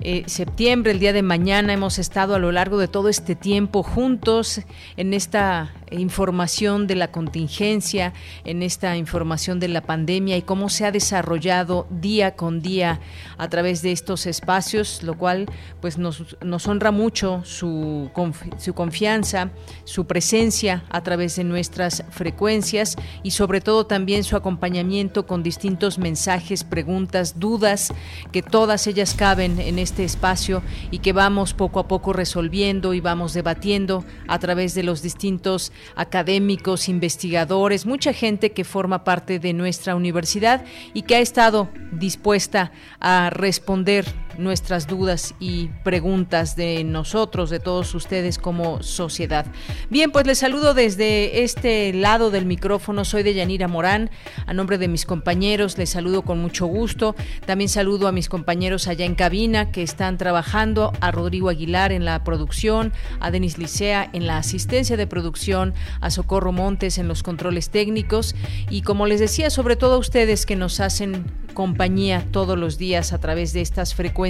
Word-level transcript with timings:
eh, 0.02 0.24
septiembre, 0.28 0.92
el 0.92 1.00
día 1.00 1.14
de 1.14 1.22
mañana, 1.22 1.74
hemos 1.74 2.00
estado 2.00 2.36
a 2.36 2.40
lo 2.40 2.52
largo 2.52 2.78
de 2.78 2.88
todo 2.88 3.10
este 3.10 3.36
tiempo 3.36 3.84
juntos 3.84 4.62
en 4.98 5.14
esta 5.14 5.74
información 5.92 6.88
de 6.88 6.96
la 6.96 7.12
contingencia, 7.12 8.14
en 8.46 8.64
esta 8.64 8.98
información 8.98 9.60
de 9.60 9.68
la 9.68 9.82
pandemia 9.82 10.38
y 10.38 10.42
cómo 10.42 10.70
se 10.70 10.86
ha 10.86 10.92
desarrollado 10.92 11.88
día 11.90 12.36
con 12.36 12.62
día 12.62 13.00
a 13.38 13.50
través 13.50 13.82
de 13.82 13.92
estos 13.92 14.26
espacios, 14.26 15.04
lo 15.04 15.18
cual 15.18 15.48
pues 15.82 15.98
nos, 15.98 16.38
nos 16.42 16.68
honra 16.68 16.92
mucho 16.92 17.42
su, 17.44 18.10
su 18.58 18.74
confianza, 18.74 19.52
su 19.84 20.06
presencia 20.06 20.84
a 20.90 21.02
través 21.02 21.36
de 21.36 21.44
nuestras 21.44 22.04
frecuencias 22.10 22.96
y 23.24 23.32
sobre 23.32 23.62
todo 23.62 23.86
también 23.86 24.24
su 24.24 24.36
acompañamiento 24.36 25.26
con 25.26 25.44
distintos 25.44 25.98
mensajes, 25.98 26.64
preguntas, 26.64 27.40
dudas, 27.40 27.94
que 28.32 28.42
todas 28.42 28.88
ellas 28.88 29.14
caben 29.14 29.60
en 29.60 29.80
este 29.80 30.04
espacio 30.04 30.62
y 30.92 31.00
que 31.00 31.14
vamos 31.14 31.54
poco 31.54 31.80
a 31.80 31.88
poco 31.88 32.14
resolviendo 32.14 32.94
y 32.94 33.02
vamos 33.02 33.34
debatiendo 33.34 34.06
a 34.28 34.40
través 34.40 34.74
de 34.74 34.84
los 34.84 35.02
distintos 35.02 35.72
académicos, 35.96 36.90
investigadores, 36.90 37.86
mucha 37.86 38.14
gente 38.14 38.52
que 38.52 38.64
forma 38.64 39.04
parte 39.04 39.40
de 39.40 39.54
nuestra 39.54 39.96
universidad 39.96 40.64
y 40.94 41.04
que 41.04 41.16
ha 41.16 41.20
estado 41.20 41.70
dispuesta 41.92 42.72
a 43.00 43.30
responder 43.30 44.06
nuestras 44.38 44.88
dudas 44.88 45.36
y 45.40 45.68
preguntas 45.84 46.56
de 46.56 46.84
nosotros, 46.84 47.50
de 47.50 47.60
todos 47.60 47.94
ustedes 47.96 48.38
como 48.38 48.82
sociedad. 48.84 49.46
Bien, 49.90 50.12
pues 50.12 50.26
les 50.26 50.40
saludo 50.40 50.74
desde 50.74 51.44
este 51.44 51.94
lado 51.94 52.32
del 52.32 52.46
micrófono. 52.46 53.06
Soy 53.06 53.24
de 53.24 53.34
Yanira 53.34 53.68
Morán. 53.68 54.10
A 54.46 54.54
nombre 54.54 54.78
de 54.78 54.88
mis 54.88 55.06
compañeros, 55.06 55.78
les 55.78 55.90
saludo 55.90 56.22
con 56.22 56.40
mucho 56.40 56.66
gusto. 56.66 57.16
También 57.46 57.70
saludo 57.70 58.08
a 58.08 58.12
mis 58.12 58.30
compañeros 58.30 58.88
allá 58.88 59.06
en 59.06 59.16
cabina 59.16 59.72
que 59.72 59.84
están 59.84 60.18
trabajando, 60.18 60.94
a 61.02 61.12
Rodrigo 61.12 61.50
Aguilar 61.50 61.92
en 61.92 62.06
la 62.06 62.24
producción, 62.24 62.94
a 63.20 63.32
Denis 63.32 63.58
Licea 63.58 64.10
en 64.14 64.28
la 64.28 64.38
asistencia 64.38 64.98
de 64.98 65.08
producción, 65.08 65.74
a 66.00 66.10
Socorro 66.10 66.52
Montes 66.52 66.98
en 66.98 67.08
los 67.08 67.24
controles 67.24 67.70
técnicos 67.70 68.36
y 68.70 68.82
como 68.82 69.08
les 69.08 69.20
decía, 69.20 69.50
sobre 69.50 69.76
todo 69.76 69.96
a 69.96 69.98
ustedes 69.98 70.46
que 70.46 70.56
nos 70.56 70.80
hacen 70.80 71.26
compañía 71.54 72.26
todos 72.32 72.58
los 72.58 72.78
días 72.78 73.12
a 73.12 73.20
través 73.20 73.52
de 73.52 73.62
estas 73.62 73.94
frecuencias 73.94 74.21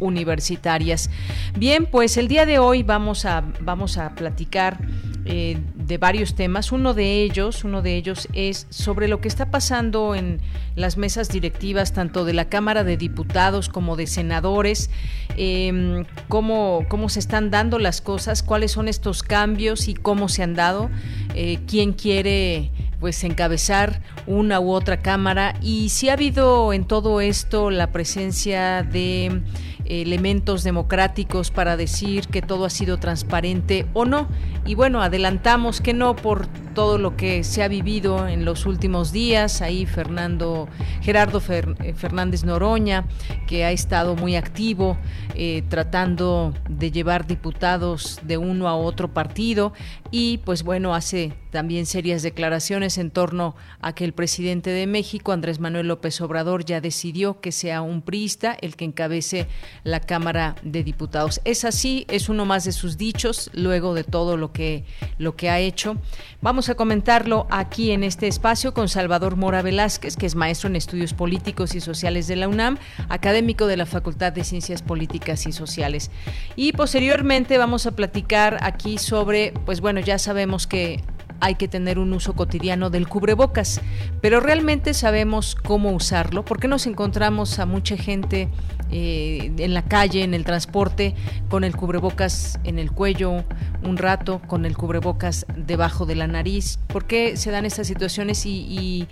universitarias. 0.00 1.10
Bien, 1.56 1.86
pues 1.86 2.16
el 2.16 2.28
día 2.28 2.46
de 2.46 2.58
hoy 2.58 2.82
vamos 2.82 3.24
a, 3.24 3.44
vamos 3.60 3.98
a 3.98 4.14
platicar 4.14 4.78
eh, 5.26 5.58
de 5.74 5.96
varios 5.98 6.34
temas. 6.34 6.70
Uno 6.70 6.92
de 6.92 7.22
ellos, 7.22 7.64
uno 7.64 7.80
de 7.80 7.96
ellos 7.96 8.28
es 8.34 8.66
sobre 8.68 9.08
lo 9.08 9.20
que 9.20 9.28
está 9.28 9.50
pasando 9.50 10.14
en 10.14 10.40
las 10.76 10.96
mesas 10.96 11.28
directivas 11.28 11.92
tanto 11.92 12.24
de 12.24 12.34
la 12.34 12.50
Cámara 12.50 12.84
de 12.84 12.96
Diputados 12.96 13.68
como 13.68 13.96
de 13.96 14.06
senadores, 14.06 14.90
em, 15.36 16.04
cómo, 16.28 16.84
cómo 16.88 17.08
se 17.08 17.20
están 17.20 17.50
dando 17.50 17.78
las 17.78 18.00
cosas, 18.00 18.42
cuáles 18.42 18.72
son 18.72 18.88
estos 18.88 19.22
cambios 19.22 19.88
y 19.88 19.94
cómo 19.94 20.28
se 20.28 20.42
han 20.42 20.54
dado, 20.54 20.90
eh, 21.34 21.58
quién 21.66 21.92
quiere 21.92 22.70
pues 23.00 23.22
encabezar 23.24 24.00
una 24.26 24.60
u 24.60 24.70
otra 24.70 25.02
cámara 25.02 25.56
y 25.60 25.90
si 25.90 26.08
ha 26.08 26.14
habido 26.14 26.72
en 26.72 26.86
todo 26.86 27.20
esto 27.20 27.70
la 27.70 27.92
presencia 27.92 28.82
de 28.82 29.33
time 29.34 29.44
elementos 29.86 30.64
democráticos 30.64 31.50
para 31.50 31.76
decir 31.76 32.28
que 32.28 32.42
todo 32.42 32.64
ha 32.64 32.70
sido 32.70 32.98
transparente 32.98 33.86
o 33.92 34.04
no. 34.04 34.28
Y 34.66 34.74
bueno, 34.74 35.02
adelantamos 35.02 35.80
que 35.80 35.92
no 35.92 36.16
por 36.16 36.46
todo 36.74 36.98
lo 36.98 37.16
que 37.16 37.44
se 37.44 37.62
ha 37.62 37.68
vivido 37.68 38.26
en 38.28 38.44
los 38.44 38.66
últimos 38.66 39.12
días. 39.12 39.62
Ahí 39.62 39.86
Fernando, 39.86 40.68
Gerardo 41.00 41.40
eh, 41.48 41.94
Fernández 41.94 42.44
Noroña, 42.44 43.06
que 43.46 43.64
ha 43.64 43.70
estado 43.70 44.16
muy 44.16 44.36
activo 44.36 44.98
eh, 45.34 45.62
tratando 45.68 46.52
de 46.68 46.90
llevar 46.90 47.26
diputados 47.26 48.20
de 48.22 48.36
uno 48.36 48.68
a 48.68 48.76
otro 48.76 49.12
partido 49.12 49.72
y 50.10 50.38
pues 50.38 50.62
bueno, 50.62 50.94
hace 50.94 51.32
también 51.50 51.86
serias 51.86 52.22
declaraciones 52.22 52.98
en 52.98 53.10
torno 53.10 53.54
a 53.80 53.94
que 53.94 54.04
el 54.04 54.12
presidente 54.12 54.70
de 54.70 54.86
México, 54.86 55.32
Andrés 55.32 55.60
Manuel 55.60 55.88
López 55.88 56.20
Obrador, 56.20 56.64
ya 56.64 56.80
decidió 56.80 57.40
que 57.40 57.52
sea 57.52 57.82
un 57.82 58.02
priista 58.02 58.56
el 58.60 58.76
que 58.76 58.84
encabece 58.84 59.48
la 59.84 60.00
Cámara 60.00 60.56
de 60.62 60.82
Diputados. 60.82 61.40
Es 61.44 61.64
así, 61.64 62.06
es 62.08 62.28
uno 62.28 62.44
más 62.44 62.64
de 62.64 62.72
sus 62.72 62.96
dichos 62.96 63.50
luego 63.52 63.94
de 63.94 64.02
todo 64.02 64.36
lo 64.36 64.52
que 64.52 64.84
lo 65.18 65.36
que 65.36 65.50
ha 65.50 65.60
hecho. 65.60 65.96
Vamos 66.40 66.68
a 66.68 66.74
comentarlo 66.74 67.46
aquí 67.50 67.92
en 67.92 68.02
este 68.02 68.26
espacio 68.26 68.74
con 68.74 68.88
Salvador 68.88 69.36
Mora 69.36 69.62
Velázquez, 69.62 70.16
que 70.16 70.26
es 70.26 70.34
maestro 70.34 70.68
en 70.68 70.76
estudios 70.76 71.14
políticos 71.14 71.74
y 71.74 71.80
sociales 71.80 72.26
de 72.26 72.36
la 72.36 72.48
UNAM, 72.48 72.78
académico 73.08 73.66
de 73.66 73.76
la 73.76 73.86
Facultad 73.86 74.32
de 74.32 74.44
Ciencias 74.44 74.82
Políticas 74.82 75.46
y 75.46 75.52
Sociales. 75.52 76.10
Y 76.56 76.72
posteriormente 76.72 77.58
vamos 77.58 77.86
a 77.86 77.92
platicar 77.92 78.58
aquí 78.62 78.98
sobre, 78.98 79.52
pues 79.66 79.80
bueno, 79.80 80.00
ya 80.00 80.18
sabemos 80.18 80.66
que 80.66 81.02
hay 81.44 81.56
que 81.56 81.68
tener 81.68 81.98
un 81.98 82.14
uso 82.14 82.32
cotidiano 82.32 82.88
del 82.88 83.06
cubrebocas, 83.06 83.82
pero 84.22 84.40
realmente 84.40 84.94
sabemos 84.94 85.54
cómo 85.54 85.92
usarlo. 85.92 86.42
¿Por 86.42 86.58
qué 86.58 86.68
nos 86.68 86.86
encontramos 86.86 87.58
a 87.58 87.66
mucha 87.66 87.98
gente 87.98 88.48
eh, 88.90 89.52
en 89.58 89.74
la 89.74 89.82
calle, 89.82 90.22
en 90.22 90.32
el 90.32 90.46
transporte, 90.46 91.14
con 91.50 91.62
el 91.62 91.76
cubrebocas 91.76 92.58
en 92.64 92.78
el 92.78 92.92
cuello 92.92 93.44
un 93.82 93.98
rato, 93.98 94.40
con 94.46 94.64
el 94.64 94.74
cubrebocas 94.74 95.44
debajo 95.54 96.06
de 96.06 96.14
la 96.14 96.26
nariz? 96.26 96.78
¿Por 96.86 97.04
qué 97.06 97.36
se 97.36 97.50
dan 97.50 97.66
estas 97.66 97.88
situaciones 97.88 98.46
y, 98.46 99.06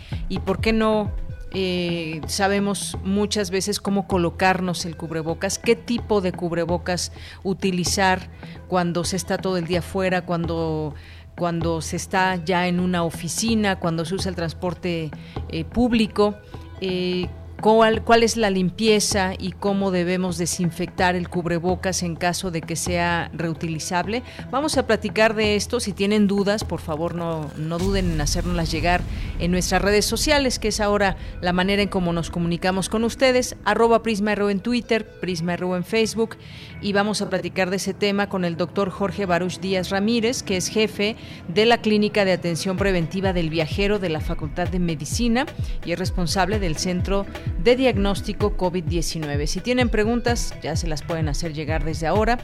por 0.46 0.62
qué 0.62 0.72
no 0.72 1.10
eh, 1.52 2.22
sabemos 2.28 2.96
muchas 3.04 3.50
veces 3.50 3.78
cómo 3.78 4.08
colocarnos 4.08 4.86
el 4.86 4.96
cubrebocas, 4.96 5.58
qué 5.58 5.76
tipo 5.76 6.22
de 6.22 6.32
cubrebocas 6.32 7.12
utilizar 7.42 8.30
cuando 8.68 9.04
se 9.04 9.16
está 9.16 9.36
todo 9.36 9.58
el 9.58 9.66
día 9.66 9.80
afuera, 9.80 10.24
cuando 10.24 10.94
cuando 11.36 11.80
se 11.80 11.96
está 11.96 12.36
ya 12.36 12.66
en 12.66 12.80
una 12.80 13.04
oficina, 13.04 13.78
cuando 13.78 14.04
se 14.04 14.14
usa 14.14 14.30
el 14.30 14.36
transporte 14.36 15.10
eh, 15.48 15.64
público. 15.64 16.36
Eh, 16.80 17.28
cuál, 17.62 18.02
cuál 18.02 18.24
es 18.24 18.36
la 18.36 18.50
limpieza 18.50 19.34
y 19.38 19.52
cómo 19.52 19.92
debemos 19.92 20.36
desinfectar 20.36 21.14
el 21.14 21.28
cubrebocas 21.28 22.02
en 22.02 22.16
caso 22.16 22.50
de 22.50 22.60
que 22.60 22.74
sea 22.74 23.30
reutilizable. 23.32 24.24
Vamos 24.50 24.76
a 24.76 24.86
platicar 24.86 25.34
de 25.34 25.54
esto. 25.54 25.78
Si 25.78 25.92
tienen 25.92 26.26
dudas, 26.26 26.64
por 26.64 26.80
favor 26.80 27.14
no, 27.14 27.50
no 27.56 27.78
duden 27.78 28.10
en 28.10 28.20
hacérnoslas 28.20 28.72
llegar 28.72 29.00
en 29.38 29.52
nuestras 29.52 29.80
redes 29.80 30.04
sociales, 30.04 30.58
que 30.58 30.68
es 30.68 30.80
ahora 30.80 31.16
la 31.40 31.52
manera 31.52 31.82
en 31.82 31.88
cómo 31.88 32.12
nos 32.12 32.30
comunicamos 32.30 32.88
con 32.88 33.04
ustedes. 33.04 33.54
Arroba 33.64 34.02
PrismaRU 34.02 34.48
en 34.48 34.58
Twitter, 34.58 35.06
PrismaRU 35.20 35.76
en 35.76 35.84
Facebook. 35.84 36.36
Y 36.80 36.92
vamos 36.92 37.22
a 37.22 37.30
platicar 37.30 37.70
de 37.70 37.76
ese 37.76 37.94
tema 37.94 38.28
con 38.28 38.44
el 38.44 38.56
doctor 38.56 38.90
Jorge 38.90 39.24
Baruch 39.24 39.60
Díaz 39.60 39.90
Ramírez, 39.90 40.42
que 40.42 40.56
es 40.56 40.66
jefe 40.66 41.14
de 41.46 41.64
la 41.64 41.80
Clínica 41.80 42.24
de 42.24 42.32
Atención 42.32 42.76
Preventiva 42.76 43.32
del 43.32 43.50
Viajero 43.50 44.00
de 44.00 44.08
la 44.08 44.20
Facultad 44.20 44.66
de 44.66 44.80
Medicina 44.80 45.46
y 45.84 45.92
es 45.92 45.98
responsable 45.98 46.58
del 46.58 46.76
Centro 46.76 47.24
de 47.62 47.76
diagnóstico 47.76 48.56
COVID-19. 48.56 49.46
Si 49.46 49.60
tienen 49.60 49.88
preguntas, 49.88 50.54
ya 50.62 50.76
se 50.76 50.86
las 50.86 51.02
pueden 51.02 51.28
hacer 51.28 51.52
llegar 51.52 51.84
desde 51.84 52.06
ahora. 52.06 52.38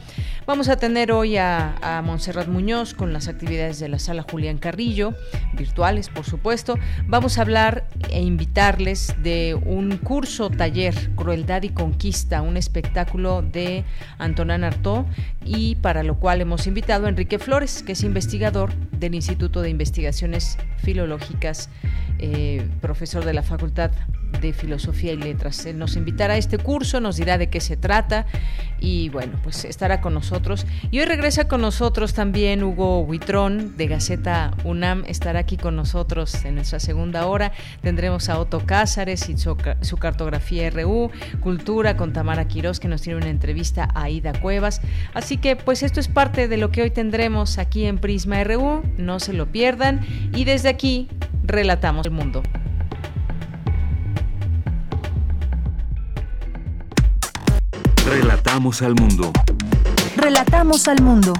Vamos 0.47 0.69
a 0.69 0.77
tener 0.77 1.13
hoy 1.13 1.37
a, 1.37 1.77
a 1.83 2.03
Montserrat 2.03 2.49
Muñoz 2.49 2.95
con 2.95 3.13
las 3.13 3.29
actividades 3.29 3.79
de 3.79 3.89
la 3.89 3.99
sala 3.99 4.25
Julián 4.29 4.59
Carrillo, 4.59 5.15
virtuales, 5.55 6.09
por 6.09 6.25
supuesto. 6.25 6.79
Vamos 7.07 7.39
a 7.39 7.43
hablar 7.43 7.87
e 8.11 8.21
invitarles 8.21 9.15
de 9.23 9.55
un 9.55 9.97
curso 9.99 10.51
taller, 10.51 10.95
Crueldad 11.17 11.63
y 11.63 11.71
Conquista, 11.71 12.43
un 12.43 12.57
espectáculo 12.57 13.43
de 13.43 13.85
Antonin 14.19 14.65
Artaud 14.65 15.05
y 15.45 15.77
para 15.77 16.03
lo 16.03 16.19
cual 16.19 16.41
hemos 16.41 16.67
invitado 16.67 17.07
a 17.07 17.09
Enrique 17.09 17.39
Flores, 17.39 17.83
que 17.83 17.93
es 17.93 18.03
investigador 18.03 18.73
del 18.93 19.15
Instituto 19.15 19.63
de 19.63 19.71
Investigaciones 19.71 20.59
Filológicas, 20.83 21.71
eh, 22.19 22.69
profesor 22.81 23.25
de 23.25 23.33
la 23.33 23.43
Facultad 23.43 23.91
de 24.41 24.53
Filosofía 24.53 25.13
y 25.13 25.17
Letras. 25.17 25.65
Él 25.67 25.79
nos 25.79 25.97
invitará 25.97 26.35
a 26.35 26.37
este 26.37 26.59
curso, 26.59 27.01
nos 27.01 27.17
dirá 27.17 27.39
de 27.39 27.49
qué 27.49 27.61
se 27.61 27.77
trata 27.77 28.27
y 28.81 29.09
bueno, 29.09 29.39
pues 29.43 29.65
estará 29.65 30.01
con 30.01 30.15
nosotros. 30.15 30.67
Y 30.91 31.01
hoy 31.01 31.07
regresa 31.07 31.49
con 31.49 31.61
nosotros 31.61 32.15
también 32.15 32.63
Hugo 32.63 33.01
Huitrón 33.01 33.77
de 33.77 33.87
Gaceta 33.89 34.53
UNAM, 34.65 35.05
estará 35.07 35.41
aquí 35.41 35.57
con 35.57 35.77
nosotros 35.77 36.45
en 36.45 36.57
nuestra 36.57 36.81
segunda 36.81 37.27
hora. 37.27 37.53
Tendremos 37.83 38.29
a 38.29 38.39
Otto 38.39 38.65
Cázares 38.65 39.29
y 39.29 39.37
su, 39.37 39.57
su 39.81 39.97
cartografía 39.97 40.71
RU, 40.71 41.11
Cultura 41.41 41.97
con 41.97 42.13
Tamara 42.13 42.47
Quirós 42.47 42.81
que 42.81 42.89
nos 42.89 43.03
tiene 43.03 43.19
una 43.19 43.31
entrevista 43.31 43.89
a 43.95 44.11
Ida 44.11 44.33
Cuevas. 44.41 44.81
Así 45.15 45.37
que 45.37 45.57
pues 45.57 45.83
esto 45.83 46.01
es 46.01 46.09
parte 46.09 46.49
de 46.49 46.57
lo 46.57 46.71
que 46.71 46.83
hoy 46.83 46.91
tendremos 46.91 47.59
aquí 47.59 47.87
en 47.87 47.99
Prisma 47.99 48.43
RU, 48.45 48.83
no 48.97 49.21
se 49.21 49.33
lo 49.33 49.51
pierdan 49.51 50.01
y 50.35 50.45
desde 50.45 50.69
aquí 50.69 51.09
relatamos 51.45 52.07
el 52.07 52.13
mundo. 52.13 52.43
Relatamos 58.09 58.81
al 58.81 58.95
mundo. 58.95 59.33
Relatamos 60.17 60.89
al 60.89 61.03
mundo. 61.03 61.35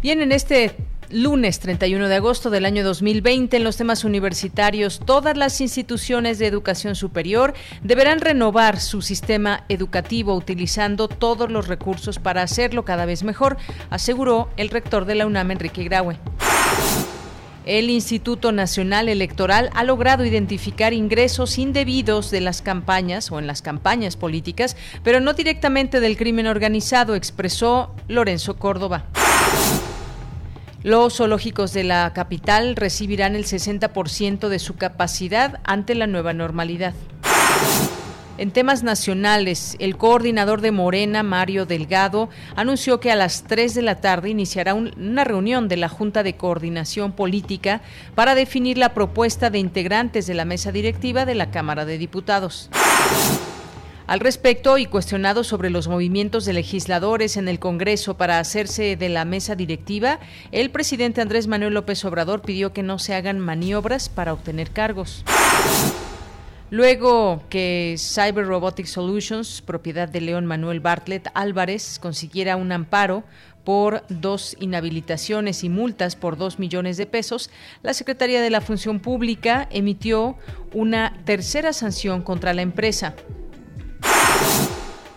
Bien, 0.00 0.22
en 0.22 0.32
este 0.32 0.74
lunes 1.10 1.60
31 1.60 2.08
de 2.08 2.14
agosto 2.14 2.48
del 2.48 2.64
año 2.64 2.82
2020 2.84 3.54
en 3.54 3.64
los 3.64 3.76
temas 3.76 4.04
universitarios, 4.04 4.98
todas 5.04 5.36
las 5.36 5.60
instituciones 5.60 6.38
de 6.38 6.46
educación 6.46 6.94
superior 6.94 7.52
deberán 7.82 8.20
renovar 8.20 8.80
su 8.80 9.02
sistema 9.02 9.64
educativo 9.68 10.34
utilizando 10.34 11.08
todos 11.08 11.52
los 11.52 11.68
recursos 11.68 12.18
para 12.18 12.40
hacerlo 12.40 12.86
cada 12.86 13.04
vez 13.04 13.24
mejor, 13.24 13.58
aseguró 13.90 14.48
el 14.56 14.70
rector 14.70 15.04
de 15.04 15.16
la 15.16 15.26
UNAM, 15.26 15.50
Enrique 15.50 15.84
Graue. 15.84 16.18
El 17.66 17.88
Instituto 17.88 18.52
Nacional 18.52 19.08
Electoral 19.08 19.70
ha 19.72 19.84
logrado 19.84 20.26
identificar 20.26 20.92
ingresos 20.92 21.56
indebidos 21.56 22.30
de 22.30 22.42
las 22.42 22.60
campañas 22.60 23.32
o 23.32 23.38
en 23.38 23.46
las 23.46 23.62
campañas 23.62 24.16
políticas, 24.16 24.76
pero 25.02 25.18
no 25.20 25.32
directamente 25.32 26.00
del 26.00 26.18
crimen 26.18 26.46
organizado, 26.46 27.14
expresó 27.14 27.94
Lorenzo 28.06 28.58
Córdoba. 28.58 29.06
Los 30.82 31.16
zoológicos 31.16 31.72
de 31.72 31.84
la 31.84 32.12
capital 32.12 32.76
recibirán 32.76 33.34
el 33.34 33.46
60% 33.46 34.48
de 34.48 34.58
su 34.58 34.76
capacidad 34.76 35.60
ante 35.64 35.94
la 35.94 36.06
nueva 36.06 36.34
normalidad. 36.34 36.92
En 38.36 38.50
temas 38.50 38.82
nacionales, 38.82 39.76
el 39.78 39.96
coordinador 39.96 40.60
de 40.60 40.72
Morena, 40.72 41.22
Mario 41.22 41.66
Delgado, 41.66 42.28
anunció 42.56 42.98
que 42.98 43.12
a 43.12 43.16
las 43.16 43.44
3 43.44 43.74
de 43.74 43.82
la 43.82 44.00
tarde 44.00 44.28
iniciará 44.28 44.74
una 44.74 45.22
reunión 45.22 45.68
de 45.68 45.76
la 45.76 45.88
Junta 45.88 46.24
de 46.24 46.34
Coordinación 46.34 47.12
Política 47.12 47.80
para 48.16 48.34
definir 48.34 48.76
la 48.76 48.92
propuesta 48.92 49.50
de 49.50 49.60
integrantes 49.60 50.26
de 50.26 50.34
la 50.34 50.44
mesa 50.44 50.72
directiva 50.72 51.26
de 51.26 51.36
la 51.36 51.52
Cámara 51.52 51.84
de 51.84 51.96
Diputados. 51.96 52.70
Al 54.08 54.18
respecto, 54.18 54.78
y 54.78 54.86
cuestionado 54.86 55.44
sobre 55.44 55.70
los 55.70 55.86
movimientos 55.86 56.44
de 56.44 56.54
legisladores 56.54 57.36
en 57.36 57.46
el 57.46 57.60
Congreso 57.60 58.16
para 58.16 58.40
hacerse 58.40 58.96
de 58.96 59.08
la 59.10 59.24
mesa 59.24 59.54
directiva, 59.54 60.18
el 60.50 60.70
presidente 60.70 61.20
Andrés 61.20 61.46
Manuel 61.46 61.74
López 61.74 62.04
Obrador 62.04 62.42
pidió 62.42 62.72
que 62.72 62.82
no 62.82 62.98
se 62.98 63.14
hagan 63.14 63.38
maniobras 63.38 64.08
para 64.08 64.32
obtener 64.32 64.72
cargos. 64.72 65.24
Luego 66.74 67.40
que 67.50 67.94
Cyber 67.98 68.46
Robotic 68.46 68.86
Solutions, 68.86 69.62
propiedad 69.62 70.08
de 70.08 70.20
León 70.20 70.44
Manuel 70.44 70.80
Bartlett 70.80 71.28
Álvarez, 71.32 72.00
consiguiera 72.00 72.56
un 72.56 72.72
amparo 72.72 73.22
por 73.62 74.02
dos 74.08 74.56
inhabilitaciones 74.58 75.62
y 75.62 75.68
multas 75.68 76.16
por 76.16 76.36
dos 76.36 76.58
millones 76.58 76.96
de 76.96 77.06
pesos, 77.06 77.48
la 77.84 77.94
Secretaría 77.94 78.42
de 78.42 78.50
la 78.50 78.60
Función 78.60 78.98
Pública 78.98 79.68
emitió 79.70 80.36
una 80.72 81.22
tercera 81.24 81.72
sanción 81.72 82.22
contra 82.22 82.52
la 82.52 82.62
empresa. 82.62 83.14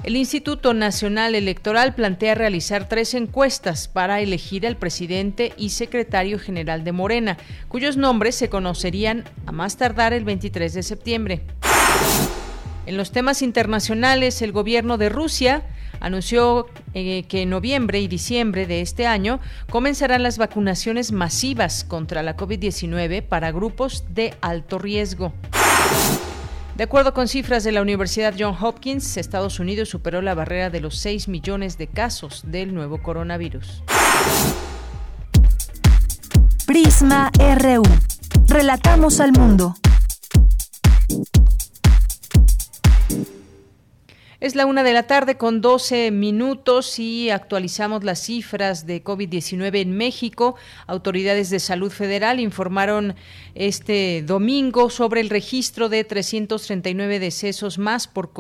El 0.04 0.16
Instituto 0.16 0.74
Nacional 0.74 1.34
Electoral 1.34 1.96
plantea 1.96 2.36
realizar 2.36 2.88
tres 2.88 3.14
encuestas 3.16 3.88
para 3.88 4.22
elegir 4.22 4.68
al 4.68 4.78
presidente 4.78 5.54
y 5.58 5.70
secretario 5.70 6.38
general 6.40 6.84
de 6.84 6.92
Morena, 6.92 7.38
cuyos 7.68 7.98
nombres 7.98 8.36
se 8.36 8.48
conocerían 8.48 9.24
a 9.48 9.52
más 9.52 9.76
tardar 9.76 10.14
el 10.14 10.24
23 10.24 10.74
de 10.74 10.84
septiembre. 10.84 11.42
En 12.86 12.96
los 12.96 13.12
temas 13.12 13.42
internacionales, 13.42 14.42
el 14.42 14.52
gobierno 14.52 14.98
de 14.98 15.10
Rusia 15.10 15.64
anunció 16.00 16.68
eh, 16.94 17.24
que 17.28 17.42
en 17.42 17.50
noviembre 17.50 18.00
y 18.00 18.08
diciembre 18.08 18.68
de 18.68 18.82
este 18.82 19.08
año 19.08 19.40
comenzarán 19.70 20.22
las 20.22 20.38
vacunaciones 20.38 21.12
masivas 21.12 21.84
contra 21.84 22.22
la 22.22 22.38
COVID-19 22.38 23.24
para 23.24 23.52
grupos 23.52 24.06
de 24.10 24.36
alto 24.42 24.78
riesgo. 24.78 25.34
De 26.78 26.84
acuerdo 26.84 27.12
con 27.12 27.28
cifras 27.28 27.64
de 27.64 27.72
la 27.72 27.82
Universidad 27.82 28.36
John 28.38 28.56
Hopkins, 28.62 29.18
Estados 29.18 29.60
Unidos 29.60 29.90
superó 29.90 30.22
la 30.22 30.36
barrera 30.36 30.70
de 30.70 30.80
los 30.80 30.96
6 31.00 31.28
millones 31.28 31.80
de 31.80 31.88
casos 31.88 32.44
del 32.46 32.76
nuevo 32.76 33.02
coronavirus. 33.02 33.82
Prisma 36.68 37.32
RU. 37.58 37.82
Relatamos 38.46 39.20
al 39.20 39.32
mundo. 39.32 39.74
Es 44.40 44.54
la 44.54 44.68
una 44.68 44.84
de 44.84 44.94
la 44.94 45.08
tarde 45.08 45.36
con 45.36 45.62
12 45.62 46.12
minutos 46.12 47.00
y 47.00 47.32
actualizamos 47.32 48.04
las 48.04 48.20
cifras 48.20 48.86
de 48.86 49.04
COVID-19 49.04 49.82
en 49.82 49.98
México. 49.98 50.56
Autoridades 50.86 51.50
de 51.50 51.60
salud 51.60 51.90
federal 51.92 52.40
informaron 52.40 53.16
este 53.56 54.22
domingo 54.22 54.92
sobre 54.92 55.22
el 55.22 55.32
registro 55.32 55.90
de 55.90 56.04
339 56.04 57.18
decesos 57.18 57.80
más 57.80 58.08
por 58.08 58.32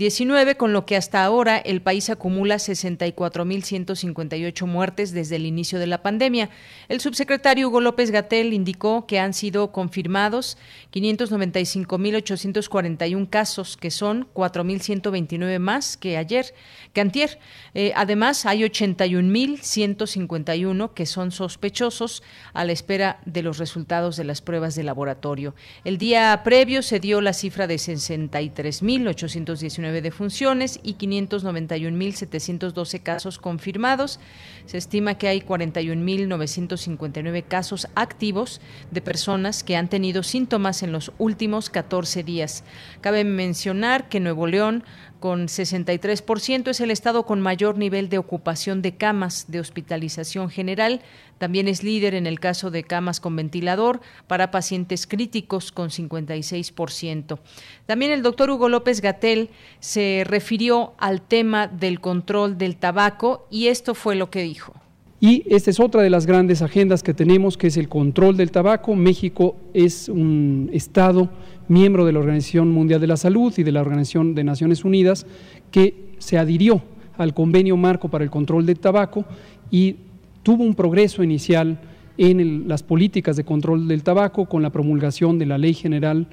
COVID-19, 0.00 0.56
con 0.56 0.72
lo 0.72 0.86
que 0.86 0.96
hasta 0.96 1.22
ahora 1.22 1.58
el 1.58 1.82
país 1.82 2.08
acumula 2.08 2.54
64.158 2.56 4.66
muertes 4.66 5.12
desde 5.12 5.36
el 5.36 5.44
inicio 5.46 5.78
de 5.78 5.86
la 5.86 6.02
pandemia. 6.02 6.48
El 6.88 7.00
subsecretario 7.00 7.68
Hugo 7.68 7.82
López 7.82 8.10
Gatel 8.10 8.54
indicó 8.54 9.06
que 9.06 9.18
han 9.18 9.34
sido 9.34 9.72
confirmados 9.72 10.56
595.841 10.92 13.28
casos, 13.28 13.76
que 13.76 13.90
son 13.90 14.26
4.129 14.32 15.58
más 15.58 15.98
que 15.98 16.16
ayer, 16.16 16.54
que 16.92 17.00
antier. 17.02 17.38
Eh, 17.74 17.92
además, 17.94 18.46
hay 18.46 18.62
81.151 18.62 20.94
que 20.94 21.06
son 21.06 21.30
sospechosos 21.30 22.24
a 22.54 22.64
la 22.64 22.72
espera 22.72 23.20
de 23.26 23.42
los 23.42 23.58
resultados 23.58 24.16
de 24.16 24.24
las 24.24 24.40
pruebas 24.40 24.74
de 24.74 24.84
laboratorio. 24.84 25.54
El 25.84 25.98
día 25.98 26.40
previo 26.42 26.80
se 26.82 27.00
dio 27.00 27.20
la 27.20 27.34
cifra 27.34 27.66
de 27.66 27.74
63.819 27.76 29.89
defunciones 30.02 30.80
y 30.82 30.94
591.712 30.94 33.02
casos 33.02 33.38
confirmados. 33.38 34.18
Se 34.66 34.76
estima 34.78 35.18
que 35.18 35.28
hay 35.28 35.40
41.959 35.40 37.44
casos 37.46 37.86
activos 37.94 38.60
de 38.90 39.00
personas 39.00 39.62
que 39.64 39.76
han 39.76 39.88
tenido 39.88 40.22
síntomas 40.22 40.82
en 40.82 40.92
los 40.92 41.12
últimos 41.18 41.70
14 41.70 42.22
días. 42.22 42.64
Cabe 43.00 43.24
mencionar 43.24 44.08
que 44.08 44.20
Nuevo 44.20 44.46
León 44.46 44.84
con 45.20 45.46
63%, 45.46 46.68
es 46.68 46.80
el 46.80 46.90
estado 46.90 47.24
con 47.24 47.40
mayor 47.40 47.78
nivel 47.78 48.08
de 48.08 48.18
ocupación 48.18 48.82
de 48.82 48.96
camas 48.96 49.44
de 49.48 49.60
hospitalización 49.60 50.50
general. 50.50 51.02
También 51.38 51.68
es 51.68 51.84
líder 51.84 52.14
en 52.14 52.26
el 52.26 52.40
caso 52.40 52.70
de 52.70 52.82
camas 52.82 53.20
con 53.20 53.36
ventilador 53.36 54.00
para 54.26 54.50
pacientes 54.50 55.06
críticos 55.06 55.70
con 55.70 55.90
56%. 55.90 57.38
También 57.86 58.10
el 58.10 58.22
doctor 58.22 58.50
Hugo 58.50 58.68
López 58.68 59.00
Gatel 59.02 59.50
se 59.78 60.24
refirió 60.26 60.94
al 60.98 61.20
tema 61.20 61.68
del 61.68 62.00
control 62.00 62.58
del 62.58 62.76
tabaco 62.76 63.46
y 63.50 63.68
esto 63.68 63.94
fue 63.94 64.16
lo 64.16 64.30
que 64.30 64.42
dijo. 64.42 64.74
Y 65.22 65.44
esta 65.54 65.70
es 65.70 65.78
otra 65.78 66.00
de 66.00 66.08
las 66.08 66.24
grandes 66.24 66.62
agendas 66.62 67.02
que 67.02 67.12
tenemos, 67.12 67.58
que 67.58 67.66
es 67.66 67.76
el 67.76 67.90
control 67.90 68.38
del 68.38 68.50
tabaco. 68.50 68.96
México 68.96 69.54
es 69.74 70.08
un 70.08 70.70
Estado 70.72 71.28
miembro 71.68 72.06
de 72.06 72.12
la 72.12 72.20
Organización 72.20 72.70
Mundial 72.70 73.02
de 73.02 73.06
la 73.06 73.18
Salud 73.18 73.52
y 73.58 73.62
de 73.62 73.70
la 73.70 73.82
Organización 73.82 74.34
de 74.34 74.44
Naciones 74.44 74.82
Unidas, 74.82 75.26
que 75.70 76.14
se 76.18 76.38
adhirió 76.38 76.82
al 77.18 77.34
convenio 77.34 77.76
marco 77.76 78.08
para 78.08 78.24
el 78.24 78.30
control 78.30 78.64
del 78.64 78.78
tabaco 78.78 79.26
y 79.70 79.96
tuvo 80.42 80.64
un 80.64 80.74
progreso 80.74 81.22
inicial 81.22 81.78
en 82.16 82.66
las 82.66 82.82
políticas 82.82 83.36
de 83.36 83.44
control 83.44 83.88
del 83.88 84.02
tabaco 84.02 84.46
con 84.46 84.62
la 84.62 84.70
promulgación 84.70 85.38
de 85.38 85.46
la 85.46 85.58
Ley 85.58 85.74
General 85.74 86.28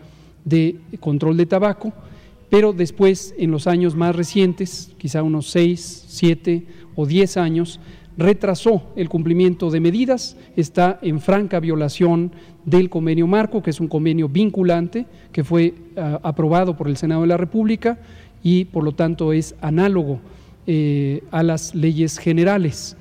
de 0.45 0.77
Control 1.01 1.35
de 1.35 1.45
Tabaco, 1.45 1.91
pero 2.49 2.71
después, 2.71 3.35
en 3.37 3.51
los 3.51 3.67
años 3.67 3.95
más 3.95 4.15
recientes, 4.15 4.93
quizá 4.97 5.23
unos 5.23 5.49
seis, 5.49 6.05
siete 6.07 6.65
o 6.95 7.05
diez 7.05 7.35
años, 7.35 7.81
retrasó 8.17 8.83
el 8.95 9.09
cumplimiento 9.09 9.69
de 9.69 9.79
medidas, 9.79 10.37
está 10.55 10.99
en 11.01 11.21
franca 11.21 11.59
violación 11.59 12.31
del 12.65 12.89
convenio 12.89 13.27
marco, 13.27 13.61
que 13.61 13.69
es 13.69 13.79
un 13.79 13.87
convenio 13.87 14.27
vinculante 14.27 15.05
que 15.31 15.43
fue 15.43 15.73
ah, 15.95 16.19
aprobado 16.23 16.75
por 16.75 16.87
el 16.87 16.97
Senado 16.97 17.21
de 17.21 17.27
la 17.27 17.37
República 17.37 17.99
y 18.43 18.65
por 18.65 18.83
lo 18.83 18.93
tanto 18.93 19.33
es 19.33 19.55
análogo 19.61 20.19
eh, 20.65 21.23
a 21.31 21.43
las 21.43 21.75
leyes 21.75 22.17
generales. 22.17 22.97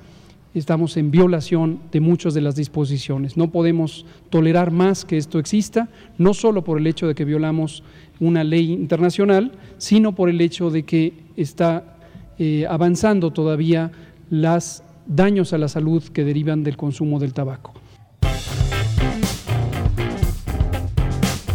Estamos 0.54 0.96
en 0.96 1.11
violación 1.11 1.80
de 1.92 2.00
muchas 2.00 2.32
de 2.32 2.40
las 2.40 2.56
disposiciones. 2.56 3.37
No 3.37 3.50
podemos 3.50 4.06
tolerar 4.30 4.70
más 4.70 5.04
que 5.04 5.18
esto 5.18 5.38
exista, 5.38 5.88
no 6.16 6.32
solo 6.32 6.64
por 6.64 6.78
el 6.78 6.87
hecho 6.87 7.06
de 7.06 7.14
que 7.14 7.26
violamos 7.26 7.82
una 8.20 8.42
ley 8.42 8.73
internacional, 8.73 9.52
sino 9.76 10.14
por 10.14 10.30
el 10.30 10.40
hecho 10.40 10.70
de 10.70 10.85
que 10.85 11.12
está 11.37 11.96
eh, 12.38 12.66
avanzando 12.68 13.32
todavía 13.32 13.92
los 14.30 14.82
daños 15.06 15.52
a 15.52 15.58
la 15.58 15.68
salud 15.68 16.02
que 16.02 16.25
derivan 16.25 16.62
del 16.64 16.76
consumo 16.76 17.18
del 17.18 17.32
tabaco. 17.32 17.75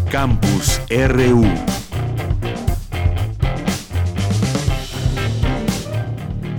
Campus 0.09 0.81
RU 0.89 1.80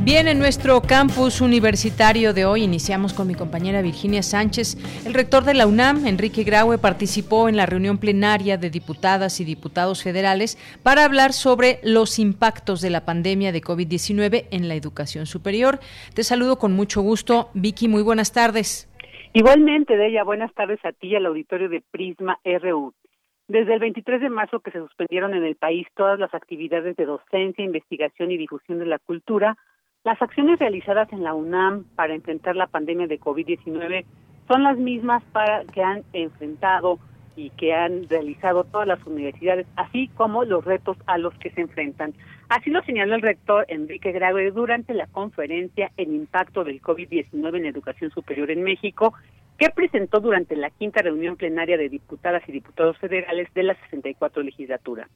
Bien, 0.04 0.26
en 0.26 0.40
nuestro 0.40 0.80
campus 0.80 1.40
universitario 1.40 2.35
de 2.35 2.44
hoy 2.44 2.64
iniciamos 2.64 3.12
con 3.14 3.28
mi 3.28 3.37
compañera 3.37 3.82
Virginia 3.82 4.25
Sánchez. 4.25 4.75
El 5.06 5.14
rector 5.14 5.44
de 5.44 5.54
la 5.54 5.68
UNAM, 5.68 6.09
Enrique 6.09 6.42
Graue, 6.42 6.76
participó 6.76 7.49
en 7.49 7.56
la 7.56 7.66
reunión 7.66 7.99
plenaria 7.99 8.56
de 8.56 8.68
diputadas 8.68 9.38
y 9.38 9.44
diputados 9.44 10.02
federales 10.02 10.59
para 10.82 11.04
hablar 11.04 11.32
sobre 11.32 11.78
los 11.85 12.18
impactos 12.18 12.80
de 12.80 12.90
la 12.90 13.04
pandemia 13.04 13.52
de 13.52 13.62
COVID-19 13.62 14.49
en 14.50 14.66
la 14.66 14.75
educación 14.75 15.26
superior. 15.26 15.78
Te 16.16 16.25
saludo 16.25 16.59
con 16.59 16.73
mucho 16.73 17.00
gusto. 17.00 17.50
Vicky, 17.54 17.87
muy 17.87 18.02
buenas 18.02 18.32
tardes. 18.32 18.90
Igualmente, 19.35 19.97
de 19.97 20.09
ella, 20.09 20.25
buenas 20.25 20.52
tardes 20.54 20.85
a 20.85 20.90
ti 20.90 21.11
y 21.11 21.14
al 21.14 21.26
auditorio 21.26 21.68
de 21.68 21.80
Prisma 21.92 22.40
RU. 22.44 22.92
Desde 23.47 23.75
el 23.75 23.78
23 23.78 24.21
de 24.21 24.30
marzo 24.30 24.59
que 24.59 24.73
se 24.73 24.80
suspendieron 24.80 25.35
en 25.35 25.44
el 25.44 25.54
país 25.54 25.87
todas 25.94 26.18
las 26.18 26.35
actividades 26.35 26.97
de 26.97 27.06
docencia, 27.06 27.64
investigación 27.64 28.32
y 28.32 28.37
difusión 28.37 28.80
de 28.80 28.87
la 28.87 28.99
cultura, 28.99 29.56
las 30.04 30.21
acciones 30.21 30.59
realizadas 30.59 31.12
en 31.12 31.23
la 31.23 31.35
UNAM 31.35 31.85
para 31.94 32.14
enfrentar 32.14 32.56
la 32.56 32.66
pandemia 32.66 33.06
de 33.06 33.21
COVID-19 33.21 34.04
son 34.49 34.64
las 34.64 34.76
mismas 34.76 35.23
para 35.32 35.64
que 35.64 35.82
han 35.82 36.02
enfrentado 36.12 36.99
y 37.37 37.50
que 37.50 37.73
han 37.73 38.09
realizado 38.09 38.64
todas 38.64 38.87
las 38.87 39.04
universidades, 39.06 39.66
así 39.76 40.09
como 40.09 40.44
los 40.44 40.64
retos 40.64 40.97
a 41.06 41.18
los 41.18 41.32
que 41.35 41.50
se 41.50 41.62
enfrentan. 41.62 42.14
Así 42.54 42.68
lo 42.68 42.82
señaló 42.82 43.14
el 43.14 43.23
rector 43.23 43.64
Enrique 43.68 44.12
Graue 44.12 44.50
durante 44.50 44.92
la 44.92 45.06
conferencia 45.06 45.90
El 45.97 46.12
impacto 46.12 46.64
del 46.64 46.82
COVID-19 46.82 47.56
en 47.56 47.64
educación 47.64 48.11
superior 48.11 48.50
en 48.50 48.62
México, 48.62 49.14
que 49.56 49.71
presentó 49.71 50.21
durante 50.21 50.54
la 50.54 50.68
quinta 50.68 51.00
reunión 51.00 51.37
plenaria 51.38 51.78
de 51.78 51.88
diputadas 51.88 52.42
y 52.47 52.52
diputados 52.52 52.99
federales 52.99 53.49
de 53.54 53.62
la 53.62 53.75
64 53.85 54.42
legislatura. 54.42 55.09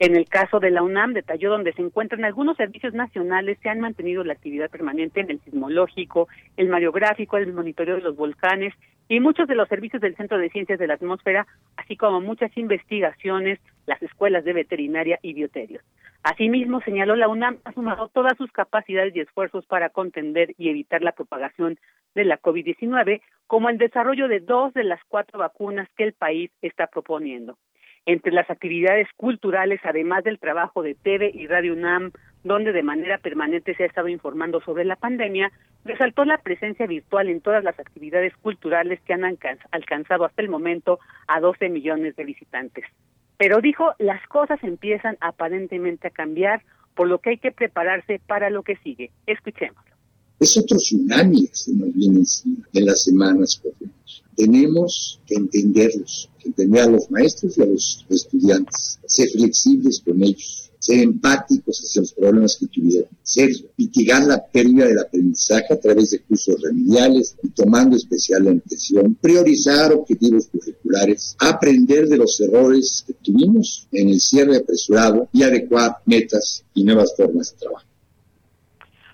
En 0.00 0.16
el 0.16 0.28
caso 0.28 0.58
de 0.58 0.72
la 0.72 0.82
UNAM, 0.82 1.12
detalló 1.12 1.50
donde 1.50 1.72
se 1.74 1.82
encuentran 1.82 2.24
algunos 2.24 2.56
servicios 2.56 2.92
nacionales 2.92 3.56
que 3.60 3.68
han 3.68 3.78
mantenido 3.78 4.24
la 4.24 4.32
actividad 4.32 4.68
permanente 4.68 5.20
en 5.20 5.30
el 5.30 5.40
sismológico, 5.42 6.26
el 6.56 6.70
mariográfico, 6.70 7.36
el 7.36 7.52
monitoreo 7.52 7.96
de 7.96 8.02
los 8.02 8.16
volcanes 8.16 8.74
y 9.10 9.20
muchos 9.20 9.46
de 9.46 9.54
los 9.54 9.68
servicios 9.68 10.02
del 10.02 10.16
Centro 10.16 10.38
de 10.38 10.50
Ciencias 10.50 10.78
de 10.78 10.86
la 10.86 10.94
Atmósfera, 10.94 11.46
así 11.76 11.96
como 11.96 12.20
muchas 12.20 12.56
investigaciones, 12.56 13.60
las 13.90 14.02
escuelas 14.02 14.44
de 14.44 14.52
veterinaria 14.52 15.18
y 15.20 15.34
bioterios. 15.34 15.82
Asimismo, 16.22 16.80
señaló 16.82 17.16
la 17.16 17.28
UNAM 17.28 17.58
ha 17.64 17.72
sumado 17.72 18.08
todas 18.08 18.36
sus 18.36 18.52
capacidades 18.52 19.16
y 19.16 19.20
esfuerzos 19.20 19.66
para 19.66 19.88
contender 19.88 20.54
y 20.58 20.68
evitar 20.68 21.02
la 21.02 21.12
propagación 21.12 21.76
de 22.14 22.24
la 22.24 22.40
COVID-19, 22.40 23.20
como 23.48 23.68
el 23.68 23.78
desarrollo 23.78 24.28
de 24.28 24.38
dos 24.38 24.72
de 24.74 24.84
las 24.84 25.00
cuatro 25.08 25.40
vacunas 25.40 25.88
que 25.96 26.04
el 26.04 26.12
país 26.12 26.52
está 26.62 26.86
proponiendo. 26.86 27.58
Entre 28.06 28.32
las 28.32 28.48
actividades 28.48 29.08
culturales, 29.16 29.80
además 29.82 30.22
del 30.22 30.38
trabajo 30.38 30.82
de 30.82 30.94
TV 30.94 31.32
y 31.34 31.48
Radio 31.48 31.72
UNAM, 31.72 32.12
donde 32.44 32.72
de 32.72 32.82
manera 32.82 33.18
permanente 33.18 33.74
se 33.74 33.82
ha 33.82 33.86
estado 33.86 34.08
informando 34.08 34.60
sobre 34.60 34.84
la 34.84 34.96
pandemia, 34.96 35.50
resaltó 35.84 36.24
la 36.24 36.38
presencia 36.38 36.86
virtual 36.86 37.28
en 37.28 37.40
todas 37.40 37.64
las 37.64 37.78
actividades 37.78 38.34
culturales 38.36 39.00
que 39.02 39.14
han 39.14 39.24
alcanzado 39.24 40.24
hasta 40.24 40.42
el 40.42 40.48
momento 40.48 41.00
a 41.26 41.40
12 41.40 41.68
millones 41.68 42.14
de 42.16 42.24
visitantes. 42.24 42.84
Pero 43.40 43.62
dijo, 43.62 43.94
las 43.98 44.20
cosas 44.28 44.62
empiezan 44.62 45.16
aparentemente 45.18 46.08
a 46.08 46.10
cambiar, 46.10 46.62
por 46.94 47.08
lo 47.08 47.20
que 47.20 47.30
hay 47.30 47.38
que 47.38 47.50
prepararse 47.50 48.20
para 48.26 48.50
lo 48.50 48.62
que 48.62 48.76
sigue. 48.84 49.12
Escuchémoslo. 49.26 49.96
Es 50.40 50.58
otro 50.58 50.76
tsunami 50.76 51.46
que 51.46 51.54
se 51.54 51.72
nos 51.72 51.90
viene 51.94 52.18
encima 52.18 52.68
en 52.74 52.84
las 52.84 53.02
semanas 53.04 53.56
próximas. 53.56 54.22
Tenemos 54.36 55.22
que 55.26 55.36
entenderlos, 55.36 56.30
que 56.38 56.48
entender 56.48 56.82
a 56.82 56.90
los 56.90 57.10
maestros 57.10 57.56
y 57.56 57.62
a 57.62 57.64
los 57.64 58.04
estudiantes, 58.10 59.00
ser 59.06 59.30
flexibles 59.30 60.02
con 60.04 60.22
ellos, 60.22 60.69
ser 60.80 60.98
empáticos 60.98 61.78
hacia 61.78 62.00
los 62.00 62.12
problemas 62.14 62.56
que 62.58 62.66
tuvieron, 62.66 63.10
ser 63.22 63.50
mitigar 63.76 64.24
la 64.24 64.44
pérdida 64.46 64.86
del 64.86 64.98
aprendizaje 64.98 65.74
a 65.74 65.78
través 65.78 66.10
de 66.10 66.22
cursos 66.22 66.60
remediales 66.62 67.36
y 67.42 67.50
tomando 67.50 67.96
especial 67.96 68.48
atención, 68.48 69.14
priorizar 69.20 69.92
objetivos 69.92 70.48
curriculares, 70.48 71.36
aprender 71.38 72.08
de 72.08 72.16
los 72.16 72.40
errores 72.40 73.04
que 73.06 73.12
tuvimos 73.12 73.86
en 73.92 74.08
el 74.08 74.20
cierre 74.20 74.56
apresurado 74.56 75.28
y 75.32 75.42
adecuar 75.42 75.96
metas 76.06 76.64
y 76.74 76.82
nuevas 76.82 77.14
formas 77.14 77.52
de 77.52 77.58
trabajo. 77.58 77.86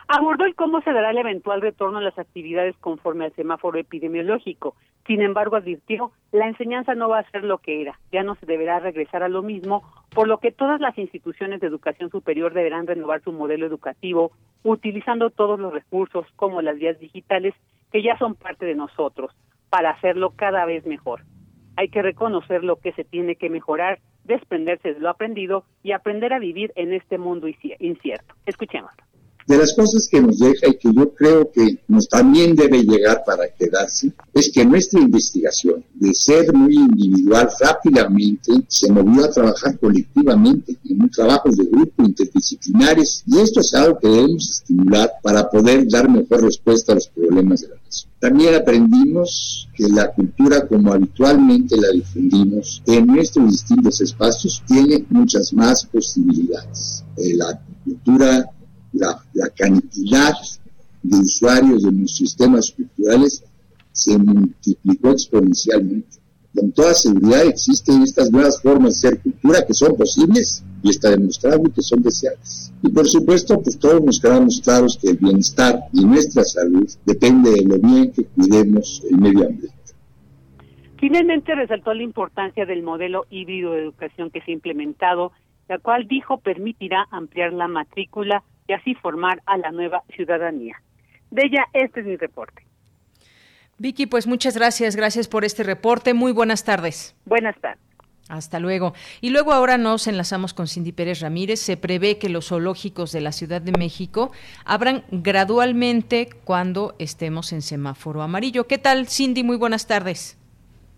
Abordó 0.08 0.44
el 0.44 0.54
cómo 0.54 0.80
se 0.82 0.92
dará 0.92 1.10
el 1.10 1.18
eventual 1.18 1.60
retorno 1.60 1.98
a 1.98 2.02
las 2.02 2.16
actividades 2.16 2.76
conforme 2.80 3.24
al 3.24 3.34
semáforo 3.34 3.78
epidemiológico. 3.78 4.76
Sin 5.06 5.22
embargo, 5.22 5.56
advirtió, 5.56 6.10
la 6.32 6.48
enseñanza 6.48 6.94
no 6.94 7.08
va 7.08 7.20
a 7.20 7.30
ser 7.30 7.44
lo 7.44 7.58
que 7.58 7.80
era, 7.80 7.98
ya 8.10 8.24
no 8.24 8.34
se 8.34 8.46
deberá 8.46 8.80
regresar 8.80 9.22
a 9.22 9.28
lo 9.28 9.42
mismo, 9.42 9.84
por 10.10 10.26
lo 10.26 10.38
que 10.38 10.50
todas 10.50 10.80
las 10.80 10.98
instituciones 10.98 11.60
de 11.60 11.68
educación 11.68 12.10
superior 12.10 12.52
deberán 12.52 12.86
renovar 12.86 13.22
su 13.22 13.32
modelo 13.32 13.66
educativo, 13.66 14.32
utilizando 14.64 15.30
todos 15.30 15.60
los 15.60 15.72
recursos 15.72 16.26
como 16.34 16.60
las 16.60 16.76
vías 16.76 16.98
digitales 16.98 17.54
que 17.92 18.02
ya 18.02 18.18
son 18.18 18.34
parte 18.34 18.66
de 18.66 18.74
nosotros, 18.74 19.30
para 19.70 19.90
hacerlo 19.90 20.32
cada 20.34 20.64
vez 20.64 20.84
mejor. 20.86 21.22
Hay 21.76 21.88
que 21.88 22.02
reconocer 22.02 22.64
lo 22.64 22.76
que 22.76 22.92
se 22.92 23.04
tiene 23.04 23.36
que 23.36 23.50
mejorar, 23.50 24.00
desprenderse 24.24 24.94
de 24.94 25.00
lo 25.00 25.08
aprendido 25.08 25.64
y 25.84 25.92
aprender 25.92 26.32
a 26.32 26.40
vivir 26.40 26.72
en 26.74 26.92
este 26.92 27.16
mundo 27.16 27.46
incierto. 27.78 28.34
Escuchémoslo. 28.44 29.04
De 29.46 29.56
las 29.56 29.74
cosas 29.74 30.08
que 30.10 30.20
nos 30.20 30.40
deja 30.40 30.66
y 30.68 30.76
que 30.76 30.92
yo 30.92 31.14
creo 31.14 31.52
que 31.52 31.78
nos 31.86 32.08
también 32.08 32.56
debe 32.56 32.82
llegar 32.82 33.22
para 33.24 33.48
quedarse, 33.48 34.12
es 34.34 34.50
que 34.52 34.64
nuestra 34.64 35.00
investigación, 35.00 35.84
de 35.94 36.12
ser 36.14 36.52
muy 36.52 36.74
individual, 36.74 37.48
rápidamente 37.60 38.52
se 38.66 38.90
movió 38.90 39.24
a 39.24 39.30
trabajar 39.30 39.78
colectivamente 39.78 40.76
en 40.88 41.02
un 41.02 41.10
trabajo 41.10 41.48
de 41.50 41.64
grupo 41.64 42.02
interdisciplinares 42.02 43.22
y 43.26 43.38
esto 43.38 43.60
es 43.60 43.72
algo 43.74 43.98
que 44.00 44.08
debemos 44.08 44.50
estimular 44.50 45.12
para 45.22 45.48
poder 45.48 45.88
dar 45.88 46.08
mejor 46.08 46.42
respuesta 46.42 46.92
a 46.92 46.96
los 46.96 47.06
problemas 47.08 47.60
de 47.60 47.68
la 47.68 47.76
nación. 47.84 48.10
También 48.18 48.54
aprendimos 48.54 49.68
que 49.74 49.88
la 49.88 50.12
cultura 50.12 50.66
como 50.66 50.92
habitualmente 50.92 51.76
la 51.76 51.88
difundimos 51.92 52.82
en 52.86 53.06
nuestros 53.06 53.52
distintos 53.52 54.00
espacios 54.00 54.62
tiene 54.66 55.04
muchas 55.10 55.52
más 55.52 55.84
posibilidades. 55.86 57.04
Eh, 57.16 57.34
la 57.34 57.60
cultura 57.84 58.50
la, 58.98 59.48
cantidad 59.56 60.34
de 61.02 61.18
usuarios 61.18 61.82
de 61.82 61.92
nuestros 61.92 62.18
sistemas 62.18 62.72
culturales 62.72 63.42
se 63.92 64.18
multiplicó 64.18 65.10
exponencialmente. 65.10 66.18
Con 66.54 66.72
toda 66.72 66.94
seguridad 66.94 67.44
existen 67.46 68.02
estas 68.02 68.30
nuevas 68.30 68.60
formas 68.62 68.94
de 68.94 69.08
ser 69.08 69.20
cultura 69.20 69.64
que 69.66 69.74
son 69.74 69.96
posibles 69.96 70.64
y 70.82 70.90
está 70.90 71.10
demostrado 71.10 71.62
que 71.64 71.82
son 71.82 72.02
deseables. 72.02 72.72
Y 72.82 72.88
por 72.88 73.06
supuesto, 73.06 73.60
pues 73.60 73.78
todos 73.78 74.02
nos 74.02 74.20
quedamos 74.20 74.60
claros 74.62 74.98
que 75.00 75.10
el 75.10 75.16
bienestar 75.18 75.80
y 75.92 76.04
nuestra 76.04 76.44
salud 76.44 76.88
depende 77.04 77.50
de 77.50 77.62
lo 77.62 77.78
bien 77.78 78.10
que 78.12 78.24
cuidemos 78.24 79.02
el 79.10 79.18
medio 79.18 79.46
ambiente. 79.46 79.76
Finalmente 80.98 81.54
resaltó 81.54 81.92
la 81.92 82.02
importancia 82.02 82.64
del 82.64 82.82
modelo 82.82 83.26
híbrido 83.28 83.72
de 83.72 83.82
educación 83.82 84.30
que 84.30 84.40
se 84.40 84.50
ha 84.50 84.54
implementado, 84.54 85.32
la 85.68 85.78
cual 85.78 86.08
dijo 86.08 86.38
permitirá 86.38 87.06
ampliar 87.10 87.52
la 87.52 87.68
matrícula 87.68 88.42
y 88.66 88.72
así 88.72 88.94
formar 88.94 89.42
a 89.46 89.56
la 89.58 89.70
nueva 89.70 90.02
ciudadanía. 90.14 90.80
De 91.30 91.42
ella, 91.46 91.66
este 91.72 92.00
es 92.00 92.06
mi 92.06 92.16
reporte. 92.16 92.62
Vicky, 93.78 94.06
pues 94.06 94.26
muchas 94.26 94.56
gracias, 94.56 94.96
gracias 94.96 95.28
por 95.28 95.44
este 95.44 95.62
reporte. 95.62 96.14
Muy 96.14 96.32
buenas 96.32 96.64
tardes. 96.64 97.14
Buenas 97.26 97.58
tardes. 97.60 97.86
Hasta 98.28 98.58
luego. 98.58 98.92
Y 99.20 99.30
luego 99.30 99.52
ahora 99.52 99.78
nos 99.78 100.08
enlazamos 100.08 100.52
con 100.52 100.66
Cindy 100.66 100.92
Pérez 100.92 101.20
Ramírez. 101.20 101.60
Se 101.60 101.76
prevé 101.76 102.18
que 102.18 102.28
los 102.28 102.48
zoológicos 102.48 103.12
de 103.12 103.20
la 103.20 103.30
Ciudad 103.30 103.60
de 103.62 103.72
México 103.72 104.32
abran 104.64 105.04
gradualmente 105.10 106.30
cuando 106.44 106.96
estemos 106.98 107.52
en 107.52 107.62
semáforo 107.62 108.22
amarillo. 108.22 108.66
¿Qué 108.66 108.78
tal, 108.78 109.06
Cindy? 109.06 109.44
Muy 109.44 109.56
buenas 109.56 109.86
tardes. 109.86 110.38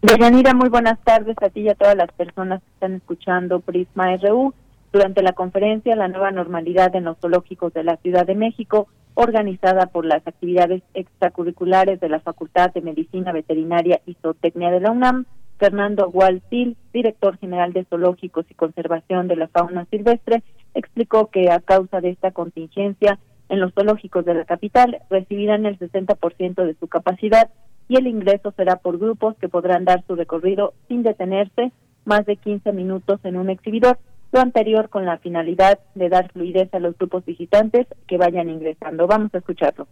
Deyanira, 0.00 0.54
muy 0.54 0.68
buenas 0.68 0.98
tardes 1.00 1.36
a 1.42 1.50
ti 1.50 1.62
y 1.62 1.68
a 1.68 1.74
todas 1.74 1.96
las 1.96 2.10
personas 2.12 2.62
que 2.62 2.70
están 2.74 2.94
escuchando 2.94 3.60
Prisma 3.60 4.16
RU. 4.16 4.54
Durante 4.92 5.22
la 5.22 5.32
conferencia 5.32 5.96
La 5.96 6.08
nueva 6.08 6.30
normalidad 6.30 6.94
en 6.96 7.04
los 7.04 7.18
zoológicos 7.18 7.72
de 7.74 7.84
la 7.84 7.96
Ciudad 7.98 8.26
de 8.26 8.34
México, 8.34 8.88
organizada 9.14 9.86
por 9.86 10.04
las 10.04 10.26
actividades 10.26 10.82
extracurriculares 10.94 12.00
de 12.00 12.08
la 12.08 12.20
Facultad 12.20 12.72
de 12.72 12.80
Medicina 12.80 13.32
Veterinaria 13.32 14.00
y 14.06 14.14
Zootecnia 14.14 14.70
de 14.70 14.80
la 14.80 14.92
UNAM, 14.92 15.26
Fernando 15.58 16.08
Gualtil, 16.08 16.76
director 16.92 17.36
general 17.38 17.72
de 17.72 17.84
Zoológicos 17.84 18.46
y 18.48 18.54
Conservación 18.54 19.26
de 19.28 19.36
la 19.36 19.48
Fauna 19.48 19.86
Silvestre, 19.90 20.42
explicó 20.74 21.26
que 21.26 21.50
a 21.50 21.60
causa 21.60 22.00
de 22.00 22.10
esta 22.10 22.30
contingencia 22.30 23.18
en 23.48 23.60
los 23.60 23.72
zoológicos 23.74 24.24
de 24.24 24.34
la 24.34 24.44
capital 24.44 24.98
recibirán 25.10 25.66
el 25.66 25.78
60% 25.78 26.64
de 26.64 26.74
su 26.74 26.86
capacidad 26.86 27.50
y 27.88 27.96
el 27.96 28.06
ingreso 28.06 28.52
será 28.52 28.76
por 28.76 28.98
grupos 28.98 29.36
que 29.38 29.48
podrán 29.48 29.84
dar 29.84 30.04
su 30.06 30.14
recorrido 30.14 30.74
sin 30.86 31.02
detenerse 31.02 31.72
más 32.04 32.24
de 32.26 32.36
15 32.36 32.72
minutos 32.72 33.20
en 33.24 33.36
un 33.36 33.50
exhibidor, 33.50 33.98
lo 34.32 34.40
anterior 34.40 34.88
con 34.88 35.04
la 35.04 35.18
finalidad 35.18 35.78
de 35.94 36.08
dar 36.08 36.30
fluidez 36.32 36.72
a 36.74 36.78
los 36.78 36.96
grupos 36.98 37.24
visitantes 37.24 37.86
que 38.06 38.18
vayan 38.18 38.48
ingresando. 38.48 39.06
Vamos 39.06 39.34
a 39.34 39.38
escucharlo. 39.38 39.86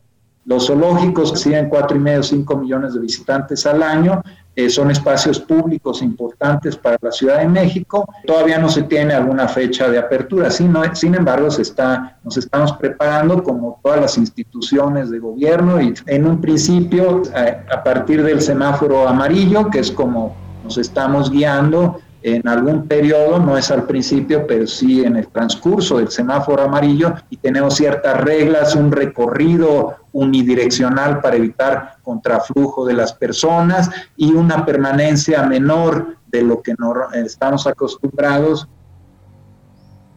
Los 0.45 0.69
zoológicos 0.69 1.45
cuatro 1.69 1.97
y 1.97 2.01
medio, 2.01 2.23
cinco 2.23 2.57
millones 2.57 2.95
de 2.95 3.01
visitantes 3.01 3.67
al 3.67 3.83
año. 3.83 4.23
Eh, 4.55 4.71
son 4.71 4.93
espacios 4.93 5.41
públicos 5.41 6.03
importantes 6.03 6.77
para 6.77 6.97
la 7.03 7.11
Ciudad 7.11 7.41
de 7.41 7.49
México. 7.49 8.09
Todavía 8.25 8.57
no 8.59 8.69
se 8.69 8.85
tiene 8.85 9.13
alguna 9.13 9.49
fecha 9.49 9.91
de 9.91 9.99
apertura. 9.99 10.49
Sin, 10.51 10.73
sin 10.95 11.17
embargo, 11.17 11.51
se 11.51 11.63
está, 11.63 12.19
nos 12.23 12.37
estamos 12.37 12.73
preparando 12.75 13.43
como 13.43 13.81
todas 13.83 14.01
las 14.01 14.17
instituciones 14.19 15.11
de 15.11 15.19
gobierno 15.19 15.81
y 15.81 15.93
en 16.07 16.27
un 16.27 16.41
principio, 16.41 17.23
a, 17.35 17.75
a 17.75 17.83
partir 17.83 18.23
del 18.23 18.41
semáforo 18.41 19.09
amarillo, 19.09 19.69
que 19.69 19.81
es 19.81 19.91
como 19.91 20.37
nos 20.63 20.79
estamos 20.79 21.31
guiando, 21.31 22.01
en 22.27 22.49
algún 22.49 22.89
periodo, 22.89 23.39
no 23.39 23.57
es 23.57 23.71
al 23.71 23.85
principio, 23.85 24.49
pero 24.49 24.67
sí 24.67 25.05
en 25.05 25.15
el 25.15 25.29
transcurso 25.29 25.99
del 25.99 26.09
semáforo 26.09 26.65
amarillo 26.65 27.15
y 27.31 27.37
tenemos 27.37 27.77
ciertas 27.77 28.21
reglas, 28.21 28.75
un 28.75 28.91
recorrido 28.91 29.95
unidireccional 30.11 31.21
para 31.21 31.37
evitar 31.37 31.99
contraflujo 32.03 32.85
de 32.85 32.95
las 32.95 33.13
personas 33.13 33.89
y 34.17 34.33
una 34.33 34.67
permanencia 34.67 35.45
menor 35.45 36.17
de 36.27 36.43
lo 36.43 36.63
que 36.63 36.75
no, 36.77 36.95
estamos 37.15 37.69
acostumbrados. 37.69 38.69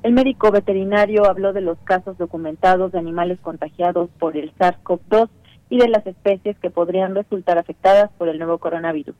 El 0.01 0.13
médico 0.13 0.49
veterinario 0.49 1.29
habló 1.29 1.53
de 1.53 1.61
los 1.61 1.77
casos 1.83 2.17
documentados 2.17 2.91
de 2.91 2.97
animales 2.97 3.37
contagiados 3.39 4.09
por 4.17 4.35
el 4.35 4.51
SARS-CoV-2 4.55 5.29
y 5.69 5.77
de 5.77 5.89
las 5.89 6.07
especies 6.07 6.57
que 6.57 6.71
podrían 6.71 7.13
resultar 7.13 7.59
afectadas 7.59 8.09
por 8.17 8.29
el 8.29 8.39
nuevo 8.39 8.57
coronavirus. 8.57 9.15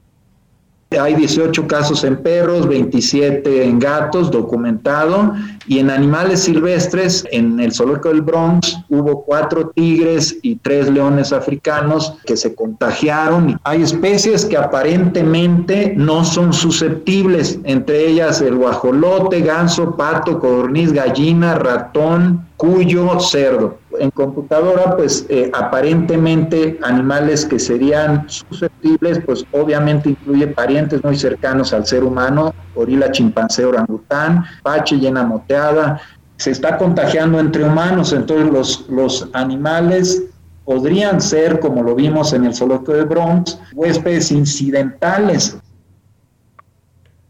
Hay 0.97 1.13
18 1.13 1.67
casos 1.67 2.03
en 2.03 2.17
perros, 2.17 2.67
27 2.67 3.63
en 3.63 3.77
gatos, 3.77 4.31
documentado, 4.31 5.35
y 5.67 5.77
en 5.77 5.91
animales 5.91 6.39
silvestres, 6.39 7.27
en 7.31 7.59
el 7.59 7.71
zoológico 7.71 8.09
del 8.09 8.23
Bronx, 8.23 8.75
hubo 8.89 9.23
cuatro 9.23 9.69
tigres 9.69 10.37
y 10.41 10.55
tres 10.55 10.89
leones 10.89 11.31
africanos 11.31 12.15
que 12.25 12.35
se 12.35 12.55
contagiaron. 12.55 13.61
Hay 13.65 13.83
especies 13.83 14.45
que 14.45 14.57
aparentemente 14.57 15.93
no 15.95 16.25
son 16.25 16.53
susceptibles, 16.53 17.59
entre 17.65 18.07
ellas 18.07 18.41
el 18.41 18.55
guajolote, 18.55 19.41
ganso, 19.41 19.95
pato, 19.95 20.39
codorniz, 20.39 20.91
gallina, 20.91 21.53
ratón, 21.53 22.47
cuyo, 22.57 23.19
cerdo 23.19 23.77
en 23.99 24.11
computadora, 24.11 24.95
pues 24.95 25.25
eh, 25.29 25.51
aparentemente 25.53 26.79
animales 26.81 27.45
que 27.45 27.59
serían 27.59 28.29
susceptibles, 28.29 29.19
pues 29.25 29.45
obviamente 29.51 30.09
incluye 30.09 30.47
parientes 30.47 31.03
muy 31.03 31.17
cercanos 31.17 31.73
al 31.73 31.85
ser 31.85 32.03
humano, 32.03 32.53
gorila, 32.75 33.11
chimpancé, 33.11 33.65
orangután, 33.65 34.45
pache, 34.63 34.97
llena 34.97 35.23
moteada, 35.23 36.01
se 36.37 36.51
está 36.51 36.77
contagiando 36.77 37.39
entre 37.39 37.63
humanos, 37.63 38.13
entonces 38.13 38.49
los, 38.51 38.89
los 38.89 39.29
animales 39.33 40.23
podrían 40.63 41.19
ser, 41.19 41.59
como 41.59 41.83
lo 41.83 41.95
vimos 41.95 42.31
en 42.33 42.45
el 42.45 42.53
zoológico 42.53 42.93
de 42.93 43.03
Bronx, 43.03 43.59
huéspedes 43.73 44.31
incidentales. 44.31 45.59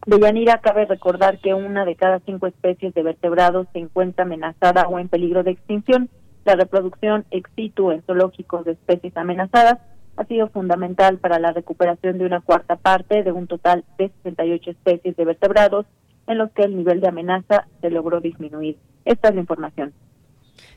De 0.05 0.19
Yanira 0.19 0.59
cabe 0.59 0.85
recordar 0.85 1.39
que 1.39 1.53
una 1.53 1.85
de 1.85 1.95
cada 1.95 2.19
cinco 2.19 2.47
especies 2.47 2.93
de 2.93 3.03
vertebrados 3.03 3.67
se 3.73 3.79
encuentra 3.79 4.25
amenazada 4.25 4.87
o 4.87 4.99
en 4.99 5.07
peligro 5.07 5.43
de 5.43 5.51
extinción. 5.51 6.09
La 6.49 6.55
reproducción 6.55 7.25
ex 7.29 7.47
situ 7.55 7.91
en 7.91 8.01
zoológicos 8.01 8.65
de 8.65 8.71
especies 8.71 9.15
amenazadas 9.15 9.77
ha 10.17 10.25
sido 10.25 10.49
fundamental 10.49 11.19
para 11.19 11.37
la 11.37 11.51
recuperación 11.51 12.17
de 12.17 12.25
una 12.25 12.41
cuarta 12.41 12.75
parte 12.75 13.21
de 13.21 13.31
un 13.31 13.45
total 13.45 13.85
de 13.99 14.09
68 14.23 14.71
especies 14.71 15.15
de 15.15 15.25
vertebrados 15.25 15.85
en 16.25 16.39
los 16.39 16.49
que 16.53 16.63
el 16.63 16.75
nivel 16.75 17.01
de 17.01 17.07
amenaza 17.07 17.67
se 17.81 17.91
logró 17.91 18.19
disminuir. 18.19 18.79
Esta 19.05 19.29
es 19.29 19.35
la 19.35 19.41
información. 19.41 19.93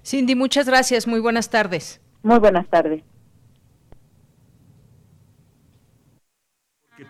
Cindy, 0.04 0.34
muchas 0.34 0.66
gracias. 0.66 1.06
Muy 1.06 1.20
buenas 1.20 1.48
tardes. 1.48 2.02
Muy 2.22 2.38
buenas 2.38 2.68
tardes. 2.68 3.02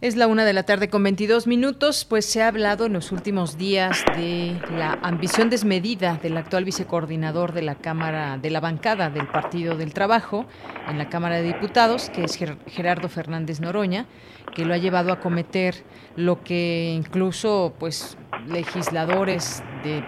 Es 0.00 0.14
la 0.14 0.28
una 0.28 0.44
de 0.44 0.52
la 0.52 0.62
tarde 0.62 0.88
con 0.88 1.02
22 1.02 1.48
minutos, 1.48 2.04
pues 2.04 2.24
se 2.24 2.40
ha 2.40 2.46
hablado 2.46 2.86
en 2.86 2.92
los 2.92 3.10
últimos 3.10 3.58
días 3.58 4.04
de 4.14 4.56
la 4.70 4.96
ambición 5.02 5.50
desmedida 5.50 6.20
del 6.22 6.36
actual 6.36 6.64
vicecoordinador 6.64 7.52
de 7.52 7.62
la 7.62 7.74
Cámara, 7.74 8.38
de 8.38 8.48
la 8.50 8.60
bancada 8.60 9.10
del 9.10 9.26
Partido 9.26 9.76
del 9.76 9.92
Trabajo 9.92 10.46
en 10.88 10.98
la 10.98 11.08
Cámara 11.08 11.38
de 11.38 11.52
Diputados, 11.52 12.10
que 12.10 12.22
es 12.22 12.38
Gerardo 12.68 13.08
Fernández 13.08 13.58
Noroña, 13.58 14.06
que 14.54 14.64
lo 14.64 14.72
ha 14.72 14.78
llevado 14.78 15.12
a 15.12 15.18
cometer 15.18 15.82
lo 16.14 16.44
que 16.44 16.94
incluso 16.96 17.74
pues 17.80 18.16
legisladores 18.46 19.64
de 19.82 20.04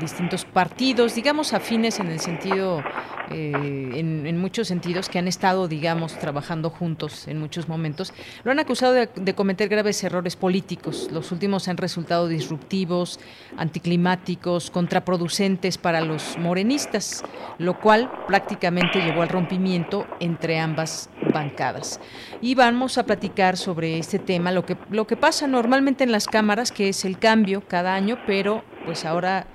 distintos 0.00 0.44
partidos, 0.44 1.14
digamos 1.14 1.52
afines 1.52 2.00
en 2.00 2.08
el 2.08 2.20
sentido, 2.20 2.82
eh, 3.30 3.52
en, 3.94 4.38
muchos 4.38 4.68
sentidos, 4.68 5.08
que 5.08 5.18
han 5.18 5.28
estado, 5.28 5.68
digamos, 5.68 6.18
trabajando 6.18 6.70
juntos 6.70 7.28
en 7.28 7.38
muchos 7.38 7.68
momentos, 7.68 8.12
lo 8.44 8.50
han 8.50 8.58
acusado 8.58 8.92
de, 8.92 9.34
cometer 9.34 9.68
graves 9.68 10.02
errores 10.04 10.36
políticos. 10.36 11.08
Los 11.12 11.32
últimos 11.32 11.68
han 11.68 11.76
resultado 11.76 12.28
disruptivos, 12.28 13.20
anticlimáticos, 13.56 14.70
contraproducentes 14.70 15.78
para 15.78 16.00
los 16.00 16.36
morenistas, 16.38 17.22
lo 17.58 17.78
cual 17.78 18.10
prácticamente 18.26 19.00
llevó 19.00 19.22
al 19.22 19.28
rompimiento 19.28 20.06
entre 20.20 20.58
ambas 20.58 21.08
bancadas. 21.32 22.00
Y 22.40 22.54
vamos 22.54 22.98
a 22.98 23.04
platicar 23.04 23.56
sobre 23.56 23.98
este 23.98 24.18
tema, 24.18 24.50
lo 24.50 24.66
que, 24.66 24.76
lo 24.90 25.06
que 25.06 25.16
pasa 25.16 25.46
normalmente 25.46 26.04
en 26.04 26.12
las 26.12 26.26
cámaras, 26.26 26.72
que 26.72 26.88
es 26.88 27.04
el 27.04 27.18
cambio 27.18 27.62
cada 27.66 27.94
año, 27.94 28.18
pero 28.26 28.64
pues 28.84 29.04
ahora 29.04 29.46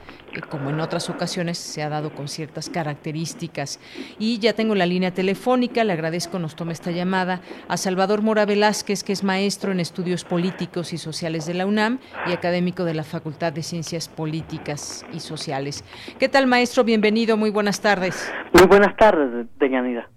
como 0.50 0.70
en 0.70 0.80
otras 0.80 1.10
ocasiones 1.10 1.58
se 1.58 1.84
ha 1.84 1.90
dado 1.90 2.12
con 2.12 2.28
ciertas 2.28 2.70
características. 2.70 3.80
Y 4.20 4.40
ya 4.40 4.54
tengo 4.54 4.76
la 4.76 4.86
línea 4.86 5.14
telefónica, 5.14 5.84
le 5.84 5.94
agradezco 5.94 6.40
nos 6.40 6.56
tome 6.56 6.74
esta 6.74 6.92
llamada 6.92 7.42
a 7.68 7.78
Salvador 7.78 8.22
Mora 8.22 8.46
Velázquez, 8.46 9.04
que 9.04 9.14
es 9.14 9.24
maestro 9.24 9.72
en 9.72 9.80
estudios 9.80 10.24
políticos 10.24 10.94
y 10.94 10.98
sociales 10.98 11.46
de 11.46 11.54
la 11.54 11.66
UNAM 11.66 12.00
y 12.28 12.32
académico 12.32 12.84
de 12.84 12.94
la 12.94 13.04
Facultad 13.04 13.54
de 13.54 13.64
Ciencias 13.64 14.08
Políticas 14.08 15.06
y 15.14 15.20
Sociales. 15.20 15.84
¿Qué 16.20 16.30
tal, 16.30 16.48
maestro? 16.48 16.84
Bienvenido, 16.84 17.38
muy 17.38 17.50
buenas 17.50 17.82
tardes. 17.82 18.32
Muy 18.54 18.68
buenas 18.68 18.96
tardes, 18.96 19.48
Deñanida. 19.60 20.10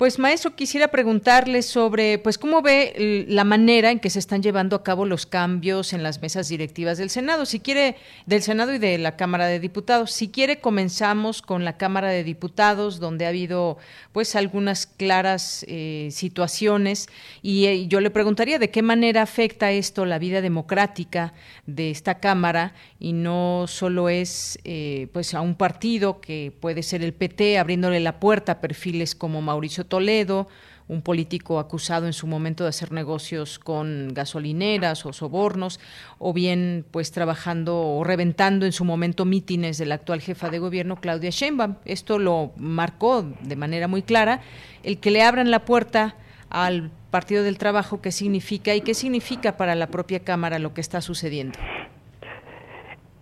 Pues 0.00 0.18
maestro, 0.18 0.56
quisiera 0.56 0.88
preguntarle 0.88 1.60
sobre, 1.60 2.16
pues, 2.16 2.38
cómo 2.38 2.62
ve 2.62 3.26
la 3.28 3.44
manera 3.44 3.90
en 3.90 4.00
que 4.00 4.08
se 4.08 4.18
están 4.18 4.42
llevando 4.42 4.74
a 4.74 4.82
cabo 4.82 5.04
los 5.04 5.26
cambios 5.26 5.92
en 5.92 6.02
las 6.02 6.22
mesas 6.22 6.48
directivas 6.48 6.96
del 6.96 7.10
Senado. 7.10 7.44
Si 7.44 7.60
quiere, 7.60 7.96
del 8.24 8.40
Senado 8.40 8.72
y 8.72 8.78
de 8.78 8.96
la 8.96 9.16
Cámara 9.16 9.46
de 9.46 9.60
Diputados. 9.60 10.10
Si 10.10 10.28
quiere, 10.30 10.58
comenzamos 10.58 11.42
con 11.42 11.66
la 11.66 11.76
Cámara 11.76 12.08
de 12.08 12.24
Diputados, 12.24 12.98
donde 12.98 13.26
ha 13.26 13.28
habido, 13.28 13.76
pues, 14.12 14.36
algunas 14.36 14.86
claras 14.86 15.66
eh, 15.68 16.08
situaciones. 16.12 17.10
Y 17.42 17.66
eh, 17.66 17.86
yo 17.86 18.00
le 18.00 18.08
preguntaría 18.08 18.58
de 18.58 18.70
qué 18.70 18.80
manera 18.80 19.20
afecta 19.20 19.70
esto 19.70 20.06
la 20.06 20.18
vida 20.18 20.40
democrática 20.40 21.34
de 21.66 21.90
esta 21.90 22.20
Cámara 22.20 22.72
y 22.98 23.12
no 23.12 23.66
solo 23.68 24.08
es, 24.08 24.58
eh, 24.64 25.08
pues, 25.12 25.34
a 25.34 25.42
un 25.42 25.56
partido 25.56 26.22
que 26.22 26.54
puede 26.58 26.82
ser 26.82 27.02
el 27.02 27.12
PT 27.12 27.58
abriéndole 27.58 28.00
la 28.00 28.18
puerta 28.18 28.52
a 28.52 28.60
perfiles 28.62 29.14
como 29.14 29.42
Mauricio 29.42 29.89
Toledo 29.90 30.48
un 30.90 31.02
político 31.02 31.60
acusado 31.60 32.06
en 32.06 32.12
su 32.12 32.26
momento 32.26 32.64
de 32.64 32.70
hacer 32.70 32.90
negocios 32.90 33.60
con 33.60 34.08
gasolineras 34.12 35.06
o 35.06 35.12
sobornos, 35.12 35.78
o 36.18 36.32
bien 36.32 36.84
pues 36.90 37.12
trabajando 37.12 37.80
o 37.80 38.02
reventando 38.02 38.66
en 38.66 38.72
su 38.72 38.84
momento 38.84 39.24
mítines 39.24 39.78
de 39.78 39.86
la 39.86 39.94
actual 39.94 40.20
jefa 40.20 40.50
de 40.50 40.58
gobierno, 40.58 40.96
Claudia 40.96 41.30
Sheinbaum. 41.30 41.76
Esto 41.84 42.18
lo 42.18 42.50
marcó 42.56 43.22
de 43.22 43.54
manera 43.54 43.86
muy 43.86 44.02
clara. 44.02 44.40
El 44.82 44.98
que 44.98 45.12
le 45.12 45.22
abran 45.22 45.52
la 45.52 45.64
puerta 45.64 46.16
al 46.48 46.90
Partido 47.12 47.44
del 47.44 47.56
Trabajo, 47.56 48.00
¿qué 48.00 48.10
significa 48.10 48.74
y 48.74 48.80
qué 48.80 48.94
significa 48.94 49.56
para 49.56 49.76
la 49.76 49.86
propia 49.86 50.20
Cámara 50.20 50.58
lo 50.58 50.74
que 50.74 50.80
está 50.80 51.00
sucediendo? 51.00 51.56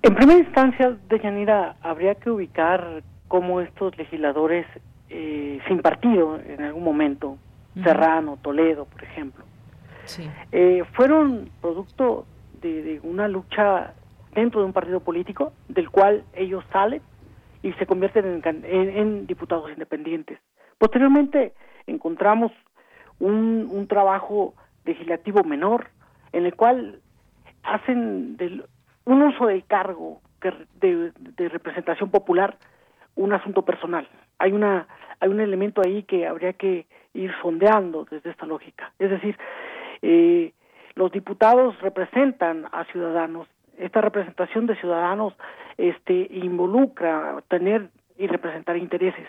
En 0.03 0.15
primera 0.15 0.39
instancia, 0.39 0.97
Deyanira, 1.11 1.77
habría 1.83 2.15
que 2.15 2.31
ubicar 2.31 3.03
cómo 3.29 3.61
estos 3.61 3.97
legisladores 3.99 4.65
eh, 5.11 5.61
sin 5.67 5.81
partido 5.81 6.39
en 6.41 6.63
algún 6.63 6.85
momento, 6.85 7.39
Serrano, 7.83 8.39
Toledo, 8.43 8.87
por 8.87 9.05
ejemplo, 9.05 9.45
eh, 10.53 10.85
fueron 10.95 11.51
producto 11.61 12.27
de, 12.61 13.01
una 13.03 13.29
lucha 13.29 13.95
dentro 14.35 14.61
de 14.61 14.67
un 14.67 14.73
partido 14.73 15.01
político 15.01 15.53
del 15.69 15.91
cual 15.91 16.25
ellos 16.35 16.65
salen 16.73 17.03
y 17.63 17.73
se 17.75 17.87
convierten 17.87 18.43
en, 18.45 19.27
diputados 19.27 19.71
independientes. 19.71 20.39
Posteriormente 20.79 21.55
encontramos 21.87 22.53
un, 23.19 23.69
un, 23.71 23.87
trabajo 23.89 24.55
legislativo 24.85 25.43
menor 25.45 25.89
en 26.33 26.47
el 26.47 26.55
cual 26.55 27.01
hacen 27.63 28.37
del, 28.37 28.65
un 29.05 29.23
uso 29.23 29.47
del 29.47 29.65
cargo 29.65 30.21
de, 30.81 31.13
de, 31.19 31.49
representación 31.49 32.11
popular 32.11 32.57
un 33.17 33.33
asunto 33.33 33.63
personal. 33.63 34.09
Hay 34.39 34.53
una 34.53 34.87
hay 35.21 35.29
un 35.31 35.41
elemento 35.41 35.83
ahí 35.85 36.05
que 36.05 36.27
habría 36.27 36.53
que 36.53 36.87
ir 37.15 37.33
sondeando 37.43 38.07
desde 38.09 38.31
esta 38.31 38.47
lógica. 38.47 38.93
Es 38.99 39.11
decir, 39.11 39.37
eh, 40.03 40.53
los 40.95 41.11
diputados 41.11 41.81
representan 41.81 42.67
a 42.71 42.85
ciudadanos. 42.85 43.49
Esta 43.79 44.01
representación 44.01 44.67
de 44.67 44.77
ciudadanos 44.77 45.35
este, 45.77 46.29
involucra 46.31 47.43
tener 47.49 47.89
y 48.17 48.27
representar 48.27 48.77
intereses 48.77 49.27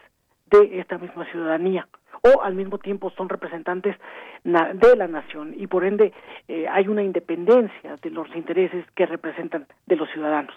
de 0.49 0.79
esta 0.79 0.97
misma 0.97 1.25
ciudadanía 1.25 1.87
o 2.21 2.41
al 2.41 2.55
mismo 2.55 2.79
tiempo 2.79 3.11
son 3.11 3.29
representantes 3.29 3.95
de 4.43 4.95
la 4.95 5.07
nación 5.07 5.53
y 5.55 5.67
por 5.67 5.85
ende 5.85 6.11
eh, 6.47 6.67
hay 6.69 6.87
una 6.87 7.03
independencia 7.03 7.95
de 8.01 8.09
los 8.09 8.27
intereses 8.35 8.85
que 8.95 9.05
representan 9.05 9.67
de 9.85 9.95
los 9.95 10.09
ciudadanos. 10.09 10.55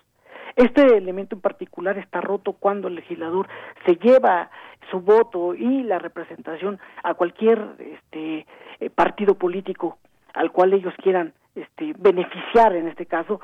Este 0.57 0.97
elemento 0.97 1.35
en 1.35 1.41
particular 1.41 1.99
está 1.99 2.21
roto 2.21 2.53
cuando 2.53 2.89
el 2.89 2.97
legislador 2.97 3.49
se 3.87 3.97
lleva 3.97 4.51
su 4.91 5.01
voto 5.01 5.55
y 5.55 5.83
la 5.83 5.99
representación 5.99 6.79
a 7.03 7.15
cualquier 7.15 7.61
este, 7.79 8.47
eh, 8.81 8.91
partido 8.91 9.35
político 9.35 9.99
al 10.35 10.51
cual 10.51 10.73
ellos 10.73 10.95
quieran 11.03 11.33
este, 11.55 11.95
beneficiar 11.99 12.75
en 12.75 12.89
este 12.89 13.07
caso 13.07 13.41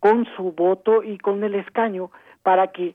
con 0.00 0.26
su 0.36 0.52
voto 0.52 1.02
y 1.02 1.18
con 1.18 1.42
el 1.42 1.54
escaño 1.54 2.10
para 2.42 2.68
que 2.68 2.94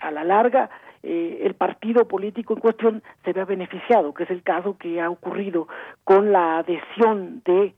a 0.00 0.10
la 0.10 0.24
larga 0.24 0.70
eh, 1.02 1.40
el 1.42 1.54
partido 1.54 2.06
político 2.06 2.54
en 2.54 2.60
cuestión 2.60 3.02
se 3.24 3.32
vea 3.32 3.44
beneficiado, 3.44 4.14
que 4.14 4.24
es 4.24 4.30
el 4.30 4.42
caso 4.42 4.76
que 4.78 5.00
ha 5.00 5.10
ocurrido 5.10 5.68
con 6.04 6.32
la 6.32 6.58
adhesión 6.58 7.42
de, 7.44 7.74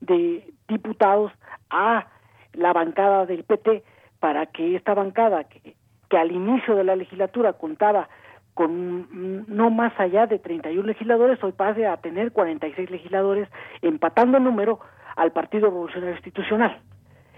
de 0.00 0.52
diputados 0.68 1.32
a 1.70 2.08
la 2.52 2.72
bancada 2.72 3.26
del 3.26 3.44
PT 3.44 3.82
para 4.26 4.46
que 4.46 4.74
esta 4.74 4.92
bancada 4.92 5.44
que, 5.44 5.76
que 6.10 6.18
al 6.18 6.32
inicio 6.32 6.74
de 6.74 6.82
la 6.82 6.96
legislatura 6.96 7.52
contaba 7.52 8.08
con 8.54 9.46
no 9.46 9.70
más 9.70 9.92
allá 10.00 10.26
de 10.26 10.40
31 10.40 10.84
legisladores, 10.84 11.40
hoy 11.44 11.52
pase 11.52 11.86
a 11.86 11.96
tener 11.98 12.32
46 12.32 12.90
legisladores, 12.90 13.48
empatando 13.82 14.38
el 14.38 14.42
número 14.42 14.80
al 15.14 15.30
Partido 15.30 15.68
Revolucionario 15.68 16.16
Institucional. 16.16 16.80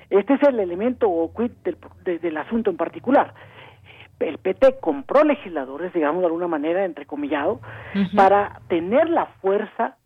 Este 0.08 0.32
es 0.32 0.42
el 0.44 0.60
elemento 0.60 1.10
o 1.10 1.30
quid 1.34 1.50
del, 1.62 1.76
del 2.22 2.36
asunto 2.38 2.70
en 2.70 2.78
particular 2.78 3.34
el 4.20 4.38
PT 4.38 4.78
compró 4.80 5.24
legisladores, 5.24 5.92
digamos 5.92 6.20
de 6.20 6.26
alguna 6.26 6.48
manera, 6.48 6.86
entrecomillado, 6.86 7.60
para 8.16 8.62
tener 8.68 9.10
la 9.10 9.26
fuerza 9.42 9.98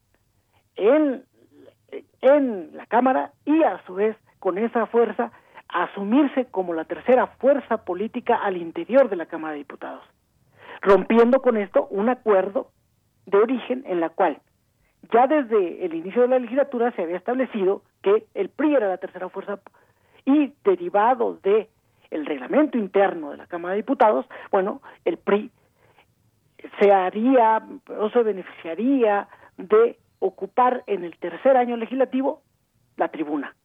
en, 0.75 1.23
en 2.21 2.77
la 2.77 2.87
Cámara 2.87 3.31
y 3.45 3.62
a 3.62 3.81
su 3.87 3.95
vez 3.95 4.16
con 4.40 4.59
esa 4.59 4.87
fuerza 4.87 5.31
asumirse 5.72 6.46
como 6.46 6.74
la 6.74 6.85
tercera 6.85 7.26
fuerza 7.26 7.85
política 7.85 8.37
al 8.37 8.56
interior 8.56 9.08
de 9.08 9.16
la 9.16 9.26
Cámara 9.26 9.52
de 9.52 9.58
Diputados, 9.58 10.04
rompiendo 10.80 11.40
con 11.40 11.56
esto 11.56 11.87
un 11.90 12.08
acuerdo 12.08 12.70
de 13.26 13.38
origen 13.38 13.85
en 13.87 14.00
la 14.00 14.11
cual 14.11 14.40
ya 15.12 15.26
desde 15.26 15.85
el 15.85 15.94
inicio 15.94 16.22
de 16.22 16.28
la 16.28 16.38
legislatura 16.38 16.92
se 16.92 17.02
había 17.02 17.16
establecido 17.16 17.82
que 18.02 18.26
el 18.35 18.48
PRI 18.48 18.76
era 18.76 18.88
la 18.88 18.98
tercera 18.98 19.28
fuerza 19.28 19.58
y 20.24 20.52
derivado 20.64 21.38
de 21.42 21.68
el 22.11 22.26
reglamento 22.26 22.78
interno 22.78 23.30
de 23.30 23.38
la 23.38 23.46
Cámara 23.46 23.72
de 23.72 23.78
Diputados, 23.78 24.26
bueno, 24.50 24.82
el 25.04 25.16
PRI 25.16 25.50
se 26.78 26.92
haría 26.92 27.62
o 27.98 28.11
se 28.11 28.22
beneficiaría 28.22 29.28
de 29.56 29.98
ocupar 30.18 30.85
en 30.87 31.04
el 31.04 31.16
tercer 31.16 31.56
año 31.56 31.76
legislativo 31.76 32.42
la 32.96 33.08
tribuna, 33.08 33.56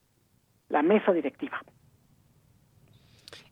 la 0.69 0.81
mesa 0.81 1.11
directiva. 1.11 1.61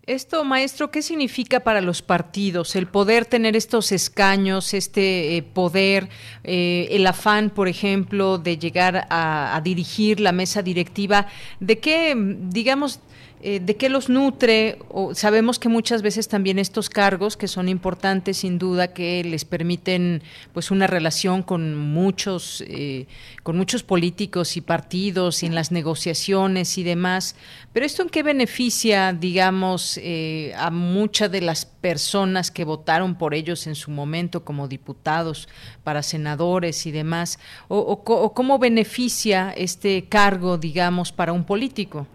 Esto, 0.07 0.43
maestro, 0.43 0.91
¿qué 0.91 1.01
significa 1.01 1.61
para 1.61 1.81
los 1.81 2.03
partidos 2.03 2.75
el 2.75 2.85
poder 2.85 3.25
tener 3.25 3.55
estos 3.55 3.91
escaños, 3.91 4.75
este 4.75 5.35
eh, 5.35 5.41
poder, 5.41 6.09
eh, 6.43 6.89
el 6.91 7.07
afán, 7.07 7.49
por 7.49 7.67
ejemplo, 7.67 8.37
de 8.37 8.59
llegar 8.59 9.07
a, 9.09 9.55
a, 9.55 9.61
dirigir 9.61 10.19
la 10.19 10.31
mesa 10.31 10.61
directiva? 10.61 11.25
¿De 11.59 11.79
qué, 11.79 12.13
digamos, 12.15 12.99
eh, 13.47 13.59
¿De 13.59 13.75
qué 13.75 13.89
los 13.89 14.09
nutre? 14.09 14.79
O 14.89 15.13
sabemos 15.13 15.59
que 15.59 15.69
muchas 15.69 16.01
veces 16.01 16.27
también 16.27 16.57
estos 16.57 16.89
cargos, 16.89 17.37
que 17.37 17.47
son 17.47 17.69
importantes 17.69 18.37
sin 18.37 18.57
duda, 18.57 18.91
que 18.91 19.23
les 19.23 19.45
permiten 19.45 20.23
pues 20.51 20.71
una 20.71 20.87
relación 20.87 21.43
con 21.43 21.75
muchos, 21.75 22.63
eh, 22.67 23.05
con 23.43 23.55
muchos 23.55 23.83
políticos 23.83 24.57
y 24.57 24.61
partidos 24.61 25.43
y 25.43 25.45
en 25.45 25.53
las 25.53 25.71
negociaciones 25.71 26.79
y 26.79 26.83
demás. 26.83 27.35
Pero 27.71 27.85
esto 27.85 28.01
en 28.01 28.09
qué 28.09 28.23
beneficia, 28.23 29.13
digamos, 29.13 29.99
eh, 30.01 30.51
a 30.57 30.71
muchas 30.71 31.31
de 31.31 31.41
las 31.41 31.67
personas 31.67 32.49
que 32.49 32.63
votaron 32.63 33.13
por 33.13 33.35
ellos 33.35 33.67
en 33.67 33.75
su 33.75 33.91
momento 33.91 34.43
como 34.43 34.67
diputados, 34.67 35.47
para 35.83 36.01
senadores 36.01 36.87
y 36.87 36.91
demás, 36.91 37.37
o, 37.67 37.77
o 37.77 38.33
cómo 38.33 38.57
beneficia 38.57 39.53
este 39.55 40.05
cargo, 40.09 40.57
digamos, 40.57 41.11
para 41.11 41.31
un 41.31 41.43
político. 41.43 42.07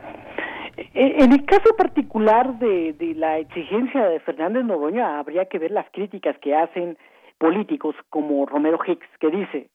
En 0.95 1.33
el 1.33 1.45
caso 1.45 1.77
particular 1.77 2.59
de, 2.59 2.95
de 2.95 3.15
la 3.15 3.39
exigencia 3.39 4.09
de 4.09 4.21
Fernández 4.21 4.65
Noroña, 4.65 5.19
habría 5.19 5.45
que 5.45 5.59
ver 5.59 5.71
las 5.71 5.91
críticas 5.91 6.39
que 6.39 6.55
hacen 6.55 6.97
políticos 7.39 7.95
como 8.09 8.47
Romero 8.47 8.79
Hicks, 8.87 9.07
que 9.19 9.31
dice, 9.31 9.69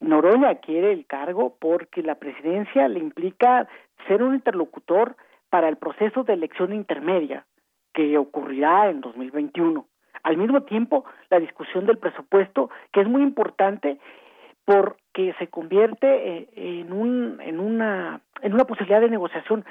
Noroña 0.00 0.56
quiere 0.56 0.92
el 0.92 1.06
cargo 1.06 1.56
porque 1.58 2.02
la 2.02 2.16
presidencia 2.16 2.86
le 2.88 2.98
implica 2.98 3.66
ser 4.06 4.22
un 4.22 4.34
interlocutor 4.34 5.16
para 5.48 5.68
el 5.68 5.76
proceso 5.76 6.22
de 6.24 6.34
elección 6.34 6.74
intermedia 6.74 7.46
que 7.94 8.18
ocurrirá 8.18 8.90
en 8.90 9.00
2021. 9.00 9.86
Al 10.22 10.36
mismo 10.36 10.62
tiempo, 10.64 11.04
la 11.30 11.40
discusión 11.40 11.86
del 11.86 11.98
presupuesto, 11.98 12.68
que 12.92 13.00
es 13.00 13.08
muy 13.08 13.22
importante 13.22 13.98
porque 14.66 15.34
se 15.38 15.46
convierte 15.46 16.06
eh, 16.06 16.48
en, 16.56 16.92
un, 16.92 17.40
en, 17.40 17.60
una, 17.60 18.20
en 18.42 18.52
una 18.52 18.64
posibilidad 18.64 19.00
de 19.00 19.08
negociación 19.08 19.64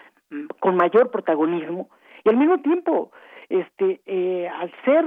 con 0.60 0.75
mayor 0.75 1.12
protagonismo. 1.12 1.89
Y 2.23 2.29
al 2.29 2.38
mismo 2.38 2.60
tiempo 2.62 3.12
este 3.49 4.01
eh, 4.08 4.47
al 4.47 4.71
ser 4.84 5.05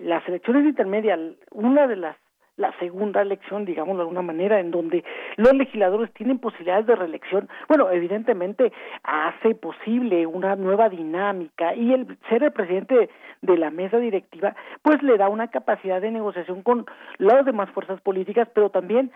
las 0.00 0.26
elecciones 0.28 0.66
intermedias 0.66 1.18
una 1.50 1.86
de 1.86 1.96
las 1.96 2.16
la 2.60 2.72
segunda 2.78 3.22
elección, 3.22 3.64
digamos 3.64 3.96
de 3.96 4.02
alguna 4.02 4.22
manera, 4.22 4.60
en 4.60 4.70
donde 4.70 5.02
los 5.36 5.52
legisladores 5.54 6.12
tienen 6.12 6.38
posibilidades 6.38 6.86
de 6.86 6.94
reelección, 6.94 7.48
bueno, 7.68 7.90
evidentemente 7.90 8.70
hace 9.02 9.54
posible 9.54 10.26
una 10.26 10.56
nueva 10.56 10.90
dinámica 10.90 11.74
y 11.74 11.94
el 11.94 12.18
ser 12.28 12.42
el 12.42 12.52
presidente 12.52 13.08
de 13.40 13.56
la 13.56 13.70
mesa 13.70 13.96
directiva, 13.96 14.54
pues 14.82 15.02
le 15.02 15.16
da 15.16 15.30
una 15.30 15.48
capacidad 15.48 16.02
de 16.02 16.10
negociación 16.10 16.62
con 16.62 16.84
las 17.16 17.46
demás 17.46 17.70
fuerzas 17.70 18.00
políticas, 18.02 18.46
pero 18.54 18.68
también 18.68 19.10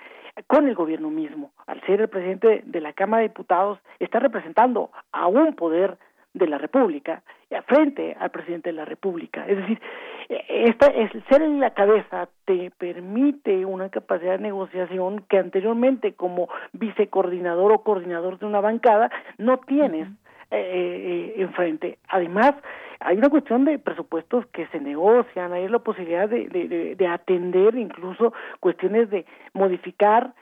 con 0.46 0.66
el 0.66 0.74
gobierno 0.74 1.10
mismo. 1.10 1.52
Al 1.66 1.82
ser 1.82 2.00
el 2.00 2.08
presidente 2.08 2.62
de 2.64 2.80
la 2.80 2.94
Cámara 2.94 3.22
de 3.22 3.28
Diputados, 3.28 3.78
está 3.98 4.20
representando 4.20 4.90
a 5.12 5.26
un 5.26 5.54
poder 5.54 5.98
de 6.32 6.48
la 6.48 6.58
República 6.58 7.22
frente 7.66 8.16
al 8.18 8.30
presidente 8.30 8.70
de 8.70 8.74
la 8.74 8.84
República. 8.84 9.46
Es 9.46 9.56
decir, 9.56 9.80
esta, 10.28 10.86
es, 10.86 11.10
ser 11.28 11.42
en 11.42 11.60
la 11.60 11.70
cabeza 11.70 12.28
te 12.44 12.70
permite 12.78 13.64
una 13.64 13.90
capacidad 13.90 14.32
de 14.32 14.44
negociación 14.44 15.24
que 15.28 15.38
anteriormente 15.38 16.14
como 16.14 16.48
vicecoordinador 16.72 17.72
o 17.72 17.82
coordinador 17.82 18.38
de 18.38 18.46
una 18.46 18.60
bancada 18.60 19.10
no 19.38 19.58
tienes 19.58 20.08
eh, 20.50 21.34
enfrente. 21.36 21.98
Además, 22.08 22.54
hay 23.00 23.18
una 23.18 23.28
cuestión 23.28 23.64
de 23.64 23.78
presupuestos 23.78 24.46
que 24.46 24.66
se 24.68 24.80
negocian, 24.80 25.52
hay 25.52 25.68
la 25.68 25.80
posibilidad 25.80 26.28
de, 26.28 26.48
de, 26.48 26.94
de 26.96 27.06
atender 27.06 27.74
incluso 27.74 28.32
cuestiones 28.60 29.10
de 29.10 29.26
modificar, 29.52 30.32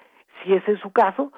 si 0.43 0.55
ese 0.55 0.73
es 0.73 0.81
su 0.81 0.93
caso, 0.93 1.33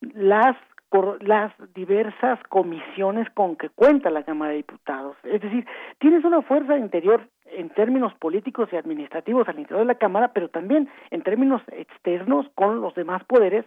las 0.00 0.56
por 0.90 1.22
las 1.22 1.52
diversas 1.72 2.42
comisiones 2.48 3.30
con 3.30 3.54
que 3.56 3.68
cuenta 3.70 4.10
la 4.10 4.24
Cámara 4.24 4.50
de 4.50 4.58
Diputados. 4.58 5.16
Es 5.22 5.40
decir, 5.40 5.64
tienes 5.98 6.24
una 6.24 6.42
fuerza 6.42 6.76
interior 6.76 7.28
en 7.52 7.70
términos 7.70 8.14
políticos 8.14 8.68
y 8.72 8.76
administrativos 8.76 9.48
al 9.48 9.58
interior 9.58 9.80
de 9.80 9.92
la 9.92 9.98
Cámara, 9.98 10.32
pero 10.32 10.48
también 10.48 10.88
en 11.10 11.22
términos 11.22 11.62
externos 11.72 12.46
con 12.54 12.80
los 12.80 12.94
demás 12.94 13.24
poderes, 13.24 13.64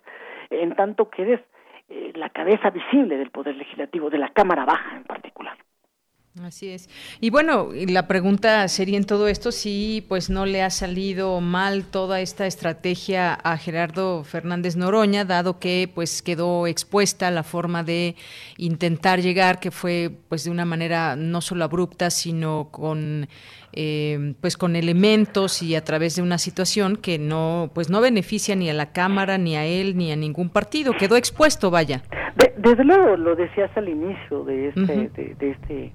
en 0.50 0.76
tanto 0.76 1.10
que 1.10 1.24
eres 1.24 1.42
eh, 1.90 2.12
la 2.16 2.30
cabeza 2.30 2.70
visible 2.70 3.18
del 3.18 3.32
Poder 3.32 3.56
Legislativo, 3.56 4.10
de 4.10 4.18
la 4.18 4.30
Cámara 4.30 4.66
Baja 4.66 4.96
en 4.98 5.04
particular. 5.04 5.58
Así 6.42 6.70
es. 6.70 6.90
Y 7.22 7.30
bueno, 7.30 7.70
la 7.88 8.08
pregunta 8.08 8.68
sería 8.68 8.98
en 8.98 9.06
todo 9.06 9.28
esto 9.28 9.52
si 9.52 10.04
pues 10.10 10.32
no 10.32 10.48
le 10.48 10.64
ha 10.64 10.72
salido 10.72 11.40
mal 11.42 11.86
toda 11.86 12.22
esta 12.22 12.48
estrategia 12.48 13.36
a 13.36 13.56
Gerardo 13.56 14.24
Fernández 14.24 14.76
Noroña, 14.76 15.26
dado 15.26 15.60
que 15.60 15.88
pues 15.94 16.24
quedó 16.24 16.66
expuesta 16.66 17.30
la 17.30 17.44
forma 17.44 17.84
de 17.84 18.16
intentar 18.58 19.22
llegar, 19.22 19.60
que 19.60 19.70
fue 19.70 20.10
pues 20.28 20.44
de 20.44 20.50
una 20.50 20.66
manera 20.66 21.16
no 21.16 21.40
solo 21.40 21.66
abrupta, 21.66 22.10
sino 22.10 22.70
con 22.72 23.28
eh, 23.72 24.34
pues 24.42 24.58
con 24.58 24.76
elementos 24.76 25.62
y 25.62 25.76
a 25.76 25.84
través 25.84 26.16
de 26.16 26.24
una 26.24 26.40
situación 26.40 26.96
que 26.96 27.20
no 27.20 27.70
pues 27.76 27.92
no 27.92 28.02
beneficia 28.02 28.56
ni 28.56 28.72
a 28.72 28.74
la 28.74 28.92
cámara 28.92 29.38
ni 29.38 29.56
a 29.56 29.66
él 29.66 29.96
ni 29.96 30.12
a 30.12 30.16
ningún 30.16 30.50
partido. 30.50 30.94
Quedó 30.98 31.16
expuesto 31.16 31.70
vaya. 31.70 32.02
Desde 32.58 32.84
luego 32.84 33.18
lo 33.18 33.36
decías 33.36 33.70
al 33.76 33.88
inicio 33.88 34.44
de 34.46 34.70
este 34.70 34.82
de 34.82 35.04
este 35.04 35.36
de 35.36 35.52
este 35.52 35.94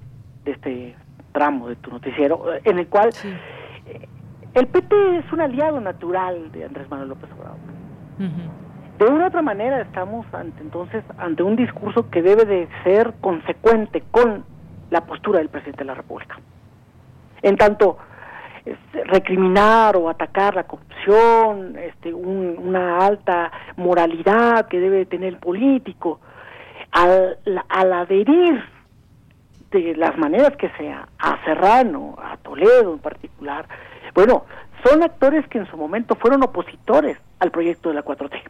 tramo 1.33 1.69
de 1.69 1.77
tu 1.77 1.91
noticiero, 1.91 2.45
en 2.65 2.79
el 2.79 2.87
cual 2.89 3.11
eh, 3.87 4.09
el 4.55 4.67
PT 4.67 5.19
es 5.19 5.33
un 5.33 5.41
aliado 5.41 5.81
natural 5.81 6.51
de 6.53 6.65
Andrés 6.65 6.91
Manuel 6.91 7.11
López 7.11 7.31
Obrador. 7.33 7.59
De 8.99 9.05
una 9.05 9.25
u 9.25 9.29
otra 9.29 9.43
manera 9.43 9.81
estamos 9.81 10.27
ante 10.35 10.61
entonces 10.61 11.05
ante 11.19 11.45
un 11.45 11.55
discurso 11.55 12.11
que 12.11 12.21
debe 12.21 12.45
de 12.45 12.69
ser 12.83 13.15
consecuente 13.21 14.03
con 14.11 14.45
la 14.91 15.03
postura 15.03 15.39
del 15.39 15.49
presidente 15.49 15.81
de 15.81 15.85
la 15.85 15.95
República. 15.95 16.41
En 17.43 17.57
tanto 17.57 17.99
este, 18.65 19.05
recriminar 19.05 19.97
o 19.97 20.09
atacar 20.09 20.57
la 20.57 20.65
corrupción, 20.65 21.77
este, 21.79 22.13
una 22.13 22.99
alta 22.99 23.53
moralidad 23.77 24.67
que 24.67 24.81
debe 24.81 25.07
tener 25.07 25.29
el 25.29 25.39
político, 25.39 26.21
al, 26.91 27.39
al 27.69 27.93
adherir 27.93 28.65
de 29.71 29.95
las 29.97 30.17
maneras 30.17 30.57
que 30.57 30.71
sea, 30.71 31.09
a 31.19 31.45
Serrano, 31.45 32.17
a 32.19 32.37
Toledo 32.39 32.93
en 32.95 32.99
particular, 32.99 33.67
bueno, 34.15 34.45
son 34.85 35.03
actores 35.03 35.47
que 35.49 35.59
en 35.59 35.67
su 35.67 35.77
momento 35.77 36.15
fueron 36.17 36.43
opositores 36.43 37.19
al 37.41 37.51
proyecto 37.51 37.89
de 37.89 37.95
la 37.97 38.05
4T. 38.05 38.41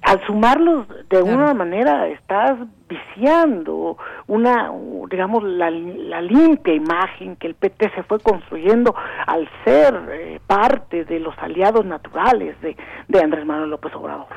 Al 0.00 0.24
sumarlos 0.26 0.86
de 1.10 1.20
una 1.20 1.52
manera 1.52 2.08
estás 2.08 2.56
viciando 2.88 3.98
una, 4.26 4.72
digamos, 5.10 5.44
la, 5.44 5.70
limpia 5.70 6.72
imagen 6.72 7.36
que 7.36 7.48
el 7.48 7.54
PT 7.54 7.90
se 7.94 8.02
fue 8.04 8.18
construyendo 8.18 8.94
al 9.26 9.46
ser 9.64 10.08
eh, 10.10 10.40
parte 10.46 11.04
de 11.04 11.20
los 11.20 11.36
aliados 11.36 11.84
naturales 11.84 12.58
de, 12.62 12.78
de 13.08 13.20
Andrés 13.20 13.44
Manuel 13.44 13.68
López 13.68 13.94
Obrador. 13.94 14.28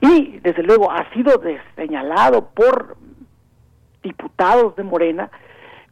Y 0.00 0.38
desde 0.38 0.62
luego 0.62 0.90
ha 0.90 1.06
sido 1.12 1.32
señalado 1.74 2.48
por 2.48 2.96
diputados 4.06 4.76
de 4.76 4.84
Morena 4.84 5.30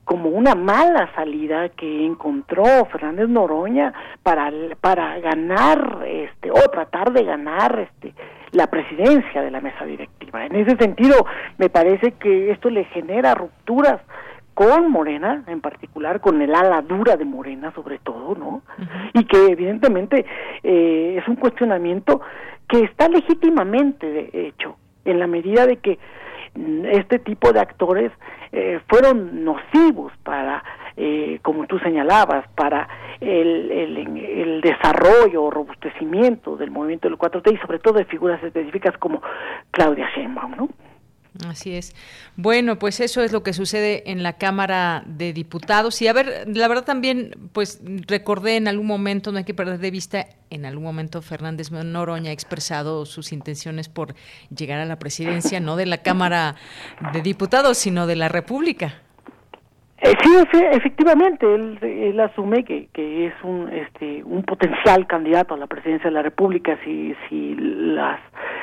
como 0.05 0.29
una 0.29 0.55
mala 0.55 1.11
salida 1.15 1.71
que 1.71 2.07
encontró 2.07 2.65
Fernández 2.93 3.29
Noroña 3.29 3.93
para 4.23 4.53
para 4.81 5.19
ganar 5.19 6.05
este 6.07 6.51
o 6.51 6.61
tratar 6.71 7.13
de 7.13 7.25
ganar 7.25 7.79
este 7.81 8.15
la 8.53 8.69
presidencia 8.69 9.43
de 9.43 9.51
la 9.51 9.61
mesa 9.61 9.85
directiva. 9.85 10.47
En 10.47 10.55
ese 10.55 10.77
sentido, 10.77 11.27
me 11.59 11.69
parece 11.69 12.13
que 12.13 12.53
esto 12.53 12.71
le 12.71 12.85
genera 12.85 13.35
rupturas 13.35 14.01
con 14.55 14.93
Morena, 14.93 15.43
en 15.49 15.61
particular 15.61 16.21
con 16.21 16.41
el 16.41 16.55
ala 16.55 16.81
dura 16.83 17.17
de 17.17 17.25
Morena 17.25 17.73
sobre 17.75 17.99
todo, 17.99 18.37
¿no? 18.37 18.63
Y 19.13 19.25
que 19.25 19.47
evidentemente 19.47 20.25
eh, 20.63 21.17
es 21.21 21.27
un 21.27 21.35
cuestionamiento 21.35 22.21
que 22.69 22.85
está 22.85 23.09
legítimamente 23.09 24.07
de 24.07 24.31
hecho, 24.47 24.77
en 25.05 25.19
la 25.19 25.27
medida 25.27 25.67
de 25.67 25.79
que 25.79 25.99
este 26.55 27.19
tipo 27.19 27.53
de 27.53 27.61
actores 27.61 28.13
eh, 28.53 28.81
fueron 28.89 29.45
nocivos 29.45 30.13
para, 30.23 30.63
eh, 30.97 31.41
como 31.43 31.67
tú 31.67 31.79
señalabas, 31.81 32.47
para 32.55 32.89
el, 33.21 33.71
el, 33.71 34.17
el, 34.17 34.61
desarrollo 34.61 35.45
o 35.45 35.51
robustecimiento 35.51 36.57
del 36.57 36.71
movimiento 36.71 37.09
del 37.09 37.19
4T 37.19 37.55
y 37.55 37.59
sobre 37.59 37.79
todo 37.81 37.95
de 37.95 38.05
figuras 38.05 38.43
específicas 38.43 38.97
como 38.99 39.21
Claudia 39.71 40.09
Sheinbaum, 40.15 40.57
¿no? 40.57 40.69
Así 41.49 41.75
es. 41.75 41.95
Bueno, 42.37 42.79
pues 42.79 43.01
eso 43.01 43.21
es 43.23 43.33
lo 43.33 43.43
que 43.43 43.53
sucede 43.53 44.09
en 44.11 44.23
la 44.23 44.35
Cámara 44.35 45.03
de 45.07 45.33
Diputados. 45.33 46.01
Y 46.01 46.07
a 46.07 46.13
ver, 46.13 46.47
la 46.47 46.69
verdad 46.69 46.85
también, 46.85 47.35
pues 47.53 47.81
recordé 48.07 48.57
en 48.57 48.69
algún 48.69 48.87
momento, 48.87 49.33
no 49.33 49.39
hay 49.39 49.45
que 49.45 49.55
perder 49.55 49.79
de 49.79 49.91
vista, 49.91 50.29
en 50.51 50.65
algún 50.65 50.85
momento 50.85 51.23
Fernández 51.23 51.73
Noroña 51.73 52.31
ha 52.31 52.33
expresado 52.33 53.05
sus 53.05 53.33
intenciones 53.33 53.89
por 53.89 54.15
llegar 54.55 54.79
a 54.79 54.85
la 54.85 55.01
presidencia, 55.01 55.59
no 55.59 55.75
de 55.75 55.87
la 55.87 55.99
Cámara 55.99 56.55
de 57.13 57.21
Diputados, 57.21 57.79
sino 57.79 58.07
de 58.07 58.15
la 58.15 58.29
República. 58.29 59.04
Eh, 60.05 60.15
sí, 60.23 60.59
efectivamente, 60.71 61.47
él, 61.55 62.21
asume 62.21 62.63
que, 62.63 62.89
que, 62.93 63.29
es 63.29 63.35
un, 63.43 63.71
este, 63.73 64.23
un 64.25 64.43
potencial 64.43 65.07
candidato 65.07 65.55
a 65.55 65.57
la 65.57 65.67
presidencia 65.67 66.11
de 66.11 66.15
la 66.15 66.21
República 66.21 66.79
si, 66.85 67.15
si 67.27 67.55
las 67.57 68.21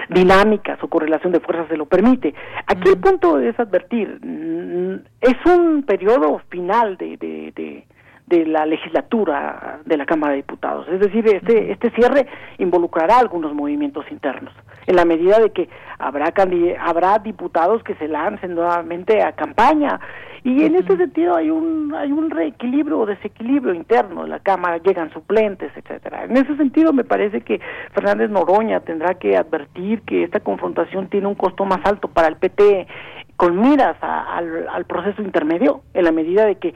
dinámicas 0.10 0.77
o 0.84 0.88
correlación 0.88 1.34
de 1.34 1.39
fuerzas 1.39 1.67
se 1.67 1.77
lo 1.77 1.88
permite. 1.88 2.36
Aquí 2.67 2.89
el 2.89 2.99
punto 2.99 3.39
es 3.39 3.60
advertir, 3.60 4.19
mm, 4.21 4.99
es 5.19 5.36
un 5.51 5.82
periodo 5.82 6.43
final 6.49 6.95
de, 6.97 7.17
de, 7.17 7.51
de, 7.56 7.88
de 8.32 8.46
la 8.46 8.65
legislatura 8.65 9.82
de 9.86 9.98
la 9.98 10.06
Cámara 10.06 10.32
de 10.32 10.38
Diputados. 10.38 10.88
Es 10.88 11.02
decir, 11.02 11.28
este, 11.28 11.72
este 11.72 11.91
cierre 11.91 12.26
involucrará 12.58 13.20
algunos 13.20 13.54
movimientos 13.54 14.06
internos, 14.10 14.54
en 14.88 14.96
la 14.96 15.06
medida 15.06 15.38
de 15.38 15.52
que 15.52 15.70
habrá, 16.00 16.34
habrá 16.80 17.20
diputados 17.20 17.84
que 17.84 17.94
se 17.96 18.08
lancen 18.08 18.56
nuevamente 18.56 19.22
a 19.22 19.34
campaña 19.34 20.00
y 20.44 20.63
en 20.63 20.76
este 20.76 20.98
sentido 20.98 21.36
hay 21.36 21.52
un 21.52 21.94
hay 21.94 22.12
un 22.12 22.32
reequilibrio 22.32 23.00
o 23.00 23.06
desequilibrio 23.06 23.76
interno 23.76 24.24
de 24.24 24.30
la 24.30 24.39
Cámara, 24.39 24.78
llegan 24.78 25.12
suplentes, 25.13 25.72
etcétera. 25.76 26.24
En 26.24 26.36
ese 26.36 26.56
sentido 26.58 26.94
me 26.94 27.04
parece 27.04 27.41
que 27.41 27.60
Fernández 27.94 28.32
Noroña 28.32 28.80
tendrá 28.80 29.13
que 29.15 29.38
advertir 29.38 30.02
que 30.02 30.24
esta 30.24 30.39
confrontación 30.39 31.10
tiene 31.10 31.28
un 31.28 31.36
costo 31.36 31.63
más 31.65 31.80
alto 31.86 32.08
para 32.08 32.28
el 32.28 32.38
PT 32.38 32.88
con 33.41 33.60
miras 33.60 33.97
al, 34.04 34.67
al 34.69 34.86
proceso 34.86 35.19
intermedio, 35.19 35.82
en 35.95 36.04
la 36.04 36.12
medida 36.12 36.45
de 36.45 36.58
que 36.58 36.75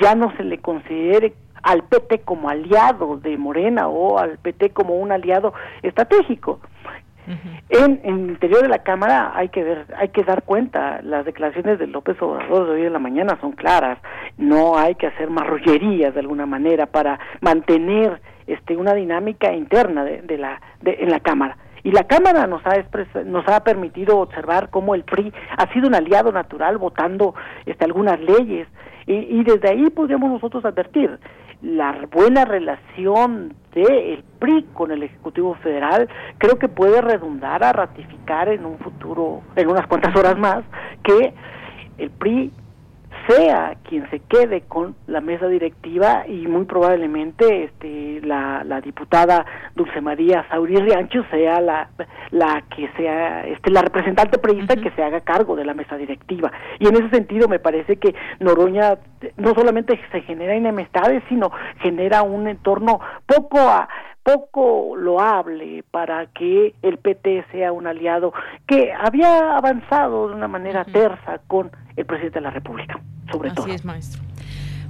ya 0.00 0.14
no 0.14 0.32
se 0.36 0.44
le 0.44 0.58
considere 0.58 1.34
al 1.60 1.82
PT 1.82 2.20
como 2.20 2.48
aliado 2.48 3.16
de 3.16 3.36
Morena 3.36 3.88
o 3.88 4.20
al 4.20 4.38
PT 4.38 4.70
como 4.70 4.94
un 4.94 5.10
aliado 5.10 5.54
estratégico. 5.82 6.60
En, 7.68 8.00
el 8.04 8.30
interior 8.30 8.62
de 8.62 8.68
la 8.68 8.84
Cámara 8.84 9.32
hay 9.34 9.48
que 9.48 9.64
ver, 9.64 9.86
hay 9.96 10.10
que 10.10 10.22
dar 10.22 10.44
cuenta, 10.44 11.02
las 11.02 11.24
declaraciones 11.24 11.80
de 11.80 11.88
López 11.88 12.22
Obrador 12.22 12.68
de 12.68 12.72
hoy 12.74 12.86
en 12.86 12.92
la 12.92 13.00
mañana 13.00 13.36
son 13.40 13.50
claras, 13.50 13.98
no 14.38 14.78
hay 14.78 14.94
que 14.94 15.08
hacer 15.08 15.30
marrullerías 15.30 16.14
de 16.14 16.20
alguna 16.20 16.46
manera 16.46 16.86
para 16.86 17.18
mantener 17.40 18.20
este 18.46 18.76
una 18.76 18.94
dinámica 18.94 19.52
interna 19.52 20.04
de, 20.04 20.38
la 20.38 20.60
en 20.84 21.10
la 21.10 21.18
Cámara. 21.18 21.56
Y 21.84 21.92
la 21.92 22.04
Cámara 22.04 22.46
nos 22.46 22.62
ha 22.66 22.82
nos 23.24 23.46
ha 23.46 23.62
permitido 23.62 24.18
observar 24.18 24.70
cómo 24.70 24.94
el 24.94 25.04
PRI 25.04 25.32
ha 25.56 25.70
sido 25.72 25.86
un 25.86 25.94
aliado 25.94 26.32
natural 26.32 26.78
votando 26.78 27.34
este, 27.66 27.84
algunas 27.84 28.18
leyes. 28.20 28.66
Y, 29.06 29.44
desde 29.44 29.68
ahí 29.68 29.90
podríamos 29.90 30.30
nosotros 30.30 30.64
advertir 30.64 31.18
la 31.60 32.06
buena 32.10 32.46
relación 32.46 33.52
del 33.74 34.24
PRI 34.38 34.64
con 34.72 34.92
el 34.92 35.02
Ejecutivo 35.02 35.54
Federal 35.56 36.08
creo 36.38 36.58
que 36.58 36.68
puede 36.68 37.02
redundar 37.02 37.62
a 37.62 37.74
ratificar 37.74 38.48
en 38.48 38.64
un 38.64 38.78
futuro, 38.78 39.42
en 39.56 39.68
unas 39.68 39.86
cuantas 39.86 40.16
horas 40.16 40.38
más, 40.38 40.64
que 41.02 41.34
el 41.98 42.10
PRI 42.10 42.50
sea 43.26 43.76
quien 43.88 44.08
se 44.10 44.20
quede 44.20 44.62
con 44.62 44.94
la 45.06 45.20
mesa 45.20 45.48
directiva 45.48 46.24
y 46.26 46.46
muy 46.46 46.64
probablemente 46.64 47.64
este 47.64 48.20
la, 48.22 48.64
la 48.64 48.80
diputada 48.80 49.44
Dulce 49.74 50.00
María 50.00 50.46
Sauri 50.48 50.76
Riancho 50.76 51.24
sea 51.30 51.60
la, 51.60 51.88
la 52.30 52.62
que 52.74 52.88
sea 52.96 53.46
este 53.46 53.70
la 53.70 53.82
representante 53.82 54.38
priista 54.38 54.76
que 54.76 54.90
se 54.90 55.02
haga 55.02 55.20
cargo 55.20 55.56
de 55.56 55.64
la 55.64 55.74
mesa 55.74 55.96
directiva. 55.96 56.52
Y 56.78 56.88
en 56.88 56.94
ese 56.94 57.10
sentido 57.10 57.48
me 57.48 57.58
parece 57.58 57.96
que 57.96 58.14
Noroña 58.40 58.98
no 59.36 59.54
solamente 59.54 59.98
se 60.12 60.20
genera 60.22 60.54
enemistades 60.54 61.22
sino 61.28 61.50
genera 61.80 62.22
un 62.22 62.48
entorno 62.48 63.00
poco 63.26 63.58
a 63.58 63.88
poco 64.24 64.96
loable 64.96 65.84
para 65.90 66.26
que 66.26 66.74
el 66.82 66.98
PT 66.98 67.44
sea 67.52 67.72
un 67.72 67.86
aliado 67.86 68.32
que 68.66 68.92
había 68.92 69.56
avanzado 69.56 70.28
de 70.28 70.34
una 70.34 70.48
manera 70.48 70.84
tersa 70.84 71.40
con 71.46 71.70
el 71.94 72.06
presidente 72.06 72.38
de 72.40 72.42
la 72.42 72.50
República, 72.50 73.00
sobre 73.30 73.50
todo. 73.50 73.66
Así 73.66 73.74
es, 73.74 73.84
maestro. 73.84 74.22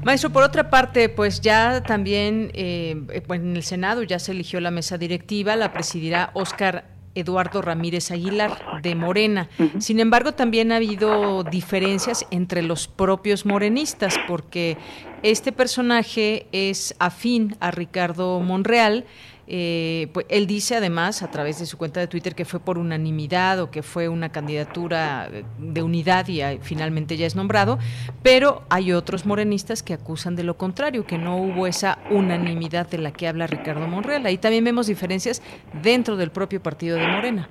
Maestro, 0.05 0.31
por 0.31 0.43
otra 0.43 0.71
parte, 0.71 1.09
pues 1.09 1.41
ya 1.41 1.83
también 1.83 2.51
eh, 2.55 2.95
en 3.29 3.57
el 3.57 3.63
Senado 3.63 4.03
ya 4.03 4.19
se 4.19 4.33
eligió 4.33 4.61
la 4.61 4.71
mesa 4.71 4.99
directiva, 4.99 5.57
la 5.57 5.73
presidirá 5.73 6.31
Óscar 6.35 6.94
Eduardo 7.15 7.63
Ramírez 7.63 8.11
Aguilar 8.11 8.83
de 8.83 8.95
Morena. 8.95 9.49
Sin 9.79 10.01
embargo, 10.01 10.33
también 10.33 10.73
ha 10.73 10.77
habido 10.77 11.45
diferencias 11.45 12.27
entre 12.31 12.63
los 12.63 12.89
propios 12.89 13.47
morenistas, 13.47 14.15
porque 14.27 14.77
este 15.23 15.53
personaje 15.53 16.47
es 16.53 16.95
afín 16.99 17.57
a 17.61 17.71
Ricardo 17.71 18.41
Monreal. 18.41 19.05
Eh, 19.47 20.09
pues 20.13 20.27
él 20.29 20.47
dice 20.47 20.77
además 20.77 21.23
a 21.23 21.31
través 21.31 21.59
de 21.59 21.67
su 21.67 21.77
cuenta 21.77 22.01
de 22.01 22.07
Twitter 22.07 22.35
que 22.35 22.45
fue 22.45 22.61
por 22.61 22.79
unanimidad 22.79 23.61
o 23.61 23.71
que 23.71 23.83
fue 23.83 24.09
una 24.09 24.31
candidatura 24.31 25.29
de 25.59 25.83
unidad 25.83 26.29
y 26.29 26.41
finalmente 26.63 27.17
ya 27.17 27.27
es 27.27 27.37
nombrado, 27.37 27.79
pero 28.23 28.63
hay 28.71 28.93
otros 28.93 29.27
morenistas 29.27 29.83
que 29.83 29.93
acusan 29.93 30.37
de 30.37 30.45
lo 30.45 30.57
contrario, 30.57 31.07
que 31.07 31.19
no 31.19 31.37
hubo 31.37 31.67
esa 31.67 31.99
unanimidad 32.11 32.89
de 32.89 32.99
la 32.99 33.13
que 33.13 33.29
habla 33.29 33.47
Ricardo 33.47 33.87
Monreal. 33.87 34.25
Ahí 34.27 34.39
también 34.39 34.65
vemos 34.65 34.87
diferencias 34.87 35.43
dentro 35.83 36.17
del 36.17 36.31
propio 36.31 36.63
partido 36.63 36.97
de 36.97 37.07
Morena. 37.07 37.49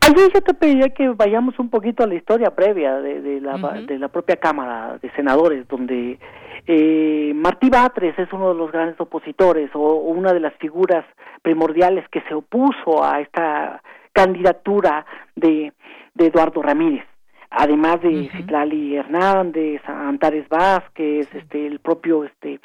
Ayer 0.00 0.30
yo 0.32 0.40
te 0.40 0.54
pediría 0.54 0.88
que 0.88 1.08
vayamos 1.10 1.58
un 1.58 1.68
poquito 1.68 2.02
a 2.02 2.06
la 2.06 2.14
historia 2.14 2.50
previa 2.50 2.96
de, 2.96 3.40
la, 3.40 3.58
de 3.86 3.98
la 3.98 4.08
propia 4.08 4.36
Cámara 4.36 4.98
de 5.02 5.10
Senadores, 5.12 5.68
donde 5.68 6.18
eh, 6.70 7.32
Martí 7.34 7.70
Batres 7.70 8.18
es 8.18 8.30
uno 8.30 8.50
de 8.50 8.54
los 8.54 8.70
grandes 8.70 9.00
opositores 9.00 9.70
o, 9.72 9.94
una 10.00 10.34
de 10.34 10.40
las 10.40 10.52
figuras 10.56 11.02
primordiales 11.40 12.06
que 12.10 12.20
se 12.28 12.34
opuso 12.34 13.02
a 13.02 13.22
esta 13.22 13.82
candidatura 14.12 15.06
de, 15.34 15.72
Eduardo 16.18 16.60
Ramírez. 16.60 17.06
Además 17.50 18.02
de 18.02 18.28
Citlali 18.36 18.96
Hernández, 18.96 19.80
Antares 19.88 20.46
Vázquez, 20.50 21.34
este, 21.34 21.66
el 21.66 21.78
propio 21.78 22.24
este, 22.24 22.60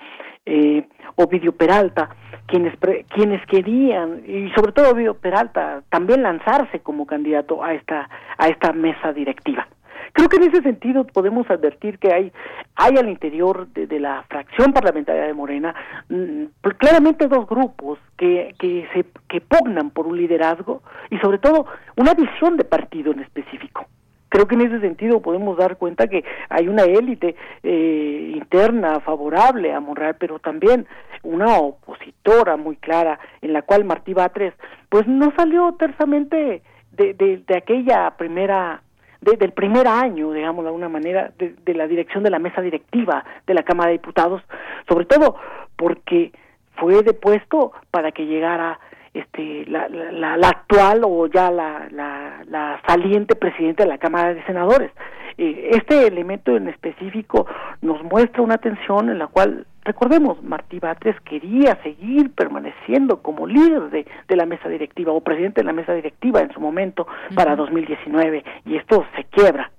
eh, 0.46 0.86
Ovidio 1.16 1.56
Peralta, 1.56 2.10
quienes, 2.46 2.74
quienes 3.08 3.46
querían, 3.46 4.24
y 4.28 4.50
sobre 4.52 4.74
todo 4.74 4.92
Ovidio 4.92 5.14
Peralta, 5.14 5.82
también 5.90 6.24
lanzarse 6.24 6.82
como 6.82 7.06
candidato 7.06 7.64
a 7.64 7.74
esta, 7.74 8.10
a 8.38 8.48
esta 8.48 8.74
mesa 8.74 9.14
directiva. 9.14 9.66
Creo 10.14 10.30
que 10.30 10.38
en 10.38 10.44
ese 10.44 10.62
sentido 10.62 11.06
podemos 11.06 11.50
advertir 11.50 11.98
que 11.98 12.14
hay, 12.14 12.32
hay 12.76 12.98
al 12.98 13.10
interior 13.10 13.68
de, 13.70 14.00
la 14.00 14.24
fracción 14.30 14.72
parlamentaria 14.72 15.24
de 15.24 15.34
Morena 15.34 15.74
mm, 16.10 16.44
pues 16.62 16.76
claramente 16.78 17.28
dos 17.28 17.48
grupos 17.48 17.98
que, 18.16 18.54
que, 18.60 18.88
se, 18.94 19.06
que 19.28 19.42
pugnan 19.42 19.90
por 19.90 20.06
un 20.06 20.18
liderazgo 20.18 20.84
y 21.10 21.18
sobre 21.18 21.40
todo 21.40 21.66
una 21.96 22.14
visión 22.14 22.58
de 22.58 22.64
partido 22.64 23.12
en 23.12 23.22
específico. 23.22 23.88
Creo 24.30 24.48
que 24.48 24.56
en 24.56 24.62
ese 24.62 24.82
sentido 24.82 25.20
podemos 25.20 25.58
dar 25.58 25.78
cuenta 25.78 26.08
que 26.08 26.24
hay 26.50 26.68
una 26.68 26.84
élite 26.84 27.36
eh, 27.64 28.32
interna 28.36 29.00
favorable 29.00 29.74
a 29.74 29.80
Monreal, 29.80 30.16
pero 30.20 30.38
también 30.38 30.86
una 31.24 31.58
opositora 31.58 32.56
muy 32.56 32.76
clara 32.76 33.20
en 33.42 33.54
la 33.54 33.64
cual 33.64 33.84
Martí 33.84 34.14
Batres 34.14 34.54
pues 34.90 35.08
no 35.08 35.34
salió 35.36 35.74
tersamente 35.74 36.62
de, 36.92 37.14
de, 37.16 37.44
de 37.48 37.58
aquella 37.58 38.12
primera 38.18 38.82
del 39.24 39.52
primer 39.52 39.88
año, 39.88 40.32
digamos 40.32 40.64
de 40.64 40.70
alguna 40.70 40.90
manera, 40.90 41.32
de, 41.38 41.74
la 41.74 41.88
dirección 41.88 42.24
de 42.24 42.30
la 42.30 42.40
mesa 42.40 42.62
directiva 42.62 43.24
de 43.48 43.54
la 43.54 43.64
Cámara 43.64 43.88
de 43.88 43.98
Diputados, 43.98 44.42
sobre 44.88 45.06
todo 45.06 45.36
porque 45.76 46.32
fue 46.76 47.02
depuesto 47.04 47.72
para 47.92 48.12
que 48.12 48.26
llegara 48.26 48.80
este 49.14 49.66
la, 49.68 49.88
la, 49.90 50.38
la 50.38 50.48
actual 50.50 51.02
o 51.06 51.28
ya 51.28 51.52
la, 51.52 51.88
la, 51.92 52.44
la, 52.48 52.82
saliente 52.88 53.36
presidente 53.36 53.84
de 53.84 53.90
la 53.90 53.98
Cámara 53.98 54.34
de 54.34 54.44
Senadores. 54.46 54.92
Eh, 55.38 55.72
este 55.74 56.08
elemento 56.08 56.56
en 56.56 56.68
específico 56.68 57.46
nos 57.82 58.04
muestra 58.04 58.42
una 58.42 58.58
tensión 58.58 59.10
en 59.10 59.20
la 59.20 59.28
cual 59.28 59.68
Recordemos, 59.86 60.42
Martí 60.44 60.80
Batres 60.80 61.20
quería 61.22 61.76
seguir 61.84 62.32
permaneciendo 62.32 63.22
como 63.22 63.48
líder 63.48 63.90
de, 63.90 64.06
de, 64.28 64.36
la 64.36 64.46
mesa 64.46 64.70
directiva 64.70 65.12
o 65.12 65.22
presidente 65.22 65.62
de 65.62 65.66
la 65.66 65.74
mesa 65.74 65.94
directiva 65.94 66.40
en 66.42 66.54
su 66.54 66.62
momento 66.62 67.06
para 67.36 67.56
2019 67.56 68.44
y 68.66 68.78
esto 68.78 69.06
se 69.16 69.26
quiebra. 69.26 69.72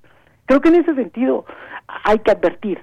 Creo 0.46 0.60
que 0.60 0.68
en 0.68 0.76
ese 0.76 0.94
sentido 0.94 1.46
hay 2.04 2.18
que 2.18 2.30
advertir, 2.30 2.82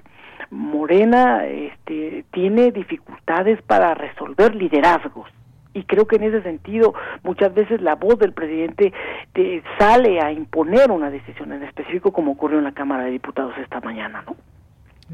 Morena 0.50 1.46
este, 1.46 2.24
tiene 2.32 2.72
dificultades 2.72 3.62
para 3.62 3.94
resolver 3.94 4.54
liderazgos 4.54 5.28
y 5.74 5.84
creo 5.84 6.06
que 6.06 6.16
en 6.16 6.24
ese 6.24 6.42
sentido 6.42 6.94
muchas 7.22 7.54
veces 7.54 7.80
la 7.80 7.94
voz 7.94 8.18
del 8.18 8.32
presidente 8.32 8.92
te 9.32 9.62
sale 9.78 10.20
a 10.20 10.30
imponer 10.32 10.90
una 10.90 11.10
decisión 11.10 11.52
en 11.52 11.62
específico 11.62 12.12
como 12.12 12.32
ocurrió 12.32 12.58
en 12.58 12.64
la 12.64 12.72
Cámara 12.72 13.04
de 13.04 13.12
Diputados 13.12 13.54
esta 13.58 13.80
mañana, 13.80 14.22
¿no? 14.26 14.36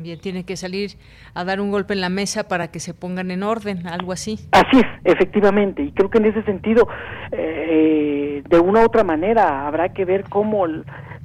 Bien, 0.01 0.21
tiene 0.21 0.45
que 0.45 0.57
salir 0.57 0.93
a 1.35 1.45
dar 1.45 1.61
un 1.61 1.73
golpe 1.73 1.93
en 1.93 2.01
la 2.01 2.09
mesa 2.09 2.47
para 2.47 2.69
que 2.71 2.79
se 2.79 2.95
pongan 2.95 3.33
en 3.33 3.43
orden, 3.43 3.87
algo 3.89 4.13
así. 4.13 4.39
Así 4.53 4.79
es, 4.79 4.87
efectivamente, 5.03 5.83
y 5.83 5.91
creo 5.91 6.09
que 6.09 6.19
en 6.19 6.27
ese 6.27 6.43
sentido, 6.45 6.89
eh, 7.33 8.43
de 8.49 8.61
una 8.61 8.83
u 8.83 8.85
otra 8.85 9.03
manera, 9.03 9.67
habrá 9.67 9.89
que 9.89 10.05
ver 10.05 10.25
cómo, 10.29 10.65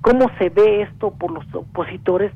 cómo 0.02 0.32
se 0.40 0.50
ve 0.50 0.82
esto 0.82 1.12
por 1.12 1.32
los 1.32 1.46
opositores, 1.54 2.32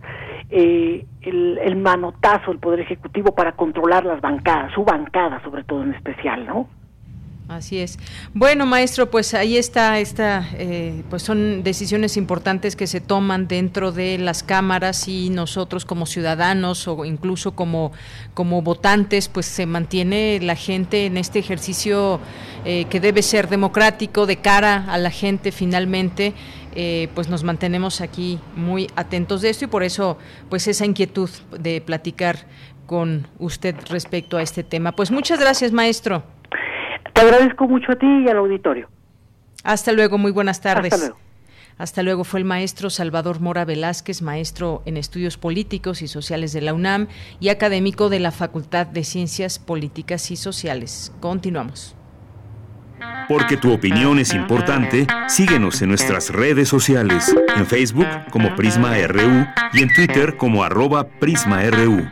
eh, 0.51 1.05
el, 1.21 1.57
el 1.57 1.75
manotazo 1.75 2.51
del 2.51 2.59
Poder 2.59 2.81
Ejecutivo 2.81 3.33
para 3.33 3.53
controlar 3.53 4.05
las 4.05 4.21
bancadas, 4.21 4.71
su 4.73 4.83
bancada 4.83 5.41
sobre 5.43 5.63
todo 5.63 5.83
en 5.83 5.95
especial, 5.95 6.45
¿no? 6.45 6.67
Así 7.47 7.77
es. 7.79 7.97
Bueno, 8.33 8.65
maestro, 8.65 9.09
pues 9.09 9.33
ahí 9.33 9.55
está, 9.55 9.99
esta, 9.99 10.49
eh, 10.55 11.03
pues 11.09 11.23
son 11.23 11.63
decisiones 11.63 12.17
importantes 12.17 12.75
que 12.75 12.87
se 12.87 12.99
toman 12.99 13.47
dentro 13.47 13.93
de 13.93 14.17
las 14.17 14.43
cámaras 14.43 15.07
y 15.07 15.29
nosotros 15.29 15.85
como 15.85 16.05
ciudadanos 16.05 16.89
o 16.89 17.05
incluso 17.05 17.53
como, 17.53 17.93
como 18.33 18.61
votantes, 18.61 19.29
pues 19.29 19.45
se 19.45 19.65
mantiene 19.65 20.39
la 20.41 20.55
gente 20.55 21.05
en 21.05 21.15
este 21.15 21.39
ejercicio 21.39 22.19
eh, 22.65 22.85
que 22.89 22.99
debe 22.99 23.21
ser 23.21 23.47
democrático 23.47 24.25
de 24.25 24.37
cara 24.37 24.85
a 24.89 24.97
la 24.97 25.09
gente 25.09 25.53
finalmente. 25.53 26.33
Eh, 26.75 27.07
pues 27.15 27.29
nos 27.29 27.43
mantenemos 27.43 28.01
aquí 28.01 28.39
muy 28.55 28.87
atentos 28.95 29.41
de 29.41 29.49
esto 29.49 29.65
y 29.65 29.67
por 29.67 29.83
eso 29.83 30.17
pues 30.49 30.67
esa 30.67 30.85
inquietud 30.85 31.29
de 31.57 31.81
platicar 31.81 32.45
con 32.85 33.27
usted 33.39 33.75
respecto 33.89 34.37
a 34.37 34.41
este 34.41 34.63
tema. 34.63 34.91
Pues 34.91 35.11
muchas 35.11 35.39
gracias, 35.39 35.71
maestro. 35.71 36.36
Te 37.17 37.21
agradezco 37.21 37.67
mucho 37.67 37.93
a 37.93 37.95
ti 37.95 38.05
y 38.05 38.29
al 38.29 38.37
auditorio. 38.37 38.89
Hasta 39.63 39.91
luego, 39.91 40.19
muy 40.19 40.31
buenas 40.31 40.61
tardes. 40.61 40.93
Hasta 40.93 41.07
luego. 41.07 41.19
Hasta 41.79 42.03
luego 42.03 42.23
fue 42.23 42.41
el 42.41 42.45
maestro 42.45 42.91
Salvador 42.91 43.39
Mora 43.39 43.65
Velázquez, 43.65 44.21
maestro 44.21 44.83
en 44.85 44.97
estudios 44.97 45.35
políticos 45.35 46.03
y 46.03 46.07
sociales 46.07 46.53
de 46.53 46.61
la 46.61 46.75
UNAM 46.75 47.07
y 47.39 47.49
académico 47.49 48.09
de 48.09 48.19
la 48.19 48.29
Facultad 48.29 48.85
de 48.85 49.03
Ciencias 49.03 49.57
Políticas 49.57 50.29
y 50.29 50.35
Sociales. 50.35 51.11
Continuamos. 51.19 51.95
Porque 53.27 53.57
tu 53.57 53.73
opinión 53.73 54.19
es 54.19 54.35
importante, 54.35 55.07
síguenos 55.27 55.81
en 55.81 55.89
nuestras 55.89 56.29
redes 56.29 56.69
sociales, 56.69 57.35
en 57.55 57.65
Facebook 57.65 58.07
como 58.29 58.55
Prisma 58.55 58.95
RU 59.07 59.47
y 59.73 59.81
en 59.81 59.91
Twitter 59.91 60.37
como 60.37 60.63
arroba 60.63 61.07
PrismaRU. 61.07 62.07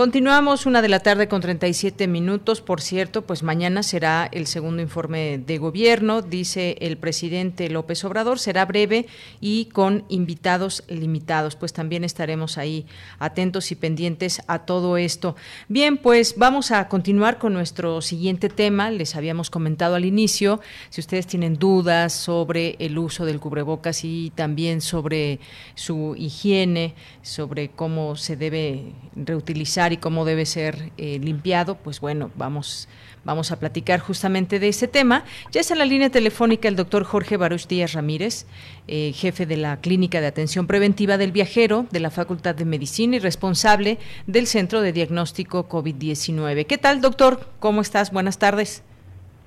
Continuamos 0.00 0.64
una 0.64 0.80
de 0.80 0.88
la 0.88 1.00
tarde 1.00 1.28
con 1.28 1.42
37 1.42 2.08
minutos. 2.08 2.62
Por 2.62 2.80
cierto, 2.80 3.26
pues 3.26 3.42
mañana 3.42 3.82
será 3.82 4.30
el 4.32 4.46
segundo 4.46 4.80
informe 4.80 5.36
de 5.36 5.58
gobierno, 5.58 6.22
dice 6.22 6.78
el 6.80 6.96
presidente 6.96 7.68
López 7.68 8.02
Obrador. 8.06 8.38
Será 8.38 8.64
breve 8.64 9.04
y 9.42 9.66
con 9.66 10.06
invitados 10.08 10.84
limitados. 10.88 11.54
Pues 11.54 11.74
también 11.74 12.02
estaremos 12.02 12.56
ahí 12.56 12.86
atentos 13.18 13.72
y 13.72 13.74
pendientes 13.74 14.40
a 14.46 14.60
todo 14.60 14.96
esto. 14.96 15.36
Bien, 15.68 15.98
pues 15.98 16.36
vamos 16.38 16.70
a 16.70 16.88
continuar 16.88 17.36
con 17.36 17.52
nuestro 17.52 18.00
siguiente 18.00 18.48
tema. 18.48 18.90
Les 18.90 19.16
habíamos 19.16 19.50
comentado 19.50 19.96
al 19.96 20.06
inicio, 20.06 20.62
si 20.88 21.02
ustedes 21.02 21.26
tienen 21.26 21.58
dudas 21.58 22.14
sobre 22.14 22.76
el 22.78 22.96
uso 22.96 23.26
del 23.26 23.38
cubrebocas 23.38 24.02
y 24.04 24.32
también 24.34 24.80
sobre 24.80 25.40
su 25.74 26.14
higiene, 26.16 26.94
sobre 27.20 27.68
cómo 27.68 28.16
se 28.16 28.36
debe 28.36 28.94
reutilizar 29.14 29.89
y 29.92 29.96
cómo 29.96 30.24
debe 30.24 30.46
ser 30.46 30.90
eh, 30.98 31.18
limpiado, 31.22 31.76
pues 31.76 32.00
bueno, 32.00 32.30
vamos, 32.36 32.88
vamos 33.24 33.52
a 33.52 33.58
platicar 33.58 34.00
justamente 34.00 34.58
de 34.58 34.68
ese 34.68 34.88
tema. 34.88 35.24
Ya 35.52 35.60
está 35.60 35.74
en 35.74 35.78
la 35.78 35.84
línea 35.84 36.10
telefónica 36.10 36.68
el 36.68 36.76
doctor 36.76 37.04
Jorge 37.04 37.36
Baruch 37.36 37.66
Díaz 37.66 37.92
Ramírez, 37.92 38.46
eh, 38.88 39.12
jefe 39.14 39.46
de 39.46 39.56
la 39.56 39.80
Clínica 39.80 40.20
de 40.20 40.26
Atención 40.26 40.66
Preventiva 40.66 41.18
del 41.18 41.32
Viajero 41.32 41.86
de 41.90 42.00
la 42.00 42.10
Facultad 42.10 42.54
de 42.54 42.64
Medicina 42.64 43.16
y 43.16 43.18
responsable 43.18 43.98
del 44.26 44.46
Centro 44.46 44.80
de 44.80 44.92
Diagnóstico 44.92 45.68
COVID-19. 45.68 46.66
¿Qué 46.66 46.78
tal, 46.78 47.00
doctor? 47.00 47.40
¿Cómo 47.58 47.80
estás? 47.80 48.12
Buenas 48.12 48.38
tardes. 48.38 48.82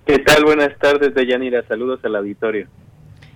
¿Qué 0.05 0.19
tal? 0.19 0.43
Buenas 0.43 0.77
tardes, 0.79 1.13
Deyanira. 1.13 1.65
Saludos 1.67 1.99
al 2.03 2.15
auditorio. 2.17 2.67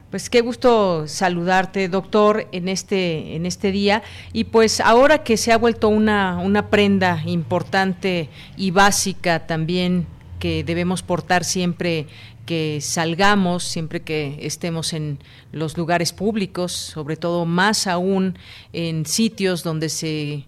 Pues 0.09 0.29
qué 0.29 0.39
gusto 0.39 1.05
saludarte, 1.05 1.89
doctor, 1.89 2.47
en 2.53 2.69
este, 2.69 3.35
en 3.35 3.45
este 3.45 3.73
día. 3.73 4.03
Y 4.31 4.45
pues 4.45 4.79
ahora 4.79 5.23
que 5.23 5.35
se 5.35 5.51
ha 5.51 5.57
vuelto 5.57 5.89
una, 5.89 6.37
una 6.37 6.69
prenda 6.69 7.21
importante 7.25 8.29
y 8.55 8.71
básica 8.71 9.45
también 9.47 10.07
que 10.39 10.63
debemos 10.63 11.01
portar 11.01 11.43
siempre 11.43 12.07
que 12.45 12.79
salgamos, 12.79 13.65
siempre 13.65 14.01
que 14.01 14.39
estemos 14.43 14.93
en 14.93 15.19
los 15.51 15.77
lugares 15.77 16.13
públicos, 16.13 16.71
sobre 16.71 17.17
todo 17.17 17.45
más 17.45 17.85
aún 17.85 18.39
en 18.71 19.05
sitios 19.05 19.61
donde 19.61 19.89
se 19.89 20.45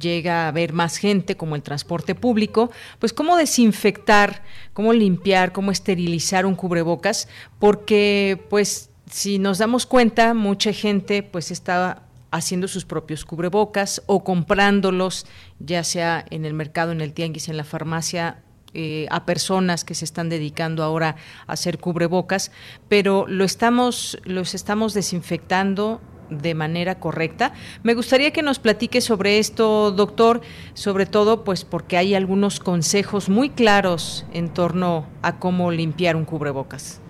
llega 0.00 0.48
a 0.48 0.52
ver 0.52 0.72
más 0.72 0.96
gente 0.96 1.36
como 1.36 1.54
el 1.54 1.62
transporte 1.62 2.14
público, 2.14 2.70
pues 2.98 3.12
cómo 3.12 3.36
desinfectar, 3.36 4.42
cómo 4.72 4.94
limpiar, 4.94 5.52
cómo 5.52 5.70
esterilizar 5.70 6.46
un 6.46 6.54
cubrebocas, 6.54 7.28
porque 7.58 8.42
pues 8.48 8.91
si 9.12 9.38
nos 9.38 9.58
damos 9.58 9.84
cuenta, 9.84 10.32
mucha 10.32 10.72
gente 10.72 11.22
pues 11.22 11.50
está 11.50 12.02
haciendo 12.30 12.66
sus 12.66 12.86
propios 12.86 13.26
cubrebocas 13.26 14.02
o 14.06 14.24
comprándolos, 14.24 15.26
ya 15.58 15.84
sea 15.84 16.24
en 16.30 16.46
el 16.46 16.54
mercado, 16.54 16.92
en 16.92 17.02
el 17.02 17.12
tianguis, 17.12 17.50
en 17.50 17.58
la 17.58 17.64
farmacia, 17.64 18.42
eh, 18.72 19.06
a 19.10 19.26
personas 19.26 19.84
que 19.84 19.94
se 19.94 20.06
están 20.06 20.30
dedicando 20.30 20.82
ahora 20.82 21.16
a 21.46 21.52
hacer 21.52 21.78
cubrebocas, 21.78 22.52
pero 22.88 23.26
lo 23.28 23.44
estamos, 23.44 24.18
los 24.24 24.54
estamos 24.54 24.94
desinfectando 24.94 26.00
de 26.30 26.54
manera 26.54 26.98
correcta. 26.98 27.52
Me 27.82 27.92
gustaría 27.92 28.30
que 28.30 28.40
nos 28.40 28.58
platique 28.60 29.02
sobre 29.02 29.38
esto, 29.38 29.92
doctor, 29.92 30.40
sobre 30.72 31.04
todo 31.04 31.44
pues 31.44 31.66
porque 31.66 31.98
hay 31.98 32.14
algunos 32.14 32.60
consejos 32.60 33.28
muy 33.28 33.50
claros 33.50 34.24
en 34.32 34.48
torno 34.48 35.06
a 35.20 35.38
cómo 35.38 35.70
limpiar 35.70 36.16
un 36.16 36.24
cubrebocas. 36.24 37.01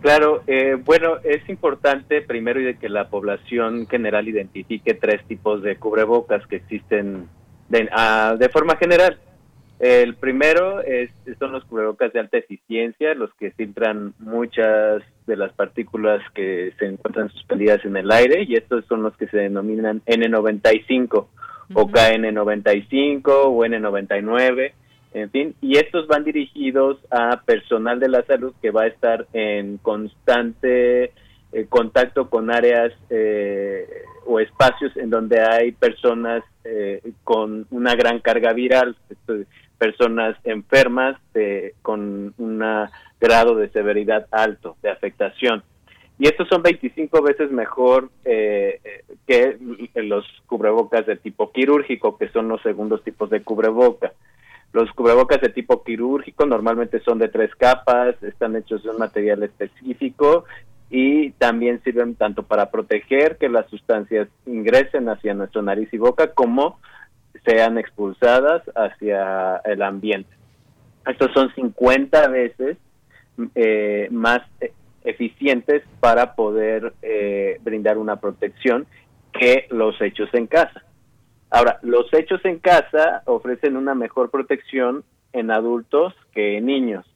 Claro, 0.00 0.42
eh, 0.46 0.76
bueno, 0.84 1.16
es 1.24 1.48
importante 1.48 2.22
primero 2.22 2.60
de 2.60 2.76
que 2.78 2.88
la 2.88 3.08
población 3.08 3.86
general 3.86 4.28
identifique 4.28 4.94
tres 4.94 5.24
tipos 5.26 5.62
de 5.62 5.76
cubrebocas 5.76 6.46
que 6.46 6.56
existen 6.56 7.28
de, 7.68 7.88
ah, 7.92 8.36
de 8.38 8.48
forma 8.48 8.76
general. 8.76 9.18
El 9.78 10.14
primero 10.14 10.80
es, 10.80 11.10
son 11.38 11.52
los 11.52 11.64
cubrebocas 11.64 12.12
de 12.12 12.20
alta 12.20 12.38
eficiencia, 12.38 13.14
los 13.14 13.32
que 13.34 13.50
filtran 13.50 14.14
muchas 14.18 15.02
de 15.26 15.36
las 15.36 15.52
partículas 15.52 16.22
que 16.34 16.72
se 16.78 16.86
encuentran 16.86 17.28
suspendidas 17.30 17.84
en 17.84 17.96
el 17.96 18.10
aire 18.10 18.44
y 18.48 18.54
estos 18.54 18.86
son 18.86 19.02
los 19.02 19.14
que 19.16 19.26
se 19.26 19.36
denominan 19.36 20.00
N95 20.06 21.26
o 21.74 21.88
KN95 21.88 23.22
o 23.26 23.58
N99 23.64 24.72
en 25.16 25.30
fin, 25.30 25.54
y 25.62 25.78
estos 25.78 26.06
van 26.08 26.24
dirigidos 26.24 26.98
a 27.10 27.40
personal 27.40 27.98
de 27.98 28.10
la 28.10 28.22
salud 28.26 28.52
que 28.60 28.70
va 28.70 28.82
a 28.82 28.88
estar 28.88 29.26
en 29.32 29.78
constante 29.78 31.04
eh, 31.52 31.66
contacto 31.70 32.28
con 32.28 32.50
áreas 32.50 32.92
eh, 33.08 33.88
o 34.26 34.40
espacios 34.40 34.94
en 34.98 35.08
donde 35.08 35.40
hay 35.40 35.72
personas 35.72 36.44
eh, 36.64 37.00
con 37.24 37.66
una 37.70 37.94
gran 37.94 38.20
carga 38.20 38.52
viral, 38.52 38.94
personas 39.78 40.36
enfermas 40.44 41.16
con 41.80 42.34
un 42.36 42.62
grado 43.18 43.54
de 43.54 43.70
severidad 43.70 44.26
alto 44.30 44.76
de 44.82 44.90
afectación. 44.90 45.62
Y 46.18 46.28
estos 46.28 46.46
son 46.48 46.62
25 46.62 47.22
veces 47.22 47.50
mejor 47.50 48.10
que 48.22 49.56
los 49.94 50.26
cubrebocas 50.46 51.06
de 51.06 51.16
tipo 51.16 51.52
quirúrgico, 51.52 52.18
que 52.18 52.28
son 52.28 52.48
los 52.48 52.60
segundos 52.60 53.02
tipos 53.02 53.30
de 53.30 53.42
cubreboca. 53.42 54.12
Los 54.76 54.92
cubrebocas 54.92 55.40
de 55.40 55.48
tipo 55.48 55.82
quirúrgico 55.82 56.44
normalmente 56.44 57.00
son 57.00 57.18
de 57.18 57.28
tres 57.28 57.50
capas, 57.54 58.22
están 58.22 58.56
hechos 58.56 58.82
de 58.82 58.90
un 58.90 58.98
material 58.98 59.42
específico 59.42 60.44
y 60.90 61.30
también 61.30 61.82
sirven 61.82 62.14
tanto 62.14 62.42
para 62.42 62.70
proteger 62.70 63.38
que 63.38 63.48
las 63.48 63.66
sustancias 63.70 64.28
ingresen 64.44 65.08
hacia 65.08 65.32
nuestra 65.32 65.62
nariz 65.62 65.88
y 65.94 65.96
boca 65.96 66.34
como 66.34 66.78
sean 67.46 67.78
expulsadas 67.78 68.64
hacia 68.74 69.62
el 69.64 69.80
ambiente. 69.80 70.28
Estos 71.06 71.32
son 71.32 71.54
50 71.54 72.28
veces 72.28 72.76
eh, 73.54 74.08
más 74.10 74.42
eficientes 75.04 75.84
para 76.00 76.34
poder 76.34 76.92
eh, 77.00 77.58
brindar 77.62 77.96
una 77.96 78.16
protección 78.16 78.86
que 79.32 79.68
los 79.70 79.98
hechos 80.02 80.28
en 80.34 80.46
casa. 80.46 80.82
Ahora, 81.50 81.78
los 81.82 82.12
hechos 82.12 82.44
en 82.44 82.58
casa 82.58 83.22
ofrecen 83.26 83.76
una 83.76 83.94
mejor 83.94 84.30
protección 84.30 85.04
en 85.32 85.50
adultos 85.50 86.14
que 86.32 86.58
en 86.58 86.66
niños. 86.66 87.06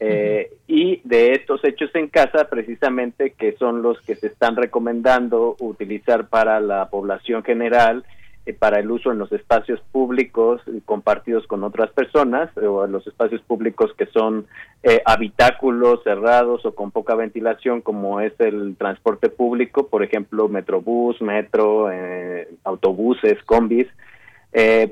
Eh, 0.00 0.50
y 0.66 1.00
de 1.04 1.32
estos 1.32 1.62
hechos 1.64 1.94
en 1.94 2.08
casa, 2.08 2.48
precisamente, 2.50 3.34
que 3.34 3.52
son 3.52 3.82
los 3.82 4.00
que 4.00 4.16
se 4.16 4.26
están 4.26 4.56
recomendando 4.56 5.54
utilizar 5.60 6.28
para 6.28 6.58
la 6.58 6.90
población 6.90 7.44
general, 7.44 8.04
eh, 8.44 8.52
para 8.52 8.80
el 8.80 8.90
uso 8.90 9.12
en 9.12 9.18
los 9.18 9.30
espacios 9.30 9.80
públicos 9.92 10.60
compartidos 10.84 11.46
con 11.46 11.62
otras 11.62 11.90
personas 11.92 12.50
o 12.56 12.84
en 12.84 12.90
los 12.90 13.06
espacios 13.06 13.40
públicos 13.42 13.92
que 13.96 14.06
son 14.06 14.46
eh, 14.82 15.00
habitáculos 15.04 16.02
cerrados 16.02 16.66
o 16.66 16.74
con 16.74 16.90
poca 16.90 17.14
ventilación 17.14 17.82
como 17.82 18.20
es 18.20 18.32
el 18.40 18.74
transporte 18.76 19.28
público, 19.28 19.86
por 19.86 20.02
ejemplo, 20.02 20.48
metrobús, 20.48 21.22
metro, 21.22 21.88
eh, 21.92 22.48
autobuses, 22.64 23.40
combis, 23.44 23.86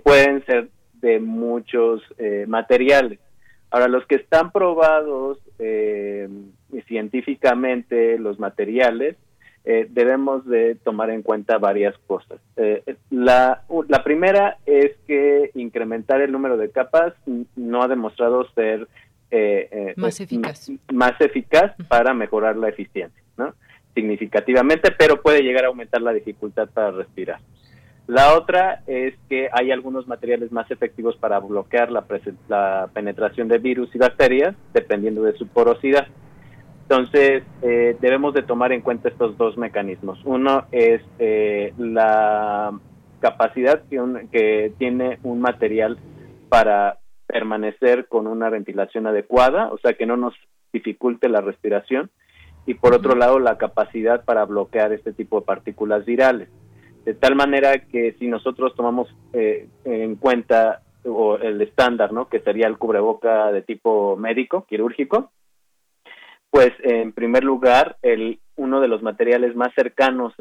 pueden 0.04 0.44
ser 0.46 0.68
de 1.02 1.18
muchos 1.20 2.02
materiales. 2.46 3.18
Ahora, 3.70 3.88
los 3.88 4.06
que 4.06 4.14
están 4.14 4.52
probados 4.52 5.38
científicamente, 6.86 8.18
los 8.18 8.38
materiales, 8.38 9.16
eh, 9.64 9.86
debemos 9.90 10.46
de 10.46 10.74
tomar 10.76 11.10
en 11.10 11.22
cuenta 11.22 11.58
varias 11.58 11.96
cosas. 12.06 12.40
Eh, 12.56 12.96
la, 13.10 13.62
la 13.88 14.02
primera 14.02 14.58
es 14.66 14.92
que 15.06 15.50
incrementar 15.54 16.20
el 16.22 16.32
número 16.32 16.56
de 16.56 16.70
capas 16.70 17.14
no 17.56 17.82
ha 17.82 17.88
demostrado 17.88 18.48
ser 18.54 18.88
eh, 19.30 19.92
más 19.96 20.20
eficaz, 20.20 20.70
más 20.92 21.20
eficaz 21.20 21.74
para 21.88 22.14
mejorar 22.14 22.56
la 22.56 22.68
eficiencia, 22.68 23.22
¿no? 23.36 23.54
significativamente, 23.94 24.92
pero 24.92 25.20
puede 25.20 25.42
llegar 25.42 25.64
a 25.64 25.68
aumentar 25.68 26.00
la 26.00 26.12
dificultad 26.12 26.68
para 26.70 26.92
respirar. 26.92 27.40
La 28.06 28.34
otra 28.34 28.82
es 28.86 29.14
que 29.28 29.48
hay 29.52 29.70
algunos 29.70 30.08
materiales 30.08 30.50
más 30.50 30.68
efectivos 30.70 31.16
para 31.16 31.38
bloquear 31.38 31.92
la, 31.92 32.04
la 32.48 32.90
penetración 32.92 33.46
de 33.46 33.58
virus 33.58 33.94
y 33.94 33.98
bacterias, 33.98 34.56
dependiendo 34.72 35.22
de 35.22 35.34
su 35.34 35.46
porosidad. 35.46 36.08
Entonces, 36.90 37.44
eh, 37.62 37.96
debemos 38.00 38.34
de 38.34 38.42
tomar 38.42 38.72
en 38.72 38.80
cuenta 38.80 39.10
estos 39.10 39.38
dos 39.38 39.56
mecanismos. 39.56 40.18
Uno 40.24 40.64
es 40.72 41.00
eh, 41.20 41.72
la 41.78 42.76
capacidad 43.20 43.84
que, 44.32 44.72
tiene 44.76 45.20
un 45.22 45.40
material 45.40 45.98
para 46.48 46.98
permanecer 47.28 48.08
con 48.08 48.26
una 48.26 48.50
ventilación 48.50 49.06
adecuada, 49.06 49.68
o 49.70 49.78
sea, 49.78 49.92
que 49.92 50.04
no 50.04 50.16
nos 50.16 50.34
dificulte 50.72 51.28
la 51.28 51.40
respiración. 51.40 52.10
Y 52.66 52.74
por 52.74 52.92
otro 52.92 53.14
lado, 53.14 53.38
la 53.38 53.56
capacidad 53.56 54.24
para 54.24 54.44
bloquear 54.44 54.92
este 54.92 55.12
tipo 55.12 55.38
de 55.38 55.46
partículas 55.46 56.04
virales. 56.04 56.48
De 57.04 57.14
tal 57.14 57.36
manera 57.36 57.78
que 57.86 58.16
si 58.18 58.26
nosotros 58.26 58.74
tomamos 58.74 59.06
eh, 59.32 59.68
en 59.84 60.16
cuenta 60.16 60.82
o 61.04 61.36
el 61.36 61.62
estándar, 61.62 62.12
¿no? 62.12 62.28
Que 62.28 62.40
sería 62.40 62.66
el 62.66 62.78
cubreboca 62.78 63.52
de 63.52 63.62
tipo 63.62 64.16
médico, 64.16 64.66
quirúrgico, 64.68 65.30
pues 66.50 66.72
en 66.82 67.12
primer 67.12 67.44
lugar, 67.44 67.96
el, 68.02 68.40
uno 68.56 68.80
de 68.80 68.88
los 68.88 69.02
materiales 69.02 69.54
más 69.54 69.72
cercanos 69.74 70.34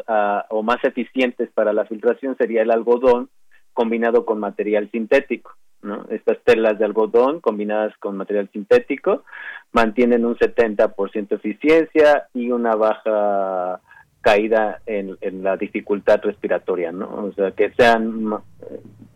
o 0.49 0.63
más 0.63 0.83
eficientes 0.83 1.49
para 1.53 1.73
la 1.73 1.85
filtración 1.85 2.35
sería 2.37 2.63
el 2.63 2.71
algodón 2.71 3.29
combinado 3.73 4.25
con 4.25 4.39
material 4.39 4.89
sintético. 4.91 5.51
¿no? 5.81 6.05
Estas 6.09 6.37
telas 6.43 6.77
de 6.77 6.85
algodón 6.85 7.39
combinadas 7.39 7.95
con 7.99 8.17
material 8.17 8.49
sintético 8.51 9.23
mantienen 9.71 10.25
un 10.25 10.35
70% 10.35 11.35
eficiencia 11.35 12.27
y 12.33 12.51
una 12.51 12.75
baja 12.75 13.79
caída 14.21 14.81
en, 14.85 15.17
la 15.41 15.55
dificultad 15.55 16.19
respiratoria, 16.21 16.91
¿no? 16.91 17.07
O 17.07 17.31
sea, 17.33 17.51
que 17.51 17.71
sean, 17.71 18.29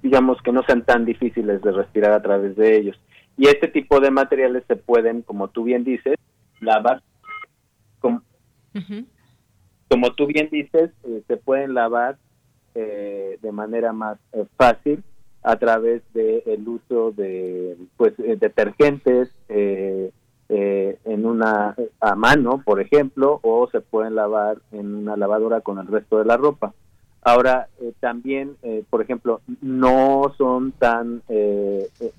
digamos, 0.02 0.42
que 0.42 0.54
no 0.54 0.64
sean 0.64 0.84
tan 0.86 1.04
difíciles 1.04 1.62
de 1.62 1.72
respirar 1.74 2.14
a 2.14 2.22
través 2.22 2.56
de 2.56 2.78
ellos. 2.78 2.98
Y 3.38 3.48
este 3.48 3.68
tipo 3.68 4.00
de 4.00 4.12
materiales 4.12 4.64
se 4.68 4.78
pueden, 4.78 5.24
como 5.24 5.50
tú 5.50 5.66
bien 5.66 5.84
dices, 5.84 6.16
lavar. 6.64 7.02
Como, 8.00 8.22
como 9.90 10.12
tú 10.14 10.26
bien 10.28 10.50
dices, 10.52 10.92
eh, 11.04 11.24
se 11.28 11.38
pueden 11.38 11.74
lavar 11.74 12.18
eh, 12.76 13.38
de 13.42 13.52
manera 13.52 13.94
más 13.94 14.18
eh, 14.34 14.46
fácil 14.58 15.04
a 15.44 15.58
través 15.58 16.02
del 16.14 16.42
el 16.46 16.68
uso 16.68 17.12
de 17.12 17.78
pues 17.98 18.14
detergentes 18.18 19.30
en 21.06 21.26
una 21.26 21.76
a 22.00 22.16
mano, 22.16 22.62
por 22.64 22.80
ejemplo, 22.80 23.40
o 23.44 23.70
se 23.70 23.82
pueden 23.82 24.16
lavar 24.16 24.58
en 24.72 24.96
una 24.96 25.18
lavadora 25.18 25.62
con 25.62 25.80
el 25.80 25.88
resto 25.88 26.18
de 26.18 26.26
la 26.26 26.38
ropa. 26.38 26.74
Ahora, 27.22 27.68
también, 28.00 28.56
por 28.90 29.02
ejemplo, 29.02 29.42
no 29.62 30.34
son 30.38 30.72
tan 30.72 31.24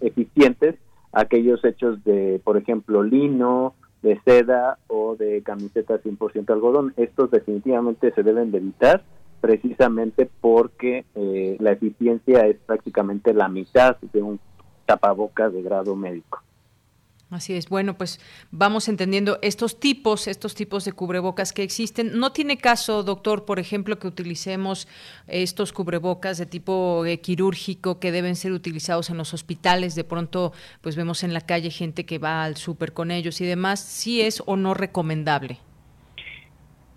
eficientes 0.01 0.77
aquellos 1.15 1.65
hechos 1.65 2.03
de, 2.05 2.41
por 2.45 2.57
ejemplo, 2.57 3.03
lino 3.03 3.75
de 4.05 4.21
seda 4.21 4.79
o 4.87 5.17
de 5.17 5.43
camiseta 5.43 6.01
100% 6.01 6.51
algodón. 6.53 6.93
Estos 6.97 7.31
definitivamente 7.31 8.13
se 8.13 8.23
deben 8.23 8.53
de 8.53 8.59
evitar 8.59 9.03
precisamente 9.41 10.29
porque 10.41 11.07
eh, 11.15 11.57
la 11.59 11.73
eficiencia 11.73 12.47
es 12.47 12.57
prácticamente 12.67 13.33
la 13.33 13.49
mitad 13.49 13.97
de 14.13 14.23
un 14.23 14.39
tapabocas 14.87 15.53
de 15.53 15.63
grado 15.63 15.97
médico. 15.97 16.43
Así 17.35 17.55
es. 17.55 17.69
Bueno, 17.69 17.95
pues 17.95 18.21
vamos 18.53 18.89
entendiendo 18.89 19.39
estos 19.43 19.81
tipos, 19.81 20.29
estos 20.29 20.55
tipos 20.55 20.85
de 20.85 20.93
cubrebocas 20.93 21.53
que 21.53 21.65
existen. 21.65 22.17
No 22.17 22.31
tiene 22.31 22.59
caso, 22.59 23.03
doctor, 23.03 23.45
por 23.45 23.59
ejemplo, 23.59 23.99
que 23.99 24.07
utilicemos 24.07 24.87
estos 25.27 25.73
cubrebocas 25.73 26.39
de 26.39 26.47
tipo 26.47 27.05
eh, 27.05 27.19
quirúrgico 27.19 27.99
que 27.99 28.13
deben 28.13 28.37
ser 28.37 28.53
utilizados 28.53 29.11
en 29.11 29.17
los 29.17 29.35
hospitales. 29.35 29.97
De 29.97 30.05
pronto, 30.05 30.53
pues 30.81 30.95
vemos 30.95 31.25
en 31.25 31.35
la 31.35 31.41
calle 31.41 31.71
gente 31.71 32.07
que 32.07 32.19
va 32.19 32.45
al 32.45 32.57
súper 32.57 32.93
con 32.93 33.11
ellos 33.11 33.41
y 33.41 33.47
demás. 33.47 33.81
¿Sí 33.81 34.21
es 34.21 34.41
o 34.47 34.57
no 34.57 34.73
recomendable? 34.73 35.59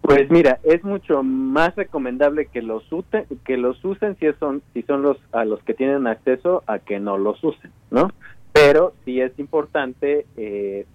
Pues 0.02 0.30
mira, 0.30 0.60
es 0.64 0.84
mucho 0.84 1.24
más 1.24 1.76
recomendable 1.76 2.46
que 2.46 2.62
los 2.62 2.90
usen, 2.94 3.26
que 3.44 3.58
los 3.58 3.84
usen 3.84 4.16
si 4.20 4.32
son 4.40 4.62
si 4.74 4.84
son 4.84 5.02
los 5.02 5.18
a 5.34 5.44
los 5.44 5.62
que 5.64 5.74
tienen 5.74 6.08
acceso 6.08 6.64
a 6.68 6.80
que 6.80 7.00
no 7.00 7.18
los 7.18 7.44
usen, 7.44 7.72
¿no? 7.92 8.12
Pero 8.58 8.94
sí 9.06 9.22
es 9.22 9.38
importante, 9.38 10.26
eh, 10.36 10.86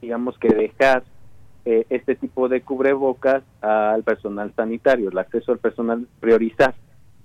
digamos 0.00 0.38
que 0.38 0.48
dejar 0.48 1.02
eh, 1.66 1.84
este 1.90 2.14
tipo 2.14 2.48
de 2.48 2.62
cubrebocas 2.62 3.42
al 3.60 4.02
personal 4.04 4.54
sanitario, 4.56 5.10
el 5.10 5.18
acceso 5.18 5.52
al 5.52 5.58
personal, 5.58 6.06
priorizar 6.18 6.74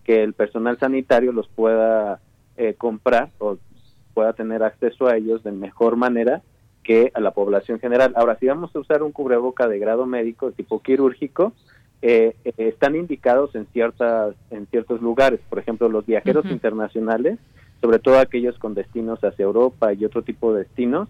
que 0.03 0.22
el 0.22 0.34
personal 0.34 0.78
sanitario 0.80 1.32
los 1.32 1.47
pueda 1.47 2.20
eh, 2.57 2.74
comprar 2.78 3.30
o 3.39 3.57
pueda 4.14 4.34
tener 4.34 4.64
acceso 4.64 5.07
a 5.07 5.16
ellos 5.16 5.43
de 5.43 5.53
mejor 5.53 5.95
manera 5.95 6.41
que 6.84 7.11
a 7.14 7.22
la 7.22 7.32
población 7.32 7.80
general. 7.80 8.11
Ahora, 8.18 8.38
si 8.39 8.47
vamos 8.47 8.76
a 8.76 8.80
usar 8.80 9.01
un 9.01 9.14
cubreboca 9.14 9.70
de 9.70 9.80
grado 9.80 10.05
médico, 10.05 10.51
tipo 10.51 10.82
quirúrgico, 10.82 11.53
están 12.01 12.97
indicados 12.97 13.55
en 13.55 13.66
ciertas 13.68 14.36
en 14.51 14.68
ciertos 14.68 15.01
lugares, 15.01 15.39
por 15.49 15.57
ejemplo, 15.57 15.88
los 15.88 16.05
viajeros 16.05 16.45
internacionales 16.47 17.39
sobre 17.84 17.99
todo 17.99 18.17
aquellos 18.17 18.57
con 18.59 18.75
destinos 18.75 19.19
hacia 19.25 19.43
Europa 19.43 19.91
y 19.91 20.05
otro 20.05 20.21
tipo 20.21 20.53
de 20.53 20.59
destinos, 20.59 21.09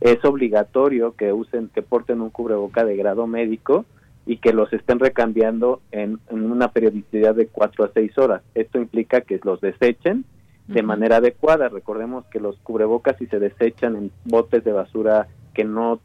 es 0.00 0.24
obligatorio 0.24 1.16
que 1.16 1.32
usen, 1.32 1.68
que 1.74 1.82
porten 1.82 2.20
un 2.20 2.30
cubreboca 2.30 2.84
de 2.84 2.94
grado 2.94 3.26
médico 3.26 3.84
y 4.24 4.36
que 4.36 4.52
los 4.52 4.72
estén 4.72 5.00
recambiando 5.00 5.80
en, 5.90 6.20
una 6.30 6.68
periodicidad 6.68 7.34
de 7.34 7.48
cuatro 7.48 7.84
a 7.84 7.90
seis 7.92 8.16
horas. 8.18 8.40
Esto 8.54 8.78
implica 8.78 9.22
que 9.22 9.40
los 9.42 9.60
desechen 9.60 10.24
de 10.68 10.82
manera 10.84 11.16
adecuada. 11.16 11.68
Recordemos 11.68 12.24
que 12.26 12.38
los 12.38 12.56
cubrebocas 12.58 13.16
si 13.18 13.26
se 13.26 13.40
desechan 13.40 13.96
en 13.96 14.12
botes 14.24 14.62
de 14.62 14.70
basura 14.70 15.26
que 15.54 15.64
no 15.64 15.98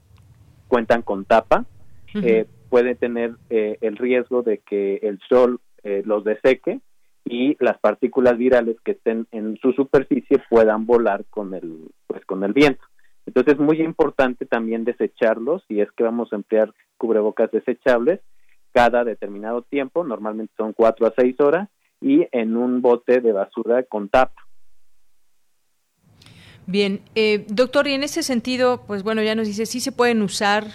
cuentan 0.68 1.04
con 1.04 1.26
tapa, 1.26 1.66
eh, 2.16 2.48
puede 2.70 2.96
tener 2.96 3.36
eh, 3.52 3.78
el 3.82 3.98
riesgo 3.98 4.42
de 4.42 4.58
que 4.58 4.96
el 5.04 5.20
sol 5.30 5.60
eh, 5.84 6.02
los 6.04 6.24
deseque 6.24 6.80
y 7.30 7.58
las 7.60 7.78
partículas 7.80 8.38
virales 8.38 8.78
que 8.84 8.92
estén 8.92 9.28
en 9.32 9.58
su 9.58 9.72
superficie 9.74 10.42
puedan 10.50 10.86
volar 10.86 11.26
con 11.30 11.54
el 11.54 11.90
pues 12.08 12.26
con 12.26 12.44
el 12.44 12.54
viento. 12.54 12.84
Entonces 13.26 13.56
es 13.56 13.60
muy 13.60 13.82
importante 13.82 14.46
también 14.46 14.86
desecharlos 14.86 15.64
y 15.68 15.82
es 15.82 15.92
que 15.92 16.04
vamos 16.04 16.32
a 16.32 16.38
emplear 16.38 16.74
cubrebocas 16.98 17.52
desechables 17.52 18.22
cada 18.72 19.04
determinado 19.04 19.64
tiempo, 19.64 20.04
normalmente 20.04 20.54
son 20.56 20.72
cuatro 20.74 21.08
a 21.08 21.14
seis 21.18 21.36
horas 21.40 21.68
y 22.00 22.28
en 22.32 22.56
un 22.56 22.82
bote 22.82 23.22
de 23.22 23.32
basura 23.32 23.84
con 23.84 24.08
tapa. 24.08 24.48
Bien, 26.68 27.02
eh, 27.16 27.46
doctor, 27.48 27.88
y 27.88 27.94
en 27.94 28.04
ese 28.04 28.24
sentido, 28.24 28.84
pues 28.86 29.02
bueno, 29.02 29.24
ya 29.24 29.36
nos 29.36 29.48
dice, 29.48 29.66
sí 29.66 29.80
se 29.80 29.92
pueden 29.92 30.22
usar 30.22 30.66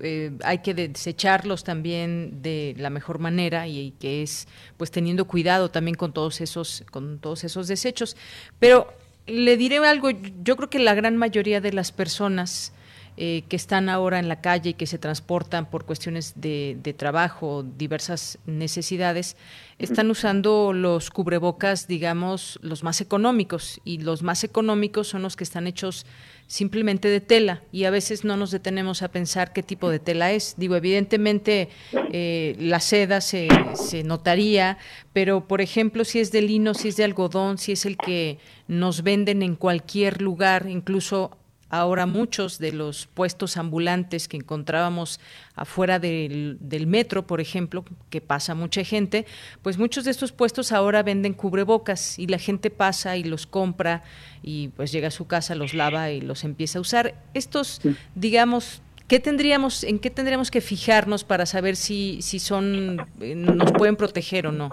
eh, 0.00 0.32
hay 0.42 0.58
que 0.58 0.74
desecharlos 0.74 1.64
también 1.64 2.42
de 2.42 2.74
la 2.78 2.90
mejor 2.90 3.18
manera 3.18 3.66
y, 3.68 3.92
que 4.00 4.22
es 4.22 4.48
pues 4.76 4.90
teniendo 4.90 5.26
cuidado 5.26 5.70
también 5.70 5.96
con 5.96 6.12
todos 6.12 6.40
esos 6.40 6.84
con 6.90 7.18
todos 7.18 7.44
esos 7.44 7.68
desechos 7.68 8.16
pero 8.58 8.92
le 9.26 9.56
diré 9.56 9.78
algo 9.78 10.10
yo 10.10 10.56
creo 10.56 10.70
que 10.70 10.78
la 10.78 10.94
gran 10.94 11.16
mayoría 11.16 11.60
de 11.60 11.72
las 11.72 11.92
personas 11.92 12.72
eh, 13.16 13.44
que 13.48 13.54
están 13.54 13.88
ahora 13.88 14.18
en 14.18 14.26
la 14.26 14.40
calle 14.40 14.70
y 14.70 14.74
que 14.74 14.88
se 14.88 14.98
transportan 14.98 15.70
por 15.70 15.84
cuestiones 15.84 16.32
de, 16.34 16.76
de 16.82 16.92
trabajo, 16.94 17.62
diversas 17.62 18.40
necesidades, 18.44 19.36
están 19.78 20.10
usando 20.10 20.72
los 20.72 21.10
cubrebocas, 21.10 21.86
digamos, 21.86 22.58
los 22.60 22.82
más 22.82 23.00
económicos. 23.00 23.80
Y 23.84 23.98
los 23.98 24.24
más 24.24 24.42
económicos 24.42 25.06
son 25.06 25.22
los 25.22 25.36
que 25.36 25.44
están 25.44 25.68
hechos 25.68 26.06
simplemente 26.46 27.08
de 27.08 27.20
tela 27.20 27.62
y 27.72 27.84
a 27.84 27.90
veces 27.90 28.24
no 28.24 28.36
nos 28.36 28.50
detenemos 28.50 29.02
a 29.02 29.08
pensar 29.08 29.52
qué 29.52 29.62
tipo 29.62 29.90
de 29.90 29.98
tela 29.98 30.32
es. 30.32 30.54
Digo, 30.56 30.76
evidentemente 30.76 31.68
eh, 32.12 32.56
la 32.58 32.80
seda 32.80 33.20
se, 33.20 33.48
se 33.74 34.04
notaría, 34.04 34.78
pero 35.12 35.46
por 35.46 35.60
ejemplo 35.60 36.04
si 36.04 36.20
es 36.20 36.32
de 36.32 36.42
lino, 36.42 36.74
si 36.74 36.88
es 36.88 36.96
de 36.96 37.04
algodón, 37.04 37.58
si 37.58 37.72
es 37.72 37.86
el 37.86 37.96
que 37.96 38.38
nos 38.68 39.02
venden 39.02 39.42
en 39.42 39.56
cualquier 39.56 40.22
lugar, 40.22 40.66
incluso 40.68 41.36
ahora 41.78 42.06
muchos 42.06 42.58
de 42.58 42.72
los 42.72 43.06
puestos 43.06 43.56
ambulantes 43.56 44.28
que 44.28 44.36
encontrábamos 44.36 45.20
afuera 45.54 45.98
del, 45.98 46.58
metro, 46.86 47.26
por 47.26 47.40
ejemplo, 47.40 47.84
que 48.10 48.20
pasa 48.20 48.54
mucha 48.54 48.84
gente, 48.84 49.26
pues 49.62 49.78
muchos 49.78 50.04
de 50.04 50.10
estos 50.10 50.32
puestos 50.32 50.72
ahora 50.72 51.02
venden 51.02 51.34
cubrebocas 51.34 52.18
y 52.18 52.26
la 52.26 52.38
gente 52.38 52.70
pasa 52.70 53.16
y 53.16 53.24
los 53.24 53.46
compra 53.46 54.02
y 54.42 54.68
pues 54.68 54.92
llega 54.92 55.08
a 55.08 55.10
su 55.10 55.26
casa, 55.26 55.54
los 55.54 55.74
lava 55.74 56.10
y 56.10 56.20
los 56.20 56.44
empieza 56.44 56.78
a 56.78 56.82
usar. 56.82 57.14
Estos, 57.34 57.80
digamos, 58.14 58.80
¿Qué 59.06 59.20
tendríamos, 59.20 59.84
¿En 59.84 59.98
qué 59.98 60.08
tendríamos 60.08 60.50
que 60.50 60.62
fijarnos 60.62 61.24
para 61.24 61.44
saber 61.44 61.76
si, 61.76 62.22
si 62.22 62.38
son, 62.38 63.06
eh, 63.20 63.34
nos 63.34 63.70
pueden 63.72 63.96
proteger 63.96 64.46
o 64.46 64.52
no? 64.52 64.70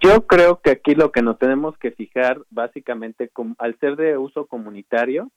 Yo 0.00 0.26
creo 0.26 0.60
que 0.60 0.70
aquí 0.70 0.94
lo 0.94 1.12
que 1.12 1.20
nos 1.20 1.38
tenemos 1.38 1.76
que 1.76 1.90
fijar, 1.90 2.40
básicamente, 2.48 3.30
al 3.58 3.78
ser 3.78 3.96
de 3.96 4.16
uso 4.16 4.46
comunitario, 4.46 5.30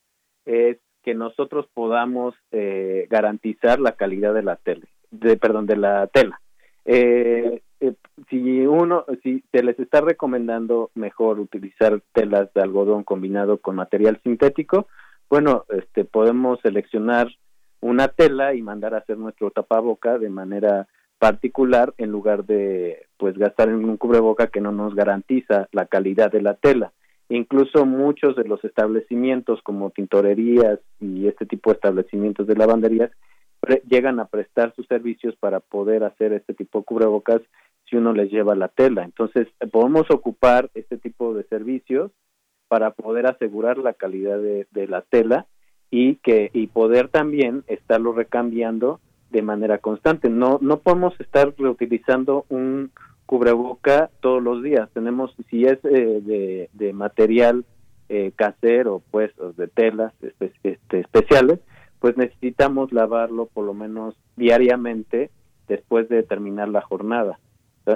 es 0.46 0.78
que 1.02 1.14
nosotros 1.14 1.66
podamos 1.74 2.34
eh, 2.50 3.06
garantizar 3.10 3.78
la 3.78 3.92
calidad 3.92 4.34
de 4.34 4.42
la 4.42 4.56
tele, 4.56 4.86
de, 5.10 5.36
perdón, 5.36 5.66
de 5.66 5.76
la 5.76 6.06
tela. 6.08 6.40
Eh, 6.84 7.62
eh, 7.80 7.94
si 8.30 8.66
uno, 8.66 9.04
si 9.22 9.44
se 9.52 9.62
les 9.62 9.78
está 9.78 10.00
recomendando 10.00 10.90
mejor 10.94 11.38
utilizar 11.40 12.00
telas 12.12 12.52
de 12.54 12.62
algodón 12.62 13.04
combinado 13.04 13.58
con 13.58 13.76
material 13.76 14.20
sintético, 14.22 14.88
bueno, 15.28 15.64
este, 15.68 16.04
podemos 16.04 16.60
seleccionar 16.60 17.28
una 17.80 18.08
tela 18.08 18.54
y 18.54 18.62
mandar 18.62 18.94
a 18.94 18.98
hacer 18.98 19.18
nuestro 19.18 19.50
tapaboca 19.50 20.18
de 20.18 20.30
manera 20.30 20.88
particular 21.18 21.94
en 21.98 22.10
lugar 22.10 22.44
de 22.44 23.06
pues 23.16 23.36
gastar 23.38 23.68
en 23.68 23.84
un 23.84 23.96
cubreboca 23.96 24.48
que 24.48 24.60
no 24.60 24.72
nos 24.72 24.94
garantiza 24.94 25.68
la 25.72 25.86
calidad 25.86 26.30
de 26.30 26.42
la 26.42 26.54
tela. 26.54 26.92
Incluso 27.28 27.84
muchos 27.86 28.36
de 28.36 28.44
los 28.44 28.64
establecimientos 28.64 29.60
como 29.62 29.90
tintorerías 29.90 30.78
y 31.00 31.26
este 31.26 31.44
tipo 31.46 31.70
de 31.70 31.74
establecimientos 31.74 32.46
de 32.46 32.54
lavanderías 32.54 33.10
llegan 33.88 34.20
a 34.20 34.26
prestar 34.26 34.72
sus 34.74 34.86
servicios 34.86 35.34
para 35.36 35.60
poder 35.60 36.04
hacer 36.04 36.32
este 36.32 36.54
tipo 36.54 36.78
de 36.78 36.84
cubrebocas 36.84 37.42
si 37.88 37.96
uno 37.96 38.12
les 38.12 38.30
lleva 38.30 38.54
la 38.54 38.68
tela. 38.68 39.04
Entonces, 39.04 39.48
podemos 39.72 40.06
ocupar 40.10 40.70
este 40.74 40.98
tipo 40.98 41.34
de 41.34 41.44
servicios 41.44 42.12
para 42.68 42.92
poder 42.92 43.26
asegurar 43.26 43.78
la 43.78 43.94
calidad 43.94 44.38
de, 44.38 44.86
la 44.88 45.02
tela 45.02 45.46
y 45.90 46.16
que 46.16 46.50
y 46.52 46.66
poder 46.66 47.08
también 47.08 47.62
estarlo 47.68 48.12
recambiando 48.12 49.00
de 49.30 49.42
manera 49.42 49.78
constante. 49.78 50.28
No 50.28 50.58
no 50.60 50.78
podemos 50.78 51.18
estar 51.20 51.54
reutilizando 51.56 52.44
un 52.48 52.90
cubreboca 53.26 54.10
todos 54.20 54.42
los 54.42 54.62
días. 54.62 54.88
Tenemos, 54.92 55.34
si 55.50 55.64
es 55.64 55.78
eh, 55.84 56.68
de, 56.72 56.92
material 56.92 57.64
eh, 58.08 58.32
casero, 58.34 59.02
pues, 59.10 59.32
de 59.56 59.66
telas 59.68 60.12
este, 60.22 61.00
especiales, 61.00 61.60
pues 61.98 62.16
necesitamos 62.16 62.92
lavarlo 62.92 63.46
por 63.46 63.64
lo 63.64 63.74
menos 63.74 64.14
diariamente 64.36 65.30
después 65.68 66.08
de 66.08 66.22
terminar 66.22 66.68
la 66.68 66.80
jornada. 66.80 67.38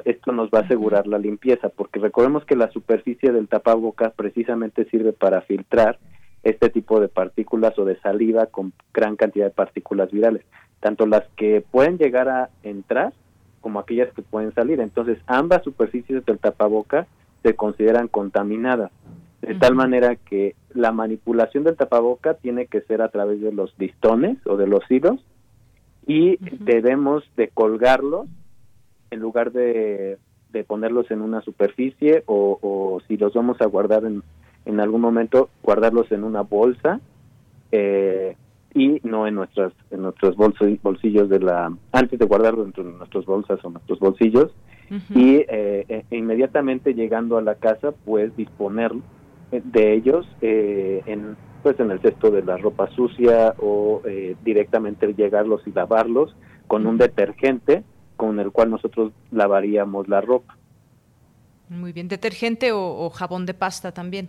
Esto 0.05 0.31
nos 0.31 0.51
va 0.51 0.61
a 0.61 0.62
asegurar 0.62 1.09
la 1.09 1.18
limpieza, 1.18 1.68
porque 1.68 1.99
recordemos 1.99 2.45
que 2.45 2.55
la 2.55 2.70
superficie 2.70 3.33
del 3.33 3.49
tapabocas 3.49 4.12
precisamente 4.14 4.85
sirve 4.85 5.12
para 5.12 5.41
filtrar 5.43 5.99
este 6.45 6.70
tipo 6.70 7.01
de 7.01 7.09
partículas 7.09 7.76
o 7.78 7.85
de 7.85 7.99
saliva 8.01 8.47
con 8.47 8.72
gran 8.95 9.16
cantidad 9.16 9.47
de 9.47 9.51
partículas 9.51 10.11
virales, 10.11 10.45
tanto 10.78 11.07
las 11.07 11.24
que 11.37 11.61
pueden 11.61 11.99
llegar 11.99 12.28
a 12.28 12.51
entrar 12.62 13.12
como 13.61 13.81
aquellas 13.81 14.13
que 14.15 14.23
pueden 14.23 14.53
salir. 14.55 14.81
Entonces, 14.81 15.19
ambas 15.27 15.63
superficies 15.65 16.25
del 16.25 16.39
tapaboca 16.39 17.07
se 17.43 17.55
consideran 17.55 18.09
contaminadas, 18.09 18.91
de 19.41 19.55
tal 19.55 19.75
manera 19.75 20.17
que 20.17 20.55
la 20.75 20.93
manipulación 20.93 21.65
del 21.65 21.77
tapaboca 21.77 22.35
tiene 22.35 22.67
que 22.67 22.83
ser 22.83 23.01
a 23.03 23.09
través 23.09 23.41
de 23.41 23.53
los 23.53 23.75
listones 23.79 24.37
o 24.47 24.57
de 24.57 24.67
los 24.67 24.89
hilos 24.91 25.21
y 26.07 26.37
debemos 26.59 27.25
de 27.37 27.49
colgarlos 27.49 28.29
en 29.11 29.21
lugar 29.21 29.53
de, 29.53 30.19
de 30.53 30.65
ponerlos 30.65 31.11
en 31.11 31.23
una 31.23 31.41
superficie 31.41 32.23
o, 32.27 32.59
o, 32.61 33.01
si 33.09 33.17
los 33.17 33.33
vamos 33.35 33.61
a 33.61 33.67
guardar 33.67 34.05
en, 34.05 34.23
en 34.67 34.81
algún 34.81 35.01
momento, 35.01 35.49
guardarlos 35.63 36.11
en 36.13 36.25
una 36.25 36.43
bolsa 36.43 37.01
eh, 37.73 38.37
y 38.75 39.01
no 39.03 39.27
en 39.27 39.35
nuestras 39.35 39.73
en 39.91 40.03
nuestros 40.03 40.37
bolsillos 40.37 41.29
de 41.29 41.41
la 41.41 41.73
antes 41.93 42.18
de 42.18 42.27
guardarlo 42.27 42.62
dentro 42.62 42.85
de 42.85 42.93
nuestras 42.93 43.25
bolsas 43.25 43.59
o 43.64 43.71
nuestros 43.71 43.99
bolsillos 43.99 44.53
y 45.14 45.37
eh, 45.49 45.85
e, 45.89 46.16
inmediatamente 46.16 46.95
llegando 46.95 47.39
a 47.39 47.43
la 47.43 47.57
casa 47.57 47.93
pues 47.93 48.37
disponer 48.37 48.93
de 49.51 49.95
ellos 49.95 50.27
eh, 50.41 51.03
en 51.07 51.37
pues 51.62 51.79
en 51.79 51.91
el 51.91 52.01
cesto 52.01 52.31
de 52.31 52.43
la 52.43 52.57
ropa 52.57 52.89
sucia 52.91 53.55
o 53.59 54.03
eh, 54.05 54.37
directamente 54.45 55.12
llegarlos 55.14 55.62
y 55.66 55.73
lavarlos 55.73 56.35
con 56.66 56.87
un 56.87 56.99
detergente 56.99 57.83
con 58.16 58.39
el 58.39 58.51
cual 58.51 58.71
nosotros 58.71 59.12
lavaríamos 59.31 60.09
la 60.09 60.21
ropa. 60.21 60.57
Muy 61.68 61.93
bien, 61.93 62.09
detergente 62.09 62.73
o, 62.73 63.09
jabón 63.11 63.47
de 63.47 63.55
pasta 63.55 63.93
también. 63.93 64.29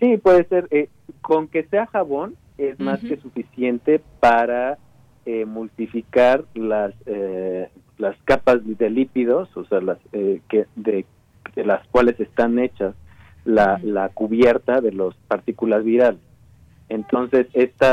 Sí, 0.00 0.16
puede 0.16 0.44
ser. 0.48 0.66
Eh, 0.70 0.88
con 1.20 1.48
que 1.48 1.64
sea 1.64 1.86
jabón 1.86 2.36
es 2.58 2.78
más 2.78 3.00
que 3.00 3.16
suficiente 3.16 4.00
para 4.20 4.78
eh, 5.24 5.44
multiplicar 5.44 6.44
las 6.54 6.92
eh, 7.06 7.68
las 7.96 8.16
capas 8.24 8.60
de 8.64 8.90
lípidos, 8.90 9.56
o 9.56 9.64
sea, 9.64 9.80
las 9.80 9.98
que 10.12 10.66
de, 10.76 11.04
las 11.56 11.86
cuales 11.88 12.20
están 12.20 12.58
hechas 12.58 12.94
la, 13.44 13.80
la 13.82 14.08
cubierta 14.10 14.80
de 14.80 14.92
las 14.92 15.14
partículas 15.26 15.82
virales. 15.82 16.20
Entonces, 16.88 17.48
este 17.52 17.86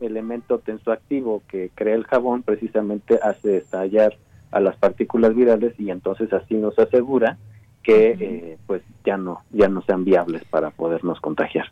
elemento 0.00 0.58
tensoactivo 0.58 1.42
que 1.48 1.70
crea 1.74 1.94
el 1.94 2.04
jabón 2.04 2.42
precisamente 2.42 3.18
hace 3.22 3.58
estallar 3.58 4.16
a 4.50 4.60
las 4.60 4.76
partículas 4.76 5.34
virales 5.34 5.74
y 5.78 5.90
entonces 5.90 6.32
así 6.32 6.54
nos 6.54 6.78
asegura 6.78 7.38
que 7.82 8.16
eh, 8.18 8.58
pues 8.66 8.82
ya 9.04 9.16
no 9.16 9.42
ya 9.50 9.68
no 9.68 9.82
sean 9.82 10.04
viables 10.04 10.44
para 10.44 10.70
podernos 10.70 11.20
contagiar. 11.20 11.66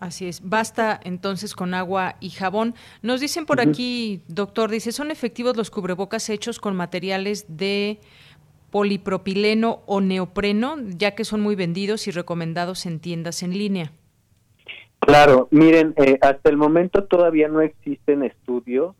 Así 0.00 0.26
es. 0.26 0.48
Basta 0.48 0.98
entonces 1.04 1.54
con 1.54 1.74
agua 1.74 2.16
y 2.20 2.30
jabón. 2.30 2.74
Nos 3.02 3.20
dicen 3.20 3.44
por 3.44 3.60
aquí, 3.60 4.22
doctor, 4.28 4.70
dice, 4.70 4.92
¿son 4.92 5.10
efectivos 5.10 5.58
los 5.58 5.70
cubrebocas 5.70 6.30
hechos 6.30 6.58
con 6.58 6.74
materiales 6.74 7.44
de 7.48 8.00
polipropileno 8.70 9.82
o 9.86 10.00
neopreno, 10.00 10.76
ya 10.96 11.14
que 11.14 11.24
son 11.24 11.42
muy 11.42 11.54
vendidos 11.54 12.08
y 12.08 12.12
recomendados 12.12 12.86
en 12.86 12.98
tiendas 12.98 13.42
en 13.42 13.56
línea? 13.56 13.92
Claro, 15.00 15.48
miren, 15.50 15.92
eh, 15.96 16.18
hasta 16.22 16.50
el 16.50 16.56
momento 16.56 17.04
todavía 17.04 17.48
no 17.48 17.60
existen 17.60 18.22
estudios 18.22 18.94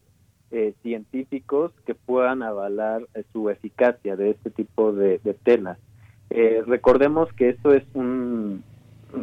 eh, 0.51 0.75
científicos 0.83 1.73
que 1.87 1.95
puedan 1.95 2.43
avalar 2.43 3.07
eh, 3.15 3.23
su 3.33 3.49
eficacia 3.49 4.17
de 4.17 4.31
este 4.31 4.51
tipo 4.51 4.93
de, 4.93 5.19
telas. 5.45 5.79
recordemos 6.67 7.33
que 7.35 7.51
esto 7.51 7.73
es 7.73 7.85
un, 7.95 8.65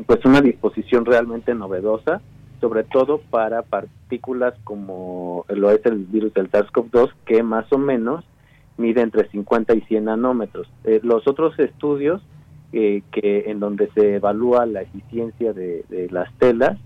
pues 0.06 0.24
una 0.26 0.42
disposición 0.42 1.06
realmente 1.06 1.54
novedosa, 1.54 2.22
sobre 2.60 2.84
todo 2.84 3.20
para 3.30 3.62
partículas 3.62 4.54
como 4.64 5.46
lo 5.50 5.72
es 5.72 5.86
el 5.86 6.06
virus 6.06 6.34
del 6.34 6.52
SARS-CoV-2, 6.52 7.12
que 7.26 7.44
más 7.44 7.72
o 7.72 7.78
menos 7.78 8.26
mide 8.78 9.02
entre 9.02 9.30
50 9.30 9.76
y 9.76 9.82
100 9.82 10.06
nanómetros. 10.06 10.68
los 11.04 11.28
otros 11.28 11.58
estudios 11.60 12.22
eh, 12.74 13.02
que 13.14 13.50
en 13.50 13.62
donde 13.62 13.90
se 13.96 14.16
evalúa 14.16 14.66
la 14.66 14.82
eficiencia 14.82 15.54
de, 15.54 15.86
las 16.12 16.32
telas 16.38 16.78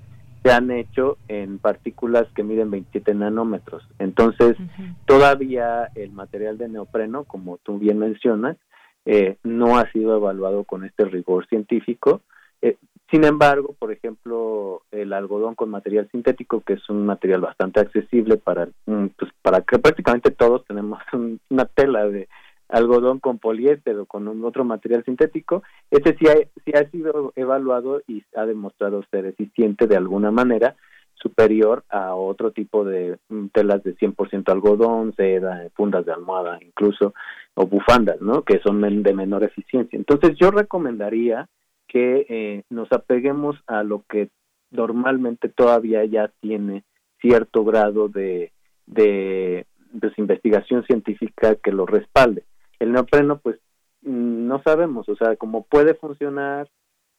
se 0.44 0.52
han 0.52 0.70
hecho 0.70 1.18
en 1.28 1.58
partículas 1.58 2.28
que 2.36 2.44
miden 2.44 2.70
27 2.70 3.16
nanómetros. 3.16 3.84
Entonces, 3.98 4.58
todavía 5.06 5.90
el 5.96 6.12
material 6.12 6.58
de 6.60 6.70
neopreno, 6.70 7.24
como 7.24 7.58
tú 7.58 7.80
bien 7.80 7.98
mencionas, 7.98 8.58
eh, 9.06 9.38
no 9.44 9.78
ha 9.78 9.92
sido 9.92 10.16
evaluado 10.16 10.64
con 10.64 10.84
este 10.86 11.06
rigor 11.06 11.48
científico. 11.48 12.22
Eh, 12.62 12.78
sin 13.12 13.26
embargo, 13.26 13.76
por 13.78 13.92
ejemplo, 13.92 14.84
el 14.92 15.14
algodón 15.14 15.54
con 15.56 15.70
material 15.70 16.10
sintético, 16.12 16.62
que 16.62 16.74
es 16.74 16.90
un 16.90 17.06
material 17.06 17.42
bastante 17.42 17.82
accesible 17.82 18.38
para, 18.38 18.70
mm, 18.86 19.08
pues, 19.18 19.32
para 19.42 19.62
que 19.62 19.78
prácticamente 19.78 20.32
todos 20.32 20.66
tenemos 20.66 21.00
una 21.50 21.66
tela 21.66 22.08
de, 22.08 22.28
algodón 22.72 23.20
con 23.20 23.38
poliéster 23.38 23.98
o 23.98 24.06
con 24.06 24.44
otro 24.44 24.64
material 24.64 25.04
sintético, 25.04 25.62
este 25.92 26.16
sí 26.18 26.26
ha, 26.28 26.36
sí 26.64 26.72
ha 26.74 26.90
sido 26.90 27.34
evaluado 27.36 28.02
y 28.08 28.24
ha 28.36 28.46
demostrado 28.46 29.04
ser 29.12 29.26
eficiente 29.26 29.88
de 29.88 29.98
alguna 29.98 30.32
manera 30.32 30.76
superior 31.16 31.84
a 31.90 32.16
otro 32.16 32.52
tipo 32.52 32.84
de 32.84 33.18
mm, 33.30 33.48
telas 33.48 33.84
de 33.84 33.96
100% 33.96 34.50
algodón, 34.52 35.14
seda, 35.16 35.68
fundas 35.76 36.06
de 36.06 36.14
almohada 36.14 36.60
incluso, 36.62 37.14
o 37.54 37.68
bufandas, 37.68 38.22
¿no? 38.22 38.44
Que 38.44 38.60
son 38.60 38.82
de 39.04 39.14
menor 39.14 39.44
eficiencia. 39.44 39.98
Entonces 39.98 40.38
yo 40.40 40.50
recomendaría 40.50 41.48
que 41.92 42.26
eh, 42.30 42.64
nos 42.70 42.90
apeguemos 42.94 43.58
a 43.68 43.84
lo 43.84 44.06
que 44.08 44.30
normalmente 44.72 45.50
todavía 45.50 46.06
ya 46.06 46.32
tiene 46.40 46.86
cierto 47.20 47.66
grado 47.66 48.08
de, 48.08 48.54
de 48.86 49.66
pues, 50.00 50.18
investigación 50.18 50.86
científica 50.86 51.56
que 51.56 51.74
lo 51.74 51.86
respalde. 51.86 52.46
El 52.80 52.94
neopreno, 52.94 53.40
pues 53.40 53.60
no 54.02 54.62
sabemos, 54.64 55.10
o 55.10 55.16
sea, 55.18 55.36
como 55.36 55.64
puede 55.64 55.94
funcionar 55.94 56.70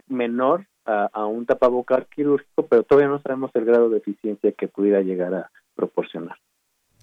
menor 0.08 0.66
a, 0.86 1.10
a 1.12 1.26
un 1.26 1.44
tapabocar 1.44 2.06
quirúrgico, 2.06 2.66
pero 2.66 2.82
todavía 2.82 3.10
no 3.10 3.20
sabemos 3.20 3.50
el 3.54 3.66
grado 3.66 3.90
de 3.90 3.98
eficiencia 3.98 4.52
que 4.52 4.68
pudiera 4.68 5.02
llegar 5.02 5.34
a 5.34 5.50
proporcionar. 5.76 6.38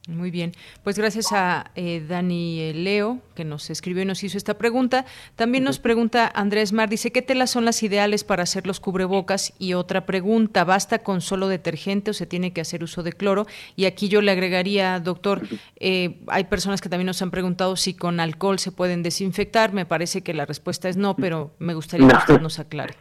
Muy 0.10 0.32
bien, 0.32 0.53
pues 0.84 0.97
gracias 0.97 1.32
a 1.34 1.70
eh, 1.76 2.03
Dani 2.07 2.74
Leo 2.74 3.20
que 3.36 3.45
nos 3.45 3.70
escribió 3.70 4.01
y 4.01 4.05
nos 4.05 4.24
hizo 4.24 4.39
esta 4.39 4.57
pregunta. 4.57 5.05
También 5.36 5.64
nos 5.64 5.78
pregunta 5.78 6.32
Andrés 6.34 6.74
Mar, 6.74 6.89
dice, 6.89 7.12
¿qué 7.12 7.22
telas 7.22 7.51
son 7.51 7.64
las 7.64 7.84
ideales 7.84 8.24
para 8.24 8.41
hacer 8.41 8.66
los 8.66 8.80
cubrebocas? 8.80 9.53
Y 9.60 9.76
otra 9.76 10.07
pregunta, 10.07 10.64
¿basta 10.64 10.99
con 10.99 11.22
solo 11.22 11.47
detergente 11.47 12.10
o 12.10 12.14
se 12.16 12.26
tiene 12.26 12.53
que 12.53 12.62
hacer 12.62 12.84
uso 12.84 13.03
de 13.03 13.14
cloro? 13.14 13.45
Y 13.76 13.86
aquí 13.86 14.10
yo 14.10 14.22
le 14.22 14.32
agregaría, 14.32 14.99
doctor, 14.99 15.41
eh, 15.76 16.20
hay 16.26 16.45
personas 16.45 16.82
que 16.82 16.89
también 16.89 17.05
nos 17.05 17.22
han 17.22 17.30
preguntado 17.30 17.76
si 17.76 17.93
con 17.93 18.20
alcohol 18.20 18.57
se 18.57 18.72
pueden 18.72 19.03
desinfectar. 19.03 19.74
Me 19.74 19.86
parece 19.86 20.24
que 20.24 20.34
la 20.34 20.47
respuesta 20.47 20.89
es 20.89 20.97
no, 20.97 21.16
pero 21.16 21.51
me 21.60 21.76
gustaría 21.76 22.07
que 22.07 22.18
usted 22.18 22.41
nos 22.41 22.57
aclare. 22.57 22.95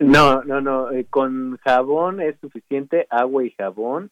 No, 0.00 0.42
no, 0.42 0.60
no, 0.60 0.90
eh, 0.90 1.06
con 1.08 1.58
jabón 1.58 2.20
es 2.20 2.34
suficiente, 2.40 3.06
agua 3.08 3.44
y 3.44 3.50
jabón 3.50 4.10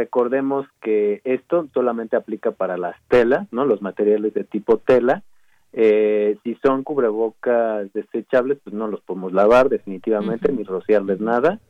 Recordemos 0.00 0.66
que 0.80 1.20
esto 1.24 1.68
solamente 1.74 2.16
aplica 2.16 2.52
para 2.52 2.78
las 2.78 2.96
telas, 3.08 3.46
¿no? 3.52 3.66
Los 3.66 3.82
materiales 3.82 4.32
de 4.32 4.44
tipo 4.44 4.78
tela. 4.78 5.22
Eh, 5.74 6.38
si 6.42 6.54
son 6.62 6.84
cubrebocas 6.84 7.92
desechables, 7.92 8.60
pues 8.64 8.72
no 8.74 8.88
los 8.88 9.02
podemos 9.02 9.34
lavar 9.34 9.68
definitivamente, 9.68 10.50
ni 10.50 10.62
rociarles 10.62 11.20
nada. 11.20 11.60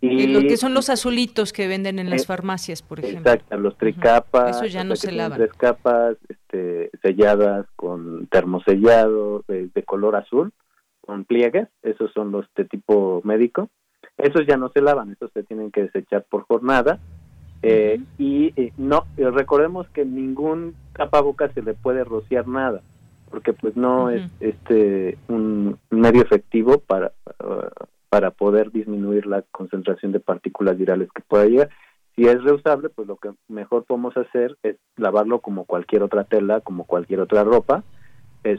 Y, 0.00 0.28
lo 0.28 0.42
que 0.42 0.56
son 0.56 0.74
los 0.74 0.90
azulitos 0.90 1.52
que 1.52 1.66
venden 1.66 1.98
en 1.98 2.08
las 2.08 2.22
eh, 2.22 2.26
farmacias, 2.26 2.82
por 2.82 3.00
ejemplo. 3.00 3.32
Exacto, 3.32 3.58
los 3.58 3.76
tricapas. 3.76 4.58
Eso 4.58 4.66
ya 4.66 4.84
no 4.84 4.94
se 4.94 5.10
lavan. 5.10 5.38
Tres 5.38 5.52
capas 5.54 6.16
este, 6.28 6.88
selladas 7.02 7.66
con 7.74 8.28
termosellado 8.28 9.42
de, 9.48 9.70
de, 9.74 9.82
color 9.82 10.14
azul, 10.14 10.52
con 11.00 11.24
pliegues, 11.24 11.66
esos 11.82 12.12
son 12.12 12.30
los 12.30 12.46
de 12.54 12.64
tipo 12.64 13.22
médico. 13.24 13.70
Esos 14.18 14.46
ya 14.46 14.56
no 14.56 14.68
se 14.68 14.82
lavan, 14.82 15.10
esos 15.10 15.32
se 15.32 15.42
tienen 15.42 15.72
que 15.72 15.82
desechar 15.82 16.24
por 16.30 16.42
jornada 16.42 17.00
eh, 17.62 18.00
y 18.18 18.52
eh, 18.56 18.72
no, 18.76 19.06
eh, 19.16 19.30
recordemos 19.30 19.88
que 19.90 20.04
ningún 20.04 20.74
tapabocas 20.94 21.52
se 21.52 21.62
le 21.62 21.74
puede 21.74 22.02
rociar 22.02 22.48
nada, 22.48 22.82
porque 23.30 23.52
pues 23.52 23.76
no 23.76 24.10
es 24.10 24.28
este 24.40 25.16
un 25.28 25.78
medio 25.90 26.22
efectivo 26.22 26.78
para, 26.78 27.12
para 28.08 28.32
poder 28.32 28.72
disminuir 28.72 29.26
la 29.26 29.42
concentración 29.52 30.10
de 30.10 30.20
partículas 30.20 30.76
virales 30.76 31.08
que 31.14 31.22
pueda 31.22 31.46
llegar. 31.46 31.70
Si 32.16 32.26
es 32.26 32.42
reusable, 32.42 32.90
pues 32.90 33.08
lo 33.08 33.16
que 33.16 33.30
mejor 33.48 33.84
podemos 33.84 34.14
hacer 34.16 34.58
es 34.62 34.76
lavarlo 34.96 35.38
como 35.38 35.64
cualquier 35.64 36.02
otra 36.02 36.24
tela, 36.24 36.60
como 36.60 36.84
cualquier 36.84 37.20
otra 37.20 37.42
ropa, 37.42 37.84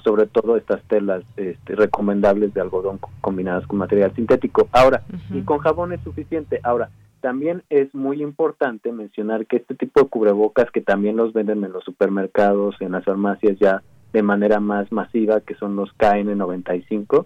sobre 0.04 0.26
todo 0.28 0.56
estas 0.56 0.82
telas 0.86 1.24
este, 1.36 1.76
recomendables 1.76 2.54
de 2.54 2.62
algodón 2.62 2.99
combinadas 3.22 3.68
con 3.68 3.78
material 3.78 4.16
sintético. 4.16 4.70
Ahora, 4.72 5.04
y 5.30 5.41
con 5.41 5.60
jabón 5.60 5.93
es 5.93 6.01
suficiente. 6.01 6.62
Ahora, 6.64 6.89
también 7.24 7.63
es 7.69 7.95
muy 7.95 8.21
importante 8.21 8.91
mencionar 8.91 9.47
que 9.47 9.55
este 9.55 9.76
tipo 9.76 10.01
de 10.01 10.09
cubrebocas 10.09 10.69
que 10.71 10.82
también 10.82 11.15
los 11.15 11.32
venden 11.32 11.63
en 11.63 11.71
los 11.71 11.86
supermercados, 11.86 12.76
en 12.82 12.91
las 12.91 13.05
farmacias 13.05 13.57
ya 13.61 13.82
de 14.11 14.21
manera 14.21 14.59
más 14.59 14.91
masiva, 14.91 15.39
que 15.39 15.55
son 15.55 15.78
los 15.78 15.89
KN95, 15.97 17.26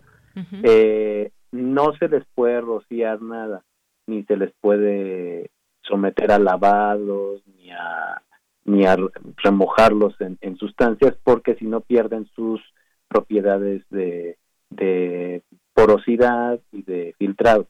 eh, 0.62 1.32
no 1.52 1.94
se 1.98 2.10
les 2.10 2.24
puede 2.36 2.62
rociar 2.62 3.24
nada, 3.24 3.64
ni 4.06 4.24
se 4.26 4.38
les 4.38 4.54
puede 4.62 5.50
someter 5.82 6.32
a 6.32 6.38
lavados, 6.38 7.42
ni 7.58 7.72
a, 7.72 8.22
ni 8.66 8.86
a 8.86 8.96
remojarlos 9.38 10.14
en, 10.20 10.58
sustancias, 10.58 11.18
porque 11.24 11.56
si 11.56 11.66
no 11.66 11.82
pierden 11.82 12.28
sus 12.36 12.62
propiedades 13.08 13.82
de, 13.90 14.38
de 14.70 15.42
porosidad 15.74 16.60
y 16.72 16.84
de 16.84 17.16
filtrado. 17.18 17.68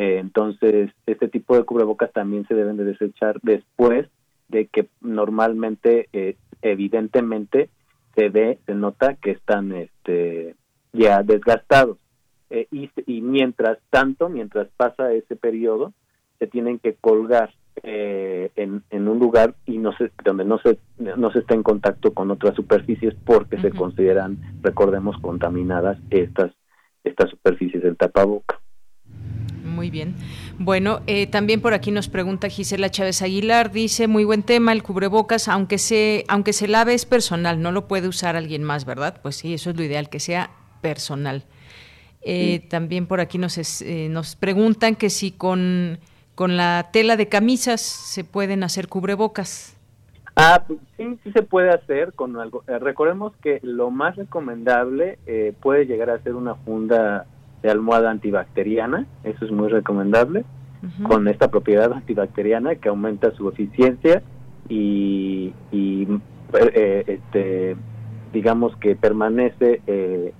Eh, 0.00 0.16
entonces, 0.18 0.90
este 1.04 1.28
tipo 1.28 1.54
de 1.54 1.64
cubrebocas 1.64 2.10
también 2.10 2.48
se 2.48 2.54
deben 2.54 2.78
de 2.78 2.84
desechar 2.84 3.38
después 3.42 4.08
de 4.48 4.66
que 4.66 4.88
normalmente, 5.02 6.08
eh, 6.14 6.36
evidentemente, 6.62 7.68
se 8.14 8.30
ve, 8.30 8.60
se 8.64 8.74
nota 8.74 9.16
que 9.16 9.32
están 9.32 9.72
este, 9.72 10.54
ya 10.94 11.22
desgastados. 11.22 11.98
Eh, 12.48 12.66
y, 12.70 12.88
y 13.04 13.20
mientras 13.20 13.76
tanto, 13.90 14.30
mientras 14.30 14.68
pasa 14.74 15.12
ese 15.12 15.36
periodo, 15.36 15.92
se 16.38 16.46
tienen 16.46 16.78
que 16.78 16.94
colgar 16.94 17.52
eh, 17.82 18.52
en, 18.56 18.82
en, 18.88 19.06
un 19.06 19.18
lugar 19.18 19.54
y 19.66 19.76
no 19.76 19.92
se, 19.98 20.12
donde 20.24 20.46
no 20.46 20.58
se, 20.60 20.78
no 20.96 21.30
se 21.30 21.40
está 21.40 21.54
en 21.54 21.62
contacto 21.62 22.14
con 22.14 22.30
otras 22.30 22.54
superficies 22.54 23.14
porque 23.26 23.60
se 23.60 23.70
consideran, 23.70 24.38
recordemos, 24.62 25.18
contaminadas 25.20 25.98
estas, 26.08 26.52
estas 27.04 27.28
superficies 27.28 27.82
del 27.82 27.98
tapaboca. 27.98 28.59
Muy 29.70 29.90
bien. 29.90 30.14
Bueno, 30.58 31.00
eh, 31.06 31.26
también 31.26 31.60
por 31.60 31.72
aquí 31.72 31.90
nos 31.90 32.08
pregunta 32.08 32.48
Gisela 32.48 32.90
Chávez 32.90 33.22
Aguilar, 33.22 33.72
dice, 33.72 34.08
muy 34.08 34.24
buen 34.24 34.42
tema, 34.42 34.72
el 34.72 34.82
cubrebocas, 34.82 35.48
aunque 35.48 35.78
se, 35.78 36.24
aunque 36.28 36.52
se 36.52 36.68
lave 36.68 36.94
es 36.94 37.06
personal, 37.06 37.62
no 37.62 37.72
lo 37.72 37.88
puede 37.88 38.08
usar 38.08 38.36
alguien 38.36 38.62
más, 38.62 38.84
¿verdad? 38.84 39.20
Pues 39.22 39.36
sí, 39.36 39.54
eso 39.54 39.70
es 39.70 39.76
lo 39.76 39.82
ideal, 39.82 40.10
que 40.10 40.20
sea 40.20 40.50
personal. 40.80 41.44
Eh, 42.22 42.66
también 42.68 43.06
por 43.06 43.20
aquí 43.20 43.38
nos, 43.38 43.58
nos 44.10 44.36
preguntan 44.36 44.94
que 44.94 45.08
si 45.08 45.30
con 45.30 45.98
con 46.40 46.56
la 46.56 46.88
tela 46.90 47.18
de 47.18 47.28
camisas 47.28 47.82
se 47.82 48.24
pueden 48.24 48.62
hacer 48.62 48.88
cubrebocas. 48.88 49.76
Ah, 50.36 50.64
pues 50.66 50.78
sí, 50.96 51.18
sí 51.22 51.32
se 51.32 51.42
puede 51.42 51.68
hacer 51.68 52.14
con 52.14 52.34
algo. 52.38 52.64
Eh, 52.66 52.78
recordemos 52.78 53.36
que 53.42 53.60
lo 53.62 53.90
más 53.90 54.16
recomendable 54.16 55.18
eh, 55.26 55.52
puede 55.60 55.84
llegar 55.84 56.08
a 56.08 56.18
ser 56.22 56.34
una 56.34 56.54
funda 56.54 57.26
de 57.62 57.70
almohada 57.70 58.10
antibacteriana, 58.10 59.06
eso 59.24 59.44
es 59.44 59.50
muy 59.50 59.68
recomendable, 59.68 60.44
con 61.02 61.28
esta 61.28 61.50
propiedad 61.50 61.92
antibacteriana 61.92 62.76
que 62.76 62.88
aumenta 62.88 63.32
su 63.32 63.48
eficiencia 63.50 64.22
y, 64.66 65.52
eh, 65.72 67.04
este, 67.06 67.76
digamos 68.32 68.74
que 68.76 68.96
permanece 68.96 69.82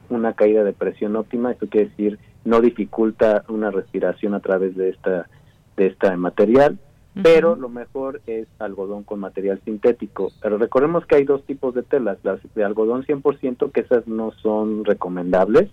una 0.08 0.32
caída 0.32 0.64
de 0.64 0.72
presión 0.72 1.16
óptima, 1.16 1.52
esto 1.52 1.66
quiere 1.68 1.90
decir 1.90 2.18
no 2.44 2.60
dificulta 2.60 3.44
una 3.48 3.70
respiración 3.70 4.34
a 4.34 4.40
través 4.40 4.76
de 4.76 4.90
esta 4.90 5.28
de 5.76 5.86
este 5.86 6.16
material, 6.16 6.78
pero 7.22 7.56
lo 7.56 7.68
mejor 7.68 8.20
es 8.26 8.46
algodón 8.58 9.02
con 9.02 9.20
material 9.20 9.60
sintético. 9.64 10.30
Pero 10.42 10.58
recordemos 10.58 11.06
que 11.06 11.16
hay 11.16 11.24
dos 11.24 11.44
tipos 11.44 11.74
de 11.74 11.82
telas, 11.82 12.18
las 12.22 12.40
de 12.54 12.64
algodón 12.64 13.04
100%, 13.04 13.72
que 13.72 13.80
esas 13.80 14.06
no 14.06 14.32
son 14.42 14.84
recomendables 14.84 15.70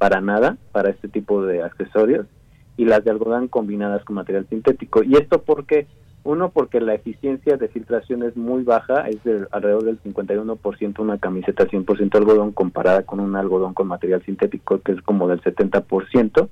para 0.00 0.22
nada, 0.22 0.56
para 0.72 0.88
este 0.88 1.08
tipo 1.08 1.44
de 1.44 1.62
accesorios, 1.62 2.24
y 2.78 2.86
las 2.86 3.04
de 3.04 3.10
algodón 3.10 3.48
combinadas 3.48 4.02
con 4.04 4.16
material 4.16 4.46
sintético. 4.48 5.02
¿Y 5.02 5.14
esto 5.16 5.42
porque 5.42 5.86
Uno, 6.24 6.50
porque 6.50 6.80
la 6.80 6.94
eficiencia 6.94 7.58
de 7.58 7.68
filtración 7.68 8.22
es 8.22 8.34
muy 8.34 8.62
baja, 8.62 9.08
es 9.08 9.22
de 9.24 9.46
alrededor 9.50 9.84
del 9.84 10.02
51% 10.02 10.98
una 11.00 11.18
camiseta 11.18 11.66
100% 11.66 12.14
algodón 12.14 12.52
comparada 12.52 13.02
con 13.02 13.20
un 13.20 13.36
algodón 13.36 13.74
con 13.74 13.88
material 13.88 14.22
sintético 14.24 14.80
que 14.80 14.92
es 14.92 15.02
como 15.02 15.28
del 15.28 15.42
70%. 15.42 16.48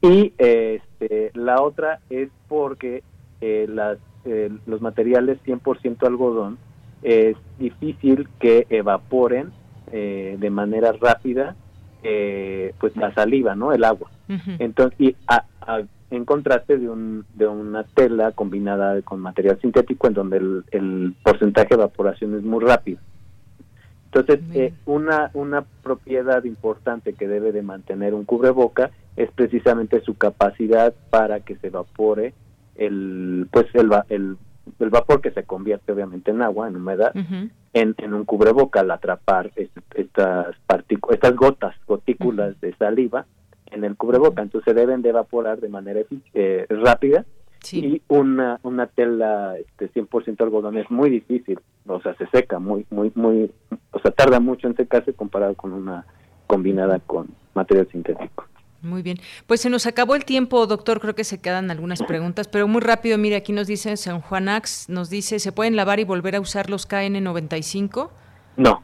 Y 0.00 0.32
este, 0.38 1.30
la 1.34 1.62
otra 1.62 2.00
es 2.10 2.30
porque 2.48 3.02
eh, 3.40 3.66
las, 3.68 3.98
eh, 4.24 4.50
los 4.66 4.80
materiales 4.80 5.38
100% 5.44 6.06
algodón 6.06 6.58
es 7.02 7.36
difícil 7.58 8.28
que 8.38 8.66
evaporen 8.70 9.50
eh, 9.90 10.36
de 10.38 10.50
manera 10.50 10.92
rápida 10.92 11.56
pues 12.78 12.96
la 12.96 13.12
saliva, 13.14 13.54
¿no? 13.54 13.72
El 13.72 13.84
agua. 13.84 14.10
Entonces, 14.58 14.98
y 15.00 15.16
en 16.10 16.24
contraste 16.24 16.76
de, 16.76 16.88
un, 16.88 17.24
de 17.34 17.46
una 17.46 17.84
tela 17.84 18.32
combinada 18.32 19.00
con 19.02 19.20
material 19.20 19.58
sintético 19.60 20.08
en 20.08 20.14
donde 20.14 20.36
el, 20.36 20.64
el 20.70 21.14
porcentaje 21.22 21.68
de 21.70 21.74
evaporación 21.76 22.36
es 22.36 22.42
muy 22.42 22.62
rápido. 22.62 22.98
Entonces, 24.06 24.40
eh, 24.52 24.74
una, 24.84 25.30
una 25.32 25.64
propiedad 25.82 26.44
importante 26.44 27.14
que 27.14 27.26
debe 27.26 27.50
de 27.50 27.62
mantener 27.62 28.12
un 28.12 28.24
cubreboca 28.24 28.90
es 29.16 29.30
precisamente 29.30 30.02
su 30.02 30.18
capacidad 30.18 30.92
para 31.08 31.40
que 31.40 31.56
se 31.56 31.68
evapore 31.68 32.34
el, 32.74 33.48
pues 33.50 33.66
el, 33.74 33.90
el, 34.10 34.36
el 34.80 34.90
vapor 34.90 35.22
que 35.22 35.30
se 35.30 35.44
convierte 35.44 35.92
obviamente 35.92 36.30
en 36.30 36.42
agua, 36.42 36.68
en 36.68 36.76
humedad, 36.76 37.14
en, 37.72 37.94
en, 37.98 38.14
un 38.14 38.24
cubreboca 38.24 38.80
al 38.80 38.90
atrapar 38.90 39.50
estas, 39.94 40.56
estas 41.10 41.36
gotas, 41.36 41.74
gotículas 41.86 42.60
de 42.60 42.74
saliva 42.76 43.26
en 43.70 43.84
el 43.84 43.96
cubreboca. 43.96 44.42
Entonces, 44.42 44.72
se 44.72 44.78
deben 44.78 45.02
de 45.02 45.10
evaporar 45.10 45.60
de 45.60 45.68
manera 45.68 46.00
eh, 46.34 46.66
rápida 46.68 47.24
y 47.70 48.02
una, 48.08 48.58
una 48.62 48.86
tela 48.86 49.56
este, 49.56 49.90
100% 49.92 50.40
algodón 50.42 50.76
es 50.78 50.90
muy 50.90 51.10
difícil, 51.10 51.60
o 51.86 52.00
sea, 52.00 52.14
se 52.14 52.26
seca 52.26 52.58
muy, 52.58 52.84
muy, 52.90 53.12
muy, 53.14 53.50
o 53.92 53.98
sea, 54.00 54.10
tarda 54.10 54.40
mucho 54.40 54.66
en 54.66 54.76
secarse 54.76 55.12
comparado 55.14 55.54
con 55.54 55.72
una 55.72 56.04
combinada 56.46 56.98
con 56.98 57.28
material 57.54 57.88
sintético. 57.90 58.46
Muy 58.82 59.02
bien. 59.02 59.18
Pues 59.46 59.60
se 59.60 59.70
nos 59.70 59.86
acabó 59.86 60.14
el 60.14 60.24
tiempo, 60.24 60.66
doctor. 60.66 61.00
Creo 61.00 61.14
que 61.14 61.24
se 61.24 61.40
quedan 61.40 61.70
algunas 61.70 62.02
preguntas, 62.02 62.48
pero 62.48 62.66
muy 62.68 62.80
rápido. 62.80 63.16
Mire, 63.18 63.36
aquí 63.36 63.52
nos 63.52 63.66
dice 63.66 63.96
San 63.96 64.20
Juanax, 64.20 64.88
nos 64.88 65.08
dice, 65.08 65.38
¿se 65.38 65.52
pueden 65.52 65.76
lavar 65.76 66.00
y 66.00 66.04
volver 66.04 66.36
a 66.36 66.40
usar 66.40 66.68
los 66.68 66.88
KN95? 66.88 68.10
No. 68.56 68.82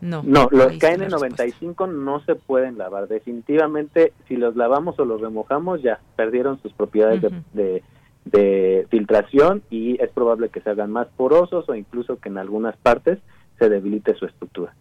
No, 0.00 0.22
no 0.22 0.48
los 0.52 0.74
KN95 0.74 1.88
no 1.88 2.20
se 2.24 2.36
pueden 2.36 2.78
lavar. 2.78 3.08
Definitivamente, 3.08 4.12
si 4.28 4.36
los 4.36 4.54
lavamos 4.54 4.96
o 5.00 5.04
los 5.04 5.20
remojamos, 5.20 5.82
ya 5.82 5.98
perdieron 6.14 6.62
sus 6.62 6.72
propiedades 6.72 7.20
de 7.52 7.82
de 8.30 8.86
filtración 8.90 9.62
y 9.70 10.02
es 10.02 10.10
probable 10.10 10.50
que 10.50 10.60
se 10.60 10.70
hagan 10.70 10.90
más 10.90 11.08
porosos 11.16 11.68
o 11.68 11.74
incluso 11.74 12.18
que 12.18 12.28
en 12.28 12.38
algunas 12.38 12.76
partes 12.76 13.18
se 13.58 13.68
debilite 13.68 14.14
su 14.14 14.26
estructura. 14.26 14.74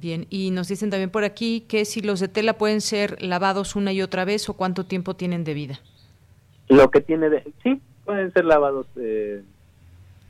Bien, 0.00 0.26
y 0.30 0.50
nos 0.50 0.68
dicen 0.68 0.90
también 0.90 1.10
por 1.10 1.24
aquí 1.24 1.62
que 1.62 1.84
si 1.84 2.02
los 2.02 2.20
de 2.20 2.28
tela 2.28 2.54
pueden 2.54 2.80
ser 2.80 3.20
lavados 3.20 3.74
una 3.74 3.92
y 3.92 4.00
otra 4.02 4.24
vez 4.24 4.48
o 4.48 4.54
cuánto 4.54 4.84
tiempo 4.84 5.14
tienen 5.14 5.42
de 5.42 5.54
vida. 5.54 5.80
Lo 6.68 6.90
que 6.90 7.00
tiene 7.00 7.30
de 7.30 7.42
sí, 7.62 7.80
pueden 8.04 8.32
ser 8.32 8.44
lavados 8.44 8.86
eh, 8.96 9.42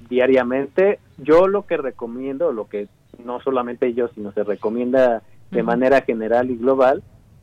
diariamente. 0.09 1.01
Yo 1.19 1.49
lo 1.49 1.67
que 1.67 1.77
recomiendo, 1.77 2.53
lo 2.53 2.69
que 2.69 2.89
no 3.23 3.41
solamente 3.41 3.93
yo, 3.93 4.09
sino 4.15 4.33
se 4.33 4.45
recomienda 4.45 5.23
de 5.51 5.63
manera 5.63 6.01
general 6.03 6.51
y 6.51 6.57
global, 6.57 7.03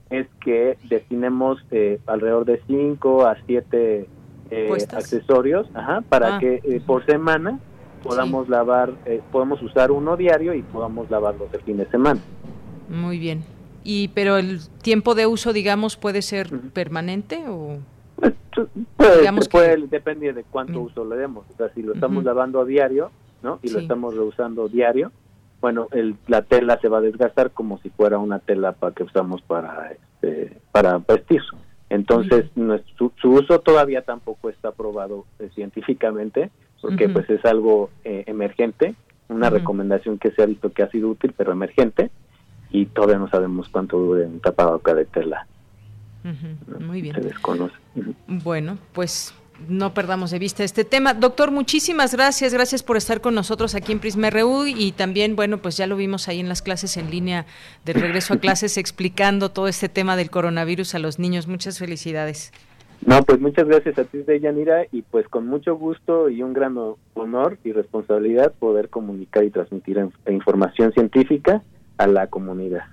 es 0.09 0.27
que 0.43 0.77
destinemos 0.89 1.63
eh, 1.71 1.99
alrededor 2.07 2.45
de 2.45 2.61
5 2.67 3.25
a 3.25 3.37
7 3.45 4.07
eh, 4.51 4.69
accesorios 4.93 5.67
ajá, 5.73 6.01
para 6.07 6.35
ah. 6.35 6.39
que 6.39 6.61
eh, 6.63 6.81
por 6.85 7.05
semana 7.05 7.59
podamos 8.05 8.47
lavar, 8.49 8.93
eh, 9.05 9.21
podemos 9.31 9.61
usar 9.61 9.91
uno 9.91 10.15
diario 10.15 10.53
y 10.53 10.61
podamos 10.61 11.09
lavarlos 11.09 11.53
el 11.53 11.61
fin 11.61 11.77
de 11.77 11.87
semana. 11.87 12.21
Muy 12.89 13.19
bien. 13.19 13.43
Y 13.83 14.09
pero 14.09 14.37
el 14.37 14.59
tiempo 14.81 15.15
de 15.15 15.27
uso, 15.27 15.53
digamos, 15.53 15.97
puede 15.97 16.21
ser 16.21 16.49
permanente 16.73 17.45
o 17.47 17.79
pues, 18.15 18.33
puede, 18.95 19.19
digamos 19.19 19.47
que... 19.49 19.77
depende 19.89 20.33
de 20.33 20.43
cuánto 20.43 20.81
uso 20.81 21.05
le 21.05 21.17
demos. 21.17 21.45
O 21.53 21.57
sea, 21.57 21.69
si 21.73 21.81
lo 21.81 21.93
estamos 21.93 22.23
lavando 22.23 22.61
a 22.61 22.65
diario, 22.65 23.11
¿no? 23.43 23.59
Y 23.61 23.69
lo 23.69 23.79
estamos 23.79 24.15
reusando 24.15 24.67
diario, 24.67 25.11
bueno, 25.61 25.87
el, 25.91 26.15
la 26.27 26.43
tela 26.43 26.79
se 26.79 26.89
va 26.89 26.99
a 26.99 27.01
desgastar 27.01 27.51
como 27.51 27.79
si 27.79 27.89
fuera 27.89 28.17
una 28.19 28.39
tela 28.39 28.73
para 28.73 28.93
que 28.93 29.03
usamos 29.03 29.41
para 29.41 29.91
este, 29.91 30.59
para 30.71 30.97
vestir. 30.99 31.41
Entonces, 31.89 32.45
su, 32.97 33.11
uso 33.29 33.59
todavía 33.59 34.01
tampoco 34.01 34.49
está 34.49 34.69
aprobado 34.69 35.25
eh, 35.39 35.49
científicamente, 35.53 36.51
porque 36.81 37.09
pues 37.09 37.29
es 37.29 37.43
algo 37.45 37.89
eh, 38.03 38.23
emergente, 38.27 38.95
una 39.27 39.49
recomendación 39.49 40.19
que 40.19 40.31
se 40.31 40.43
ha 40.43 40.45
visto 40.45 40.71
que 40.71 40.83
ha 40.83 40.91
sido 40.91 41.09
útil, 41.09 41.33
pero 41.35 41.51
emergente, 41.51 42.11
y 42.69 42.85
todavía 42.87 43.17
no 43.17 43.29
sabemos 43.29 43.69
cuánto 43.69 43.97
dure 43.97 44.25
un 44.25 44.39
tapabocas 44.39 44.95
de 44.95 45.05
tela. 45.05 45.47
Muy 46.79 47.01
bien. 47.01 47.15
Se 47.15 47.21
desconoce. 47.21 47.75
Bueno, 48.27 48.77
pues 48.93 49.33
no 49.67 49.93
perdamos 49.93 50.31
de 50.31 50.39
vista 50.39 50.63
este 50.63 50.83
tema. 50.83 51.13
Doctor, 51.13 51.51
muchísimas 51.51 52.13
gracias, 52.13 52.53
gracias 52.53 52.83
por 52.83 52.97
estar 52.97 53.21
con 53.21 53.35
nosotros 53.35 53.75
aquí 53.75 53.91
en 53.91 53.99
Prisma 53.99 54.29
RU 54.29 54.65
y 54.65 54.91
también, 54.91 55.35
bueno, 55.35 55.59
pues 55.61 55.77
ya 55.77 55.87
lo 55.87 55.95
vimos 55.95 56.27
ahí 56.27 56.39
en 56.39 56.49
las 56.49 56.61
clases 56.61 56.97
en 56.97 57.09
línea 57.09 57.45
de 57.85 57.93
regreso 57.93 58.33
a 58.33 58.37
clases 58.39 58.77
explicando 58.77 59.51
todo 59.51 59.67
este 59.67 59.89
tema 59.89 60.15
del 60.15 60.29
coronavirus 60.29 60.95
a 60.95 60.99
los 60.99 61.19
niños. 61.19 61.47
Muchas 61.47 61.79
felicidades. 61.79 62.51
No, 63.05 63.21
pues 63.21 63.39
muchas 63.39 63.67
gracias 63.67 63.99
a 63.99 64.03
ti, 64.03 64.17
Deyanira, 64.19 64.87
y 64.91 65.03
pues 65.03 65.27
con 65.27 65.45
mucho 65.45 65.75
gusto 65.75 66.27
y 66.29 66.41
un 66.41 66.53
gran 66.53 66.75
honor 67.13 67.59
y 67.63 67.71
responsabilidad 67.71 68.53
poder 68.53 68.89
comunicar 68.89 69.43
y 69.43 69.51
transmitir 69.51 70.03
información 70.27 70.91
científica 70.91 71.61
a 71.97 72.07
la 72.07 72.27
comunidad. 72.27 72.85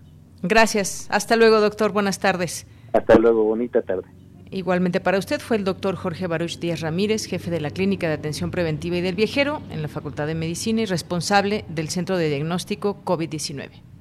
Gracias. 0.42 1.08
Hasta 1.10 1.36
luego, 1.36 1.60
doctor. 1.60 1.92
Buenas 1.92 2.18
tardes. 2.18 2.66
Hasta 2.92 3.16
luego. 3.16 3.44
Bonita 3.44 3.80
tarde. 3.80 4.04
Igualmente 4.50 5.00
para 5.00 5.18
usted 5.18 5.40
fue 5.40 5.56
el 5.56 5.64
doctor 5.64 5.96
Jorge 5.96 6.26
Baruch 6.26 6.58
Díaz 6.58 6.82
Ramírez, 6.82 7.24
jefe 7.24 7.50
de 7.50 7.62
la 7.62 7.70
Clínica 7.70 8.08
de 8.08 8.14
Atención 8.14 8.50
Preventiva 8.50 8.98
y 8.98 9.00
del 9.00 9.14
Viajero 9.14 9.62
en 9.70 9.80
la 9.80 9.88
Facultad 9.88 10.26
de 10.26 10.34
Medicina 10.34 10.82
y 10.82 10.84
responsable 10.84 11.64
del 11.70 11.88
Centro 11.88 12.18
de 12.18 12.28
Diagnóstico 12.28 13.02
COVID-19. 13.02 13.91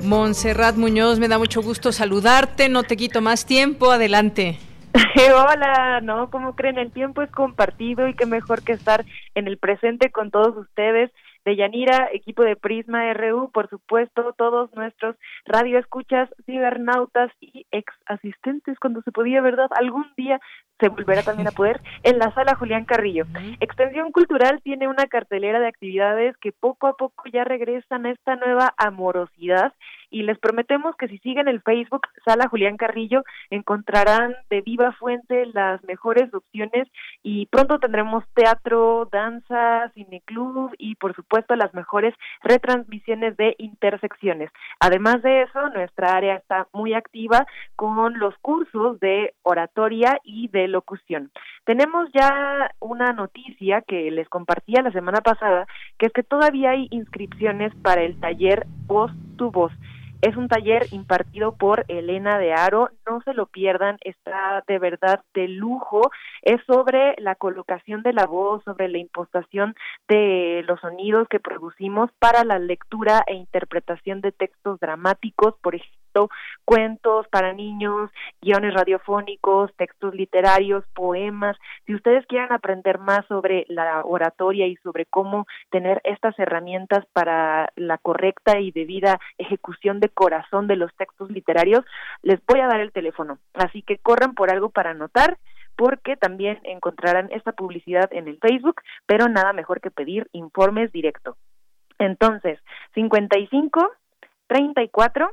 Montserrat 0.00 0.76
Muñoz, 0.76 1.18
me 1.18 1.26
da 1.28 1.38
mucho 1.38 1.60
gusto 1.60 1.90
saludarte, 1.92 2.68
no 2.68 2.84
te 2.84 2.96
quito 2.96 3.20
más 3.20 3.44
tiempo, 3.44 3.90
adelante. 3.90 4.58
Hola, 5.34 6.00
no, 6.02 6.30
como 6.30 6.54
creen, 6.54 6.78
el 6.78 6.90
tiempo 6.90 7.22
es 7.22 7.30
compartido 7.30 8.08
y 8.08 8.14
qué 8.14 8.24
mejor 8.26 8.62
que 8.62 8.72
estar 8.72 9.04
en 9.34 9.46
el 9.46 9.58
presente 9.58 10.10
con 10.10 10.30
todos 10.30 10.56
ustedes. 10.56 11.10
De 11.44 11.54
Yanira, 11.54 12.08
equipo 12.12 12.42
de 12.42 12.56
Prisma 12.56 13.12
RU, 13.12 13.52
por 13.52 13.68
supuesto, 13.70 14.34
todos 14.36 14.74
nuestros 14.74 15.14
radioescuchas, 15.44 16.28
cibernautas 16.44 17.30
y 17.40 17.66
ex 17.70 17.92
asistentes 18.06 18.76
cuando 18.80 19.00
se 19.02 19.12
podía, 19.12 19.40
¿verdad? 19.40 19.68
Algún 19.78 20.06
día 20.16 20.40
se 20.80 20.88
volverá 20.88 21.22
también 21.22 21.46
a 21.46 21.52
poder 21.52 21.80
en 22.02 22.18
la 22.18 22.32
sala 22.34 22.56
Julián 22.56 22.84
Carrillo. 22.84 23.26
Extensión 23.60 24.10
Cultural 24.10 24.60
tiene 24.64 24.88
una 24.88 25.06
cartelera 25.06 25.60
de 25.60 25.68
actividades 25.68 26.36
que 26.38 26.50
poco 26.50 26.88
a 26.88 26.96
poco 26.96 27.24
ya 27.32 27.44
regresan 27.44 28.06
a 28.06 28.10
esta 28.10 28.34
nueva 28.34 28.74
amorosidad 28.76 29.72
y 30.10 30.22
les 30.22 30.38
prometemos 30.38 30.96
que 30.96 31.08
si 31.08 31.18
siguen 31.18 31.48
el 31.48 31.62
Facebook 31.62 32.06
Sala 32.24 32.48
Julián 32.48 32.76
Carrillo 32.76 33.22
encontrarán 33.50 34.34
de 34.50 34.60
viva 34.60 34.92
fuente 34.92 35.46
las 35.46 35.82
mejores 35.84 36.32
opciones 36.32 36.88
y 37.22 37.46
pronto 37.46 37.78
tendremos 37.78 38.24
teatro, 38.34 39.08
danza, 39.10 39.90
cineclub 39.94 40.74
y 40.78 40.94
por 40.96 41.14
supuesto 41.14 41.56
las 41.56 41.74
mejores 41.74 42.14
retransmisiones 42.42 43.36
de 43.36 43.54
intersecciones. 43.58 44.50
Además 44.80 45.22
de 45.22 45.42
eso, 45.42 45.68
nuestra 45.70 46.16
área 46.16 46.36
está 46.36 46.68
muy 46.72 46.94
activa 46.94 47.46
con 47.76 48.18
los 48.18 48.36
cursos 48.38 49.00
de 49.00 49.34
oratoria 49.42 50.18
y 50.24 50.48
de 50.48 50.68
locución. 50.68 51.30
Tenemos 51.64 52.08
ya 52.12 52.70
una 52.80 53.12
noticia 53.12 53.82
que 53.82 54.10
les 54.10 54.28
compartía 54.28 54.82
la 54.82 54.92
semana 54.92 55.20
pasada, 55.20 55.66
que 55.98 56.06
es 56.06 56.12
que 56.12 56.22
todavía 56.22 56.70
hay 56.70 56.88
inscripciones 56.90 57.74
para 57.82 58.02
el 58.02 58.18
taller 58.20 58.66
Voz 58.86 59.12
tu 59.36 59.50
Voz. 59.50 59.72
Es 60.22 60.36
un 60.36 60.48
taller 60.48 60.86
impartido 60.92 61.56
por 61.56 61.84
Elena 61.88 62.38
de 62.38 62.52
Aro, 62.52 62.90
no 63.06 63.20
se 63.22 63.34
lo 63.34 63.46
pierdan, 63.46 63.98
está 64.02 64.64
de 64.66 64.78
verdad 64.78 65.22
de 65.34 65.46
lujo. 65.48 66.10
Es 66.42 66.60
sobre 66.66 67.14
la 67.18 67.34
colocación 67.34 68.02
de 68.02 68.12
la 68.12 68.26
voz, 68.26 68.64
sobre 68.64 68.88
la 68.88 68.98
impostación 68.98 69.74
de 70.08 70.64
los 70.66 70.80
sonidos 70.80 71.28
que 71.28 71.40
producimos 71.40 72.10
para 72.18 72.44
la 72.44 72.58
lectura 72.58 73.22
e 73.26 73.34
interpretación 73.34 74.20
de 74.20 74.32
textos 74.32 74.80
dramáticos, 74.80 75.54
por 75.60 75.74
ejemplo 75.74 76.05
cuentos 76.64 77.26
para 77.28 77.52
niños, 77.52 78.10
guiones 78.40 78.74
radiofónicos, 78.74 79.74
textos 79.76 80.14
literarios, 80.14 80.84
poemas. 80.94 81.56
Si 81.86 81.94
ustedes 81.94 82.26
quieren 82.26 82.52
aprender 82.52 82.98
más 82.98 83.24
sobre 83.26 83.66
la 83.68 84.02
oratoria 84.04 84.66
y 84.66 84.76
sobre 84.76 85.06
cómo 85.06 85.46
tener 85.70 86.00
estas 86.04 86.38
herramientas 86.38 87.04
para 87.12 87.70
la 87.76 87.98
correcta 87.98 88.60
y 88.60 88.70
debida 88.70 89.18
ejecución 89.38 90.00
de 90.00 90.08
corazón 90.08 90.66
de 90.66 90.76
los 90.76 90.94
textos 90.96 91.30
literarios, 91.30 91.84
les 92.22 92.40
voy 92.46 92.60
a 92.60 92.68
dar 92.68 92.80
el 92.80 92.92
teléfono. 92.92 93.38
Así 93.54 93.82
que 93.82 93.98
corran 93.98 94.34
por 94.34 94.50
algo 94.50 94.70
para 94.70 94.90
anotar 94.90 95.38
porque 95.76 96.16
también 96.16 96.58
encontrarán 96.64 97.28
esta 97.30 97.52
publicidad 97.52 98.08
en 98.12 98.28
el 98.28 98.38
Facebook, 98.38 98.80
pero 99.04 99.28
nada 99.28 99.52
mejor 99.52 99.80
que 99.80 99.90
pedir 99.90 100.26
informes 100.32 100.90
directo. 100.90 101.36
Entonces, 101.98 102.58
55 102.94 103.92
34 104.48 105.30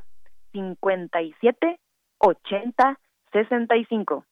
57 0.54 1.80
80 2.20 3.00
65. 3.34 4.26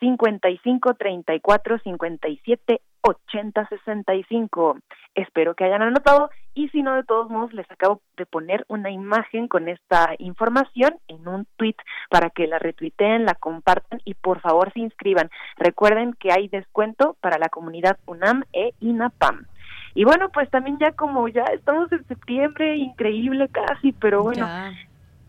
55 0.00 0.94
34 0.94 1.78
57 1.78 2.80
80 3.02 3.68
65. 3.68 4.78
Espero 5.14 5.54
que 5.54 5.64
hayan 5.64 5.82
anotado 5.82 6.30
y 6.54 6.68
si 6.70 6.82
no, 6.82 6.94
de 6.94 7.04
todos 7.04 7.30
modos, 7.30 7.52
les 7.52 7.70
acabo 7.70 8.00
de 8.16 8.26
poner 8.26 8.64
una 8.68 8.90
imagen 8.90 9.46
con 9.46 9.68
esta 9.68 10.14
información 10.18 10.96
en 11.06 11.28
un 11.28 11.46
tweet 11.56 11.76
para 12.10 12.30
que 12.30 12.46
la 12.46 12.58
retuiteen, 12.58 13.24
la 13.24 13.34
compartan 13.34 14.00
y 14.04 14.14
por 14.14 14.40
favor 14.40 14.72
se 14.72 14.80
inscriban. 14.80 15.30
Recuerden 15.56 16.14
que 16.14 16.32
hay 16.32 16.48
descuento 16.48 17.16
para 17.20 17.38
la 17.38 17.48
comunidad 17.48 17.98
UNAM 18.06 18.42
e 18.52 18.72
INAPAM. 18.80 19.46
Y 19.94 20.04
bueno, 20.04 20.30
pues 20.30 20.50
también 20.50 20.78
ya 20.78 20.92
como 20.92 21.28
ya 21.28 21.44
estamos 21.54 21.90
en 21.92 22.06
septiembre, 22.06 22.76
increíble 22.76 23.48
casi, 23.48 23.92
pero 23.92 24.22
bueno, 24.22 24.46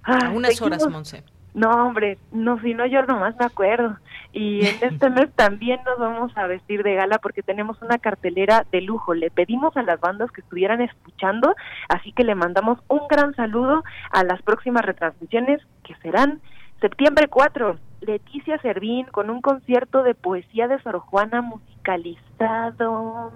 Ah, 0.07 0.31
unas 0.33 0.61
horas, 0.61 0.87
Monse. 0.87 1.23
No, 1.53 1.71
hombre, 1.71 2.17
no, 2.31 2.61
si 2.61 2.73
no, 2.73 2.85
yo 2.85 3.01
nomás 3.03 3.35
me 3.37 3.45
acuerdo. 3.45 3.97
Y 4.31 4.65
en 4.65 4.75
este 4.93 5.09
mes 5.09 5.29
también 5.35 5.79
nos 5.85 5.99
vamos 5.99 6.31
a 6.37 6.47
vestir 6.47 6.83
de 6.83 6.95
gala 6.95 7.17
porque 7.17 7.43
tenemos 7.43 7.81
una 7.81 7.97
cartelera 7.97 8.65
de 8.71 8.81
lujo. 8.81 9.13
Le 9.13 9.31
pedimos 9.31 9.75
a 9.75 9.83
las 9.83 9.99
bandas 9.99 10.31
que 10.31 10.41
estuvieran 10.41 10.81
escuchando, 10.81 11.55
así 11.89 12.13
que 12.13 12.23
le 12.23 12.35
mandamos 12.35 12.79
un 12.87 13.01
gran 13.09 13.35
saludo 13.35 13.83
a 14.11 14.23
las 14.23 14.41
próximas 14.43 14.85
retransmisiones 14.85 15.61
que 15.83 15.95
serán 15.95 16.41
septiembre 16.79 17.27
4. 17.27 17.77
Leticia 18.01 18.57
Servín 18.59 19.05
con 19.07 19.29
un 19.29 19.41
concierto 19.41 20.03
de 20.03 20.15
poesía 20.15 20.67
de 20.67 20.81
Sor 20.81 20.99
Juana 20.99 21.41
musicalizado, 21.41 23.31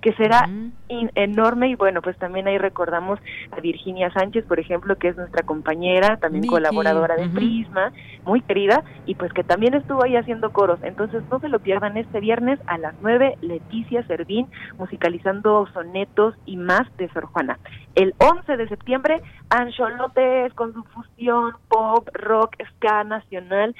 que 0.00 0.12
será 0.14 0.48
enorme 0.88 1.68
y 1.68 1.74
bueno, 1.74 2.00
pues 2.00 2.16
también 2.18 2.48
ahí 2.48 2.56
recordamos 2.56 3.18
a 3.50 3.60
Virginia 3.60 4.10
Sánchez, 4.12 4.46
por 4.46 4.60
ejemplo, 4.60 4.96
que 4.96 5.08
es 5.08 5.16
nuestra 5.16 5.44
compañera, 5.44 6.16
también 6.16 6.46
colaboradora 6.46 7.16
de 7.16 7.28
Prisma, 7.28 7.92
muy 8.24 8.40
querida, 8.42 8.82
y 9.06 9.16
pues 9.16 9.32
que 9.32 9.44
también 9.44 9.74
estuvo 9.74 10.04
ahí 10.04 10.16
haciendo 10.16 10.52
coros. 10.52 10.78
Entonces 10.82 11.22
no 11.30 11.40
se 11.40 11.48
lo 11.48 11.58
pierdan 11.58 11.96
este 11.96 12.20
viernes 12.20 12.60
a 12.66 12.78
las 12.78 12.94
9, 13.02 13.38
Leticia 13.42 14.06
Servín 14.06 14.46
musicalizando 14.78 15.66
sonetos 15.74 16.36
y 16.46 16.56
más 16.56 16.82
de 16.96 17.08
Sor 17.10 17.26
Juana. 17.26 17.58
El 17.94 18.14
11 18.18 18.56
de 18.56 18.68
septiembre, 18.68 19.20
Ancholotes 19.50 20.54
con 20.54 20.72
su 20.72 20.82
fusión 20.84 21.52
pop, 21.68 22.08
rock, 22.14 22.56
ska 22.76 23.04
nacional 23.04 23.74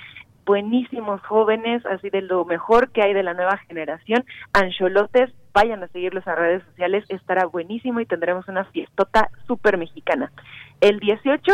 buenísimos 0.50 1.22
jóvenes, 1.22 1.86
así 1.86 2.10
de 2.10 2.22
lo 2.22 2.44
mejor 2.44 2.90
que 2.90 3.02
hay 3.02 3.14
de 3.14 3.22
la 3.22 3.34
nueva 3.34 3.58
generación. 3.68 4.24
Ancholotes, 4.52 5.30
vayan 5.54 5.84
a 5.84 5.86
seguirlos 5.86 6.26
a 6.26 6.34
redes 6.34 6.64
sociales, 6.64 7.04
estará 7.08 7.46
buenísimo 7.46 8.00
y 8.00 8.06
tendremos 8.06 8.48
una 8.48 8.64
fiestota 8.64 9.30
súper 9.46 9.78
mexicana. 9.78 10.32
El 10.80 10.98
18, 10.98 11.52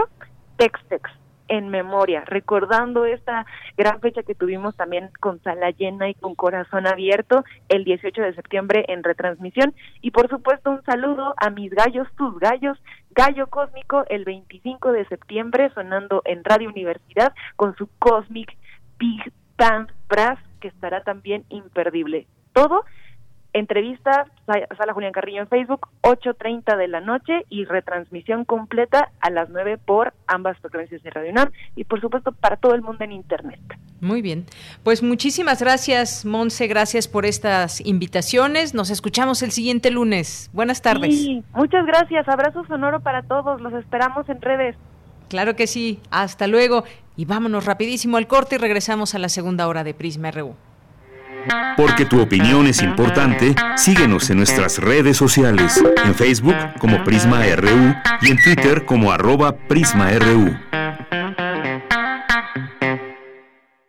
Textex 0.56 1.10
en 1.48 1.68
memoria, 1.68 2.24
recordando 2.24 3.04
esta 3.04 3.44
gran 3.76 4.00
fecha 4.00 4.22
que 4.22 4.34
tuvimos 4.34 4.74
también 4.76 5.10
con 5.20 5.42
sala 5.42 5.70
llena 5.72 6.08
y 6.08 6.14
con 6.14 6.34
corazón 6.34 6.86
abierto 6.86 7.44
el 7.68 7.84
18 7.84 8.22
de 8.22 8.34
septiembre 8.34 8.86
en 8.88 9.04
retransmisión. 9.04 9.74
Y 10.00 10.10
por 10.10 10.30
supuesto 10.30 10.70
un 10.70 10.82
saludo 10.84 11.34
a 11.36 11.50
mis 11.50 11.70
gallos, 11.70 12.08
tus 12.16 12.38
gallos, 12.38 12.78
Gallo 13.16 13.46
Cósmico 13.46 14.04
el 14.10 14.26
25 14.26 14.92
de 14.92 15.06
septiembre 15.06 15.70
sonando 15.74 16.20
en 16.26 16.44
Radio 16.44 16.68
Universidad 16.68 17.32
con 17.56 17.74
su 17.76 17.88
Cosmic 17.98 18.54
Big 18.98 19.32
Band 19.56 19.90
Brass, 20.08 20.38
que 20.60 20.68
estará 20.68 21.02
también 21.02 21.44
imperdible. 21.48 22.26
Todo, 22.52 22.84
entrevista, 23.52 24.26
Sala 24.46 24.92
Julián 24.92 25.12
Carrillo 25.12 25.40
en 25.40 25.48
Facebook, 25.48 25.88
8.30 26.02 26.76
de 26.76 26.88
la 26.88 27.00
noche 27.00 27.44
y 27.48 27.64
retransmisión 27.64 28.44
completa 28.44 29.10
a 29.20 29.30
las 29.30 29.48
9 29.48 29.78
por 29.78 30.12
ambas 30.26 30.58
frecuencias 30.58 31.02
de 31.02 31.10
Radio 31.10 31.32
UNAM 31.32 31.50
y 31.74 31.84
por 31.84 32.00
supuesto 32.00 32.32
para 32.32 32.56
todo 32.56 32.74
el 32.74 32.82
mundo 32.82 33.04
en 33.04 33.12
Internet. 33.12 33.60
Muy 34.00 34.20
bien. 34.20 34.44
Pues 34.82 35.02
muchísimas 35.02 35.60
gracias, 35.60 36.26
Monse. 36.26 36.66
Gracias 36.66 37.08
por 37.08 37.24
estas 37.24 37.80
invitaciones. 37.80 38.74
Nos 38.74 38.90
escuchamos 38.90 39.42
el 39.42 39.52
siguiente 39.52 39.90
lunes. 39.90 40.50
Buenas 40.52 40.82
tardes. 40.82 41.16
Sí, 41.16 41.42
muchas 41.54 41.86
gracias. 41.86 42.28
Abrazo 42.28 42.64
sonoro 42.66 43.00
para 43.00 43.22
todos. 43.22 43.60
Los 43.62 43.72
esperamos 43.72 44.28
en 44.28 44.40
redes. 44.42 44.76
Claro 45.28 45.56
que 45.56 45.66
sí. 45.66 45.98
Hasta 46.10 46.46
luego. 46.46 46.84
Y 47.16 47.24
vámonos 47.24 47.64
rapidísimo 47.64 48.16
al 48.16 48.26
corte 48.26 48.56
y 48.56 48.58
regresamos 48.58 49.14
a 49.14 49.18
la 49.18 49.28
segunda 49.28 49.68
hora 49.68 49.84
de 49.84 49.94
Prisma 49.94 50.30
RU. 50.30 50.54
Porque 51.76 52.04
tu 52.04 52.20
opinión 52.20 52.66
es 52.66 52.82
importante, 52.82 53.54
síguenos 53.76 54.30
en 54.30 54.38
nuestras 54.38 54.78
redes 54.78 55.16
sociales, 55.16 55.82
en 56.04 56.14
Facebook 56.14 56.56
como 56.78 57.04
Prisma 57.04 57.42
RU 57.54 57.94
y 58.22 58.30
en 58.30 58.42
Twitter 58.42 58.84
como 58.84 59.12
arroba 59.12 59.56
PrismaRU. 59.56 60.65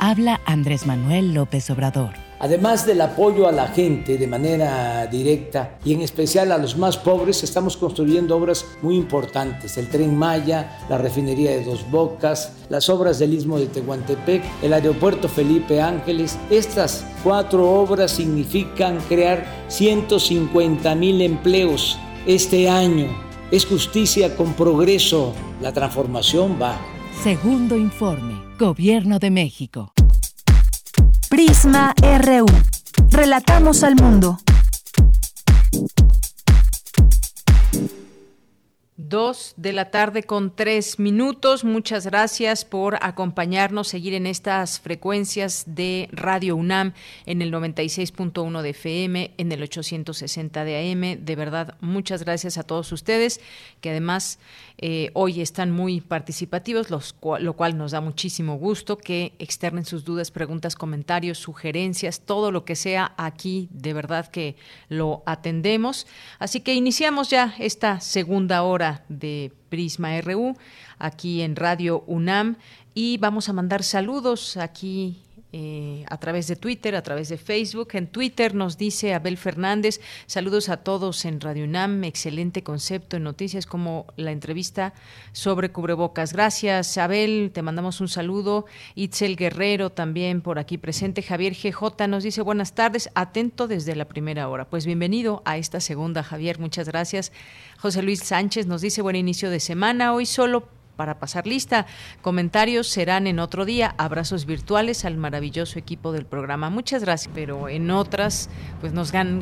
Habla 0.00 0.40
Andrés 0.44 0.86
Manuel 0.86 1.34
López 1.34 1.68
Obrador. 1.70 2.10
Además 2.38 2.86
del 2.86 3.00
apoyo 3.00 3.48
a 3.48 3.52
la 3.52 3.66
gente 3.66 4.16
de 4.16 4.28
manera 4.28 5.08
directa 5.08 5.76
y 5.84 5.92
en 5.92 6.02
especial 6.02 6.52
a 6.52 6.58
los 6.58 6.78
más 6.78 6.96
pobres, 6.96 7.42
estamos 7.42 7.76
construyendo 7.76 8.36
obras 8.36 8.64
muy 8.80 8.94
importantes. 8.94 9.76
El 9.76 9.88
tren 9.88 10.16
Maya, 10.16 10.78
la 10.88 10.98
refinería 10.98 11.50
de 11.50 11.64
Dos 11.64 11.90
Bocas, 11.90 12.52
las 12.68 12.88
obras 12.88 13.18
del 13.18 13.34
Istmo 13.34 13.58
de 13.58 13.66
Tehuantepec, 13.66 14.44
el 14.62 14.72
aeropuerto 14.72 15.28
Felipe 15.28 15.82
Ángeles. 15.82 16.38
Estas 16.48 17.04
cuatro 17.24 17.68
obras 17.68 18.12
significan 18.12 19.00
crear 19.08 19.44
150 19.66 20.94
mil 20.94 21.20
empleos 21.22 21.98
este 22.24 22.70
año. 22.70 23.08
Es 23.50 23.66
justicia 23.66 24.36
con 24.36 24.52
progreso. 24.54 25.34
La 25.60 25.72
transformación 25.72 26.56
va. 26.62 26.78
Segundo 27.20 27.76
informe. 27.76 28.47
Gobierno 28.58 29.20
de 29.20 29.30
México. 29.30 29.92
Prisma 31.30 31.94
RU. 32.02 32.46
Relatamos 33.08 33.84
al 33.84 33.94
mundo. 33.94 34.38
Dos 38.96 39.54
de 39.56 39.72
la 39.72 39.92
tarde 39.92 40.24
con 40.24 40.54
tres 40.54 40.98
minutos. 40.98 41.62
Muchas 41.62 42.04
gracias 42.04 42.64
por 42.64 42.98
acompañarnos, 43.00 43.86
seguir 43.86 44.12
en 44.12 44.26
estas 44.26 44.80
frecuencias 44.80 45.64
de 45.68 46.08
Radio 46.10 46.56
UNAM 46.56 46.94
en 47.26 47.40
el 47.40 47.52
96.1 47.52 48.60
de 48.60 48.70
FM, 48.70 49.34
en 49.38 49.52
el 49.52 49.62
860 49.62 50.64
de 50.64 50.92
AM. 50.92 51.24
De 51.24 51.36
verdad, 51.36 51.76
muchas 51.80 52.24
gracias 52.24 52.58
a 52.58 52.64
todos 52.64 52.90
ustedes 52.90 53.40
que 53.80 53.90
además 53.90 54.40
eh, 54.80 55.10
hoy 55.14 55.40
están 55.40 55.72
muy 55.72 56.00
participativos, 56.00 56.88
los, 56.88 57.16
lo 57.40 57.52
cual 57.54 57.76
nos 57.76 57.90
da 57.90 58.00
muchísimo 58.00 58.56
gusto 58.56 58.96
que 58.96 59.32
externen 59.40 59.84
sus 59.84 60.04
dudas, 60.04 60.30
preguntas, 60.30 60.76
comentarios, 60.76 61.38
sugerencias, 61.38 62.20
todo 62.20 62.52
lo 62.52 62.64
que 62.64 62.76
sea 62.76 63.12
aquí, 63.16 63.68
de 63.72 63.92
verdad 63.92 64.28
que 64.28 64.54
lo 64.88 65.24
atendemos. 65.26 66.06
Así 66.38 66.60
que 66.60 66.74
iniciamos 66.74 67.28
ya 67.28 67.54
esta 67.58 68.00
segunda 68.00 68.62
hora 68.62 69.04
de 69.08 69.52
Prisma 69.68 70.20
RU 70.20 70.56
aquí 70.98 71.42
en 71.42 71.56
Radio 71.56 72.04
UNAM 72.06 72.56
y 72.94 73.18
vamos 73.18 73.48
a 73.48 73.52
mandar 73.52 73.82
saludos 73.82 74.56
aquí 74.56 75.22
eh, 75.52 76.04
a 76.10 76.18
través 76.18 76.46
de 76.46 76.56
Twitter, 76.56 76.94
a 76.94 77.02
través 77.02 77.30
de 77.30 77.38
Facebook. 77.38 77.88
En 77.92 78.06
Twitter 78.06 78.54
nos 78.54 78.76
dice 78.76 79.14
Abel 79.14 79.38
Fernández, 79.38 79.98
saludos 80.26 80.68
a 80.68 80.78
todos 80.78 81.24
en 81.24 81.40
Radio 81.40 81.64
UNAM, 81.64 82.04
excelente 82.04 82.62
concepto 82.62 83.16
en 83.16 83.22
noticias 83.22 83.64
como 83.64 84.06
la 84.16 84.30
entrevista 84.30 84.92
sobre 85.32 85.70
cubrebocas. 85.70 86.34
Gracias, 86.34 86.98
Abel, 86.98 87.50
te 87.54 87.62
mandamos 87.62 88.02
un 88.02 88.08
saludo. 88.08 88.66
Itzel 88.94 89.36
Guerrero 89.36 89.90
también 89.90 90.42
por 90.42 90.58
aquí 90.58 90.76
presente. 90.76 91.22
Javier 91.22 91.54
GJ 91.54 92.08
nos 92.08 92.24
dice 92.24 92.42
buenas 92.42 92.74
tardes, 92.74 93.08
atento 93.14 93.68
desde 93.68 93.96
la 93.96 94.06
primera 94.06 94.48
hora. 94.50 94.68
Pues 94.68 94.84
bienvenido 94.84 95.42
a 95.46 95.56
esta 95.56 95.80
segunda, 95.80 96.22
Javier, 96.22 96.58
muchas 96.58 96.88
gracias. 96.88 97.32
José 97.78 98.02
Luis 98.02 98.20
Sánchez 98.20 98.66
nos 98.66 98.82
dice 98.82 99.00
buen 99.00 99.16
inicio 99.16 99.48
de 99.48 99.60
semana, 99.60 100.12
hoy 100.12 100.26
solo 100.26 100.68
para 100.98 101.20
pasar 101.20 101.46
lista. 101.46 101.86
Comentarios 102.22 102.88
serán 102.88 103.28
en 103.28 103.38
otro 103.38 103.64
día. 103.64 103.94
Abrazos 103.98 104.46
virtuales 104.46 105.04
al 105.04 105.16
maravilloso 105.16 105.78
equipo 105.78 106.10
del 106.10 106.26
programa. 106.26 106.70
Muchas 106.70 107.04
gracias. 107.04 107.32
Pero 107.32 107.68
en 107.68 107.90
otras, 107.92 108.50
pues 108.80 108.92
nos, 108.92 109.12
dan 109.12 109.40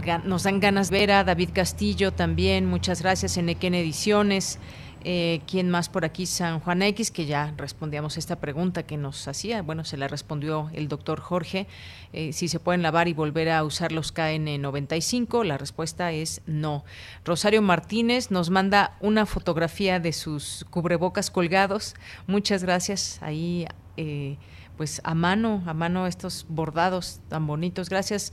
ganas 0.61 0.91
ver 0.91 1.11
a 1.11 1.25
David 1.25 1.51
Castillo 1.55 2.13
también. 2.13 2.67
Muchas 2.67 3.01
gracias 3.01 3.39
en 3.39 3.49
Equen 3.49 3.75
Ediciones. 3.75 4.59
Eh, 5.05 5.41
¿Quién 5.47 5.71
más 5.71 5.89
por 5.89 6.05
aquí? 6.05 6.27
San 6.27 6.61
Juan 6.61 6.83
X, 6.83 7.11
que 7.11 7.27
ya 7.27 7.55
respondíamos 7.57 8.17
esta 8.17 8.37
pregunta 8.37 8.85
que 8.85 8.97
nos 8.97 9.29
hacía. 9.29 9.63
Bueno, 9.63 9.85
se 9.85 9.97
la 9.97 10.09
respondió 10.09 10.71
el 10.73 10.89
doctor 10.89 11.21
Jorge. 11.21 11.67
Eh, 12.13 12.33
si 12.33 12.49
se 12.49 12.59
pueden 12.59 12.83
lavar 12.83 13.07
y 13.07 13.13
volver 13.13 13.51
a 13.51 13.63
usar 13.63 13.93
los 13.93 14.15
KN95, 14.15 15.45
la 15.45 15.59
respuesta 15.59 16.13
es 16.13 16.43
no. 16.47 16.85
Rosario 17.25 17.63
Martínez 17.63 18.31
nos 18.31 18.51
manda 18.51 18.97
una 19.01 19.27
fotografía 19.27 20.01
de 20.01 20.13
sus 20.13 20.67
cubrebocas 20.71 21.31
colgados. 21.31 21.95
Muchas 22.27 22.63
gracias. 22.65 23.19
Ahí. 23.23 23.67
Eh, 23.97 24.37
pues 24.77 25.01
a 25.05 25.15
mano, 25.15 25.63
a 25.67 25.75
mano 25.75 26.07
estos 26.07 26.47
bordados 26.49 27.21
tan 27.29 27.47
bonitos. 27.47 27.89
Gracias, 27.89 28.33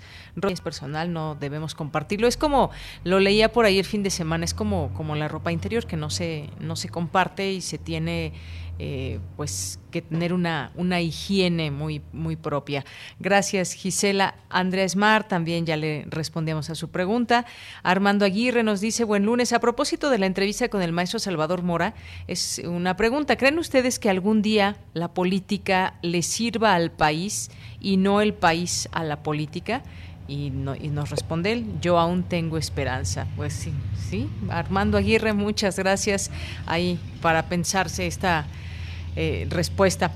es 0.49 0.61
personal, 0.61 1.13
no 1.13 1.35
debemos 1.35 1.75
compartirlo. 1.75 2.27
Es 2.27 2.37
como 2.37 2.71
lo 3.03 3.19
leía 3.19 3.51
por 3.51 3.65
ahí 3.65 3.79
el 3.79 3.85
fin 3.85 4.03
de 4.03 4.09
semana, 4.09 4.45
es 4.45 4.53
como 4.53 4.93
como 4.93 5.15
la 5.15 5.27
ropa 5.27 5.51
interior 5.51 5.85
que 5.85 5.97
no 5.97 6.09
se 6.09 6.49
no 6.59 6.75
se 6.75 6.89
comparte 6.89 7.51
y 7.51 7.61
se 7.61 7.77
tiene 7.77 8.33
eh, 8.79 9.19
pues 9.37 9.79
que 9.91 10.01
tener 10.01 10.33
una, 10.33 10.71
una 10.73 10.99
higiene 10.99 11.69
muy, 11.69 12.01
muy 12.11 12.35
propia. 12.35 12.83
Gracias, 13.19 13.73
Gisela. 13.73 14.33
Andrés 14.49 14.95
Mar, 14.95 15.27
también 15.27 15.67
ya 15.67 15.77
le 15.77 16.05
respondíamos 16.09 16.71
a 16.71 16.75
su 16.75 16.89
pregunta. 16.89 17.45
Armando 17.83 18.25
Aguirre 18.25 18.63
nos 18.63 18.81
dice, 18.81 19.03
buen 19.03 19.25
lunes. 19.25 19.53
A 19.53 19.59
propósito 19.59 20.09
de 20.09 20.17
la 20.17 20.25
entrevista 20.25 20.69
con 20.69 20.81
el 20.81 20.91
maestro 20.91 21.19
Salvador 21.19 21.61
Mora, 21.61 21.93
es 22.27 22.59
una 22.65 22.97
pregunta. 22.97 23.35
¿Creen 23.35 23.59
ustedes 23.59 23.99
que 23.99 24.09
algún 24.09 24.41
día 24.41 24.75
la 24.95 25.09
política 25.09 25.93
le 26.01 26.23
sirva 26.23 26.73
al 26.73 26.91
país 26.91 27.51
y 27.79 27.97
no 27.97 28.21
el 28.21 28.33
país 28.33 28.89
a 28.91 29.03
la 29.03 29.21
política? 29.21 29.83
Y, 30.27 30.47
y, 30.81 30.87
nos 30.87 31.11
responde 31.11 31.51
él, 31.51 31.65
yo 31.79 31.99
aún 31.99 32.23
tengo 32.23 32.57
esperanza. 32.57 33.27
Pues 33.35 33.53
sí, 33.53 33.71
sí. 34.09 34.27
Armando 34.49 34.97
Aguirre, 34.97 35.33
muchas 35.33 35.77
gracias 35.77 36.31
ahí 36.65 36.97
para 37.21 37.49
pensarse 37.49 38.07
esta 38.07 38.47
eh, 39.15 39.47
respuesta. 39.49 40.11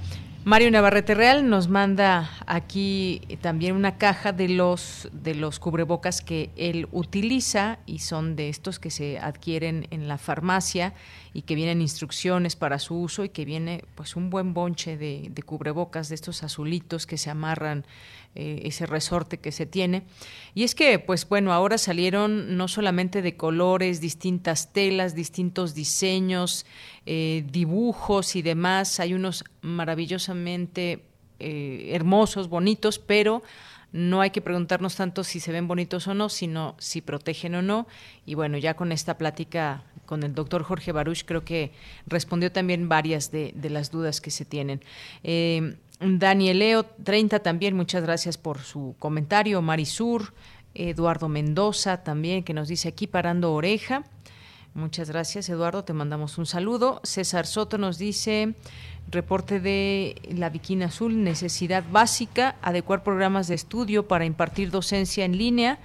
Mario 0.47 0.71
Navarrete 0.71 1.13
Real 1.13 1.49
nos 1.49 1.67
manda 1.67 2.29
aquí 2.45 3.21
también 3.41 3.75
una 3.75 3.97
caja 3.97 4.31
de 4.31 4.47
los 4.47 5.09
de 5.11 5.35
los 5.35 5.59
cubrebocas 5.59 6.21
que 6.21 6.51
él 6.55 6.87
utiliza 6.93 7.79
y 7.85 7.99
son 7.99 8.37
de 8.37 8.47
estos 8.47 8.79
que 8.79 8.89
se 8.89 9.19
adquieren 9.19 9.87
en 9.91 10.07
la 10.07 10.17
farmacia 10.17 10.93
y 11.33 11.41
que 11.41 11.55
vienen 11.55 11.81
instrucciones 11.81 12.55
para 12.55 12.79
su 12.79 12.95
uso 12.97 13.25
y 13.25 13.29
que 13.29 13.43
viene 13.43 13.83
pues 13.95 14.15
un 14.15 14.29
buen 14.29 14.53
bonche 14.53 14.95
de, 14.95 15.27
de 15.29 15.43
cubrebocas 15.43 16.07
de 16.07 16.15
estos 16.15 16.41
azulitos 16.43 17.05
que 17.05 17.17
se 17.17 17.29
amarran 17.29 17.85
eh, 18.39 18.67
ese 18.67 18.85
resorte 18.85 19.39
que 19.39 19.51
se 19.51 19.65
tiene. 19.65 20.03
Y 20.53 20.63
es 20.63 20.75
que, 20.75 20.99
pues 20.99 21.27
bueno, 21.27 21.53
ahora 21.53 21.79
salieron 21.79 22.55
no 22.55 22.67
solamente 22.67 23.23
de 23.23 23.35
colores, 23.35 23.99
distintas 23.99 24.73
telas, 24.73 25.15
distintos 25.15 25.73
diseños, 25.73 26.67
eh, 27.07 27.43
dibujos 27.51 28.35
y 28.35 28.43
demás, 28.43 28.99
hay 28.99 29.15
unos 29.15 29.43
maravillosamente 29.61 31.03
eh, 31.39 31.89
hermosos, 31.93 32.47
bonitos, 32.47 32.99
pero 32.99 33.41
no 33.91 34.21
hay 34.21 34.29
que 34.29 34.41
preguntarnos 34.41 34.95
tanto 34.95 35.23
si 35.23 35.39
se 35.39 35.51
ven 35.51 35.67
bonitos 35.67 36.07
o 36.07 36.13
no, 36.13 36.29
sino 36.29 36.75
si 36.77 37.01
protegen 37.01 37.55
o 37.55 37.63
no. 37.63 37.87
Y 38.27 38.35
bueno, 38.35 38.59
ya 38.59 38.75
con 38.75 38.91
esta 38.91 39.17
plática 39.17 39.83
con 40.05 40.21
el 40.21 40.35
doctor 40.35 40.61
Jorge 40.61 40.91
Baruch 40.91 41.25
creo 41.25 41.43
que 41.43 41.71
respondió 42.05 42.51
también 42.51 42.87
varias 42.87 43.31
de, 43.31 43.51
las 43.69 43.89
dudas 43.89 44.21
que 44.21 44.29
se 44.29 44.45
tienen. 44.45 44.81
Danieleo 45.99 46.83
30 46.83 47.39
también, 47.39 47.75
muchas 47.75 48.03
gracias 48.03 48.37
por 48.37 48.59
su 48.59 48.95
comentario. 48.99 49.61
Marisur, 49.61 50.33
Eduardo 50.75 51.27
Mendoza 51.27 52.03
también, 52.03 52.43
que 52.43 52.53
nos 52.53 52.67
dice 52.67 52.89
aquí 52.89 53.07
parando 53.07 53.53
oreja. 53.53 54.03
Muchas 54.75 55.09
gracias, 55.09 55.49
Eduardo, 55.49 55.83
te 55.83 55.93
mandamos 55.93 56.37
un 56.37 56.45
saludo. 56.45 57.01
César 57.03 57.47
Soto 57.47 57.79
nos 57.79 57.97
dice, 57.97 58.53
reporte 59.09 59.59
de 59.59 60.21
la 60.29 60.49
Viquina 60.49 60.85
Azul, 60.85 61.23
necesidad 61.23 61.83
básica, 61.91 62.57
adecuar 62.61 63.01
programas 63.01 63.47
de 63.47 63.55
estudio 63.55 64.07
para 64.07 64.25
impartir 64.25 64.69
docencia 64.69 65.25
en 65.25 65.35
línea 65.35 65.79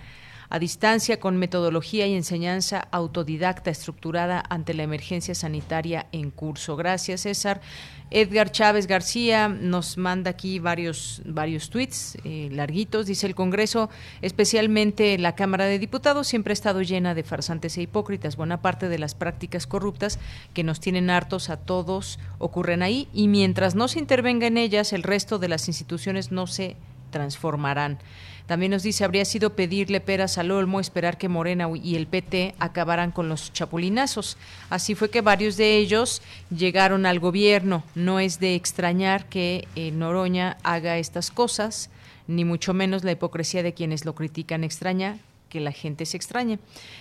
a 0.53 0.59
distancia 0.59 1.19
con 1.19 1.39
metodología 1.39 2.07
y 2.07 2.15
enseñanza 2.15 2.87
autodidacta 2.91 3.71
estructurada 3.71 4.45
ante 4.51 4.75
la 4.75 4.83
emergencia 4.83 5.35
sanitaria 5.35 6.09
en 6.13 6.31
curso. 6.31 6.77
Gracias, 6.77 7.23
César. 7.23 7.63
Edgar 8.11 8.53
Chávez 8.53 8.87
García 8.87 9.49
nos 9.49 9.97
manda 9.97 10.33
aquí 10.33 10.59
varios, 10.59 11.23
varios 11.25 11.71
tweets 11.71 12.19
eh, 12.25 12.51
larguitos. 12.53 13.07
Dice 13.07 13.27
el 13.27 13.35
Congreso, 13.35 13.89
especialmente 14.21 15.17
la 15.17 15.35
Cámara 15.35 15.65
de 15.65 15.79
Diputados, 15.79 16.27
siempre 16.27 16.53
ha 16.53 16.61
estado 16.61 16.83
llena 16.83 17.15
de 17.15 17.23
farsantes 17.23 17.79
e 17.79 17.83
hipócritas. 17.83 18.37
Buena 18.37 18.61
parte 18.61 18.91
de 18.91 18.99
las 18.99 19.15
prácticas 19.15 19.67
corruptas 19.67 20.19
que 20.53 20.65
nos 20.65 20.81
tienen 20.81 21.09
hartos 21.09 21.49
a 21.49 21.57
todos 21.57 22.19
ocurren 22.37 22.83
ahí 22.83 23.09
y 23.15 23.29
mientras 23.29 23.75
no 23.75 23.89
se 23.89 24.01
intervenga 24.01 24.49
en 24.49 24.59
ellas, 24.59 24.93
el 24.93 25.03
resto 25.03 25.39
de 25.39 25.49
las 25.49 25.67
instituciones 25.69 26.31
no 26.31 26.47
se 26.47 26.77
transformarán. 27.11 28.01
También 28.47 28.73
nos 28.73 28.83
dice, 28.83 29.05
habría 29.05 29.25
sido 29.25 29.55
pedirle 29.55 30.01
peras 30.01 30.39
al 30.39 30.51
olmo, 30.51 30.81
esperar 30.81 31.19
que 31.19 31.29
Morena 31.29 31.69
y 31.75 31.97
el 31.97 32.07
PT 32.07 32.55
acabaran 32.59 33.13
con 33.13 33.29
los 33.29 33.53
chapulinazos. 33.53 34.37
Así 34.71 34.95
fue 34.95 35.11
que 35.11 35.21
varios 35.21 35.57
de 35.57 35.77
ellos 35.77 36.23
llegaron 36.55 37.07
al 37.07 37.21
gobierno. 37.21 37.85
No 37.95 38.21
es 38.21 38.41
de 38.41 38.55
extrañar 38.55 39.27
que 39.27 39.69
eh, 39.77 39.91
Noroña 39.91 40.59
haga 40.63 40.99
estas 40.99 41.31
cosas, 41.31 41.91
ni 42.27 42.45
mucho 42.45 42.75
menos 42.75 43.05
la 43.05 43.13
hipocresía 43.13 43.63
de 43.63 43.75
quienes 43.75 44.05
lo 44.05 44.15
critican 44.15 44.65
extraña 44.65 45.19
que 45.53 45.61
la 45.61 45.73
gente 45.73 46.07
se 46.07 46.17
extrañe. 46.17 46.59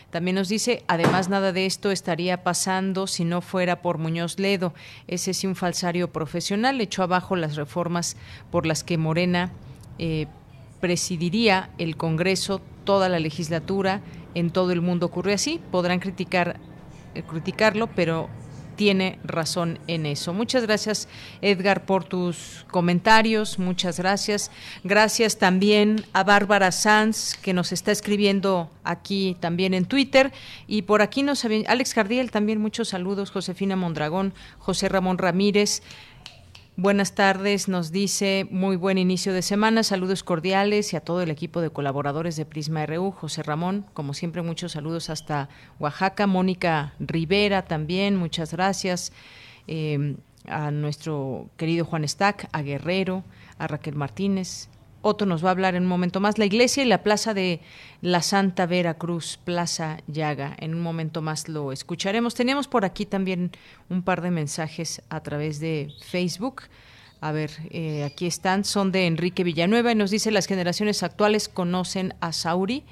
También 0.10 0.36
nos 0.36 0.50
dice, 0.50 0.84
además 0.90 1.30
nada 1.30 1.54
de 1.54 1.66
esto 1.66 1.90
estaría 1.90 2.44
pasando 2.44 3.08
si 3.08 3.24
no 3.24 3.40
fuera 3.40 3.82
por 3.82 3.98
Muñoz 3.98 4.40
Ledo. 4.40 4.74
Ese 5.08 5.34
sí 5.34 5.48
un 5.48 5.56
falsario 5.56 6.12
profesional, 6.12 6.82
echó 6.82 7.02
abajo 7.02 7.38
las 7.38 7.56
reformas 7.56 8.18
por 8.52 8.66
las 8.66 8.84
que 8.84 8.98
Morena 8.98 9.54
eh, 10.00 10.28
presidiría 10.82 11.70
el 11.78 11.96
Congreso 11.96 12.62
toda 12.84 13.08
la 13.08 13.20
legislatura. 13.20 14.02
En 14.34 14.50
todo 14.50 14.72
el 14.72 14.82
mundo 14.82 15.06
ocurre 15.06 15.34
así. 15.34 15.62
Podrán 15.72 16.00
criticar 16.00 16.60
eh, 17.14 17.24
criticarlo, 17.24 17.88
pero 17.88 18.30
tiene 18.76 19.20
razón 19.24 19.80
en 19.88 20.06
eso. 20.06 20.34
Muchas 20.34 20.64
gracias, 20.64 21.08
Edgar, 21.42 21.86
por 21.86 22.06
tus 22.06 22.66
comentarios. 22.72 23.60
Muchas 23.60 24.00
gracias. 24.00 24.50
Gracias 24.84 25.38
también 25.38 26.06
a 26.14 26.24
Bárbara 26.24 26.72
Sanz, 26.72 27.36
que 27.36 27.54
nos 27.54 27.74
está 27.74 27.92
escribiendo 27.92 28.72
aquí 28.84 29.36
también 29.40 29.74
en 29.74 29.86
Twitter. 29.86 30.32
Y 30.68 30.84
por 30.84 31.02
aquí 31.02 31.22
nos 31.22 31.46
Alex 31.46 31.94
Cardiel, 31.94 32.32
también 32.32 32.62
muchos 32.62 32.90
saludos. 32.90 33.30
Josefina 33.30 33.76
Mondragón, 33.76 34.34
José 34.58 34.90
Ramón 34.90 35.18
Ramírez. 35.18 35.84
Buenas 36.78 37.16
tardes, 37.16 37.68
nos 37.68 37.92
dice 37.92 38.48
muy 38.50 38.78
buen 38.78 38.98
inicio 38.98 39.34
de 39.34 39.42
semana, 39.42 39.84
saludos 39.84 40.24
cordiales 40.24 40.94
y 40.94 40.96
a 40.96 41.02
todo 41.02 41.22
el 41.22 41.30
equipo 41.30 41.60
de 41.60 41.70
colaboradores 41.70 42.38
de 42.38 42.46
Prisma 42.46 42.86
RU, 42.86 43.12
José 43.12 43.44
Ramón, 43.44 43.86
como 43.94 44.14
siempre 44.14 44.42
muchos 44.42 44.72
saludos 44.72 45.10
hasta 45.10 45.50
Oaxaca, 45.80 46.28
Mónica 46.28 46.94
Rivera 46.98 47.64
también, 47.64 48.16
muchas 48.16 48.54
gracias, 48.54 49.12
eh, 49.68 50.16
a 50.48 50.72
nuestro 50.72 51.50
querido 51.58 51.84
Juan 51.84 52.08
Stack, 52.08 52.48
a 52.54 52.62
Guerrero, 52.62 53.26
a 53.58 53.68
Raquel 53.68 53.96
Martínez, 53.96 54.70
otro 55.02 55.28
nos 55.28 55.44
va 55.44 55.50
a 55.50 55.52
hablar 55.52 55.76
en 55.76 55.84
un 55.84 55.90
momento 55.90 56.20
más. 56.20 56.38
La 56.38 56.46
iglesia 56.46 56.84
y 56.84 56.86
la 56.86 57.04
plaza 57.04 57.34
de 57.34 57.62
la 58.02 58.22
Santa 58.22 58.66
Vera 58.66 58.96
Cruz, 58.96 59.40
Plaza 59.44 60.00
Llaga. 60.08 60.56
En 60.60 60.76
un 60.76 60.82
momento 60.82 61.22
más 61.22 61.50
lo 61.50 61.72
escucharemos. 61.72 62.36
Tenemos 62.36 62.68
por 62.68 62.86
aquí 62.86 63.06
también 63.06 63.52
un 63.90 64.04
par 64.04 64.22
de 64.22 64.32
mensajes 64.32 65.02
a 65.10 65.22
través 65.22 65.60
de 65.60 65.94
Facebook. 66.02 66.64
A 67.20 67.32
ver, 67.32 67.52
eh, 67.70 68.04
aquí 68.04 68.26
están. 68.26 68.66
Son 68.66 68.92
de 68.92 69.06
Enrique 69.06 69.44
Villanueva 69.44 69.92
y 69.92 69.96
nos 69.96 70.12
dice 70.12 70.32
las 70.32 70.48
generaciones 70.48 71.04
actuales 71.04 71.50
conocen 71.50 72.16
a 72.20 72.34
Sauri. 72.34 72.84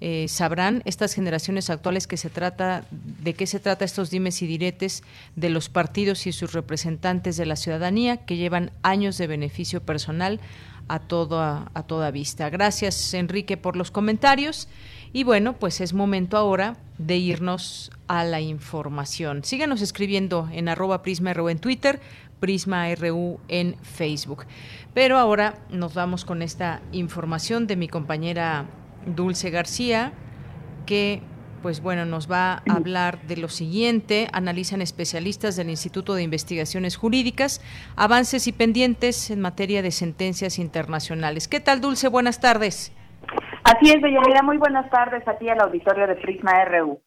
Eh, 0.00 0.26
sabrán 0.28 0.82
estas 0.84 1.14
generaciones 1.14 1.70
actuales 1.70 2.06
que 2.06 2.16
se 2.16 2.28
trata 2.28 2.84
de 2.90 3.34
qué 3.34 3.46
se 3.46 3.60
trata 3.60 3.84
estos 3.84 4.10
dimes 4.10 4.42
y 4.42 4.46
diretes 4.46 5.02
de 5.34 5.50
los 5.50 5.68
partidos 5.68 6.26
y 6.26 6.32
sus 6.32 6.52
representantes 6.52 7.36
de 7.36 7.46
la 7.46 7.56
ciudadanía 7.56 8.18
que 8.18 8.36
llevan 8.36 8.72
años 8.82 9.18
de 9.18 9.28
beneficio 9.28 9.82
personal 9.82 10.40
a, 10.88 10.98
toda, 10.98 11.70
a 11.74 11.82
toda 11.84 12.10
vista. 12.10 12.50
Gracias, 12.50 13.14
Enrique, 13.14 13.56
por 13.56 13.76
los 13.76 13.90
comentarios. 13.90 14.68
Y 15.12 15.24
bueno, 15.24 15.54
pues 15.54 15.80
es 15.80 15.92
momento 15.94 16.36
ahora 16.36 16.76
de 16.98 17.16
irnos 17.16 17.90
a 18.08 18.24
la 18.24 18.40
información. 18.40 19.44
Síganos 19.44 19.80
escribiendo 19.80 20.48
en 20.52 20.68
arroba 20.68 21.02
PrismaRU 21.02 21.48
en 21.48 21.58
Twitter, 21.58 22.00
PrismaRU 22.40 23.38
en 23.48 23.76
Facebook. 23.82 24.44
Pero 24.92 25.18
ahora 25.18 25.58
nos 25.70 25.94
vamos 25.94 26.24
con 26.24 26.42
esta 26.42 26.82
información 26.92 27.66
de 27.66 27.76
mi 27.76 27.88
compañera 27.88 28.66
Dulce 29.06 29.50
García, 29.50 30.12
que 30.86 31.22
pues 31.64 31.82
bueno, 31.82 32.04
nos 32.04 32.30
va 32.30 32.56
a 32.56 32.76
hablar 32.76 33.22
de 33.22 33.38
lo 33.38 33.48
siguiente. 33.48 34.28
Analizan 34.34 34.82
especialistas 34.82 35.56
del 35.56 35.70
Instituto 35.70 36.12
de 36.12 36.22
Investigaciones 36.22 36.98
Jurídicas 36.98 37.62
avances 37.96 38.46
y 38.46 38.52
pendientes 38.52 39.30
en 39.30 39.40
materia 39.40 39.80
de 39.80 39.90
sentencias 39.90 40.58
internacionales. 40.58 41.48
¿Qué 41.48 41.60
tal, 41.60 41.80
Dulce? 41.80 42.10
Buenas 42.10 42.38
tardes. 42.38 42.92
Así 43.64 43.90
es, 43.90 44.02
Bellanera. 44.02 44.42
Muy 44.42 44.58
buenas 44.58 44.90
tardes 44.90 45.26
a 45.26 45.38
ti 45.38 45.48
al 45.48 45.62
auditorio 45.62 46.06
de 46.06 46.16
Prisma 46.16 46.66
RU. 46.66 47.00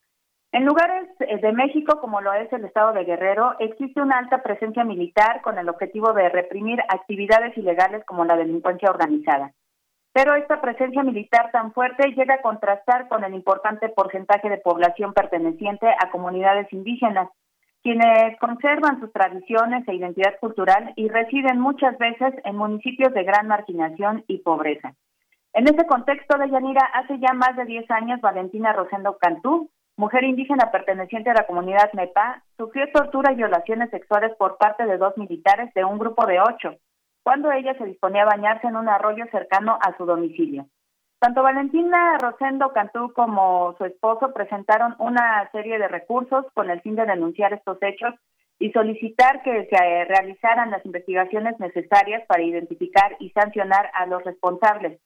En 0.51 0.65
lugares 0.65 1.07
eh, 1.19 1.37
de 1.37 1.53
México, 1.53 2.01
como 2.01 2.19
lo 2.21 2.33
es 2.33 2.51
el 2.51 2.65
estado 2.65 2.93
de 2.93 3.03
Guerrero, 3.03 3.53
existe 3.59 4.01
una 4.01 4.17
alta 4.17 4.41
presencia 4.41 4.83
militar 4.83 5.41
con 5.43 5.59
el 5.59 5.69
objetivo 5.69 6.13
de 6.13 6.29
reprimir 6.29 6.79
actividades 6.89 7.55
ilegales 7.59 8.03
como 8.05 8.25
la 8.25 8.35
delincuencia 8.35 8.89
organizada 8.89 9.53
pero 10.17 10.33
esta 10.33 10.59
presencia 10.59 11.03
militar 11.03 11.51
tan 11.51 11.73
fuerte 11.73 12.11
llega 12.13 12.33
a 12.33 12.41
contrastar 12.41 13.07
con 13.07 13.23
el 13.23 13.35
importante 13.35 13.87
porcentaje 13.89 14.49
de 14.49 14.57
población 14.57 15.13
perteneciente 15.13 15.85
a 15.87 16.09
comunidades 16.09 16.73
indígenas, 16.73 17.29
quienes 17.83 18.35
conservan 18.39 18.99
sus 18.99 19.13
tradiciones 19.13 19.87
e 19.87 19.93
identidad 19.93 20.39
cultural 20.39 20.91
y 20.95 21.07
residen 21.07 21.59
muchas 21.59 21.95
veces 21.99 22.33
en 22.45 22.55
municipios 22.55 23.13
de 23.13 23.25
gran 23.25 23.47
marginación 23.47 24.23
y 24.27 24.39
pobreza. 24.39 24.95
En 25.53 25.67
ese 25.67 25.85
contexto 25.85 26.35
de 26.39 26.49
Yanira, 26.49 26.89
hace 26.95 27.19
ya 27.19 27.33
más 27.33 27.55
de 27.55 27.65
10 27.65 27.91
años, 27.91 28.19
Valentina 28.19 28.73
Rosendo 28.73 29.19
Cantú, 29.19 29.69
mujer 29.97 30.23
indígena 30.23 30.71
perteneciente 30.71 31.29
a 31.29 31.35
la 31.35 31.45
comunidad 31.45 31.93
Mepa, 31.93 32.41
sufrió 32.57 32.91
tortura 32.91 33.33
y 33.33 33.35
violaciones 33.35 33.91
sexuales 33.91 34.31
por 34.39 34.57
parte 34.57 34.83
de 34.87 34.97
dos 34.97 35.15
militares 35.15 35.71
de 35.75 35.85
un 35.85 35.99
grupo 35.99 36.25
de 36.25 36.39
ocho, 36.39 36.75
cuando 37.27 37.51
ella 37.51 37.77
se 37.77 37.83
disponía 37.83 38.21
a 38.21 38.37
bañarse 38.37 38.67
en 38.67 38.77
un 38.77 38.87
arroyo 38.87 39.25
cercano 39.31 39.77
a 39.81 39.97
su 39.97 40.05
domicilio. 40.05 40.65
Tanto 41.19 41.43
Valentina 41.43 42.17
Rosendo 42.17 42.71
Cantú 42.71 43.11
como 43.11 43.75
su 43.77 43.83
esposo 43.83 44.31
presentaron 44.33 44.95
una 44.97 45.49
serie 45.51 45.77
de 45.77 45.89
recursos 45.89 46.45
con 46.53 46.69
el 46.69 46.79
fin 46.79 46.95
de 46.95 47.05
denunciar 47.05 47.51
estos 47.51 47.79
hechos 47.81 48.13
y 48.59 48.71
solicitar 48.71 49.43
que 49.43 49.65
se 49.65 50.05
realizaran 50.05 50.71
las 50.71 50.85
investigaciones 50.85 51.59
necesarias 51.59 52.23
para 52.29 52.43
identificar 52.43 53.17
y 53.19 53.29
sancionar 53.31 53.91
a 53.93 54.05
los 54.05 54.23
responsables. 54.23 55.01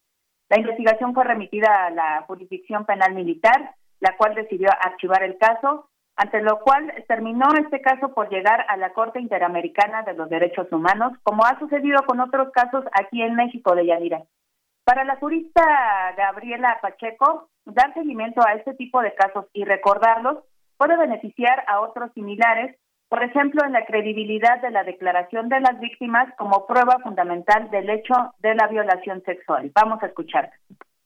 La 0.47 0.59
investigación 0.59 1.15
fue 1.15 1.23
remitida 1.23 1.87
a 1.87 1.89
la 1.89 2.21
jurisdicción 2.27 2.85
penal 2.85 3.15
militar, 3.15 3.73
la 3.99 4.15
cual 4.15 4.35
decidió 4.35 4.69
archivar 4.79 5.23
el 5.23 5.39
caso 5.39 5.89
ante 6.21 6.39
lo 6.39 6.59
cual 6.59 6.93
terminó 7.07 7.47
este 7.59 7.81
caso 7.81 8.13
por 8.13 8.29
llegar 8.29 8.63
a 8.67 8.77
la 8.77 8.93
Corte 8.93 9.19
Interamericana 9.19 10.03
de 10.03 10.13
los 10.13 10.29
Derechos 10.29 10.71
Humanos, 10.71 11.13
como 11.23 11.43
ha 11.43 11.57
sucedido 11.57 12.03
con 12.05 12.19
otros 12.19 12.51
casos 12.51 12.85
aquí 12.91 13.23
en 13.23 13.33
México 13.33 13.73
de 13.73 13.87
Yanira. 13.87 14.21
Para 14.83 15.03
la 15.03 15.15
jurista 15.15 15.63
Gabriela 16.15 16.77
Pacheco, 16.79 17.49
dar 17.65 17.91
seguimiento 17.95 18.39
a 18.45 18.53
este 18.53 18.75
tipo 18.75 19.01
de 19.01 19.15
casos 19.15 19.45
y 19.51 19.65
recordarlos 19.65 20.43
puede 20.77 20.95
beneficiar 20.95 21.63
a 21.67 21.79
otros 21.79 22.11
similares, 22.13 22.77
por 23.09 23.23
ejemplo, 23.23 23.65
en 23.65 23.73
la 23.73 23.85
credibilidad 23.85 24.61
de 24.61 24.69
la 24.69 24.83
declaración 24.83 25.49
de 25.49 25.59
las 25.59 25.79
víctimas 25.79 26.31
como 26.37 26.67
prueba 26.67 26.99
fundamental 27.01 27.71
del 27.71 27.89
hecho 27.89 28.13
de 28.37 28.53
la 28.53 28.67
violación 28.67 29.23
sexual. 29.23 29.71
Vamos 29.73 30.03
a 30.03 30.05
escuchar. 30.05 30.51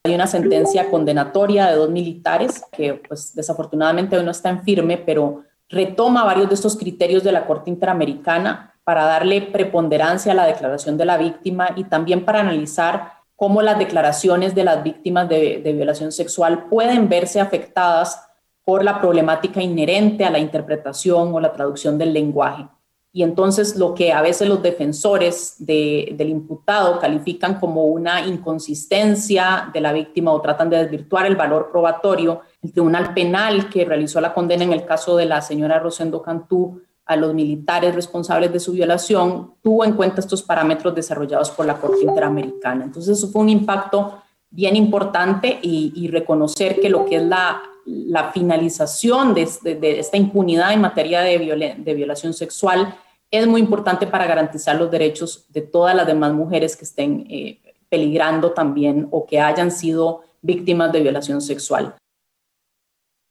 Hay 0.05 0.13
una 0.13 0.27
sentencia 0.27 0.91
condenatoria 0.91 1.65
de 1.65 1.77
dos 1.77 1.89
militares 1.89 2.63
que 2.71 2.93
pues 2.93 3.33
desafortunadamente 3.33 4.15
hoy 4.15 4.23
no 4.23 4.29
está 4.29 4.49
en 4.49 4.61
firme, 4.61 4.99
pero 4.99 5.41
retoma 5.67 6.23
varios 6.23 6.47
de 6.47 6.53
estos 6.53 6.77
criterios 6.77 7.23
de 7.23 7.31
la 7.31 7.47
Corte 7.47 7.71
Interamericana 7.71 8.75
para 8.83 9.05
darle 9.05 9.41
preponderancia 9.41 10.33
a 10.33 10.35
la 10.35 10.45
declaración 10.45 10.95
de 10.95 11.05
la 11.05 11.17
víctima 11.17 11.69
y 11.75 11.85
también 11.85 12.23
para 12.23 12.41
analizar 12.41 13.13
cómo 13.35 13.63
las 13.63 13.79
declaraciones 13.79 14.53
de 14.53 14.63
las 14.63 14.83
víctimas 14.83 15.27
de, 15.27 15.59
de 15.63 15.73
violación 15.73 16.11
sexual 16.11 16.65
pueden 16.69 17.09
verse 17.09 17.41
afectadas 17.41 18.29
por 18.63 18.83
la 18.83 19.01
problemática 19.01 19.59
inherente 19.59 20.23
a 20.23 20.29
la 20.29 20.37
interpretación 20.37 21.33
o 21.33 21.39
la 21.39 21.51
traducción 21.51 21.97
del 21.97 22.13
lenguaje. 22.13 22.67
Y 23.15 23.23
entonces 23.23 23.77
lo 23.77 23.93
que 23.93 24.11
a 24.11 24.21
veces 24.21 24.45
los 24.45 24.61
defensores 24.61 25.55
del 25.59 26.27
imputado 26.29 26.99
califican 26.99 27.61
como 27.61 27.85
una 27.85 28.27
inconsistencia 28.27 29.69
de 29.71 29.79
la 29.79 29.93
víctima 29.93 30.33
o 30.33 30.41
tratan 30.41 30.69
de 30.69 30.79
desvirtuar 30.79 31.25
el 31.25 31.37
valor 31.37 31.69
probatorio, 31.71 32.41
el 32.61 32.73
Tribunal 32.73 33.13
Penal 33.13 33.69
que 33.69 33.85
realizó 33.85 34.19
la 34.19 34.33
condena 34.33 34.65
en 34.65 34.73
el 34.73 34.83
caso 34.83 35.15
de 35.15 35.27
la 35.27 35.41
señora 35.41 35.79
Rosendo 35.79 36.21
Cantú 36.21 36.81
a 37.05 37.15
los 37.15 37.33
militares 37.33 37.95
responsables 37.95 38.51
de 38.51 38.59
su 38.59 38.73
violación, 38.73 39.53
tuvo 39.63 39.85
en 39.85 39.93
cuenta 39.93 40.19
estos 40.19 40.43
parámetros 40.43 40.93
desarrollados 40.93 41.51
por 41.51 41.65
la 41.65 41.77
Corte 41.77 42.03
Interamericana. 42.03 42.83
Entonces 42.83 43.17
eso 43.17 43.29
fue 43.29 43.43
un 43.43 43.49
impacto 43.49 44.23
bien 44.49 44.75
importante 44.75 45.57
y, 45.61 46.09
reconocer 46.09 46.81
que 46.81 46.89
lo 46.89 47.05
que 47.05 47.15
es 47.15 47.23
la, 47.23 47.61
la 47.85 48.33
finalización 48.33 49.33
de, 49.33 49.47
de, 49.63 49.99
esta 49.99 50.17
impunidad 50.17 50.73
en 50.73 50.81
materia 50.81 51.21
de, 51.21 51.77
de 51.77 51.93
violación 51.93 52.33
sexual 52.33 52.93
es 53.31 53.47
muy 53.47 53.61
importante 53.61 54.07
para 54.07 54.27
garantizar 54.27 54.75
los 54.75 54.91
derechos 54.91 55.51
de 55.51 55.61
todas 55.61 55.95
las 55.95 56.07
demás 56.07 56.33
mujeres 56.33 56.75
que 56.75 56.85
estén 56.85 57.25
eh, 57.29 57.59
peligrando 57.89 58.53
también 58.53 59.07
o 59.11 59.25
que 59.25 59.39
hayan 59.39 59.71
sido 59.71 60.23
víctimas 60.41 60.91
de 60.91 61.01
violación 61.01 61.41
sexual. 61.41 61.95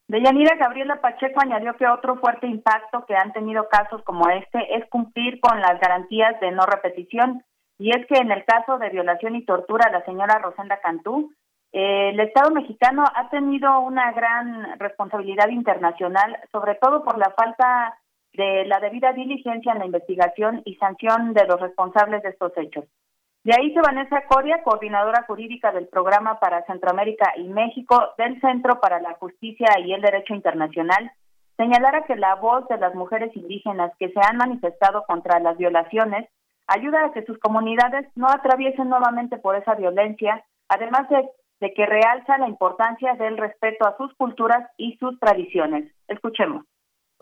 Deyanira 0.09 0.57
Gabriela 0.57 1.01
Pacheco 1.01 1.41
añadió 1.41 1.77
que 1.77 1.89
otro 1.89 2.17
fuerte 2.17 2.47
impacto 2.47 3.07
que 3.07 3.17
han 3.17 3.33
tenido 3.33 3.69
casos 3.69 4.03
como 4.03 4.29
este 4.29 4.77
es 4.77 4.89
cumplir 4.91 5.41
con 5.41 5.61
las 5.61 5.81
garantías 5.81 6.39
de 6.41 6.51
no 6.51 6.67
repetición. 6.67 7.43
Y 7.79 7.91
es 7.91 8.07
que 8.07 8.19
en 8.19 8.31
el 8.31 8.45
caso 8.45 8.79
de 8.79 8.91
violación 8.91 9.35
y 9.35 9.45
tortura 9.45 9.87
a 9.89 9.93
la 9.93 10.05
señora 10.05 10.39
Rosenda 10.39 10.79
Cantú, 10.81 11.33
eh, 11.73 12.11
el 12.11 12.21
Estado 12.21 12.51
mexicano 12.51 13.05
ha 13.15 13.31
tenido 13.31 13.81
una 13.81 14.13
gran 14.13 14.79
responsabilidad 14.79 15.49
internacional, 15.49 16.39
sobre 16.53 16.77
todo 16.77 17.03
por 17.03 17.19
la 17.19 17.31
falta 17.31 17.99
de 18.35 18.65
la 18.67 18.81
debida 18.81 19.13
diligencia 19.13 19.73
en 19.73 19.79
la 19.79 19.87
investigación 19.87 20.63
y 20.65 20.75
sanción 20.77 21.35
de 21.35 21.47
los 21.47 21.61
responsables 21.61 22.23
de 22.23 22.31
estos 22.31 22.53
hechos. 22.57 22.85
De 23.45 23.53
ahí 23.55 23.75
que 23.75 23.81
Vanessa 23.81 24.25
Coria, 24.27 24.63
coordinadora 24.63 25.25
jurídica 25.27 25.71
del 25.71 25.87
programa 25.87 26.41
para 26.41 26.65
Centroamérica 26.65 27.35
y 27.37 27.45
México 27.45 28.15
del 28.17 28.41
Centro 28.41 28.81
para 28.81 29.01
la 29.01 29.15
Justicia 29.15 29.69
y 29.85 29.93
el 29.93 30.01
Derecho 30.01 30.35
Internacional, 30.35 31.13
señalara 31.57 32.05
que 32.05 32.17
la 32.17 32.35
voz 32.37 32.67
de 32.69 32.79
las 32.79 32.95
mujeres 32.95 33.37
indígenas 33.37 33.93
que 33.99 34.09
se 34.09 34.21
han 34.21 34.39
manifestado 34.39 35.05
contra 35.07 35.39
las 35.41 35.59
violaciones 35.59 36.29
ayuda 36.67 37.05
a 37.05 37.13
que 37.13 37.25
sus 37.25 37.39
comunidades 37.39 38.09
no 38.17 38.29
atraviesen 38.29 38.89
nuevamente 38.89 39.37
por 39.37 39.55
esa 39.57 39.75
violencia, 39.75 40.43
además 40.69 41.09
de, 41.11 41.29
de 41.61 41.75
que 41.75 41.85
realza 41.85 42.39
la 42.39 42.49
importancia 42.49 43.15
del 43.15 43.37
respeto 43.37 43.87
a 43.87 43.97
sus 43.99 44.13
culturas 44.15 44.71
y 44.79 44.97
sus 44.97 45.21
tradiciones. 45.21 45.93
Escuchemos. 46.09 46.65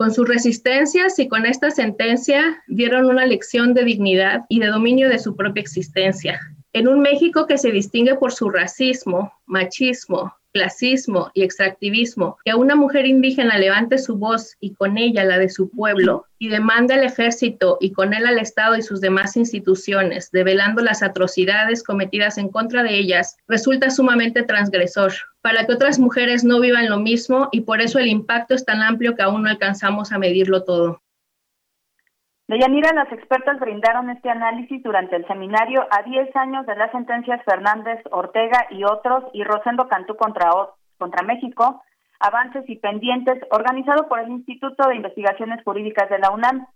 Con 0.03 0.13
sus 0.13 0.27
resistencias 0.27 1.17
y 1.17 1.29
con 1.29 1.45
esta 1.45 1.71
sentencia 1.71 2.61
dieron 2.67 3.05
una 3.05 3.25
lección 3.25 3.73
de 3.73 3.85
dignidad 3.85 4.41
y 4.49 4.59
de 4.59 4.67
dominio 4.67 5.07
de 5.07 5.17
su 5.17 5.37
propia 5.37 5.61
existencia. 5.61 6.41
En 6.75 6.87
un 6.87 7.01
México 7.01 7.45
que 7.45 7.59
se 7.59 7.69
distingue 7.69 8.15
por 8.15 8.33
su 8.33 8.49
racismo, 8.49 9.31
machismo, 9.45 10.33
clasismo 10.53 11.29
y 11.35 11.43
extractivismo, 11.43 12.39
que 12.43 12.49
a 12.49 12.55
una 12.55 12.75
mujer 12.75 13.05
indígena 13.05 13.59
levante 13.59 13.99
su 13.99 14.15
voz 14.17 14.55
y 14.59 14.73
con 14.73 14.97
ella 14.97 15.23
la 15.23 15.37
de 15.37 15.49
su 15.49 15.69
pueblo 15.69 16.25
y 16.39 16.49
demande 16.49 16.95
al 16.95 17.03
ejército 17.03 17.77
y 17.79 17.91
con 17.91 18.15
él 18.15 18.25
al 18.25 18.39
Estado 18.39 18.75
y 18.75 18.81
sus 18.81 19.01
demás 19.01 19.37
instituciones, 19.37 20.31
develando 20.31 20.81
las 20.81 21.03
atrocidades 21.03 21.83
cometidas 21.83 22.39
en 22.39 22.49
contra 22.49 22.81
de 22.81 22.97
ellas, 22.97 23.37
resulta 23.47 23.91
sumamente 23.91 24.41
transgresor, 24.41 25.13
para 25.41 25.67
que 25.67 25.73
otras 25.73 25.99
mujeres 25.99 26.43
no 26.43 26.59
vivan 26.59 26.89
lo 26.89 26.99
mismo 26.99 27.49
y 27.51 27.61
por 27.61 27.81
eso 27.81 27.99
el 27.99 28.07
impacto 28.07 28.55
es 28.55 28.65
tan 28.65 28.81
amplio 28.81 29.15
que 29.15 29.21
aún 29.21 29.43
no 29.43 29.49
alcanzamos 29.49 30.11
a 30.11 30.17
medirlo 30.17 30.63
todo. 30.63 31.02
Deyanira, 32.53 32.93
las 32.93 33.11
expertas 33.11 33.59
brindaron 33.59 34.11
este 34.11 34.29
análisis 34.29 34.83
durante 34.83 35.15
el 35.15 35.25
seminario 35.25 35.87
a 35.89 36.03
10 36.03 36.35
años 36.35 36.67
de 36.67 36.75
las 36.75 36.91
sentencias 36.91 37.43
Fernández, 37.45 37.99
Ortega 38.11 38.67
y 38.69 38.83
otros 38.83 39.23
y 39.33 39.43
Rosendo 39.43 39.87
Cantú 39.87 40.15
contra, 40.15 40.51
contra 40.99 41.23
México, 41.23 41.81
avances 42.19 42.63
y 42.69 42.75
pendientes, 42.75 43.41
organizado 43.49 44.07
por 44.07 44.19
el 44.19 44.29
Instituto 44.29 44.87
de 44.87 44.97
Investigaciones 44.97 45.63
Jurídicas 45.63 46.07
de 46.11 46.19
la 46.19 46.29
UNAM. 46.29 46.67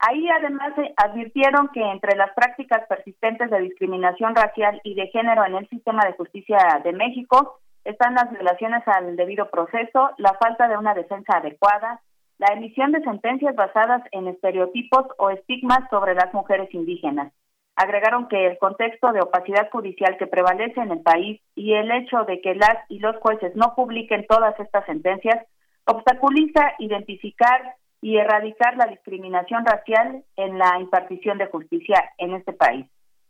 Ahí 0.00 0.28
además 0.28 0.74
advirtieron 0.98 1.68
que 1.68 1.80
entre 1.80 2.14
las 2.14 2.34
prácticas 2.34 2.86
persistentes 2.86 3.50
de 3.50 3.60
discriminación 3.60 4.36
racial 4.36 4.82
y 4.84 4.94
de 4.94 5.06
género 5.06 5.46
en 5.46 5.54
el 5.54 5.66
sistema 5.70 6.04
de 6.04 6.12
justicia 6.12 6.58
de 6.84 6.92
México 6.92 7.58
están 7.86 8.16
las 8.16 8.30
violaciones 8.30 8.86
al 8.86 9.16
debido 9.16 9.48
proceso, 9.48 10.10
la 10.18 10.34
falta 10.34 10.68
de 10.68 10.76
una 10.76 10.92
defensa 10.92 11.38
adecuada, 11.38 12.02
la 12.42 12.54
emisión 12.54 12.90
de 12.90 13.00
sentencias 13.02 13.54
basadas 13.54 14.02
en 14.10 14.26
estereotipos 14.26 15.06
o 15.16 15.30
estigmas 15.30 15.88
sobre 15.90 16.16
las 16.16 16.34
mujeres 16.34 16.68
indígenas. 16.74 17.32
Agregaron 17.76 18.26
que 18.26 18.48
el 18.48 18.58
contexto 18.58 19.12
de 19.12 19.20
opacidad 19.20 19.70
judicial 19.70 20.16
que 20.18 20.26
prevalece 20.26 20.80
en 20.80 20.90
el 20.90 21.02
país 21.02 21.40
y 21.54 21.74
el 21.74 21.88
hecho 21.92 22.24
de 22.24 22.40
que 22.40 22.56
las 22.56 22.78
y 22.88 22.98
los 22.98 23.14
jueces 23.18 23.54
no 23.54 23.76
publiquen 23.76 24.26
todas 24.28 24.58
estas 24.58 24.84
sentencias 24.86 25.38
obstaculiza 25.84 26.72
identificar 26.80 27.76
y 28.00 28.16
erradicar 28.16 28.76
la 28.76 28.86
discriminación 28.86 29.64
racial 29.64 30.24
en 30.34 30.58
la 30.58 30.80
impartición 30.80 31.38
de 31.38 31.46
justicia 31.46 32.10
en 32.18 32.34
este 32.34 32.52
país. 32.52 32.86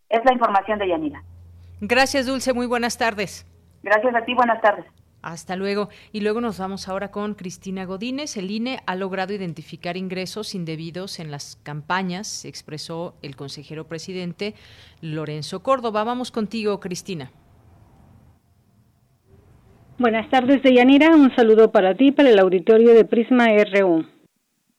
Es 0.08 0.24
la 0.24 0.32
información 0.32 0.78
de 0.78 0.88
Yanira. 0.88 1.22
Gracias, 1.82 2.24
Dulce. 2.24 2.54
Muy 2.54 2.66
buenas 2.66 2.96
tardes. 2.96 3.46
Gracias 3.82 4.14
a 4.14 4.24
ti. 4.24 4.32
Buenas 4.32 4.62
tardes. 4.62 4.86
Hasta 5.22 5.54
luego. 5.54 5.88
Y 6.12 6.20
luego 6.20 6.40
nos 6.40 6.58
vamos 6.58 6.88
ahora 6.88 7.12
con 7.12 7.34
Cristina 7.34 7.84
Godínez. 7.84 8.36
El 8.36 8.50
INE 8.50 8.80
ha 8.86 8.96
logrado 8.96 9.32
identificar 9.32 9.96
ingresos 9.96 10.54
indebidos 10.54 11.20
en 11.20 11.30
las 11.30 11.58
campañas, 11.62 12.44
expresó 12.44 13.14
el 13.22 13.36
consejero 13.36 13.86
presidente 13.86 14.54
Lorenzo 15.00 15.62
Córdoba. 15.62 16.02
Vamos 16.04 16.32
contigo, 16.32 16.80
Cristina. 16.80 17.30
Buenas 19.98 20.28
tardes, 20.30 20.62
Deyanira. 20.62 21.14
Un 21.14 21.34
saludo 21.36 21.70
para 21.70 21.94
ti, 21.94 22.10
para 22.10 22.30
el 22.30 22.38
auditorio 22.40 22.92
de 22.92 23.04
Prisma 23.04 23.46
RU. 23.72 24.04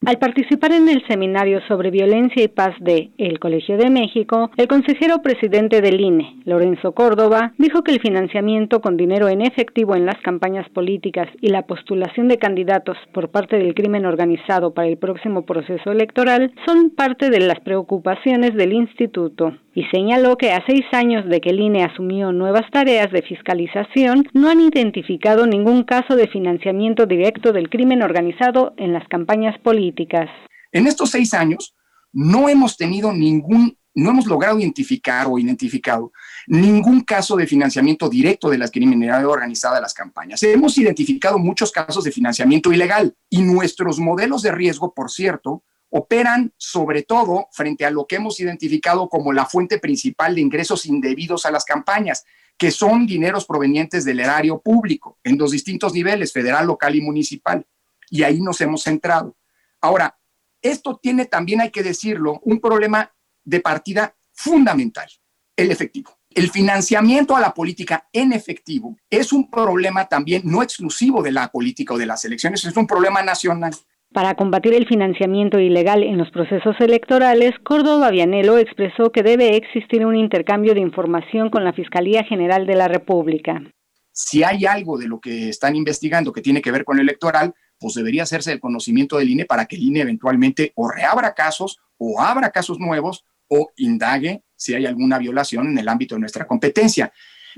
Al 0.06 0.18
participar 0.18 0.74
en 0.74 0.90
el 0.90 1.02
seminario 1.08 1.62
sobre 1.66 1.90
violencia 1.90 2.44
y 2.44 2.50
paz 2.50 2.76
de 2.82 3.12
El 3.18 3.40
Colegio 3.40 3.78
de 3.78 3.90
México, 3.90 4.52
el 4.58 4.68
consejero 4.68 5.22
presidente 5.22 5.80
del 5.80 6.02
INE, 6.02 6.42
Lorenzo 6.44 6.92
Córdoba, 6.92 7.54
dijo 7.58 7.84
que 7.84 7.94
el 7.94 8.02
financiamiento 8.02 8.82
con 8.82 8.98
dinero 8.98 9.30
en 9.30 9.42
efectivo 9.42 9.96
en 9.96 10.06
las 10.06 10.20
campañas 10.20 10.68
políticas 10.70 11.30
y 11.40 11.48
la 11.48 11.62
postulación 11.62 12.28
de 12.28 12.38
candidatos 12.38 12.98
por 13.14 13.30
parte 13.30 13.58
del 13.58 13.74
crimen 13.76 14.06
organizado 14.06 14.74
para 14.74 14.90
el 14.90 14.98
próximo 14.98 15.46
proceso 15.46 15.94
electoral 15.94 16.52
son 16.66 16.90
parte 16.90 17.30
de 17.30 17.40
las 17.40 17.62
preocupaciones 17.62 18.56
del 18.56 18.74
instituto 18.74 19.54
y 19.76 19.84
señaló 19.86 20.38
que 20.38 20.52
a 20.52 20.64
seis 20.66 20.86
años 20.92 21.28
de 21.28 21.42
que 21.42 21.50
el 21.50 21.60
INE 21.60 21.84
asumió 21.84 22.32
nuevas 22.32 22.70
tareas 22.72 23.12
de 23.12 23.24
fiscalización, 23.24 24.28
no 24.34 24.50
han 24.50 24.62
identificado 24.62 25.48
ningún 25.48 25.84
caso 25.84 26.16
de 26.16 26.28
financiamiento 26.28 27.06
directo 27.06 27.52
del 27.52 27.70
crimen 27.70 28.04
organizado 28.04 28.74
en 28.78 28.94
las 28.94 29.08
campañas 29.08 29.58
políticas. 29.60 30.30
En 30.72 30.88
estos 30.88 31.12
seis 31.12 31.34
años 31.34 31.76
no 32.12 32.50
hemos 32.50 32.78
tenido 32.78 33.12
ningún, 33.12 33.76
no 33.96 34.12
hemos 34.12 34.28
logrado 34.28 34.60
identificar 34.60 35.26
o 35.28 35.40
identificado 35.40 36.12
ningún 36.46 37.02
caso 37.02 37.36
de 37.36 37.48
financiamiento 37.48 38.10
directo 38.10 38.50
de 38.50 38.60
la 38.60 38.68
criminalidad 38.68 39.26
organizada 39.26 39.78
a 39.78 39.82
las 39.82 39.94
campañas. 39.94 40.44
Hemos 40.44 40.78
identificado 40.78 41.40
muchos 41.40 41.72
casos 41.72 42.04
de 42.04 42.12
financiamiento 42.12 42.72
ilegal 42.72 43.16
y 43.30 43.42
nuestros 43.42 44.00
modelos 44.00 44.44
de 44.44 44.52
riesgo, 44.52 44.94
por 44.94 45.10
cierto, 45.10 45.64
operan 45.96 46.52
sobre 46.58 47.04
todo 47.04 47.50
frente 47.52 47.86
a 47.86 47.92
lo 47.92 48.08
que 48.08 48.16
hemos 48.16 48.40
identificado 48.40 49.08
como 49.10 49.32
la 49.32 49.46
fuente 49.46 49.78
principal 49.78 50.34
de 50.34 50.42
ingresos 50.42 50.88
indebidos 50.88 51.46
a 51.46 51.52
las 51.52 51.66
campañas, 51.66 52.26
que 52.58 52.72
son 52.72 53.06
dineros 53.06 53.46
provenientes 53.46 54.04
del 54.04 54.20
erario 54.20 54.60
público 54.60 55.20
en 55.24 55.38
los 55.38 55.52
distintos 55.52 55.94
niveles, 55.94 56.34
federal, 56.34 56.66
local 56.66 56.96
y 56.96 57.02
municipal. 57.02 57.68
Y 58.10 58.24
ahí 58.24 58.42
nos 58.42 58.60
hemos 58.62 58.82
centrado. 58.82 59.38
Ahora, 59.82 60.18
esto 60.64 60.98
tiene 61.00 61.26
también, 61.26 61.62
hay 61.62 61.70
que 61.70 61.84
decirlo, 61.84 62.40
un 62.44 62.60
problema 62.60 63.14
de 63.44 63.60
partida 63.60 64.16
fundamental, 64.32 65.08
el 65.56 65.70
efectivo. 65.70 66.18
El 66.32 66.50
financiamiento 66.50 67.36
a 67.36 67.40
la 67.40 67.54
política 67.54 68.10
en 68.12 68.34
efectivo 68.34 68.98
es 69.12 69.32
un 69.32 69.52
problema 69.52 70.08
también 70.08 70.42
no 70.44 70.64
exclusivo 70.64 71.22
de 71.22 71.34
la 71.34 71.52
política 71.52 71.94
o 71.94 72.00
de 72.00 72.08
las 72.08 72.26
elecciones, 72.26 72.66
es 72.66 72.76
un 72.76 72.88
problema 72.88 73.22
nacional. 73.22 73.76
Para 74.14 74.36
combatir 74.36 74.76
el 74.76 74.88
financiamiento 74.88 75.60
ilegal 75.60 76.04
en 76.04 76.20
los 76.20 76.30
procesos 76.30 76.76
electorales, 76.80 77.52
Córdoba 77.64 78.12
Vianelo 78.12 78.60
expresó 78.60 79.12
que 79.12 79.24
debe 79.24 79.58
existir 79.58 80.06
un 80.06 80.16
intercambio 80.16 80.76
de 80.76 80.82
información 80.82 81.50
con 81.50 81.64
la 81.64 81.74
Fiscalía 81.74 82.24
General 82.24 82.68
de 82.68 82.76
la 82.76 82.88
República. 82.88 83.64
Si 84.12 84.44
hay 84.44 84.68
algo 84.68 85.00
de 85.00 85.08
lo 85.08 85.20
que 85.20 85.50
están 85.50 85.76
investigando 85.76 86.32
que 86.32 86.44
tiene 86.44 86.62
que 86.62 86.72
ver 86.72 86.86
con 86.86 87.00
el 87.00 87.10
electoral, 87.10 87.56
pues 87.80 87.96
debería 87.96 88.22
hacerse 88.22 88.52
el 88.52 88.60
conocimiento 88.60 89.18
del 89.18 89.32
INE 89.32 89.46
para 89.46 89.66
que 89.66 89.78
el 89.78 89.82
INE 89.82 90.02
eventualmente 90.02 90.74
o 90.76 90.92
reabra 90.92 91.34
casos 91.34 91.80
o 91.98 92.22
abra 92.22 92.52
casos 92.52 92.78
nuevos 92.80 93.26
o 93.48 93.72
indague 93.78 94.44
si 94.56 94.76
hay 94.76 94.86
alguna 94.86 95.18
violación 95.18 95.70
en 95.70 95.78
el 95.80 95.90
ámbito 95.90 96.14
de 96.14 96.22
nuestra 96.22 96.46
competencia. 96.46 97.12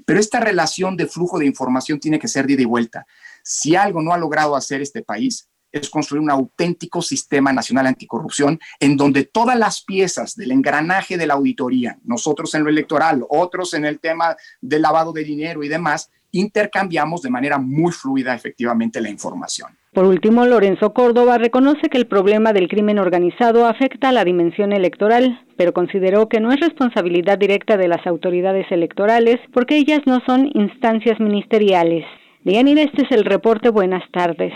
Pero 0.06 0.22
esta 0.22 0.40
relación 0.40 0.96
de 0.96 1.08
flujo 1.08 1.38
de 1.38 1.46
información 1.46 2.00
tiene 2.00 2.18
que 2.18 2.30
ser 2.30 2.48
de 2.48 2.54
ida 2.54 2.62
y 2.62 2.66
vuelta. 2.66 3.06
Si 3.44 3.76
algo 3.76 4.02
no 4.02 4.14
ha 4.14 4.18
logrado 4.18 4.56
hacer 4.56 4.82
este 4.82 5.04
país 5.04 5.50
es 5.80 5.90
construir 5.90 6.22
un 6.22 6.32
auténtico 6.32 7.02
sistema 7.02 7.52
nacional 7.52 7.88
anticorrupción 7.88 8.60
en 8.80 8.98
donde 8.98 9.24
todas 9.24 9.58
las 9.58 9.84
piezas 9.84 10.36
del 10.36 10.52
engranaje 10.52 11.18
de 11.18 11.28
la 11.28 11.36
auditoría, 11.36 11.98
nosotros 12.04 12.54
en 12.56 12.64
lo 12.64 12.70
electoral, 12.70 13.26
otros 13.30 13.74
en 13.74 13.86
el 13.86 14.00
tema 14.00 14.36
del 14.62 14.82
lavado 14.82 15.12
de 15.12 15.24
dinero 15.24 15.64
y 15.64 15.68
demás, 15.68 16.10
intercambiamos 16.32 17.22
de 17.22 17.30
manera 17.30 17.58
muy 17.58 17.92
fluida 17.92 18.34
efectivamente 18.34 19.00
la 19.02 19.10
información. 19.10 19.70
Por 19.94 20.04
último, 20.04 20.46
Lorenzo 20.46 20.94
Córdoba 20.94 21.38
reconoce 21.38 21.88
que 21.90 21.98
el 21.98 22.08
problema 22.08 22.52
del 22.52 22.68
crimen 22.68 23.00
organizado 23.00 23.66
afecta 23.66 24.10
a 24.10 24.12
la 24.12 24.26
dimensión 24.26 24.74
electoral, 24.74 25.40
pero 25.56 25.74
consideró 25.74 26.28
que 26.28 26.42
no 26.42 26.52
es 26.52 26.60
responsabilidad 26.60 27.38
directa 27.38 27.78
de 27.78 27.88
las 27.88 28.06
autoridades 28.06 28.70
electorales 28.72 29.40
porque 29.54 29.78
ellas 29.78 30.02
no 30.06 30.20
son 30.26 30.52
instancias 30.54 31.20
ministeriales. 31.22 32.04
Dianira, 32.44 32.82
este 32.82 33.04
es 33.04 33.12
el 33.12 33.24
reporte. 33.24 33.70
Buenas 33.70 34.04
tardes. 34.12 34.54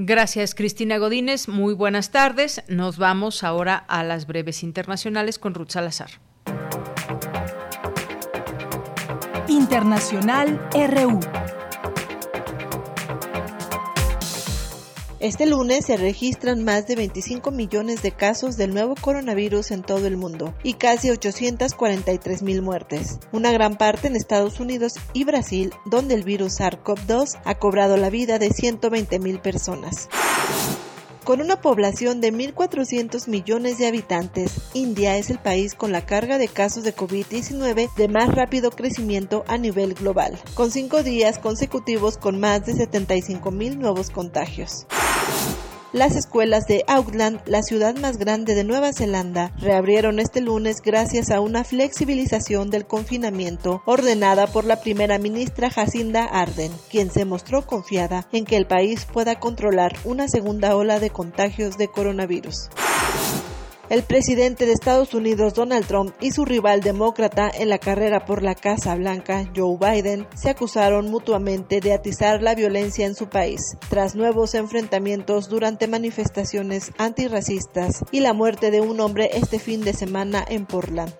Gracias, 0.00 0.54
Cristina 0.54 0.96
Godínez. 0.98 1.48
Muy 1.48 1.74
buenas 1.74 2.12
tardes. 2.12 2.62
Nos 2.68 2.98
vamos 2.98 3.42
ahora 3.42 3.74
a 3.76 4.04
las 4.04 4.28
breves 4.28 4.62
internacionales 4.62 5.40
con 5.40 5.54
Ruth 5.54 5.70
Salazar. 5.70 6.10
Internacional 9.48 10.60
RU. 10.72 11.18
Este 15.20 15.46
lunes 15.46 15.86
se 15.86 15.96
registran 15.96 16.62
más 16.62 16.86
de 16.86 16.94
25 16.94 17.50
millones 17.50 18.02
de 18.02 18.12
casos 18.12 18.56
del 18.56 18.72
nuevo 18.72 18.94
coronavirus 18.94 19.72
en 19.72 19.82
todo 19.82 20.06
el 20.06 20.16
mundo 20.16 20.54
y 20.62 20.74
casi 20.74 21.10
843 21.10 22.42
mil 22.42 22.62
muertes, 22.62 23.18
una 23.32 23.50
gran 23.50 23.76
parte 23.76 24.06
en 24.06 24.14
Estados 24.14 24.60
Unidos 24.60 24.94
y 25.14 25.24
Brasil, 25.24 25.72
donde 25.86 26.14
el 26.14 26.22
virus 26.22 26.60
SARS-CoV-2 26.60 27.40
ha 27.44 27.54
cobrado 27.56 27.96
la 27.96 28.10
vida 28.10 28.38
de 28.38 28.50
120 28.50 29.18
mil 29.18 29.40
personas. 29.40 30.08
Con 31.28 31.42
una 31.42 31.60
población 31.60 32.22
de 32.22 32.32
1.400 32.32 33.28
millones 33.28 33.76
de 33.76 33.86
habitantes, 33.86 34.62
India 34.72 35.18
es 35.18 35.28
el 35.28 35.38
país 35.38 35.74
con 35.74 35.92
la 35.92 36.06
carga 36.06 36.38
de 36.38 36.48
casos 36.48 36.84
de 36.84 36.96
COVID-19 36.96 37.94
de 37.94 38.08
más 38.08 38.34
rápido 38.34 38.70
crecimiento 38.70 39.44
a 39.46 39.58
nivel 39.58 39.92
global, 39.92 40.38
con 40.54 40.70
cinco 40.70 41.02
días 41.02 41.38
consecutivos 41.38 42.16
con 42.16 42.40
más 42.40 42.64
de 42.64 42.72
75 42.72 43.50
mil 43.50 43.78
nuevos 43.78 44.08
contagios. 44.08 44.86
Las 45.94 46.16
escuelas 46.16 46.66
de 46.66 46.84
Auckland, 46.86 47.40
la 47.46 47.62
ciudad 47.62 47.96
más 47.96 48.18
grande 48.18 48.54
de 48.54 48.62
Nueva 48.62 48.92
Zelanda, 48.92 49.52
reabrieron 49.56 50.18
este 50.18 50.42
lunes 50.42 50.82
gracias 50.82 51.30
a 51.30 51.40
una 51.40 51.64
flexibilización 51.64 52.68
del 52.68 52.86
confinamiento 52.86 53.80
ordenada 53.86 54.46
por 54.48 54.66
la 54.66 54.82
primera 54.82 55.18
ministra 55.18 55.70
Jacinda 55.70 56.24
Arden, 56.24 56.72
quien 56.90 57.10
se 57.10 57.24
mostró 57.24 57.64
confiada 57.64 58.28
en 58.32 58.44
que 58.44 58.58
el 58.58 58.66
país 58.66 59.06
pueda 59.10 59.40
controlar 59.40 59.96
una 60.04 60.28
segunda 60.28 60.76
ola 60.76 61.00
de 61.00 61.08
contagios 61.08 61.78
de 61.78 61.88
coronavirus. 61.88 62.68
El 63.90 64.02
presidente 64.02 64.66
de 64.66 64.72
Estados 64.72 65.14
Unidos, 65.14 65.54
Donald 65.54 65.86
Trump, 65.86 66.14
y 66.20 66.32
su 66.32 66.44
rival 66.44 66.82
demócrata 66.82 67.50
en 67.52 67.70
la 67.70 67.78
carrera 67.78 68.26
por 68.26 68.42
la 68.42 68.54
Casa 68.54 68.94
Blanca, 68.94 69.50
Joe 69.56 69.78
Biden, 69.80 70.26
se 70.34 70.50
acusaron 70.50 71.10
mutuamente 71.10 71.80
de 71.80 71.94
atizar 71.94 72.42
la 72.42 72.54
violencia 72.54 73.06
en 73.06 73.14
su 73.14 73.30
país, 73.30 73.78
tras 73.88 74.14
nuevos 74.14 74.54
enfrentamientos 74.54 75.48
durante 75.48 75.88
manifestaciones 75.88 76.92
antirracistas 76.98 78.04
y 78.12 78.20
la 78.20 78.34
muerte 78.34 78.70
de 78.70 78.82
un 78.82 79.00
hombre 79.00 79.30
este 79.32 79.58
fin 79.58 79.80
de 79.80 79.94
semana 79.94 80.44
en 80.46 80.66
Portland. 80.66 81.14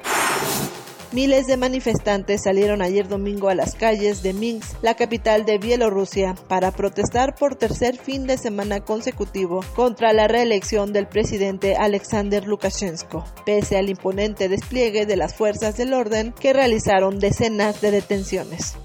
Miles 1.10 1.46
de 1.46 1.56
manifestantes 1.56 2.42
salieron 2.42 2.82
ayer 2.82 3.08
domingo 3.08 3.48
a 3.48 3.54
las 3.54 3.74
calles 3.74 4.22
de 4.22 4.34
Minsk, 4.34 4.76
la 4.82 4.94
capital 4.94 5.46
de 5.46 5.56
Bielorrusia, 5.56 6.34
para 6.48 6.70
protestar 6.70 7.34
por 7.34 7.56
tercer 7.56 7.96
fin 7.96 8.26
de 8.26 8.36
semana 8.36 8.80
consecutivo 8.80 9.64
contra 9.74 10.12
la 10.12 10.28
reelección 10.28 10.92
del 10.92 11.06
presidente 11.06 11.76
Alexander 11.76 12.46
Lukashenko, 12.46 13.24
pese 13.46 13.78
al 13.78 13.88
imponente 13.88 14.50
despliegue 14.50 15.06
de 15.06 15.16
las 15.16 15.34
fuerzas 15.34 15.78
del 15.78 15.94
orden 15.94 16.34
que 16.38 16.52
realizaron 16.52 17.18
decenas 17.18 17.80
de 17.80 17.90
detenciones. 17.90 18.76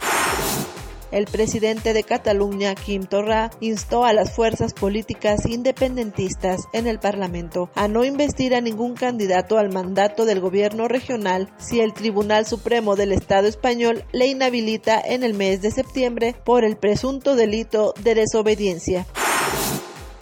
El 1.13 1.25
presidente 1.25 1.93
de 1.93 2.01
Cataluña, 2.03 2.73
Quim 2.73 3.05
Torra, 3.05 3.51
instó 3.59 4.03
a 4.03 4.13
las 4.13 4.35
fuerzas 4.35 4.73
políticas 4.73 5.45
independentistas 5.45 6.61
en 6.73 6.87
el 6.87 6.97
Parlamento 6.97 7.69
a 7.75 7.87
no 7.87 8.03
investir 8.03 8.55
a 8.55 8.61
ningún 8.61 8.95
candidato 8.95 9.59
al 9.59 9.71
mandato 9.71 10.25
del 10.25 10.39
gobierno 10.39 10.87
regional 10.87 11.53
si 11.59 11.81
el 11.81 11.93
Tribunal 11.93 12.47
Supremo 12.47 12.95
del 12.95 13.11
Estado 13.11 13.47
español 13.47 14.05
le 14.11 14.25
inhabilita 14.25 14.99
en 14.99 15.21
el 15.21 15.35
mes 15.35 15.61
de 15.61 15.69
septiembre 15.69 16.35
por 16.43 16.65
el 16.65 16.77
presunto 16.77 17.35
delito 17.35 17.93
de 18.01 18.15
desobediencia 18.15 19.05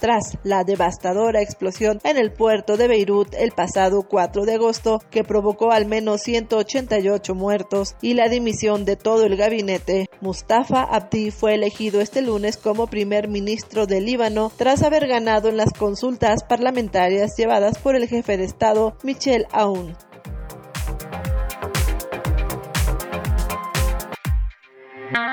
tras 0.02 0.36
la 0.42 0.64
devastadora 0.64 1.40
explosión 1.40 2.00
en 2.02 2.16
el 2.16 2.32
puerto 2.32 2.76
de 2.76 2.88
Beirut 2.88 3.32
el 3.34 3.52
pasado 3.52 4.02
4 4.02 4.44
de 4.44 4.54
agosto 4.54 5.00
que 5.12 5.22
provocó 5.22 5.70
al 5.70 5.86
menos 5.86 6.22
188 6.22 7.36
muertos 7.36 7.94
y 8.02 8.14
la 8.14 8.28
dimisión 8.28 8.84
de 8.84 8.96
todo 8.96 9.24
el 9.24 9.36
gabinete. 9.36 10.10
Mustafa 10.20 10.82
Abdi 10.82 11.30
fue 11.30 11.54
elegido 11.54 12.00
este 12.00 12.20
lunes 12.20 12.56
como 12.56 12.88
primer 12.88 13.28
ministro 13.28 13.86
de 13.86 14.00
Líbano 14.00 14.50
tras 14.56 14.82
haber 14.82 15.06
ganado 15.06 15.48
en 15.48 15.56
las 15.56 15.72
consultas 15.72 16.42
parlamentarias 16.42 17.36
llevadas 17.36 17.78
por 17.78 17.94
el 17.94 18.08
jefe 18.08 18.36
de 18.36 18.44
Estado 18.44 18.96
Michel 19.04 19.46
Aoun. 19.52 19.94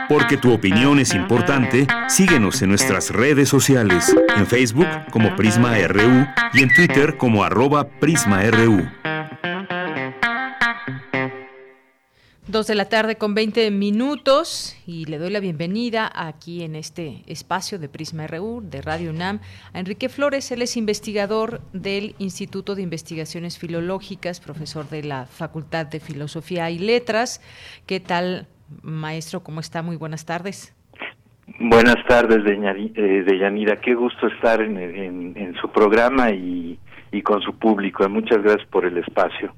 Porque 0.07 0.37
tu 0.37 0.51
opinión 0.51 0.99
es 0.99 1.13
importante, 1.13 1.87
síguenos 2.07 2.61
en 2.61 2.69
nuestras 2.69 3.11
redes 3.11 3.49
sociales, 3.49 4.15
en 4.35 4.47
Facebook 4.47 4.87
como 5.11 5.35
Prisma 5.35 5.77
RU 5.87 6.25
y 6.53 6.63
en 6.63 6.73
Twitter 6.73 7.17
como 7.17 7.43
arroba 7.43 7.87
PrismaRU. 7.87 8.89
Dos 12.49 12.65
de 12.65 12.73
la 12.73 12.85
tarde 12.85 13.15
con 13.15 13.35
20 13.35 13.69
minutos 13.69 14.75
y 14.87 15.05
le 15.05 15.19
doy 15.19 15.29
la 15.29 15.39
bienvenida 15.39 16.11
aquí 16.11 16.63
en 16.63 16.75
este 16.75 17.21
espacio 17.27 17.77
de 17.77 17.89
Prisma 17.89 18.25
RU 18.25 18.63
de 18.63 18.81
Radio 18.81 19.11
UNAM 19.11 19.39
a 19.71 19.79
Enrique 19.79 20.09
Flores. 20.09 20.49
Él 20.49 20.63
es 20.63 20.75
investigador 20.75 21.61
del 21.73 22.15
Instituto 22.17 22.73
de 22.73 22.81
Investigaciones 22.81 23.59
Filológicas, 23.59 24.39
profesor 24.39 24.89
de 24.89 25.03
la 25.03 25.27
Facultad 25.27 25.85
de 25.85 25.99
Filosofía 25.99 26.71
y 26.71 26.79
Letras. 26.79 27.39
¿Qué 27.85 27.99
tal, 27.99 28.47
Maestro, 28.81 29.41
¿cómo 29.41 29.59
está? 29.59 29.81
Muy 29.81 29.95
buenas 29.95 30.25
tardes. 30.25 30.75
Buenas 31.59 31.97
tardes, 32.07 32.43
Deyanira. 32.43 33.73
Eh, 33.73 33.79
Qué 33.81 33.95
gusto 33.95 34.27
estar 34.27 34.61
en, 34.61 35.55
su 35.59 35.69
programa 35.69 36.31
y, 36.31 36.77
con 37.23 37.41
su 37.41 37.57
público. 37.57 38.07
Muchas 38.07 38.41
gracias 38.43 38.67
por 38.69 38.85
el 38.85 38.97
espacio. 38.97 39.53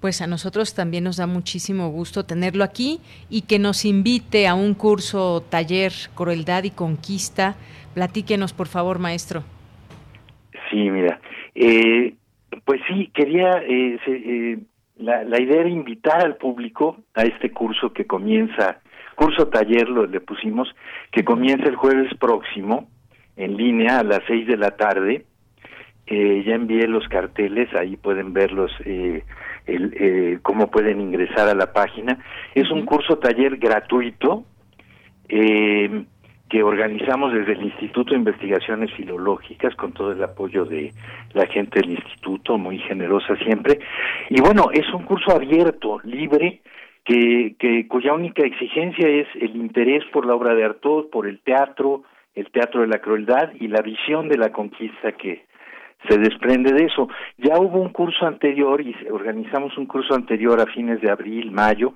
Pues 0.00 0.20
a 0.20 0.26
nosotros 0.26 0.74
también 0.74 1.04
nos 1.04 1.16
da 1.16 1.26
muchísimo 1.26 1.88
gusto 1.88 2.24
tenerlo 2.24 2.64
aquí 2.64 3.00
y 3.30 3.42
que 3.42 3.58
nos 3.58 3.84
invite 3.84 4.46
a 4.46 4.54
un 4.54 4.74
curso 4.74 5.42
taller 5.48 5.92
Crueldad 6.14 6.64
y 6.64 6.70
Conquista. 6.70 7.56
Platíquenos, 7.94 8.52
por 8.52 8.68
favor, 8.68 8.98
maestro. 8.98 9.42
Sí, 10.70 10.90
mira. 10.90 11.20
Eh, 11.54 12.14
pues 12.64 12.80
sí, 12.88 13.10
quería 13.14 13.62
eh, 13.66 14.58
la, 14.98 15.24
la 15.24 15.40
idea 15.40 15.60
era 15.60 15.68
invitar 15.68 16.24
al 16.24 16.36
público 16.36 16.98
a 17.14 17.22
este 17.22 17.50
curso 17.50 17.92
que 17.92 18.06
comienza, 18.06 18.80
curso 19.14 19.48
taller 19.48 19.88
lo 19.88 20.06
le 20.06 20.20
pusimos, 20.20 20.68
que 21.10 21.24
comienza 21.24 21.68
el 21.68 21.76
jueves 21.76 22.12
próximo 22.18 22.88
en 23.36 23.56
línea 23.56 24.00
a 24.00 24.02
las 24.02 24.20
seis 24.26 24.46
de 24.46 24.56
la 24.56 24.72
tarde. 24.72 25.24
Eh, 26.06 26.42
ya 26.46 26.54
envié 26.54 26.86
los 26.88 27.06
carteles, 27.08 27.68
ahí 27.74 27.96
pueden 27.96 28.32
verlos, 28.32 28.72
eh, 28.84 29.24
el, 29.66 29.94
eh, 29.98 30.38
cómo 30.42 30.70
pueden 30.70 31.00
ingresar 31.00 31.48
a 31.48 31.54
la 31.54 31.72
página. 31.72 32.18
Es 32.54 32.70
un 32.70 32.86
curso 32.86 33.18
taller 33.18 33.58
gratuito. 33.58 34.44
Eh, 35.28 36.04
que 36.48 36.62
organizamos 36.62 37.32
desde 37.32 37.52
el 37.52 37.62
Instituto 37.62 38.12
de 38.12 38.18
Investigaciones 38.18 38.92
Filológicas 38.94 39.74
con 39.74 39.92
todo 39.92 40.12
el 40.12 40.22
apoyo 40.22 40.64
de 40.64 40.92
la 41.34 41.46
gente 41.46 41.80
del 41.80 41.90
instituto, 41.90 42.56
muy 42.56 42.78
generosa 42.78 43.36
siempre. 43.36 43.78
Y 44.30 44.40
bueno, 44.40 44.70
es 44.72 44.88
un 44.92 45.04
curso 45.04 45.32
abierto, 45.32 46.00
libre, 46.04 46.60
que, 47.04 47.54
que 47.58 47.86
cuya 47.86 48.14
única 48.14 48.44
exigencia 48.44 49.08
es 49.08 49.28
el 49.40 49.56
interés 49.56 50.04
por 50.12 50.26
la 50.26 50.34
obra 50.34 50.54
de 50.54 50.64
Artaud, 50.64 51.10
por 51.10 51.26
el 51.26 51.40
teatro, 51.40 52.02
el 52.34 52.50
teatro 52.50 52.82
de 52.82 52.88
la 52.88 53.00
crueldad 53.00 53.50
y 53.58 53.68
la 53.68 53.82
visión 53.82 54.28
de 54.28 54.38
la 54.38 54.50
conquista 54.50 55.12
que 55.12 55.44
se 56.08 56.18
desprende 56.18 56.72
de 56.72 56.84
eso. 56.84 57.08
Ya 57.38 57.58
hubo 57.58 57.80
un 57.80 57.90
curso 57.90 58.26
anterior 58.26 58.80
y 58.80 58.94
organizamos 59.10 59.76
un 59.76 59.86
curso 59.86 60.14
anterior 60.14 60.60
a 60.60 60.66
fines 60.66 61.00
de 61.00 61.10
abril, 61.10 61.50
mayo, 61.50 61.94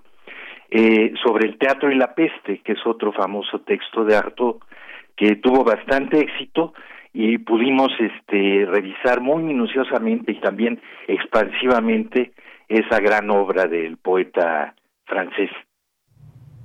eh, 0.74 1.12
sobre 1.22 1.46
el 1.46 1.58
teatro 1.58 1.92
y 1.92 1.96
la 1.96 2.14
peste, 2.14 2.62
que 2.64 2.72
es 2.72 2.86
otro 2.86 3.12
famoso 3.12 3.60
texto 3.60 4.04
de 4.04 4.16
Artaud 4.16 4.56
que 5.14 5.36
tuvo 5.36 5.64
bastante 5.64 6.18
éxito 6.18 6.72
y 7.12 7.36
pudimos 7.36 7.88
este 8.00 8.64
revisar 8.64 9.20
muy 9.20 9.42
minuciosamente 9.42 10.32
y 10.32 10.40
también 10.40 10.80
expansivamente 11.06 12.32
esa 12.68 13.00
gran 13.00 13.28
obra 13.28 13.66
del 13.66 13.98
poeta 13.98 14.74
francés 15.04 15.50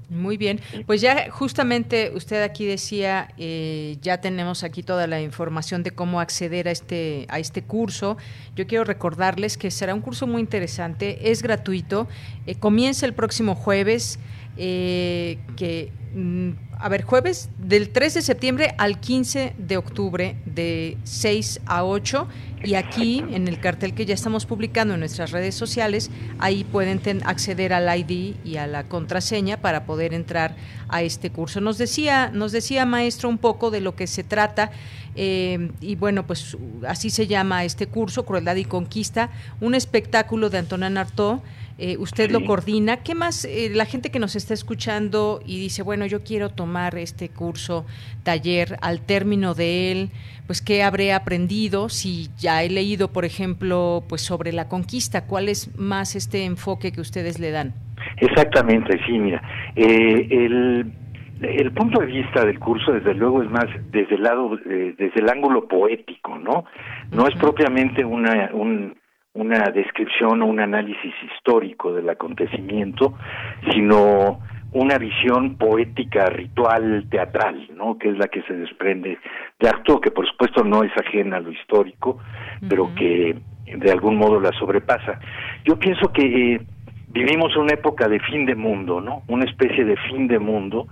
muy 0.09 0.38
bien, 0.38 0.61
pues 0.85 1.01
ya 1.01 1.29
justamente 1.29 2.11
usted 2.15 2.41
aquí 2.41 2.65
decía, 2.65 3.34
eh, 3.38 3.97
ya 4.01 4.21
tenemos 4.21 4.63
aquí 4.63 4.81
toda 4.81 5.05
la 5.05 5.21
información 5.21 5.84
de 5.84 5.91
cómo 5.91 6.21
acceder 6.21 6.69
a 6.69 6.71
este, 6.71 7.25
a 7.29 7.39
este 7.39 7.61
curso. 7.61 8.17
Yo 8.55 8.67
quiero 8.67 8.85
recordarles 8.85 9.57
que 9.57 9.69
será 9.69 9.93
un 9.93 10.01
curso 10.01 10.25
muy 10.25 10.41
interesante, 10.41 11.29
es 11.31 11.43
gratuito, 11.43 12.07
eh, 12.45 12.55
comienza 12.55 13.05
el 13.05 13.13
próximo 13.13 13.53
jueves, 13.55 14.19
eh, 14.57 15.38
que 15.55 15.91
mm, 16.13 16.67
a 16.79 16.89
ver, 16.89 17.03
jueves 17.03 17.49
del 17.57 17.89
3 17.89 18.15
de 18.15 18.21
septiembre 18.21 18.75
al 18.77 18.99
15 18.99 19.55
de 19.57 19.77
octubre 19.77 20.38
de 20.45 20.97
6 21.03 21.61
a 21.65 21.84
8 21.84 22.27
y 22.63 22.75
aquí 22.75 23.23
en 23.31 23.47
el 23.47 23.59
cartel 23.59 23.93
que 23.93 24.05
ya 24.05 24.13
estamos 24.13 24.45
publicando 24.45 24.93
en 24.93 24.99
nuestras 24.99 25.31
redes 25.31 25.55
sociales, 25.55 26.11
ahí 26.39 26.63
pueden 26.63 27.01
acceder 27.25 27.73
al 27.73 27.99
ID 27.99 28.35
y 28.43 28.57
a 28.57 28.67
la 28.67 28.84
contraseña 28.84 29.57
para 29.57 29.85
poder 29.85 30.13
entrar 30.13 30.55
a 30.88 31.01
este 31.01 31.31
curso. 31.31 31.61
Nos 31.61 31.77
decía, 31.77 32.29
nos 32.31 32.51
decía 32.51 32.85
maestro 32.85 33.29
un 33.29 33.38
poco 33.38 33.71
de 33.71 33.81
lo 33.81 33.95
que 33.95 34.07
se 34.07 34.23
trata 34.23 34.71
eh, 35.18 35.72
y 35.81 35.95
bueno, 35.95 36.26
pues 36.26 36.57
así 36.88 37.10
se 37.10 37.27
llama 37.27 37.65
este 37.65 37.88
curso, 37.88 38.26
Crueldad 38.26 38.56
y 38.56 38.65
Conquista, 38.65 39.30
un 39.60 39.76
espectáculo 39.76 40.49
de 40.49 40.60
Antonin 40.60 40.98
Artaud 40.98 41.39
eh, 41.80 41.98
usted 41.99 42.31
lo 42.31 42.44
coordina. 42.44 42.98
¿Qué 42.98 43.14
más 43.14 43.45
eh, 43.45 43.69
la 43.72 43.85
gente 43.85 44.10
que 44.10 44.18
nos 44.18 44.35
está 44.35 44.53
escuchando 44.56 45.41
y 45.45 45.60
dice, 45.60 45.84
bueno, 45.84 46.07
yo 46.07 46.23
quiero 46.23 46.49
tomar 46.49 46.98
este 46.98 47.30
curso, 47.30 47.85
taller, 48.23 48.77
al 48.81 49.02
término 49.02 49.53
de 49.53 49.91
él, 49.91 50.10
pues 50.48 50.61
qué 50.61 50.81
habré 50.81 51.14
aprendido? 51.14 51.89
Si 51.89 52.30
ya 52.39 52.64
he 52.64 52.69
leído, 52.69 53.10
por 53.10 53.26
ejemplo, 53.26 54.03
pues 54.10 54.23
sobre 54.23 54.53
la 54.53 54.68
conquista, 54.68 55.26
¿cuál 55.26 55.49
es 55.49 55.77
más 55.77 56.15
este 56.15 56.45
enfoque 56.45 56.91
que 56.91 57.02
ustedes 57.02 57.38
le 57.38 57.52
dan? 57.52 57.76
Exactamente, 58.18 58.99
sí, 59.06 59.19
mira. 59.19 59.41
Eh, 59.76 60.27
el, 60.31 60.91
el 61.41 61.72
punto 61.72 61.99
de 61.99 62.07
vista 62.07 62.45
del 62.45 62.59
curso, 62.59 62.91
desde 62.91 63.14
luego, 63.14 63.43
es 63.43 63.49
más 63.49 63.65
desde 63.91 64.15
el 64.15 64.23
lado, 64.23 64.57
desde 64.57 65.19
el 65.19 65.30
ángulo 65.30 65.68
poético, 65.68 66.38
¿no? 66.38 66.65
No 67.11 67.27
es 67.27 67.35
propiamente 67.35 68.03
una, 68.03 68.49
un, 68.53 68.95
una 69.34 69.69
descripción 69.69 70.41
o 70.41 70.45
un 70.47 70.59
análisis 70.59 71.14
histórico 71.31 71.93
del 71.93 72.09
acontecimiento, 72.09 73.14
sino 73.72 74.39
una 74.73 74.97
visión 74.97 75.57
poética, 75.57 76.26
ritual, 76.26 77.07
teatral, 77.09 77.68
¿no? 77.76 77.97
Que 77.97 78.09
es 78.09 78.18
la 78.18 78.27
que 78.27 78.41
se 78.43 78.53
desprende 78.53 79.18
de 79.59 79.69
Artaud, 79.69 80.01
que 80.01 80.11
por 80.11 80.27
supuesto 80.27 80.64
no 80.64 80.84
es 80.84 80.91
ajena 80.97 81.38
a 81.38 81.39
lo 81.39 81.51
histórico, 81.51 82.19
pero 82.68 82.93
que 82.95 83.35
de 83.65 83.91
algún 83.91 84.18
modo 84.18 84.39
la 84.39 84.51
sobrepasa. 84.53 85.19
Yo 85.65 85.77
pienso 85.77 86.11
que 86.11 86.55
eh, 86.55 86.61
vivimos 87.09 87.55
una 87.55 87.73
época 87.73 88.07
de 88.07 88.19
fin 88.19 88.45
de 88.45 88.55
mundo, 88.55 89.01
¿no? 89.01 89.23
Una 89.27 89.45
especie 89.45 89.85
de 89.85 89.97
fin 90.09 90.27
de 90.27 90.39
mundo 90.39 90.88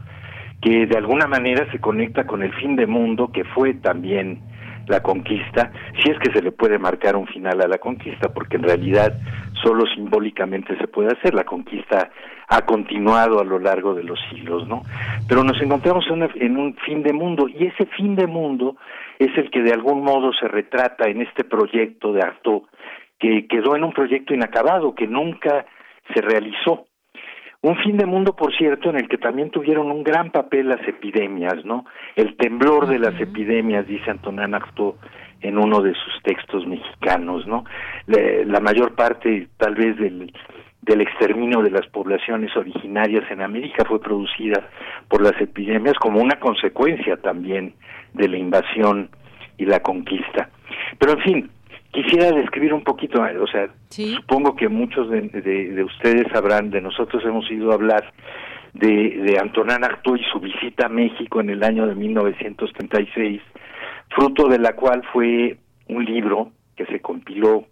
que 0.66 0.88
de 0.88 0.98
alguna 0.98 1.28
manera 1.28 1.72
se 1.72 1.78
conecta 1.78 2.26
con 2.26 2.42
el 2.42 2.52
fin 2.56 2.76
de 2.76 2.88
mundo 2.88 3.32
que 3.32 3.44
fue 3.44 3.76
también 3.76 4.40
la 4.88 5.04
conquista, 5.04 5.72
si 6.02 6.10
es 6.10 6.18
que 6.18 6.32
se 6.32 6.42
le 6.42 6.52
puede 6.52 6.80
marcar 6.80 7.16
un 7.16 7.28
final 7.28 7.62
a 7.62 7.68
la 7.68 7.78
conquista, 7.78 8.34
porque 8.34 8.58
en 8.58 8.64
realidad 8.64 9.14
solo 9.62 9.86
simbólicamente 9.86 10.76
se 10.80 10.88
puede 10.88 11.14
hacer, 11.14 11.36
la 11.36 11.44
conquista 11.44 12.10
ha 12.48 12.66
continuado 12.66 13.40
a 13.40 13.44
lo 13.44 13.60
largo 13.60 13.94
de 13.94 14.04
los 14.04 14.20
siglos, 14.32 14.68
¿no? 14.68 14.82
Pero 15.30 15.44
nos 15.44 15.62
encontramos 15.62 16.04
en, 16.08 16.58
un 16.58 16.76
fin 16.78 17.04
de 17.04 17.14
mundo 17.14 17.48
y 17.48 17.68
ese 17.68 17.86
fin 17.86 18.16
de 18.16 18.26
mundo 18.26 18.76
es 19.20 19.38
el 19.38 19.52
que 19.52 19.62
de 19.62 19.72
algún 19.72 20.04
modo 20.04 20.34
se 20.34 20.48
retrata 20.48 21.08
en 21.08 21.22
este 21.22 21.44
proyecto 21.44 22.12
de 22.12 22.24
Artaud, 22.24 22.64
que 23.20 23.46
quedó 23.48 23.76
en 23.76 23.84
un 23.84 23.94
proyecto 23.94 24.34
inacabado, 24.34 24.96
que 24.96 25.06
nunca 25.06 25.68
se 26.12 26.22
realizó. 26.22 26.88
Un 27.66 27.78
fin 27.78 27.98
de 27.98 28.06
mundo, 28.06 28.36
por 28.36 28.56
cierto, 28.56 28.92
en 28.92 28.98
el 28.98 29.10
que 29.10 29.18
también 29.18 29.50
tuvieron 29.50 29.90
un 29.90 30.04
gran 30.04 30.30
papel 30.30 30.70
las 30.70 30.88
epidemias, 30.88 31.66
¿no? 31.66 31.86
El 32.16 32.38
temblor 32.38 32.86
de 32.86 33.00
las 33.00 33.20
epidemias, 33.20 33.88
dice 33.88 34.12
Antonán 34.12 34.54
Artaud 34.54 34.94
en 35.42 35.58
uno 35.58 35.82
de 35.82 35.96
sus 35.96 36.22
textos 36.22 36.68
mexicanos, 36.68 37.48
¿no? 37.48 37.66
La, 38.06 38.60
mayor 38.60 38.94
parte, 38.94 39.48
tal 39.58 39.74
vez, 39.74 39.98
del, 39.98 40.32
del 40.84 41.02
exterminio 41.02 41.64
de 41.64 41.72
las 41.72 41.88
poblaciones 41.88 42.56
originarias 42.56 43.24
en 43.32 43.42
América 43.42 43.84
fue 43.88 44.00
producida 44.00 44.70
por 45.08 45.24
las 45.24 45.42
epidemias 45.42 45.96
como 45.96 46.22
una 46.22 46.40
consecuencia 46.40 47.18
también 47.18 47.74
de 48.14 48.28
la 48.28 48.38
invasión 48.38 49.10
y 49.58 49.66
la 49.66 49.80
conquista. 49.80 50.52
Pero 51.00 51.14
en 51.14 51.20
fin, 51.22 51.50
Quisiera 51.96 52.30
describir 52.36 52.74
un 52.74 52.84
poquito, 52.84 53.22
o 53.22 53.48
sea, 53.48 53.70
supongo 53.90 54.54
que 54.58 54.68
muchos 54.68 55.10
de, 55.10 55.82
ustedes 55.82 56.28
sabrán, 56.30 56.70
de 56.70 56.82
nosotros 56.82 57.24
hemos 57.24 57.50
ido 57.50 57.72
a 57.72 57.76
hablar 57.76 58.12
de, 58.74 59.22
de 59.22 59.40
Antonán 59.40 59.86
Artaud 59.86 60.18
y 60.18 60.24
su 60.26 60.42
visita 60.42 60.88
a 60.88 60.90
México 60.90 61.40
en 61.40 61.52
el 61.52 61.64
año 61.64 61.88
de 61.88 61.96
1936, 61.96 63.42
fruto 64.10 64.50
de 64.50 64.60
la 64.60 64.74
cual 64.74 65.04
fue 65.14 65.56
un 65.88 66.04
libro 66.04 66.52
que 66.76 66.86
se 66.88 67.00
compiló 67.00 67.64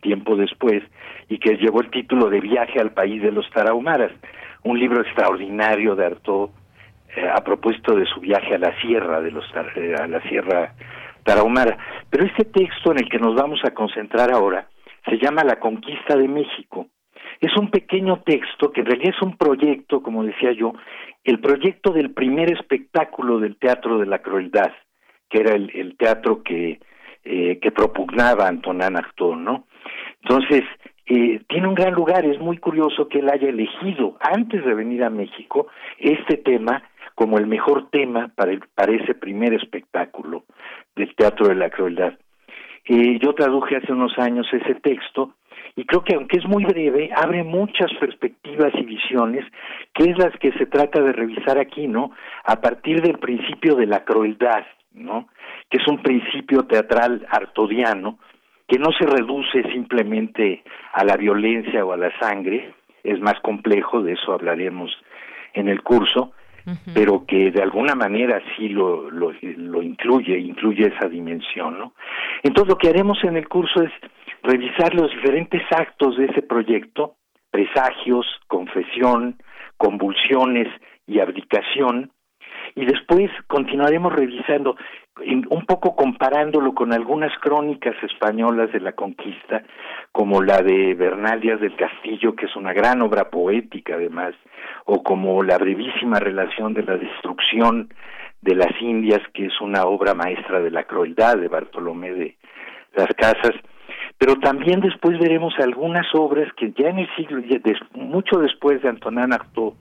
tiempo 0.00 0.36
después 0.36 0.84
y 1.28 1.38
que 1.38 1.56
llevó 1.56 1.80
el 1.80 1.90
título 1.90 2.30
de 2.30 2.40
Viaje 2.40 2.78
al 2.78 2.92
País 2.92 3.20
de 3.20 3.32
los 3.32 3.50
Tarahumaras, 3.50 4.12
un 4.62 4.78
libro 4.78 5.02
extraordinario 5.02 5.96
de 5.96 6.06
Artaud 6.06 6.50
eh, 7.16 7.28
a 7.28 7.42
propósito 7.42 7.96
de 7.96 8.06
su 8.06 8.20
viaje 8.20 8.54
a 8.54 8.58
la 8.58 8.80
sierra 8.80 9.20
de 9.20 9.32
los 9.32 9.44
eh, 9.74 9.96
a 10.00 10.06
la 10.06 10.22
sierra 10.28 10.72
Tarahumara. 11.24 11.78
Pero 12.08 12.24
este 12.24 12.44
texto 12.44 12.92
en 12.92 12.98
el 12.98 13.08
que 13.08 13.18
nos 13.18 13.34
vamos 13.34 13.60
a 13.64 13.72
concentrar 13.72 14.32
ahora 14.32 14.68
se 15.06 15.18
llama 15.18 15.44
La 15.44 15.58
conquista 15.58 16.16
de 16.16 16.28
México. 16.28 16.86
Es 17.40 17.56
un 17.56 17.70
pequeño 17.70 18.20
texto 18.20 18.70
que 18.70 18.80
en 18.80 18.86
realidad 18.86 19.14
es 19.16 19.22
un 19.22 19.36
proyecto, 19.36 20.02
como 20.02 20.24
decía 20.24 20.52
yo, 20.52 20.72
el 21.24 21.40
proyecto 21.40 21.92
del 21.92 22.12
primer 22.12 22.52
espectáculo 22.52 23.38
del 23.38 23.56
Teatro 23.56 23.98
de 23.98 24.06
la 24.06 24.20
Crueldad, 24.20 24.72
que 25.28 25.40
era 25.40 25.54
el, 25.54 25.96
teatro 25.96 26.42
que, 26.42 26.80
eh, 27.24 27.58
que 27.60 27.70
propugnaba 27.70 28.48
Antonán 28.48 28.96
Artaud, 28.96 29.36
¿no? 29.36 29.66
Entonces, 30.22 30.64
eh, 31.06 31.40
tiene 31.48 31.66
un 31.66 31.74
gran 31.74 31.94
lugar, 31.94 32.24
es 32.24 32.38
muy 32.38 32.58
curioso 32.58 33.08
que 33.08 33.20
él 33.20 33.30
haya 33.30 33.48
elegido, 33.48 34.16
antes 34.20 34.64
de 34.64 34.74
venir 34.74 35.02
a 35.02 35.10
México, 35.10 35.68
este 35.98 36.36
tema 36.36 36.82
como 37.20 37.36
el 37.36 37.46
mejor 37.46 37.90
tema 37.90 38.32
para, 38.34 38.50
el, 38.50 38.60
para 38.74 38.92
ese 38.92 39.14
primer 39.14 39.52
espectáculo 39.52 40.44
del 40.96 41.14
Teatro 41.14 41.48
de 41.48 41.54
la 41.54 41.68
Crueldad. 41.68 42.14
Eh, 42.86 43.18
yo 43.20 43.34
traduje 43.34 43.76
hace 43.76 43.92
unos 43.92 44.18
años 44.18 44.46
ese 44.50 44.76
texto 44.76 45.34
y 45.76 45.84
creo 45.84 46.02
que 46.02 46.14
aunque 46.14 46.38
es 46.38 46.46
muy 46.46 46.64
breve, 46.64 47.10
abre 47.14 47.44
muchas 47.44 47.92
perspectivas 48.00 48.72
y 48.72 48.84
visiones, 48.86 49.44
que 49.92 50.04
es 50.04 50.16
las 50.16 50.34
que 50.38 50.50
se 50.52 50.64
trata 50.64 51.02
de 51.02 51.12
revisar 51.12 51.58
aquí, 51.58 51.88
¿no? 51.88 52.12
A 52.44 52.62
partir 52.62 53.02
del 53.02 53.18
principio 53.18 53.74
de 53.74 53.84
la 53.84 54.02
crueldad, 54.02 54.64
¿no? 54.94 55.28
Que 55.68 55.76
es 55.76 55.86
un 55.88 56.02
principio 56.02 56.62
teatral 56.62 57.26
artodiano, 57.28 58.18
que 58.66 58.78
no 58.78 58.92
se 58.92 59.04
reduce 59.04 59.62
simplemente 59.72 60.64
a 60.94 61.04
la 61.04 61.18
violencia 61.18 61.84
o 61.84 61.92
a 61.92 61.98
la 61.98 62.18
sangre, 62.18 62.72
es 63.04 63.20
más 63.20 63.38
complejo, 63.40 64.00
de 64.00 64.14
eso 64.14 64.32
hablaremos 64.32 64.90
en 65.52 65.68
el 65.68 65.82
curso, 65.82 66.32
pero 66.94 67.24
que 67.26 67.50
de 67.50 67.62
alguna 67.62 67.94
manera 67.94 68.40
sí 68.56 68.68
lo, 68.68 69.10
lo, 69.10 69.32
lo 69.42 69.82
incluye, 69.82 70.38
incluye 70.38 70.86
esa 70.86 71.08
dimensión, 71.08 71.78
¿no? 71.78 71.94
Entonces 72.42 72.68
lo 72.72 72.78
que 72.78 72.88
haremos 72.88 73.22
en 73.24 73.36
el 73.36 73.48
curso 73.48 73.82
es 73.82 73.92
revisar 74.42 74.94
los 74.94 75.10
diferentes 75.10 75.62
actos 75.70 76.16
de 76.16 76.26
ese 76.26 76.42
proyecto, 76.42 77.16
presagios, 77.50 78.26
confesión, 78.46 79.36
convulsiones 79.76 80.68
y 81.06 81.20
abdicación, 81.20 82.12
y 82.74 82.84
después 82.84 83.30
continuaremos 83.46 84.12
revisando 84.12 84.76
un 85.50 85.66
poco 85.66 85.94
comparándolo 85.96 86.74
con 86.74 86.92
algunas 86.92 87.36
crónicas 87.40 87.94
españolas 88.02 88.72
de 88.72 88.80
la 88.80 88.92
conquista, 88.92 89.62
como 90.12 90.42
la 90.42 90.62
de 90.62 90.94
Bernal 90.94 91.40
del 91.40 91.76
Castillo, 91.76 92.34
que 92.34 92.46
es 92.46 92.56
una 92.56 92.72
gran 92.72 93.02
obra 93.02 93.28
poética 93.28 93.94
además, 93.94 94.34
o 94.86 95.02
como 95.02 95.42
la 95.42 95.58
brevísima 95.58 96.18
relación 96.18 96.72
de 96.74 96.84
la 96.84 96.96
destrucción 96.96 97.92
de 98.40 98.54
las 98.54 98.72
Indias, 98.80 99.20
que 99.34 99.46
es 99.46 99.60
una 99.60 99.84
obra 99.84 100.14
maestra 100.14 100.60
de 100.60 100.70
la 100.70 100.84
crueldad 100.84 101.36
de 101.36 101.48
Bartolomé 101.48 102.12
de 102.12 102.36
las 102.94 103.08
Casas, 103.08 103.52
pero 104.16 104.36
también 104.36 104.80
después 104.80 105.18
veremos 105.18 105.54
algunas 105.58 106.06
obras 106.14 106.50
que 106.54 106.72
ya 106.72 106.88
en 106.88 107.00
el 107.00 107.08
siglo, 107.16 107.42
mucho 107.94 108.38
después 108.38 108.80
de 108.82 108.88
Antonán 108.88 109.32
Artaud, 109.32 109.74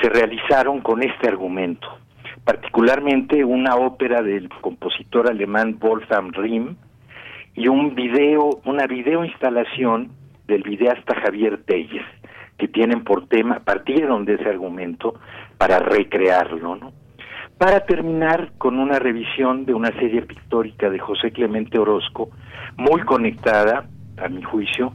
se 0.00 0.08
realizaron 0.08 0.80
con 0.80 1.02
este 1.02 1.28
argumento 1.28 2.03
particularmente 2.44 3.44
una 3.44 3.76
ópera 3.76 4.22
del 4.22 4.48
compositor 4.60 5.28
alemán 5.30 5.78
Wolfgang 5.80 6.32
Rihm 6.34 6.76
y 7.54 7.68
un 7.68 7.94
video, 7.94 8.60
una 8.64 8.86
video 8.86 9.24
instalación 9.24 10.10
del 10.46 10.62
videasta 10.62 11.14
Javier 11.22 11.62
Telles, 11.64 12.04
que 12.58 12.68
tienen 12.68 13.02
por 13.02 13.26
tema, 13.28 13.60
partieron 13.60 14.24
de 14.24 14.34
ese 14.34 14.48
argumento 14.48 15.14
para 15.56 15.78
recrearlo, 15.78 16.76
¿no? 16.76 16.92
Para 17.58 17.80
terminar 17.86 18.52
con 18.58 18.78
una 18.78 18.98
revisión 18.98 19.64
de 19.64 19.74
una 19.74 19.92
serie 19.98 20.22
pictórica 20.22 20.90
de 20.90 20.98
José 20.98 21.30
Clemente 21.30 21.78
Orozco, 21.78 22.30
muy 22.76 23.02
conectada, 23.02 23.88
a 24.16 24.28
mi 24.28 24.42
juicio, 24.42 24.92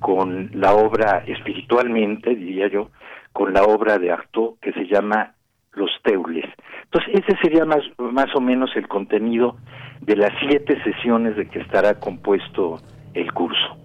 con 0.00 0.50
la 0.54 0.74
obra 0.74 1.24
espiritualmente, 1.26 2.34
diría 2.34 2.68
yo, 2.68 2.90
con 3.32 3.52
la 3.52 3.62
obra 3.62 3.98
de 3.98 4.10
Artaud 4.10 4.58
que 4.60 4.72
se 4.72 4.86
llama 4.86 5.34
Los 5.78 5.90
Teules. 6.02 6.44
Entonces, 6.84 7.24
ese 7.24 7.38
sería 7.40 7.64
más, 7.64 7.82
más 7.98 8.34
o 8.34 8.40
menos 8.40 8.70
el 8.76 8.88
contenido 8.88 9.56
de 10.00 10.16
las 10.16 10.32
siete 10.40 10.82
sesiones 10.82 11.36
de 11.36 11.48
que 11.48 11.60
estará 11.60 11.98
compuesto 11.98 12.78
el 13.14 13.32
curso. 13.32 13.76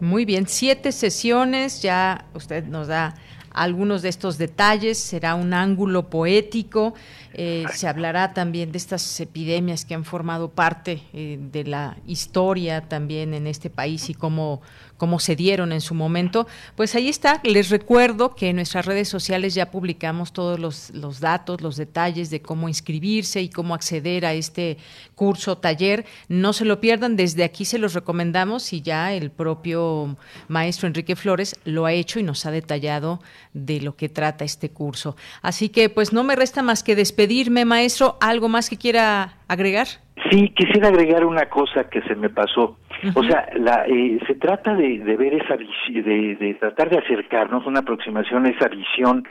Muy 0.00 0.24
bien, 0.24 0.46
siete 0.46 0.92
sesiones, 0.92 1.82
ya 1.82 2.26
usted 2.34 2.64
nos 2.64 2.88
da 2.88 3.14
algunos 3.54 4.02
de 4.02 4.08
estos 4.08 4.36
detalles, 4.36 4.98
será 4.98 5.36
un 5.36 5.54
ángulo 5.54 6.10
poético, 6.10 6.94
eh, 7.32 7.64
se 7.72 7.86
hablará 7.86 8.34
también 8.34 8.72
de 8.72 8.78
estas 8.78 9.20
epidemias 9.20 9.84
que 9.84 9.94
han 9.94 10.04
formado 10.04 10.50
parte 10.50 11.02
eh, 11.12 11.38
de 11.40 11.64
la 11.64 11.96
historia 12.04 12.82
también 12.82 13.32
en 13.32 13.46
este 13.46 13.70
país 13.70 14.10
y 14.10 14.14
cómo 14.14 14.60
como 15.04 15.20
se 15.20 15.36
dieron 15.36 15.70
en 15.72 15.82
su 15.82 15.94
momento. 15.94 16.46
Pues 16.76 16.94
ahí 16.94 17.10
está. 17.10 17.38
Les 17.44 17.68
recuerdo 17.68 18.34
que 18.34 18.48
en 18.48 18.56
nuestras 18.56 18.86
redes 18.86 19.06
sociales 19.06 19.52
ya 19.52 19.70
publicamos 19.70 20.32
todos 20.32 20.58
los, 20.58 20.88
los 20.94 21.20
datos, 21.20 21.60
los 21.60 21.76
detalles 21.76 22.30
de 22.30 22.40
cómo 22.40 22.70
inscribirse 22.70 23.42
y 23.42 23.50
cómo 23.50 23.74
acceder 23.74 24.24
a 24.24 24.32
este 24.32 24.78
curso, 25.14 25.58
taller. 25.58 26.06
No 26.28 26.54
se 26.54 26.64
lo 26.64 26.80
pierdan. 26.80 27.16
Desde 27.16 27.44
aquí 27.44 27.66
se 27.66 27.76
los 27.76 27.92
recomendamos 27.92 28.72
y 28.72 28.80
ya 28.80 29.12
el 29.12 29.30
propio 29.30 30.16
maestro 30.48 30.88
Enrique 30.88 31.16
Flores 31.16 31.56
lo 31.66 31.84
ha 31.84 31.92
hecho 31.92 32.18
y 32.18 32.22
nos 32.22 32.46
ha 32.46 32.50
detallado 32.50 33.20
de 33.52 33.82
lo 33.82 33.96
que 33.96 34.08
trata 34.08 34.46
este 34.46 34.70
curso. 34.70 35.16
Así 35.42 35.68
que 35.68 35.90
pues 35.90 36.14
no 36.14 36.24
me 36.24 36.34
resta 36.34 36.62
más 36.62 36.82
que 36.82 36.96
despedirme, 36.96 37.66
maestro. 37.66 38.16
¿Algo 38.22 38.48
más 38.48 38.70
que 38.70 38.78
quiera 38.78 39.36
agregar? 39.48 40.03
Sí, 40.30 40.50
quisiera 40.50 40.88
agregar 40.88 41.24
una 41.24 41.46
cosa 41.46 41.88
que 41.90 42.00
se 42.02 42.14
me 42.14 42.30
pasó. 42.30 42.78
O 43.14 43.24
sea, 43.24 43.48
la, 43.56 43.84
eh, 43.86 44.18
se 44.26 44.36
trata 44.36 44.74
de, 44.74 45.00
de 45.00 45.16
ver 45.16 45.34
esa 45.34 45.56
de, 45.56 46.36
de 46.36 46.54
tratar 46.54 46.88
de 46.88 46.98
acercarnos 46.98 47.66
una 47.66 47.80
aproximación 47.80 48.46
a 48.46 48.50
esa 48.50 48.68
visión 48.68 49.26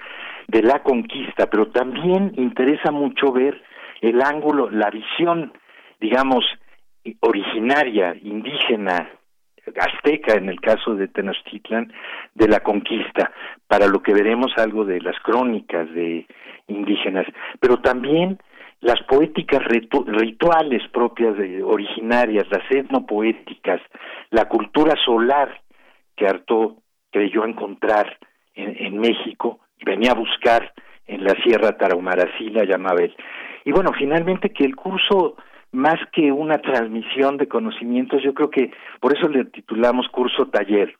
de 0.47 0.61
la 0.61 0.83
conquista, 0.83 1.49
pero 1.49 1.67
también 1.67 2.33
interesa 2.35 2.91
mucho 2.91 3.31
ver 3.31 3.61
el 4.01 4.21
ángulo, 4.21 4.69
la 4.69 4.89
visión, 4.89 5.53
digamos, 6.01 6.43
originaria, 7.21 8.15
indígena, 8.21 9.09
azteca 9.79 10.33
en 10.35 10.49
el 10.49 10.59
caso 10.59 10.95
de 10.95 11.07
Tenochtitlan 11.07 11.91
de 12.35 12.47
la 12.49 12.59
conquista, 12.59 13.31
para 13.67 13.87
lo 13.87 14.01
que 14.01 14.13
veremos 14.13 14.51
algo 14.57 14.83
de 14.83 14.99
las 14.99 15.17
crónicas 15.21 15.89
de 15.93 16.25
indígenas, 16.67 17.25
pero 17.59 17.77
también 17.79 18.39
las 18.83 19.01
poéticas 19.03 19.63
rituales 19.65 20.81
propias 20.91 21.37
de, 21.37 21.63
originarias, 21.63 22.45
las 22.51 22.69
etnopoéticas, 22.69 23.81
la 24.29 24.49
cultura 24.49 24.93
solar 25.05 25.61
que 26.17 26.27
Artaud 26.27 26.73
creyó 27.09 27.45
encontrar 27.45 28.17
en, 28.55 28.75
en 28.77 28.99
México 28.99 29.59
y 29.79 29.85
venía 29.85 30.11
a 30.11 30.15
buscar 30.15 30.73
en 31.07 31.23
la 31.23 31.33
Sierra 31.43 31.77
Tarahumara, 31.77 32.29
así 32.33 32.49
la 32.49 32.65
llamaba 32.65 33.01
él. 33.01 33.15
Y 33.63 33.71
bueno, 33.71 33.91
finalmente 33.97 34.49
que 34.49 34.65
el 34.65 34.75
curso, 34.75 35.37
más 35.71 35.99
que 36.11 36.33
una 36.33 36.57
transmisión 36.57 37.37
de 37.37 37.47
conocimientos, 37.47 38.21
yo 38.21 38.33
creo 38.33 38.49
que 38.49 38.71
por 38.99 39.15
eso 39.17 39.29
le 39.29 39.45
titulamos 39.45 40.09
curso 40.09 40.47
taller. 40.47 40.97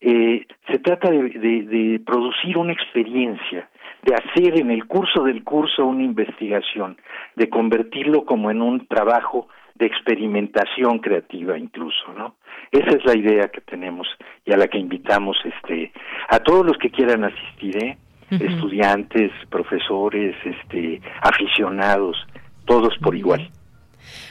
Eh, 0.00 0.46
se 0.66 0.78
trata 0.78 1.10
de, 1.10 1.20
de 1.28 2.00
producir 2.04 2.56
una 2.56 2.72
experiencia, 2.72 3.68
de 4.02 4.14
hacer 4.14 4.58
en 4.58 4.70
el 4.70 4.86
curso 4.86 5.22
del 5.22 5.44
curso 5.44 5.86
una 5.86 6.02
investigación, 6.02 6.98
de 7.36 7.48
convertirlo 7.48 8.24
como 8.24 8.50
en 8.50 8.60
un 8.60 8.86
trabajo 8.86 9.48
de 9.74 9.86
experimentación 9.86 10.98
creativa 10.98 11.58
incluso, 11.58 12.12
¿no? 12.16 12.36
Esa 12.70 12.96
es 12.96 13.04
la 13.04 13.16
idea 13.16 13.48
que 13.48 13.60
tenemos 13.60 14.06
y 14.44 14.52
a 14.52 14.56
la 14.56 14.68
que 14.68 14.78
invitamos 14.78 15.36
este 15.44 15.92
a 16.28 16.38
todos 16.40 16.66
los 16.66 16.76
que 16.78 16.90
quieran 16.90 17.24
asistir, 17.24 17.76
¿eh? 17.82 17.98
estudiantes, 18.30 19.30
profesores, 19.50 20.34
este, 20.42 21.02
aficionados, 21.20 22.16
todos 22.64 22.96
por 22.98 23.14
igual. 23.14 23.50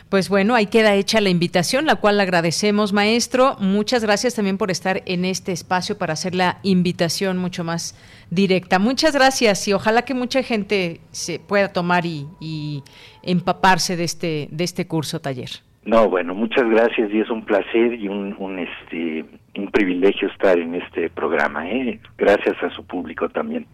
Pues 0.10 0.30
bueno, 0.30 0.56
ahí 0.56 0.68
queda 0.68 0.96
hecha 0.96 1.22
la 1.22 1.30
invitación, 1.30 1.86
la 1.86 1.96
cual 1.96 2.20
agradecemos, 2.20 2.94
maestro. 2.94 3.56
Muchas 3.60 4.04
gracias 4.04 4.36
también 4.36 4.58
por 4.58 4.72
estar 4.72 5.02
en 5.06 5.26
este 5.26 5.52
espacio 5.52 5.98
para 5.98 6.14
hacer 6.14 6.36
la 6.36 6.60
invitación 6.64 7.38
mucho 7.38 7.64
más 7.64 7.96
directa. 8.30 8.80
Muchas 8.80 9.14
gracias 9.14 9.68
y 9.68 9.74
ojalá 9.74 10.04
que 10.04 10.14
mucha 10.14 10.44
gente 10.44 11.02
se 11.12 11.40
pueda 11.40 11.74
tomar 11.74 12.06
y, 12.06 12.28
y 12.40 12.84
empaparse 13.24 13.96
de 13.96 14.04
este, 14.04 14.48
de 14.52 14.64
este 14.64 14.88
curso 14.88 15.20
taller. 15.22 15.50
No, 15.84 16.08
bueno, 16.10 16.36
muchas 16.36 16.70
gracias 16.70 17.10
y 17.12 17.20
es 17.20 17.30
un 17.30 17.44
placer 17.44 17.96
y 17.96 18.08
un, 18.08 18.36
un, 18.38 18.60
este, 18.60 19.26
un 19.58 19.72
privilegio 19.72 20.28
estar 20.28 20.60
en 20.60 20.76
este 20.76 21.10
programa. 21.10 21.68
¿eh? 21.70 22.00
Gracias 22.18 22.56
a 22.62 22.70
su 22.76 22.86
público 22.86 23.30
también. 23.30 23.66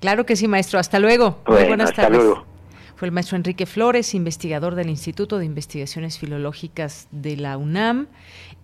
Claro 0.00 0.24
que 0.24 0.36
sí, 0.36 0.46
maestro. 0.46 0.78
Hasta 0.78 0.98
luego. 0.98 1.42
Muy 1.46 1.64
buenas 1.64 1.90
hasta 1.90 2.02
tardes. 2.02 2.18
Luego. 2.18 2.49
Fue 3.00 3.08
el 3.08 3.12
maestro 3.12 3.38
Enrique 3.38 3.64
Flores, 3.64 4.14
investigador 4.14 4.74
del 4.74 4.90
Instituto 4.90 5.38
de 5.38 5.46
Investigaciones 5.46 6.18
Filológicas 6.18 7.08
de 7.10 7.38
la 7.38 7.56
UNAM, 7.56 8.08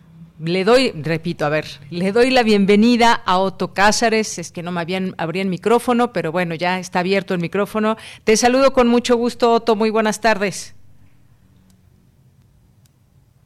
Le 0.43 0.63
doy, 0.63 0.91
repito, 0.93 1.45
a 1.45 1.49
ver, 1.49 1.67
le 1.91 2.11
doy 2.11 2.31
la 2.31 2.41
bienvenida 2.41 3.13
a 3.13 3.37
Otto 3.37 3.75
Cázares, 3.75 4.39
es 4.39 4.51
que 4.51 4.63
no 4.63 4.71
me 4.71 4.81
habían 4.81 5.13
abría 5.19 5.43
el 5.43 5.49
micrófono, 5.49 6.11
pero 6.13 6.31
bueno, 6.31 6.55
ya 6.55 6.79
está 6.79 7.01
abierto 7.01 7.35
el 7.35 7.39
micrófono. 7.39 7.95
Te 8.23 8.35
saludo 8.35 8.73
con 8.73 8.87
mucho 8.87 9.15
gusto, 9.17 9.53
Otto, 9.53 9.75
muy 9.75 9.91
buenas 9.91 10.19
tardes. 10.19 10.73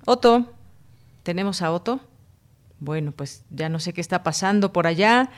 Otto, 0.05 0.53
¿tenemos 1.23 1.61
a 1.61 1.73
Otto? 1.73 1.99
Bueno, 2.79 3.11
pues 3.11 3.43
ya 3.49 3.67
no 3.67 3.81
sé 3.81 3.91
qué 3.91 3.99
está 3.99 4.23
pasando 4.23 4.71
por 4.71 4.87
allá. 4.87 5.31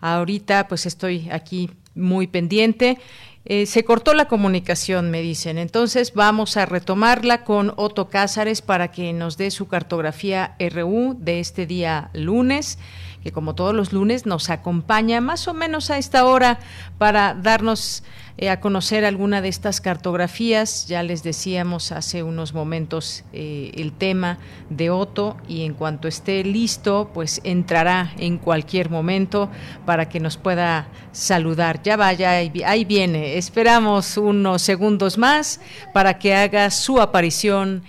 Ahorita 0.00 0.66
pues 0.66 0.84
estoy 0.84 1.30
aquí 1.30 1.70
muy 1.94 2.26
pendiente. 2.26 2.98
Eh, 3.46 3.66
se 3.66 3.84
cortó 3.84 4.14
la 4.14 4.26
comunicación, 4.26 5.10
me 5.10 5.20
dicen. 5.20 5.58
Entonces 5.58 6.14
vamos 6.14 6.56
a 6.56 6.64
retomarla 6.64 7.44
con 7.44 7.74
Otto 7.76 8.08
Cázares 8.08 8.62
para 8.62 8.90
que 8.90 9.12
nos 9.12 9.36
dé 9.36 9.50
su 9.50 9.68
cartografía 9.68 10.56
RU 10.58 11.16
de 11.18 11.40
este 11.40 11.66
día 11.66 12.10
lunes, 12.14 12.78
que 13.22 13.32
como 13.32 13.54
todos 13.54 13.74
los 13.74 13.92
lunes 13.92 14.24
nos 14.24 14.48
acompaña 14.48 15.20
más 15.20 15.46
o 15.46 15.52
menos 15.52 15.90
a 15.90 15.98
esta 15.98 16.24
hora 16.24 16.58
para 16.96 17.34
darnos 17.34 18.02
eh, 18.36 18.50
a 18.50 18.60
conocer 18.60 19.04
alguna 19.04 19.40
de 19.40 19.48
estas 19.48 19.80
cartografías. 19.80 20.86
Ya 20.86 21.02
les 21.02 21.22
decíamos 21.22 21.92
hace 21.92 22.22
unos 22.22 22.52
momentos 22.52 23.24
eh, 23.32 23.70
el 23.74 23.92
tema 23.92 24.38
de 24.70 24.90
Otto 24.90 25.36
y 25.46 25.62
en 25.64 25.74
cuanto 25.74 26.08
esté 26.08 26.42
listo, 26.42 27.10
pues 27.14 27.40
entrará 27.44 28.12
en 28.18 28.38
cualquier 28.38 28.90
momento 28.90 29.50
para 29.86 30.08
que 30.08 30.18
nos 30.18 30.36
pueda 30.36 30.88
saludar. 31.12 31.82
Ya 31.82 31.96
vaya, 31.96 32.32
ahí 32.32 32.84
viene. 32.84 33.38
Esperamos 33.38 34.16
unos 34.16 34.62
segundos 34.62 35.16
más 35.16 35.60
para 35.92 36.18
que 36.18 36.34
haga 36.34 36.70
su 36.70 37.00
aparición 37.00 37.84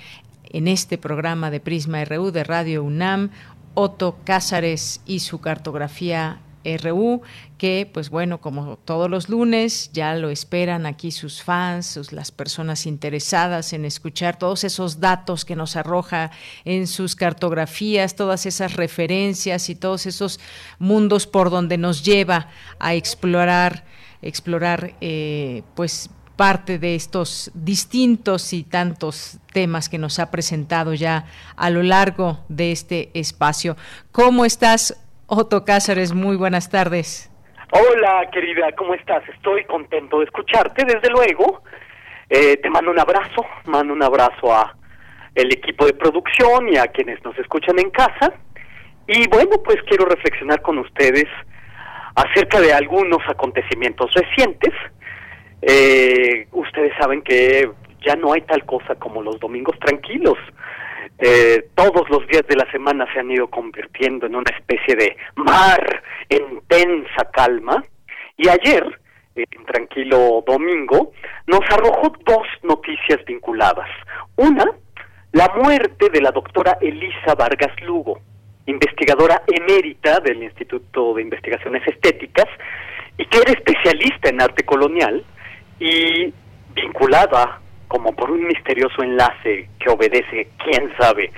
en 0.45 0.67
este 0.67 0.97
programa 0.97 1.49
de 1.49 1.59
Prisma 1.59 2.05
RU 2.05 2.31
de 2.31 2.43
Radio 2.43 2.83
UNAM. 2.83 3.31
Otto 3.75 4.17
Cázares 4.23 5.01
y 5.05 5.19
su 5.19 5.41
cartografía 5.41 6.39
RU, 6.81 7.21
que 7.57 7.89
pues 7.91 8.09
bueno, 8.09 8.41
como 8.41 8.77
todos 8.77 9.09
los 9.09 9.29
lunes, 9.29 9.91
ya 9.93 10.15
lo 10.15 10.29
esperan 10.29 10.85
aquí 10.85 11.11
sus 11.11 11.41
fans, 11.41 12.11
las 12.11 12.31
personas 12.31 12.85
interesadas 12.85 13.73
en 13.73 13.85
escuchar 13.85 14.37
todos 14.37 14.63
esos 14.63 14.99
datos 14.99 15.45
que 15.45 15.55
nos 15.55 15.75
arroja 15.75 16.31
en 16.65 16.87
sus 16.87 17.15
cartografías, 17.15 18.15
todas 18.15 18.45
esas 18.45 18.73
referencias 18.73 19.69
y 19.69 19.75
todos 19.75 20.05
esos 20.05 20.39
mundos 20.79 21.27
por 21.27 21.49
donde 21.49 21.77
nos 21.77 22.03
lleva 22.03 22.49
a 22.79 22.95
explorar, 22.95 23.85
explorar 24.21 24.95
eh, 25.01 25.63
pues 25.75 26.09
parte 26.35 26.79
de 26.79 26.95
estos 26.95 27.51
distintos 27.53 28.53
y 28.53 28.63
tantos 28.63 29.37
temas 29.53 29.89
que 29.89 29.97
nos 29.97 30.19
ha 30.19 30.31
presentado 30.31 30.93
ya 30.93 31.25
a 31.55 31.69
lo 31.69 31.83
largo 31.83 32.43
de 32.49 32.71
este 32.71 33.09
espacio. 33.13 33.77
¿Cómo 34.11 34.45
estás, 34.45 34.97
Otto 35.27 35.65
Cáceres, 35.65 36.13
muy 36.13 36.35
buenas 36.35 36.69
tardes. 36.69 37.31
Hola, 37.71 38.29
querida, 38.31 38.71
¿cómo 38.77 38.93
estás? 38.93 39.27
Estoy 39.29 39.65
contento 39.65 40.19
de 40.19 40.25
escucharte, 40.25 40.85
desde 40.85 41.09
luego. 41.09 41.63
Eh, 42.29 42.57
te 42.57 42.69
mando 42.69 42.91
un 42.91 42.99
abrazo, 42.99 43.43
mando 43.65 43.93
un 43.93 44.03
abrazo 44.03 44.53
a 44.53 44.75
el 45.33 45.51
equipo 45.51 45.87
de 45.87 45.93
producción 45.93 46.69
y 46.69 46.77
a 46.77 46.87
quienes 46.87 47.23
nos 47.23 47.35
escuchan 47.39 47.79
en 47.79 47.89
casa. 47.89 48.33
Y 49.07 49.27
bueno, 49.27 49.57
pues 49.63 49.77
quiero 49.87 50.05
reflexionar 50.05 50.61
con 50.61 50.77
ustedes 50.77 51.25
acerca 52.15 52.61
de 52.61 52.73
algunos 52.73 53.19
acontecimientos 53.27 54.13
recientes. 54.13 54.73
Eh, 55.63 56.47
ustedes 56.51 56.93
saben 56.99 57.23
que 57.23 57.67
ya 58.05 58.15
no 58.15 58.33
hay 58.33 58.41
tal 58.41 58.63
cosa 58.65 58.93
como 58.95 59.23
los 59.23 59.39
domingos 59.39 59.77
tranquilos. 59.79 60.37
Eh, 61.17 61.69
todos 61.75 62.09
los 62.09 62.27
días 62.27 62.45
de 62.47 62.57
la 62.57 62.69
semana 62.71 63.07
se 63.13 63.19
han 63.19 63.31
ido 63.31 63.47
convirtiendo 63.49 64.25
en 64.25 64.35
una 64.35 64.51
especie 64.51 64.95
de 64.95 65.17
mar 65.35 66.03
en 66.29 66.61
tensa 66.67 67.29
calma. 67.31 67.83
Y 68.37 68.49
ayer, 68.49 68.99
en 69.35 69.65
Tranquilo 69.65 70.43
Domingo, 70.45 71.13
nos 71.47 71.61
arrojó 71.69 72.13
dos 72.25 72.47
noticias 72.63 73.23
vinculadas. 73.25 73.89
Una, 74.35 74.65
la 75.31 75.51
muerte 75.55 76.09
de 76.09 76.21
la 76.21 76.31
doctora 76.31 76.77
Elisa 76.81 77.35
Vargas 77.37 77.79
Lugo, 77.81 78.19
investigadora 78.65 79.41
emérita 79.47 80.19
del 80.19 80.43
Instituto 80.43 81.13
de 81.13 81.21
Investigaciones 81.21 81.87
Estéticas 81.87 82.47
y 83.17 83.25
que 83.25 83.37
era 83.37 83.51
especialista 83.51 84.29
en 84.29 84.41
arte 84.41 84.63
colonial 84.63 85.23
y 85.79 86.33
vinculada 86.73 87.61
como 87.87 88.15
por 88.15 88.31
un 88.31 88.47
misterioso 88.47 89.03
enlace 89.03 89.69
que 89.79 89.89
obedece, 89.89 90.49
quién 90.63 90.91
sabe, 90.97 91.31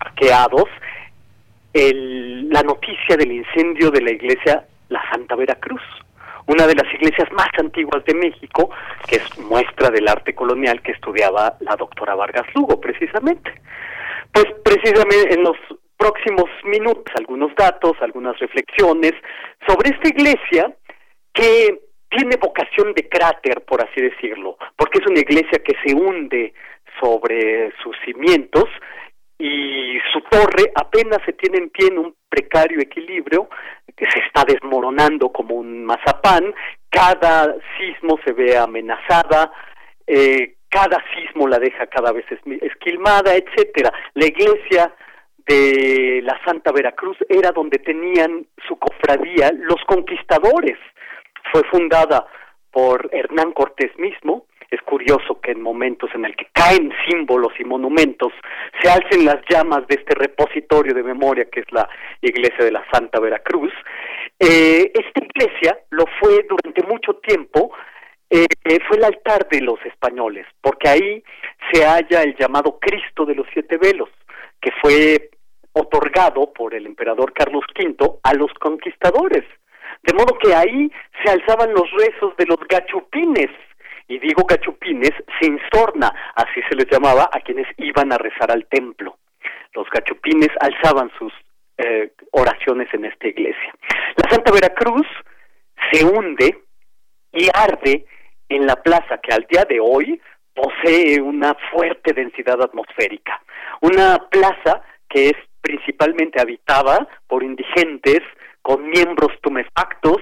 a 0.00 0.14
qué 0.14 0.32
hados, 0.32 0.68
el, 1.72 2.48
la 2.48 2.62
noticia 2.62 3.16
del 3.16 3.32
incendio 3.32 3.90
de 3.90 4.02
la 4.02 4.10
iglesia 4.10 4.66
La 4.88 5.02
Santa 5.10 5.36
Veracruz, 5.36 5.82
una 6.46 6.66
de 6.66 6.74
las 6.74 6.92
iglesias 6.94 7.30
más 7.32 7.48
antiguas 7.58 8.04
de 8.04 8.14
México, 8.14 8.70
que 9.06 9.16
es 9.16 9.38
muestra 9.38 9.90
del 9.90 10.08
arte 10.08 10.34
colonial 10.34 10.82
que 10.82 10.92
estudiaba 10.92 11.56
la 11.60 11.76
doctora 11.76 12.14
Vargas 12.14 12.46
Lugo, 12.54 12.80
precisamente. 12.80 13.52
Pues 14.32 14.46
precisamente 14.64 15.34
en 15.34 15.44
los 15.44 15.56
próximos 15.96 16.46
minutos 16.64 17.12
algunos 17.16 17.54
datos, 17.54 17.92
algunas 18.00 18.38
reflexiones 18.38 19.12
sobre 19.66 19.90
esta 19.90 20.08
iglesia 20.08 20.74
que 21.32 21.89
tiene 22.10 22.36
vocación 22.36 22.92
de 22.94 23.08
cráter, 23.08 23.62
por 23.62 23.82
así 23.82 24.00
decirlo, 24.00 24.58
porque 24.76 24.98
es 24.98 25.06
una 25.06 25.20
iglesia 25.20 25.62
que 25.64 25.74
se 25.84 25.94
hunde 25.94 26.52
sobre 27.00 27.72
sus 27.82 27.96
cimientos 28.04 28.64
y 29.38 29.98
su 30.12 30.20
torre 30.22 30.70
apenas 30.74 31.18
se 31.24 31.32
tiene 31.32 31.58
en 31.58 31.70
pie 31.70 31.88
en 31.88 31.98
un 31.98 32.14
precario 32.28 32.80
equilibrio, 32.80 33.48
que 33.96 34.06
se 34.10 34.18
está 34.20 34.44
desmoronando 34.44 35.30
como 35.32 35.54
un 35.54 35.84
mazapán, 35.84 36.54
cada 36.90 37.56
sismo 37.78 38.18
se 38.24 38.32
ve 38.32 38.56
amenazada, 38.56 39.50
eh, 40.06 40.56
cada 40.68 41.02
sismo 41.14 41.48
la 41.48 41.58
deja 41.58 41.86
cada 41.86 42.12
vez 42.12 42.24
esquilmada, 42.62 43.34
etcétera. 43.34 43.92
La 44.14 44.26
iglesia 44.26 44.94
de 45.46 46.20
la 46.22 46.38
Santa 46.44 46.70
Veracruz 46.70 47.16
era 47.28 47.50
donde 47.50 47.78
tenían 47.78 48.46
su 48.68 48.78
cofradía 48.78 49.50
los 49.52 49.82
conquistadores. 49.86 50.78
Fue 51.52 51.62
fundada 51.64 52.26
por 52.70 53.08
Hernán 53.12 53.52
Cortés 53.52 53.90
mismo. 53.98 54.46
Es 54.70 54.80
curioso 54.82 55.40
que 55.40 55.50
en 55.50 55.62
momentos 55.62 56.10
en 56.14 56.24
el 56.24 56.36
que 56.36 56.46
caen 56.52 56.92
símbolos 57.08 57.52
y 57.58 57.64
monumentos 57.64 58.32
se 58.80 58.88
alcen 58.88 59.24
las 59.24 59.40
llamas 59.48 59.86
de 59.88 59.96
este 59.96 60.14
repositorio 60.14 60.94
de 60.94 61.02
memoria 61.02 61.46
que 61.50 61.60
es 61.60 61.72
la 61.72 61.88
iglesia 62.20 62.64
de 62.64 62.70
la 62.70 62.84
Santa 62.92 63.18
Veracruz. 63.18 63.72
Eh, 64.38 64.92
esta 64.94 65.24
iglesia 65.24 65.78
lo 65.90 66.04
fue 66.20 66.46
durante 66.48 66.82
mucho 66.86 67.14
tiempo 67.14 67.72
eh, 68.32 68.46
fue 68.86 68.98
el 68.98 69.04
altar 69.04 69.48
de 69.48 69.60
los 69.60 69.84
españoles, 69.84 70.46
porque 70.60 70.88
ahí 70.88 71.24
se 71.72 71.84
halla 71.84 72.22
el 72.22 72.36
llamado 72.36 72.78
Cristo 72.80 73.26
de 73.26 73.34
los 73.34 73.46
siete 73.52 73.76
velos, 73.76 74.08
que 74.60 74.70
fue 74.80 75.30
otorgado 75.72 76.52
por 76.52 76.74
el 76.74 76.86
emperador 76.86 77.32
Carlos 77.32 77.64
V 77.76 78.20
a 78.22 78.34
los 78.34 78.52
conquistadores. 78.54 79.44
De 80.02 80.14
modo 80.14 80.38
que 80.38 80.54
ahí 80.54 80.90
se 81.22 81.30
alzaban 81.30 81.72
los 81.72 81.90
rezos 81.92 82.36
de 82.36 82.46
los 82.46 82.58
gachupines, 82.68 83.50
y 84.08 84.18
digo 84.18 84.44
gachupines 84.44 85.12
sin 85.40 85.58
sorna, 85.72 86.12
así 86.34 86.60
se 86.68 86.74
les 86.74 86.86
llamaba 86.90 87.28
a 87.32 87.40
quienes 87.40 87.66
iban 87.76 88.12
a 88.12 88.18
rezar 88.18 88.50
al 88.50 88.66
templo. 88.66 89.18
Los 89.74 89.88
gachupines 89.90 90.50
alzaban 90.60 91.10
sus 91.18 91.32
eh, 91.78 92.12
oraciones 92.32 92.92
en 92.92 93.04
esta 93.04 93.28
iglesia. 93.28 93.74
La 94.16 94.28
Santa 94.28 94.52
Veracruz 94.52 95.06
se 95.92 96.04
hunde 96.04 96.58
y 97.32 97.48
arde 97.54 98.04
en 98.48 98.66
la 98.66 98.76
plaza 98.76 99.18
que 99.18 99.32
al 99.32 99.46
día 99.48 99.64
de 99.64 99.78
hoy 99.80 100.20
posee 100.54 101.20
una 101.20 101.54
fuerte 101.70 102.12
densidad 102.12 102.60
atmosférica. 102.60 103.40
Una 103.80 104.18
plaza 104.30 104.82
que 105.08 105.28
es 105.28 105.36
principalmente 105.60 106.40
habitada 106.40 107.08
por 107.28 107.42
indigentes 107.42 108.20
con 108.70 108.88
miembros 108.88 109.32
tumefactos 109.42 110.18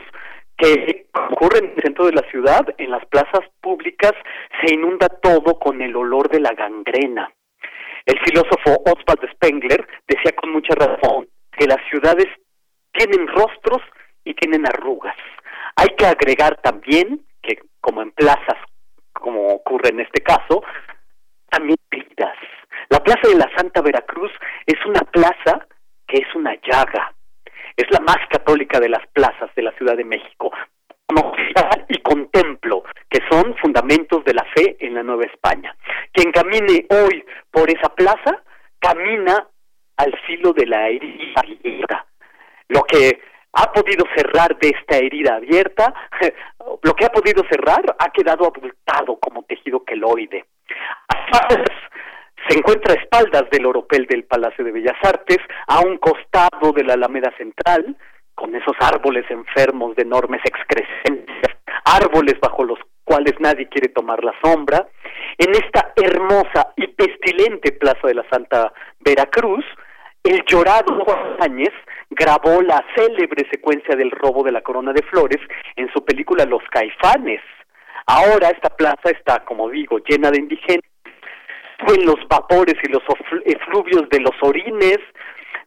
que 0.56 1.06
ocurren 1.30 1.66
en 1.66 1.72
el 1.76 1.82
centro 1.82 2.06
de 2.06 2.12
la 2.12 2.22
ciudad, 2.30 2.66
en 2.78 2.90
las 2.90 3.04
plazas 3.04 3.42
públicas 3.60 4.12
se 4.62 4.72
inunda 4.72 5.06
todo 5.20 5.58
con 5.58 5.82
el 5.82 5.94
olor 5.94 6.30
de 6.30 6.40
la 6.40 6.52
gangrena. 6.54 7.30
El 8.06 8.18
filósofo 8.20 8.82
Oswald 8.86 9.30
Spengler 9.32 9.86
decía 10.08 10.32
con 10.32 10.50
mucha 10.50 10.74
razón 10.74 11.28
que 11.52 11.66
las 11.66 11.76
ciudades 11.90 12.24
tienen 12.92 13.26
rostros 13.28 13.82
y 14.24 14.32
tienen 14.32 14.66
arrugas. 14.66 15.16
Hay 15.76 15.88
que 15.98 16.06
agregar 16.06 16.58
también 16.62 17.26
que, 17.42 17.58
como 17.82 18.00
en 18.00 18.12
plazas, 18.12 18.56
como 19.12 19.46
ocurre 19.48 19.90
en 19.90 20.00
este 20.00 20.22
caso, 20.22 20.62
también 21.50 21.76
vidas. 21.90 22.38
La 22.88 23.00
Plaza 23.00 23.28
de 23.28 23.36
la 23.36 23.50
Santa 23.54 23.82
Veracruz 23.82 24.32
es 24.64 24.78
una 24.86 25.02
plaza 25.02 25.66
que 26.06 26.22
es 26.22 26.34
una 26.34 26.54
llaga. 26.62 27.12
Es 27.78 27.88
la 27.92 28.00
más 28.00 28.18
católica 28.28 28.80
de 28.80 28.88
las 28.88 29.06
plazas 29.12 29.54
de 29.54 29.62
la 29.62 29.70
Ciudad 29.76 29.96
de 29.96 30.04
México. 30.04 30.50
Y 31.88 31.98
contemplo, 31.98 32.82
que 33.08 33.20
son 33.30 33.54
fundamentos 33.58 34.24
de 34.24 34.34
la 34.34 34.44
fe 34.56 34.76
en 34.80 34.94
la 34.94 35.04
Nueva 35.04 35.26
España. 35.26 35.76
Quien 36.12 36.32
camine 36.32 36.86
hoy 36.90 37.24
por 37.52 37.70
esa 37.70 37.88
plaza, 37.94 38.42
camina 38.80 39.46
al 39.96 40.12
filo 40.26 40.52
de 40.52 40.66
la 40.66 40.88
herida. 40.88 42.04
Lo 42.66 42.82
que 42.82 43.20
ha 43.52 43.72
podido 43.72 44.04
cerrar 44.12 44.58
de 44.58 44.70
esta 44.70 44.96
herida 44.96 45.36
abierta, 45.36 45.94
lo 46.82 46.94
que 46.94 47.04
ha 47.04 47.10
podido 47.10 47.44
cerrar 47.48 47.94
ha 47.96 48.10
quedado 48.10 48.44
abultado 48.44 49.20
como 49.20 49.44
tejido 49.44 49.84
queloide 49.84 50.46
se 52.48 52.56
encuentra 52.56 52.94
a 52.94 52.96
espaldas 52.96 53.44
del 53.50 53.66
oropel 53.66 54.06
del 54.06 54.24
Palacio 54.24 54.64
de 54.64 54.72
Bellas 54.72 54.96
Artes, 55.02 55.38
a 55.66 55.80
un 55.80 55.98
costado 55.98 56.72
de 56.72 56.82
la 56.82 56.94
Alameda 56.94 57.30
Central, 57.36 57.96
con 58.34 58.54
esos 58.54 58.74
árboles 58.80 59.24
enfermos 59.30 59.94
de 59.96 60.02
enormes 60.02 60.40
excrescencias, 60.44 61.56
árboles 61.84 62.36
bajo 62.40 62.64
los 62.64 62.78
cuales 63.04 63.34
nadie 63.40 63.68
quiere 63.68 63.88
tomar 63.88 64.24
la 64.24 64.32
sombra. 64.42 64.86
En 65.36 65.50
esta 65.50 65.92
hermosa 65.96 66.72
y 66.76 66.86
pestilente 66.86 67.72
Plaza 67.72 68.06
de 68.06 68.14
la 68.14 68.28
Santa 68.30 68.72
Veracruz, 69.00 69.64
el 70.22 70.42
llorado 70.46 71.04
Juan 71.04 71.36
Áñez 71.40 71.72
grabó 72.10 72.62
la 72.62 72.82
célebre 72.96 73.46
secuencia 73.50 73.94
del 73.96 74.10
robo 74.10 74.42
de 74.42 74.52
la 74.52 74.62
corona 74.62 74.92
de 74.92 75.02
flores 75.02 75.38
en 75.76 75.90
su 75.92 76.04
película 76.04 76.44
Los 76.44 76.62
Caifanes. 76.70 77.40
Ahora 78.06 78.48
esta 78.48 78.70
plaza 78.70 79.10
está, 79.10 79.44
como 79.44 79.68
digo, 79.68 79.98
llena 79.98 80.30
de 80.30 80.38
indigentes 80.38 80.90
en 81.86 82.04
los 82.04 82.16
vapores 82.28 82.74
y 82.82 82.88
los 82.88 83.02
efluvios 83.44 84.08
de 84.10 84.20
los 84.20 84.34
orines, 84.42 84.98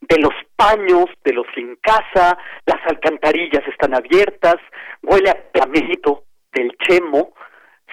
de 0.02 0.18
los 0.20 0.34
paños, 0.56 1.06
de 1.24 1.34
los 1.34 1.46
sin 1.56 1.76
casa, 1.78 2.38
las 2.66 2.80
alcantarillas 2.86 3.66
están 3.68 3.96
abiertas, 3.96 4.56
huele 5.04 5.30
a 5.30 5.52
plamito 5.52 6.24
del 6.54 6.76
chemo, 6.78 7.34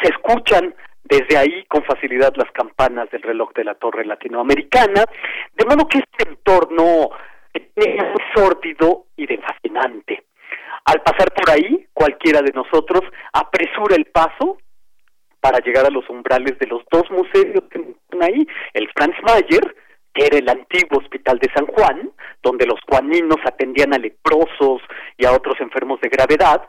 se 0.02 0.10
escuchan 0.10 0.74
desde 1.04 1.38
ahí 1.38 1.64
con 1.68 1.82
facilidad 1.84 2.34
las 2.36 2.50
campanas 2.52 3.10
del 3.10 3.22
reloj 3.22 3.52
de 3.54 3.64
la 3.64 3.74
torre 3.74 4.04
latinoamericana, 4.04 5.04
de 5.54 5.64
modo 5.64 5.88
que 5.88 5.98
este 5.98 6.28
entorno 6.28 7.10
es 7.52 8.04
sórdido 8.34 9.06
y 9.16 9.26
de 9.26 9.38
fascinante. 9.38 10.24
Al 10.84 11.02
pasar 11.02 11.32
por 11.32 11.50
ahí, 11.50 11.86
cualquiera 11.92 12.40
de 12.42 12.52
nosotros 12.52 13.02
apresura 13.32 13.96
el 13.96 14.06
paso 14.06 14.58
para 15.40 15.58
llegar 15.60 15.86
a 15.86 15.90
los 15.90 16.08
umbrales 16.08 16.58
de 16.58 16.66
los 16.66 16.82
dos 16.90 17.10
museos 17.10 17.64
que 17.70 17.78
están 17.78 18.22
ahí, 18.22 18.46
el 18.74 18.88
Franz 18.94 19.16
Mayer, 19.22 19.74
que 20.14 20.26
era 20.26 20.38
el 20.38 20.48
antiguo 20.48 20.98
hospital 20.98 21.38
de 21.38 21.50
San 21.54 21.66
Juan, 21.66 22.10
donde 22.42 22.66
los 22.66 22.80
juaninos 22.88 23.38
atendían 23.44 23.94
a 23.94 23.98
leprosos 23.98 24.82
y 25.16 25.26
a 25.26 25.32
otros 25.32 25.60
enfermos 25.60 26.00
de 26.00 26.08
gravedad, 26.08 26.62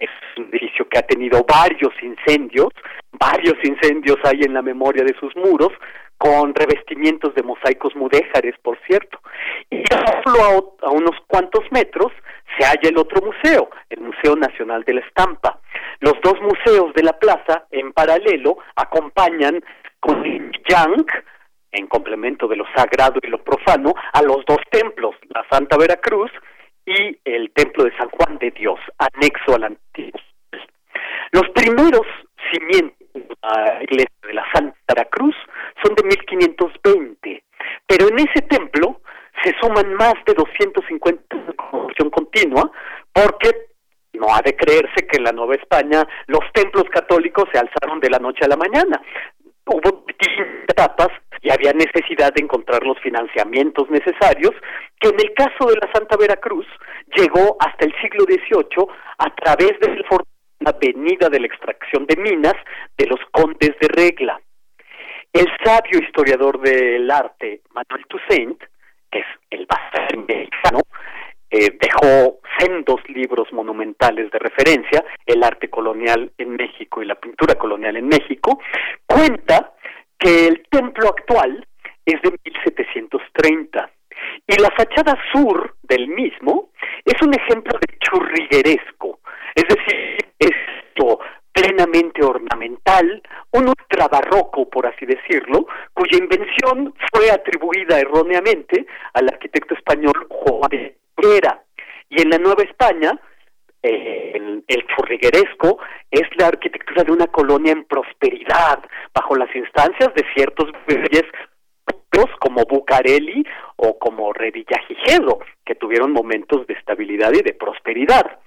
es 0.00 0.10
un 0.36 0.48
edificio 0.50 0.88
que 0.88 0.98
ha 0.98 1.02
tenido 1.02 1.44
varios 1.44 1.92
incendios, 2.02 2.68
varios 3.12 3.56
incendios 3.64 4.16
hay 4.24 4.42
en 4.42 4.54
la 4.54 4.62
memoria 4.62 5.04
de 5.04 5.14
sus 5.18 5.34
muros, 5.36 5.72
con 6.18 6.54
revestimientos 6.54 7.34
de 7.34 7.42
mosaicos 7.42 7.94
mudéjares, 7.96 8.54
por 8.62 8.78
cierto. 8.86 9.18
Y 9.70 9.82
solo 10.24 10.76
a, 10.82 10.90
unos 10.90 11.16
cuantos 11.26 11.64
metros 11.70 12.12
se 12.56 12.64
halla 12.64 12.88
el 12.88 12.98
otro 12.98 13.20
museo, 13.20 13.68
el 13.90 14.00
Museo 14.00 14.36
Nacional 14.36 14.84
de 14.84 14.94
la 14.94 15.00
Estampa. 15.00 15.58
Los 16.00 16.14
dos 16.22 16.40
museos 16.40 16.94
de 16.94 17.02
la 17.02 17.18
plaza, 17.18 17.66
en 17.70 17.92
paralelo, 17.92 18.58
acompañan 18.76 19.62
con 20.00 20.22
yang, 20.68 21.06
en 21.72 21.86
complemento 21.88 22.46
de 22.46 22.56
lo 22.56 22.64
sagrado 22.74 23.18
y 23.22 23.26
lo 23.26 23.42
profano, 23.42 23.94
a 24.12 24.22
los 24.22 24.44
dos 24.46 24.60
templos, 24.70 25.16
la 25.28 25.44
Santa 25.50 25.76
Veracruz 25.76 26.30
y 26.86 27.18
el 27.24 27.50
Templo 27.52 27.84
de 27.84 27.96
San 27.96 28.08
Juan 28.10 28.38
de 28.38 28.50
Dios, 28.50 28.78
anexo 28.98 29.54
al 29.54 29.64
antiguo. 29.64 30.20
Los 31.32 31.48
primeros 31.50 32.06
cimientos 32.52 32.96
de 33.12 33.26
la 33.42 33.82
iglesia 33.82 34.16
de 34.22 34.34
la 34.34 34.44
Santa 34.52 35.04
Cruz 35.10 35.34
son 35.82 35.94
de 35.94 36.04
1520, 36.04 37.44
pero 37.86 38.08
en 38.08 38.18
ese 38.18 38.42
templo 38.42 39.00
se 39.42 39.52
suman 39.60 39.94
más 39.94 40.14
de 40.26 40.34
250 40.34 41.36
de 41.36 41.54
construcción 41.54 42.10
continua, 42.10 42.70
porque 43.12 43.50
no 44.12 44.34
ha 44.34 44.40
de 44.42 44.54
creerse 44.54 45.06
que 45.06 45.16
en 45.18 45.24
la 45.24 45.32
Nueva 45.32 45.56
España 45.56 46.06
los 46.26 46.40
templos 46.52 46.84
católicos 46.90 47.44
se 47.52 47.58
alzaron 47.58 48.00
de 48.00 48.10
la 48.10 48.18
noche 48.18 48.44
a 48.44 48.48
la 48.48 48.56
mañana. 48.56 49.02
Hubo 49.66 50.04
etapas 50.68 51.08
y 51.44 51.50
había 51.50 51.74
necesidad 51.74 52.32
de 52.32 52.42
encontrar 52.42 52.82
los 52.84 52.98
financiamientos 53.00 53.88
necesarios, 53.90 54.52
que 54.98 55.10
en 55.10 55.20
el 55.20 55.34
caso 55.34 55.68
de 55.68 55.76
la 55.76 55.92
Santa 55.92 56.16
Veracruz 56.16 56.66
llegó 57.14 57.56
hasta 57.60 57.84
el 57.84 57.94
siglo 58.00 58.24
XVIII 58.24 58.86
a 59.18 59.34
través 59.34 59.78
de 59.78 59.94
la 60.60 60.72
venida 60.72 61.28
de 61.28 61.40
la 61.40 61.46
extracción 61.46 62.06
de 62.06 62.16
minas 62.16 62.54
de 62.96 63.06
los 63.06 63.20
condes 63.30 63.72
de 63.78 63.88
regla. 63.88 64.40
El 65.34 65.46
sabio 65.62 65.98
historiador 65.98 66.60
del 66.60 67.10
arte, 67.10 67.60
Manuel 67.74 68.06
Toussaint, 68.08 68.58
que 69.10 69.18
es 69.18 69.26
el 69.50 69.66
bastante 69.66 70.16
mexicano, 70.26 70.80
eh, 71.50 71.76
dejó 71.78 72.40
sendos 72.58 73.00
libros 73.08 73.52
monumentales 73.52 74.30
de 74.30 74.38
referencia, 74.38 75.04
el 75.26 75.42
arte 75.42 75.68
colonial 75.68 76.32
en 76.38 76.56
México 76.56 77.02
y 77.02 77.06
la 77.06 77.16
pintura 77.16 77.56
colonial 77.56 77.96
en 77.96 78.08
México, 78.08 78.58
cuenta 79.06 79.73
que 80.18 80.48
el 80.48 80.62
templo 80.70 81.08
actual 81.08 81.66
es 82.04 82.20
de 82.22 82.30
1730 82.30 83.90
y 84.46 84.60
la 84.60 84.70
fachada 84.70 85.16
sur 85.32 85.76
del 85.82 86.08
mismo 86.08 86.70
es 87.04 87.20
un 87.22 87.34
ejemplo 87.34 87.78
de 87.78 87.98
churrigueresco, 87.98 89.20
es 89.54 89.64
decir, 89.68 90.18
esto 90.38 91.20
plenamente 91.52 92.24
ornamental, 92.24 93.22
un 93.52 93.68
ultra 93.68 94.08
barroco, 94.08 94.68
por 94.68 94.86
así 94.86 95.06
decirlo, 95.06 95.66
cuya 95.92 96.18
invención 96.18 96.92
fue 97.12 97.30
atribuida 97.30 98.00
erróneamente 98.00 98.86
al 99.12 99.28
arquitecto 99.28 99.74
español 99.74 100.26
Juan 100.28 100.68
de 100.70 100.96
Herrera. 101.16 101.62
Y 102.10 102.22
en 102.22 102.30
la 102.30 102.38
Nueva 102.38 102.64
España, 102.64 103.18
eh, 103.84 104.32
el, 104.34 104.64
el 104.66 104.86
churrigueresco 104.88 105.78
es 106.10 106.22
la 106.36 106.48
arquitectura 106.48 107.04
de 107.04 107.12
una 107.12 107.26
colonia 107.28 107.72
en 107.72 107.84
prosperidad, 107.84 108.82
bajo 109.14 109.36
las 109.36 109.54
instancias 109.54 110.12
de 110.14 110.24
ciertos 110.34 110.70
reyes 110.86 111.24
como 112.38 112.64
Bucareli 112.64 113.44
o 113.76 113.98
como 113.98 114.32
Revillagigedo, 114.32 115.40
que 115.64 115.74
tuvieron 115.74 116.12
momentos 116.12 116.66
de 116.66 116.74
estabilidad 116.74 117.32
y 117.32 117.42
de 117.42 117.54
prosperidad. 117.54 118.38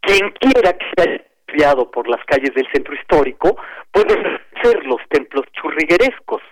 Quien 0.00 0.30
quiera 0.32 0.72
que 0.74 0.86
haya 1.02 1.24
criado 1.46 1.90
por 1.90 2.08
las 2.08 2.24
calles 2.26 2.54
del 2.54 2.68
centro 2.72 2.94
histórico 2.94 3.56
puede 3.90 4.14
ser 4.62 4.84
los 4.86 5.00
templos 5.08 5.46
churriguerescos. 5.52 6.42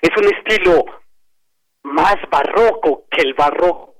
Es 0.00 0.10
un 0.16 0.32
estilo 0.34 0.84
más 1.82 2.16
barroco 2.30 3.04
que 3.10 3.22
el 3.22 3.34
barroco 3.34 3.96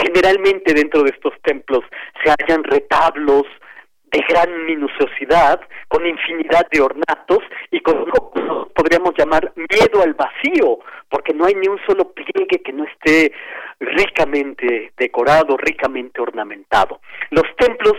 Generalmente 0.00 0.74
dentro 0.74 1.02
de 1.02 1.10
estos 1.10 1.34
templos 1.42 1.84
se 2.22 2.30
hallan 2.30 2.64
retablos, 2.64 3.44
de 4.10 4.24
gran 4.28 4.64
minuciosidad, 4.66 5.60
con 5.88 6.06
infinidad 6.06 6.66
de 6.70 6.80
ornatos 6.80 7.40
y 7.70 7.80
con 7.80 7.98
lo 7.98 8.30
que 8.32 8.40
podríamos 8.74 9.12
llamar 9.16 9.52
miedo 9.56 10.02
al 10.02 10.14
vacío, 10.14 10.78
porque 11.10 11.34
no 11.34 11.44
hay 11.44 11.54
ni 11.54 11.68
un 11.68 11.78
solo 11.86 12.12
pliegue 12.12 12.62
que 12.64 12.72
no 12.72 12.84
esté 12.84 13.32
ricamente 13.80 14.92
decorado, 14.96 15.56
ricamente 15.56 16.20
ornamentado. 16.20 17.00
Los 17.30 17.44
templos 17.56 17.96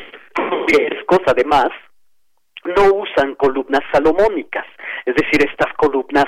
griegos, 0.67 1.19
además, 1.27 1.69
no 2.63 2.93
usan 2.93 3.35
columnas 3.35 3.81
salomónicas, 3.91 4.65
es 5.05 5.15
decir, 5.15 5.47
estas 5.47 5.73
columnas 5.75 6.25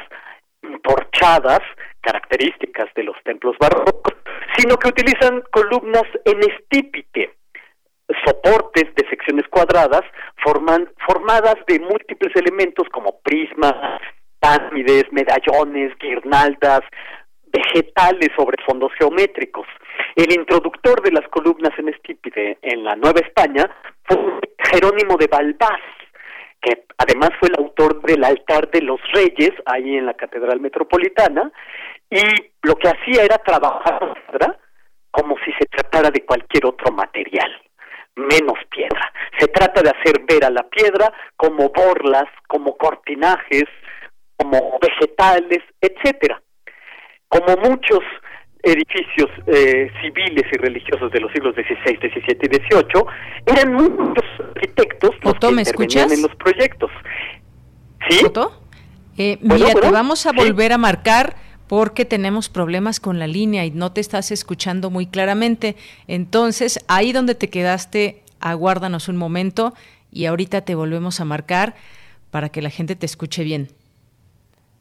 torchadas, 0.83 1.61
características 2.01 2.93
de 2.95 3.03
los 3.03 3.15
templos 3.23 3.55
barrocos, 3.59 4.13
sino 4.57 4.77
que 4.77 4.89
utilizan 4.89 5.43
columnas 5.51 6.05
en 6.25 6.39
estípite, 6.39 7.33
soportes 8.25 8.93
de 8.95 9.07
secciones 9.09 9.47
cuadradas 9.49 10.01
forman, 10.43 10.89
formadas 11.07 11.55
de 11.67 11.79
múltiples 11.79 12.35
elementos 12.35 12.87
como 12.89 13.19
prismas, 13.21 13.73
pirámides, 14.39 15.05
medallones, 15.11 15.97
guirnaldas, 15.99 16.81
vegetales 17.51 18.29
sobre 18.35 18.63
fondos 18.65 18.91
geométricos. 18.97 19.67
El 20.15 20.33
introductor 20.33 21.01
de 21.01 21.11
las 21.11 21.27
columnas 21.29 21.71
en 21.77 21.89
estípite 21.89 22.57
en 22.61 22.83
la 22.83 22.95
Nueva 22.95 23.19
España 23.19 23.69
fue 24.03 24.17
Jerónimo 24.71 25.17
de 25.17 25.27
Balbás, 25.27 25.81
que 26.61 26.85
además 26.97 27.31
fue 27.39 27.49
el 27.49 27.55
autor 27.57 28.01
del 28.03 28.23
altar 28.23 28.69
de 28.71 28.81
los 28.81 28.99
reyes 29.13 29.51
ahí 29.65 29.97
en 29.97 30.05
la 30.05 30.13
Catedral 30.13 30.59
Metropolitana, 30.59 31.51
y 32.09 32.21
lo 32.63 32.75
que 32.75 32.89
hacía 32.89 33.23
era 33.23 33.37
trabajar 33.39 34.15
como 35.11 35.35
si 35.43 35.51
se 35.53 35.65
tratara 35.65 36.09
de 36.09 36.25
cualquier 36.25 36.65
otro 36.65 36.91
material 36.93 37.51
menos 38.15 38.57
piedra. 38.69 39.11
Se 39.39 39.47
trata 39.47 39.81
de 39.81 39.89
hacer 39.89 40.21
ver 40.27 40.45
a 40.45 40.49
la 40.49 40.63
piedra 40.63 41.13
como 41.37 41.69
borlas, 41.69 42.25
como 42.47 42.77
cortinajes, 42.77 43.65
como 44.37 44.79
vegetales, 44.81 45.59
etcétera. 45.79 46.41
Como 47.27 47.55
muchos 47.57 48.01
edificios 48.63 49.29
eh, 49.47 49.91
civiles 50.01 50.45
y 50.51 50.57
religiosos 50.57 51.11
de 51.11 51.19
los 51.19 51.31
siglos 51.31 51.55
XVI, 51.55 51.97
XVII 51.97 52.37
y 52.41 52.55
XVIII, 52.55 53.03
eran 53.47 53.73
muchos 53.73 54.25
arquitectos 54.55 55.11
los 55.23 55.33
que 55.35 55.51
¿me 55.51 55.61
escuchas? 55.63 56.11
en 56.11 56.21
los 56.21 56.35
proyectos. 56.35 56.91
¿Sí? 58.09 58.25
Eh, 59.17 59.37
mira, 59.41 59.73
te 59.73 59.91
vamos 59.91 60.25
a 60.25 60.31
volver 60.31 60.73
a 60.73 60.77
marcar 60.77 61.35
porque 61.67 62.05
tenemos 62.05 62.49
problemas 62.49 62.99
con 62.99 63.19
la 63.19 63.27
línea 63.27 63.65
y 63.65 63.71
no 63.71 63.91
te 63.91 64.01
estás 64.01 64.31
escuchando 64.31 64.89
muy 64.89 65.05
claramente. 65.07 65.75
Entonces, 66.07 66.83
ahí 66.87 67.13
donde 67.13 67.35
te 67.35 67.49
quedaste, 67.49 68.23
aguárdanos 68.39 69.07
un 69.07 69.17
momento 69.17 69.73
y 70.11 70.25
ahorita 70.25 70.61
te 70.61 70.75
volvemos 70.75 71.19
a 71.19 71.25
marcar 71.25 71.75
para 72.29 72.49
que 72.49 72.61
la 72.61 72.69
gente 72.69 72.95
te 72.95 73.05
escuche 73.05 73.43
bien. 73.43 73.69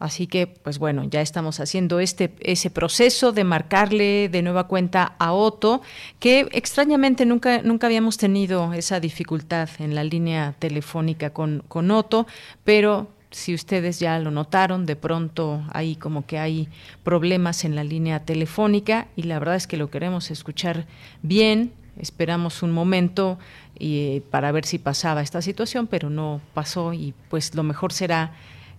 Así 0.00 0.26
que, 0.26 0.46
pues 0.46 0.78
bueno, 0.78 1.04
ya 1.04 1.20
estamos 1.20 1.60
haciendo 1.60 2.00
este 2.00 2.32
ese 2.40 2.70
proceso 2.70 3.32
de 3.32 3.44
marcarle 3.44 4.30
de 4.30 4.40
nueva 4.40 4.66
cuenta 4.66 5.14
a 5.18 5.34
Otto, 5.34 5.82
que 6.18 6.48
extrañamente 6.52 7.26
nunca 7.26 7.60
nunca 7.62 7.86
habíamos 7.86 8.16
tenido 8.16 8.72
esa 8.72 8.98
dificultad 8.98 9.68
en 9.78 9.94
la 9.94 10.02
línea 10.02 10.54
telefónica 10.58 11.30
con 11.30 11.62
con 11.68 11.90
Otto, 11.90 12.26
pero 12.64 13.08
si 13.30 13.54
ustedes 13.54 14.00
ya 14.00 14.18
lo 14.18 14.30
notaron, 14.30 14.86
de 14.86 14.96
pronto 14.96 15.62
ahí 15.70 15.96
como 15.96 16.26
que 16.26 16.38
hay 16.38 16.68
problemas 17.04 17.64
en 17.64 17.76
la 17.76 17.84
línea 17.84 18.24
telefónica 18.24 19.06
y 19.16 19.24
la 19.24 19.38
verdad 19.38 19.56
es 19.56 19.66
que 19.66 19.76
lo 19.76 19.90
queremos 19.90 20.30
escuchar 20.30 20.86
bien. 21.22 21.72
Esperamos 21.98 22.62
un 22.62 22.72
momento 22.72 23.38
eh, 23.78 24.22
para 24.30 24.50
ver 24.50 24.64
si 24.64 24.78
pasaba 24.78 25.20
esta 25.20 25.42
situación, 25.42 25.86
pero 25.86 26.08
no 26.08 26.40
pasó 26.54 26.94
y 26.94 27.12
pues 27.28 27.54
lo 27.54 27.62
mejor 27.62 27.92
será 27.92 28.32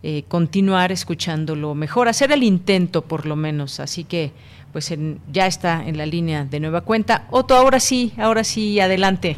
eh, 0.04 0.24
continuar 0.28 0.92
escuchándolo 0.92 1.76
mejor, 1.76 2.08
hacer 2.08 2.32
el 2.32 2.44
intento 2.44 3.04
por 3.04 3.26
lo 3.26 3.36
menos. 3.36 3.80
Así 3.80 4.04
que 4.04 4.32
pues 4.72 4.94
ya 5.32 5.48
está 5.48 5.86
en 5.86 5.98
la 5.98 6.06
línea 6.06 6.46
de 6.46 6.60
nueva 6.60 6.82
cuenta. 6.82 7.28
Otto, 7.30 7.56
ahora 7.56 7.80
sí, 7.80 8.14
ahora 8.18 8.44
sí, 8.44 8.80
adelante. 8.80 9.38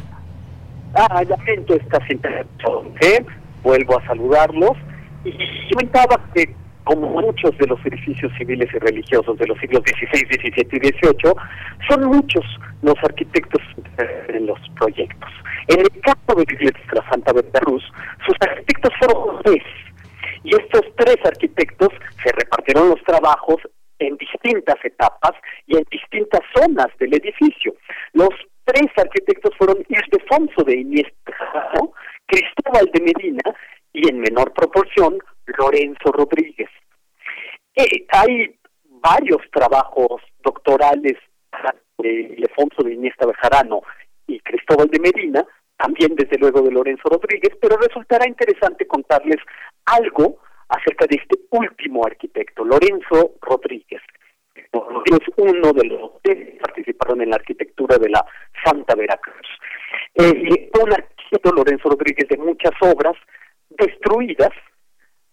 Ah, 0.94 1.22
ya 1.22 1.36
siento 1.44 1.74
esta 1.74 2.00
interrupción, 2.08 2.92
¿eh? 3.00 3.24
Vuelvo 3.62 3.98
a 3.98 4.06
saludarlos 4.06 4.76
y 5.24 5.32
comentaba 5.72 6.20
que 6.34 6.54
como 6.84 7.08
muchos 7.08 7.56
de 7.58 7.66
los 7.66 7.80
edificios 7.84 8.30
civiles 8.38 8.68
y 8.72 8.78
religiosos 8.78 9.38
de 9.38 9.46
los 9.46 9.58
siglos 9.58 9.82
XVI, 9.86 10.20
XVII 10.26 10.68
y 10.70 10.88
XVIII, 10.88 11.34
son 11.88 12.04
muchos 12.04 12.44
los 12.82 12.94
arquitectos 13.02 13.62
en 14.28 14.46
los 14.46 14.58
proyectos. 14.78 15.30
En 15.68 15.80
el 15.80 16.00
caso 16.02 16.18
de 16.36 16.72
la 16.92 17.10
Santa 17.10 17.32
Cruz, 17.60 17.82
sus 18.26 18.36
arquitectos 18.40 18.92
fueron 18.98 19.42
tres, 19.42 19.62
y 20.44 20.54
estos 20.54 20.82
tres 20.96 21.16
arquitectos 21.24 21.88
se 22.22 22.32
repartieron 22.32 22.90
los 22.90 23.02
trabajos 23.02 23.56
en 23.98 24.16
distintas 24.16 24.76
etapas 24.84 25.32
y 25.66 25.76
en 25.76 25.84
distintas 25.90 26.40
zonas 26.54 26.88
del 26.98 27.14
edificio. 27.14 27.74
Los 28.12 28.30
tres 28.64 28.90
arquitectos 28.96 29.52
fueron 29.56 29.84
Ildefonso 29.88 30.62
de 30.64 30.80
Iniesta, 30.80 31.32
Cristóbal 32.26 32.90
de 32.92 33.00
Medina 33.00 33.42
y 33.92 34.08
en 34.08 34.20
menor 34.20 34.52
proporción 34.52 35.18
Lorenzo 35.46 36.12
Rodríguez. 36.12 36.68
Eh, 37.76 38.06
hay 38.10 38.56
varios 38.86 39.40
trabajos 39.52 40.22
doctorales 40.42 41.18
de 41.98 42.08
Ildefonso 42.08 42.82
de 42.82 42.94
Iniesta 42.94 43.26
Bejarano 43.26 43.82
y 44.26 44.40
Cristóbal 44.40 44.88
de 44.88 45.00
Medina, 45.00 45.46
también 45.76 46.14
desde 46.14 46.38
luego 46.38 46.62
de 46.62 46.70
Lorenzo 46.70 47.08
Rodríguez, 47.08 47.56
pero 47.60 47.76
resultará 47.76 48.26
interesante 48.26 48.86
contarles 48.86 49.38
algo 49.86 50.38
acerca 50.68 51.06
de 51.06 51.16
este 51.16 51.38
último 51.50 52.04
arquitecto, 52.06 52.64
Lorenzo 52.64 53.32
Rodríguez. 53.40 54.02
es 54.54 55.20
uno 55.36 55.72
de 55.72 55.84
los 55.84 56.10
que 56.22 56.58
participaron 56.60 57.20
en 57.20 57.30
la 57.30 57.36
arquitectura 57.36 57.98
de 57.98 58.08
la 58.08 58.24
Santa 58.64 58.94
Veracruz. 58.94 59.46
Eh, 60.14 60.70
un 60.82 60.92
arquitecto, 60.92 61.52
Lorenzo 61.52 61.90
Rodríguez, 61.90 62.28
de 62.28 62.36
muchas 62.38 62.72
obras 62.80 63.14
destruidas, 63.70 64.50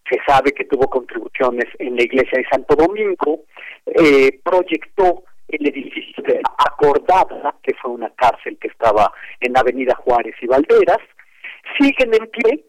se 0.08 0.18
sabe 0.26 0.52
que 0.52 0.64
tuvo 0.64 0.88
contribuciones 0.88 1.66
en 1.78 1.96
la 1.96 2.02
iglesia 2.02 2.38
de 2.38 2.48
Santo 2.50 2.74
Domingo, 2.74 3.44
eh, 3.86 4.40
proyectó 4.44 5.24
el 5.48 5.68
edificio 5.68 6.22
de 6.24 6.40
Acordada, 6.58 7.54
que 7.62 7.74
fue 7.74 7.92
una 7.92 8.10
cárcel 8.10 8.58
que 8.58 8.68
estaba 8.68 9.12
en 9.40 9.56
Avenida 9.56 9.94
Juárez 9.96 10.34
y 10.40 10.46
Valderas, 10.46 11.00
siguen 11.78 12.14
en 12.14 12.26
pie 12.28 12.64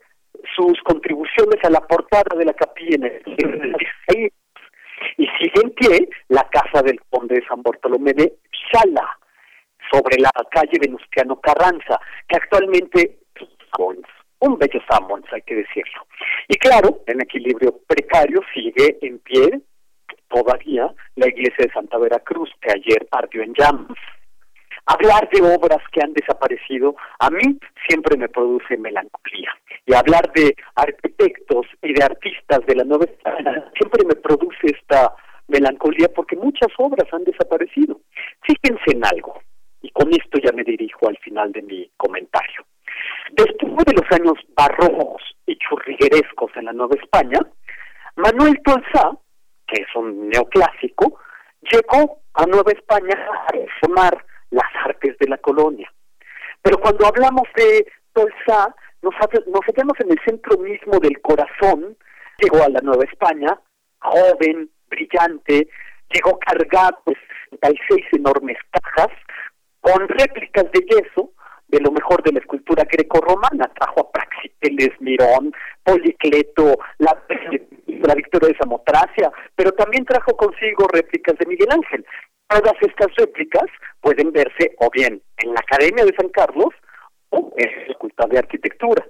sus 0.55 0.81
contribuciones 0.83 1.63
a 1.63 1.69
la 1.69 1.81
portada 1.81 2.37
de 2.37 2.45
la 2.45 2.53
capilla 2.53 2.95
en 2.95 3.03
el 3.05 4.31
y 5.17 5.27
sigue 5.37 5.61
en 5.63 5.71
pie 5.71 6.09
la 6.29 6.47
casa 6.49 6.81
del 6.81 6.99
conde 7.09 7.35
de 7.35 7.45
San 7.47 7.61
Bartolomé 7.61 8.13
de 8.13 8.33
Chala, 8.71 9.07
sobre 9.91 10.17
la 10.17 10.31
calle 10.49 10.79
Venustiano 10.79 11.39
Carranza, 11.39 11.99
que 12.27 12.37
actualmente 12.37 13.19
es 13.39 13.47
un 14.39 14.57
bello 14.57 14.81
Sammons, 14.89 15.25
hay 15.31 15.41
que 15.43 15.55
decirlo. 15.55 16.05
Y 16.47 16.55
claro, 16.55 17.01
en 17.07 17.21
equilibrio 17.21 17.79
precario 17.87 18.41
sigue 18.53 18.97
en 19.01 19.19
pie 19.19 19.61
todavía 20.29 20.91
la 21.15 21.27
iglesia 21.27 21.65
de 21.65 21.71
Santa 21.71 21.97
Veracruz, 21.97 22.49
que 22.61 22.71
ayer 22.71 23.07
ardió 23.11 23.43
en 23.43 23.53
llamas. 23.53 23.97
Hablar 24.85 25.29
de 25.29 25.41
obras 25.41 25.81
que 25.91 26.01
han 26.01 26.11
desaparecido 26.13 26.95
a 27.19 27.29
mí 27.29 27.57
siempre 27.87 28.17
me 28.17 28.27
produce 28.27 28.75
melancolía. 28.77 29.55
Y 29.85 29.93
hablar 29.93 30.31
de 30.33 30.55
arquitectos 30.75 31.65
y 31.81 31.93
de 31.93 32.03
artistas 32.03 32.65
de 32.65 32.75
la 32.75 32.83
nueva 32.83 33.05
España 33.05 33.69
siempre 33.77 34.05
me 34.05 34.15
produce 34.15 34.67
esta 34.67 35.13
melancolía 35.47 36.07
porque 36.15 36.35
muchas 36.37 36.69
obras 36.77 37.07
han 37.11 37.23
desaparecido. 37.25 37.99
Fíjense 38.41 38.91
en 38.93 39.05
algo, 39.05 39.41
y 39.81 39.89
con 39.91 40.09
esto 40.13 40.39
ya 40.43 40.51
me 40.53 40.63
dirijo 40.63 41.07
al 41.07 41.17
final 41.17 41.51
de 41.51 41.61
mi 41.61 41.91
comentario. 41.97 42.65
Después 43.31 43.85
de 43.85 43.93
los 43.93 44.11
años 44.11 44.39
barrocos 44.55 45.21
y 45.45 45.57
churriguerescos 45.57 46.51
en 46.55 46.65
la 46.65 46.73
Nueva 46.73 46.95
España, 47.01 47.39
Manuel 48.15 48.61
Tolsá, 48.63 49.17
que 49.67 49.81
es 49.81 49.95
un 49.95 50.29
neoclásico, 50.29 51.19
llegó 51.61 52.21
a 52.35 52.45
Nueva 52.45 52.71
España 52.71 53.15
a 53.15 53.51
reformar 53.51 54.25
las 54.51 54.69
artes 54.85 55.17
de 55.19 55.27
la 55.27 55.37
colonia. 55.37 55.91
Pero 56.61 56.77
cuando 56.77 57.07
hablamos 57.07 57.47
de 57.55 57.85
Tolsá, 58.13 58.73
nos, 59.03 59.13
nos 59.47 59.61
hallamos 59.65 59.99
en 59.99 60.11
el 60.11 60.19
centro 60.25 60.57
mismo 60.57 60.99
del 60.99 61.21
corazón, 61.21 61.97
llegó 62.39 62.63
a 62.63 62.69
la 62.69 62.79
Nueva 62.81 63.03
España, 63.03 63.59
joven, 63.99 64.69
brillante, 64.87 65.67
llegó 66.09 66.39
cargado 66.39 66.97
de 67.05 67.15
66 67.51 68.05
enormes 68.13 68.57
cajas 68.71 69.11
con 69.81 70.07
réplicas 70.07 70.65
de 70.71 70.79
yeso 70.89 71.31
de 71.67 71.79
lo 71.81 71.91
mejor 71.91 72.21
de 72.23 72.31
la 72.31 72.39
escultura 72.39 72.83
greco-romana. 72.89 73.71
Trajo 73.79 74.01
a 74.01 74.11
Praxiteles, 74.11 74.91
Mirón, 74.99 75.53
Policleto, 75.83 76.77
la 76.99 78.15
Victoria 78.15 78.49
de 78.49 78.57
Samotracia, 78.57 79.31
pero 79.55 79.71
también 79.71 80.05
trajo 80.05 80.37
consigo 80.37 80.87
réplicas 80.91 81.37
de 81.37 81.47
Miguel 81.47 81.69
Ángel. 81.71 82.05
Todas 82.47 82.75
estas 82.81 83.07
réplicas 83.15 83.65
pueden 84.01 84.31
verse 84.31 84.75
o 84.79 84.89
bien 84.91 85.21
en 85.37 85.53
la 85.53 85.59
Academia 85.59 86.05
de 86.05 86.15
San 86.15 86.29
Carlos 86.29 86.69
la 87.55 87.91
Escultura 87.91 88.27
de 88.27 88.39
Arquitectura. 88.39 89.05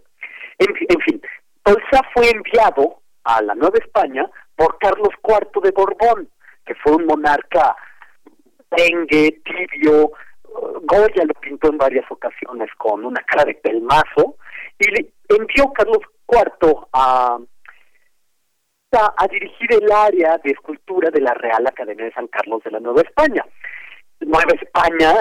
En, 0.59 0.73
fin, 1.01 1.21
Tolsa 1.63 2.01
fue 2.13 2.29
enviado 2.29 3.01
a 3.23 3.41
la 3.41 3.55
Nueva 3.55 3.77
España 3.79 4.29
por 4.55 4.77
Carlos 4.77 5.09
IV 5.23 5.61
de 5.63 5.71
Borbón, 5.71 6.29
que 6.65 6.75
fue 6.75 6.95
un 6.95 7.05
monarca 7.05 7.75
dengue, 8.71 9.41
tibio, 9.43 10.11
Goya 10.83 11.25
lo 11.25 11.33
pintó 11.35 11.69
en 11.69 11.77
varias 11.77 12.05
ocasiones 12.09 12.69
con 12.77 13.05
una 13.05 13.21
cara 13.23 13.45
de 13.45 13.55
pelmazo 13.55 14.37
y 14.77 14.91
le 14.91 15.13
envió 15.29 15.71
Carlos 15.73 15.99
IV 16.27 16.87
a, 16.93 17.39
a, 18.91 19.27
dirigir 19.27 19.73
el 19.73 19.91
área 19.91 20.37
de 20.43 20.51
escultura 20.51 21.09
de 21.09 21.21
la 21.21 21.33
Real 21.33 21.65
Academia 21.65 22.05
de 22.05 22.13
San 22.13 22.27
Carlos 22.27 22.63
de 22.63 22.71
la 22.71 22.79
Nueva 22.79 23.01
España. 23.01 23.45
Nueva 24.19 24.53
España 24.61 25.15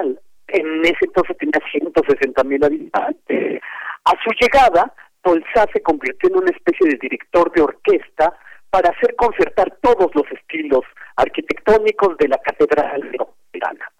en 0.53 0.85
ese 0.85 1.05
entonces 1.07 1.37
tenía 1.39 1.61
160 1.70 2.45
mil 2.45 2.65
habitantes. 2.65 3.61
A 4.05 4.12
su 4.23 4.31
llegada, 4.41 4.93
Tolsá 5.23 5.66
se 5.73 5.81
convirtió 5.83 6.29
en 6.29 6.37
una 6.37 6.51
especie 6.51 6.89
de 6.91 6.99
director 7.01 7.51
de 7.53 7.62
orquesta 7.62 8.37
para 8.70 8.91
hacer 8.91 9.15
concertar 9.16 9.77
todos 9.81 10.11
los 10.15 10.24
estilos 10.33 10.85
arquitectónicos 11.16 12.16
de 12.19 12.29
la 12.29 12.39
Catedral 12.39 13.05
Metropolitana. 13.05 13.93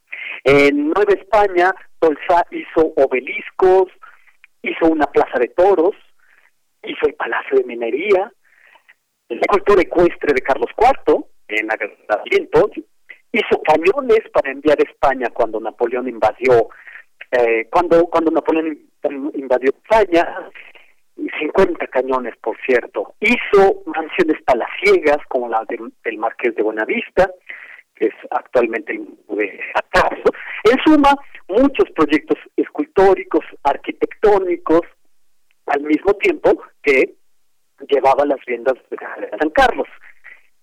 En 0.45 0.89
Nueva 0.89 1.13
España, 1.13 1.73
Tolsá 1.99 2.45
hizo 2.51 2.93
obeliscos, 2.97 3.89
hizo 4.63 4.87
una 4.87 5.07
plaza 5.07 5.39
de 5.39 5.49
toros, 5.49 5.95
hizo 6.83 7.07
el 7.07 7.15
Palacio 7.15 7.59
de 7.59 7.65
Minería, 7.65 8.33
la 9.29 9.47
cultura 9.49 9.83
ecuestre 9.83 10.35
de 10.35 10.41
Carlos 10.41 10.71
IV, 10.77 11.25
en 11.49 11.71
agradecimiento, 11.71 12.71
hizo 13.33 13.61
cañones 13.63 14.21
para 14.33 14.51
enviar 14.51 14.79
a 14.79 14.91
España 14.91 15.29
cuando 15.33 15.61
Napoleón 15.61 16.09
invadió, 16.09 16.69
eh, 17.31 17.67
cuando, 17.71 18.05
cuando 18.07 18.31
Napoleón 18.31 18.79
invadió 19.35 19.71
España, 19.71 20.51
50 21.17 21.87
cañones, 21.89 22.35
por 22.39 22.57
cierto. 22.67 23.15
Hizo 23.21 23.83
mansiones 23.87 24.43
palaciegas, 24.45 25.19
como 25.29 25.49
la 25.49 25.65
del 25.67 26.19
Marqués 26.19 26.55
de 26.55 26.63
Buenavista, 26.63 27.31
es 27.97 28.15
actualmente 28.31 28.93
el 28.93 29.37
de 29.37 29.61
acaso. 29.75 30.33
En 30.65 30.79
suma, 30.85 31.15
muchos 31.49 31.91
proyectos 31.95 32.39
escultóricos, 32.57 33.45
arquitectónicos, 33.63 34.83
al 35.67 35.83
mismo 35.83 36.15
tiempo 36.15 36.63
que 36.83 37.15
llevaba 37.89 38.25
las 38.27 38.45
riendas 38.45 38.75
de 38.91 38.97
San 39.39 39.51
Carlos. 39.51 39.89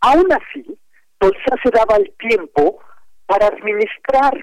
Aún 0.01 0.27
así, 0.31 0.77
Tolsa 1.19 1.55
se 1.63 1.69
daba 1.69 1.97
el 1.97 2.11
tiempo 2.17 2.79
para 3.25 3.47
administrar 3.47 4.33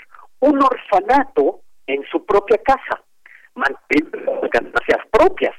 un 0.41 0.63
orfanato 0.63 1.61
en 1.87 2.05
su 2.11 2.25
propia 2.25 2.59
casa, 2.59 3.03
manteniendo 3.55 4.41
las 4.43 4.51
ganancias 4.51 5.07
propias. 5.11 5.55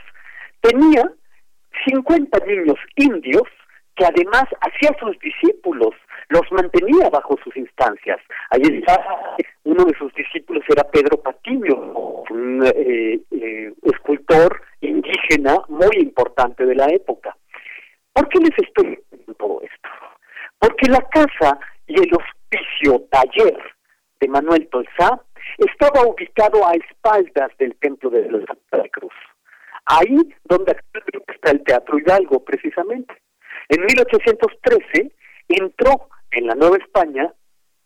Tenía 0.61 1.11
50 1.85 2.45
niños 2.45 2.77
indios 2.95 3.43
que 3.95 4.05
además 4.05 4.45
hacía 4.61 4.95
sus 4.99 5.17
discípulos 5.19 5.93
los 6.29 6.43
mantenía 6.51 7.09
bajo 7.09 7.35
sus 7.43 7.55
instancias. 7.55 8.19
Ahí 8.51 8.83
uno 9.63 9.85
de 9.85 9.97
sus 9.97 10.13
discípulos 10.13 10.63
era 10.69 10.83
Pedro 10.83 11.17
Patiño, 11.21 11.75
un 12.29 12.65
eh, 12.65 13.19
eh, 13.31 13.73
escultor 13.83 14.61
indígena 14.81 15.61
muy 15.69 15.97
importante 15.97 16.65
de 16.65 16.75
la 16.75 16.87
época. 16.87 17.35
¿Por 18.13 18.27
qué 18.29 18.39
les 18.39 18.57
estoy? 18.57 18.99
Porque 20.59 20.89
la 20.89 21.01
casa 21.09 21.59
y 21.87 21.95
el 22.01 22.11
hospicio 22.13 23.05
taller 23.11 23.57
de 24.19 24.27
Manuel 24.27 24.67
Tolsá 24.69 25.21
estaba 25.57 26.05
ubicado 26.05 26.67
a 26.67 26.73
espaldas 26.73 27.51
del 27.57 27.75
templo 27.77 28.09
de 28.09 28.29
la 28.29 28.45
Santa 28.45 28.89
Cruz. 28.89 29.13
Ahí 29.85 30.17
donde 30.43 30.75
está 31.27 31.51
el 31.51 31.63
Teatro 31.63 31.97
Hidalgo, 31.97 32.43
precisamente. 32.43 33.13
En 33.69 33.81
1813 33.85 35.11
entró 35.47 36.09
en 36.31 36.47
la 36.47 36.55
Nueva 36.55 36.77
España 36.77 37.33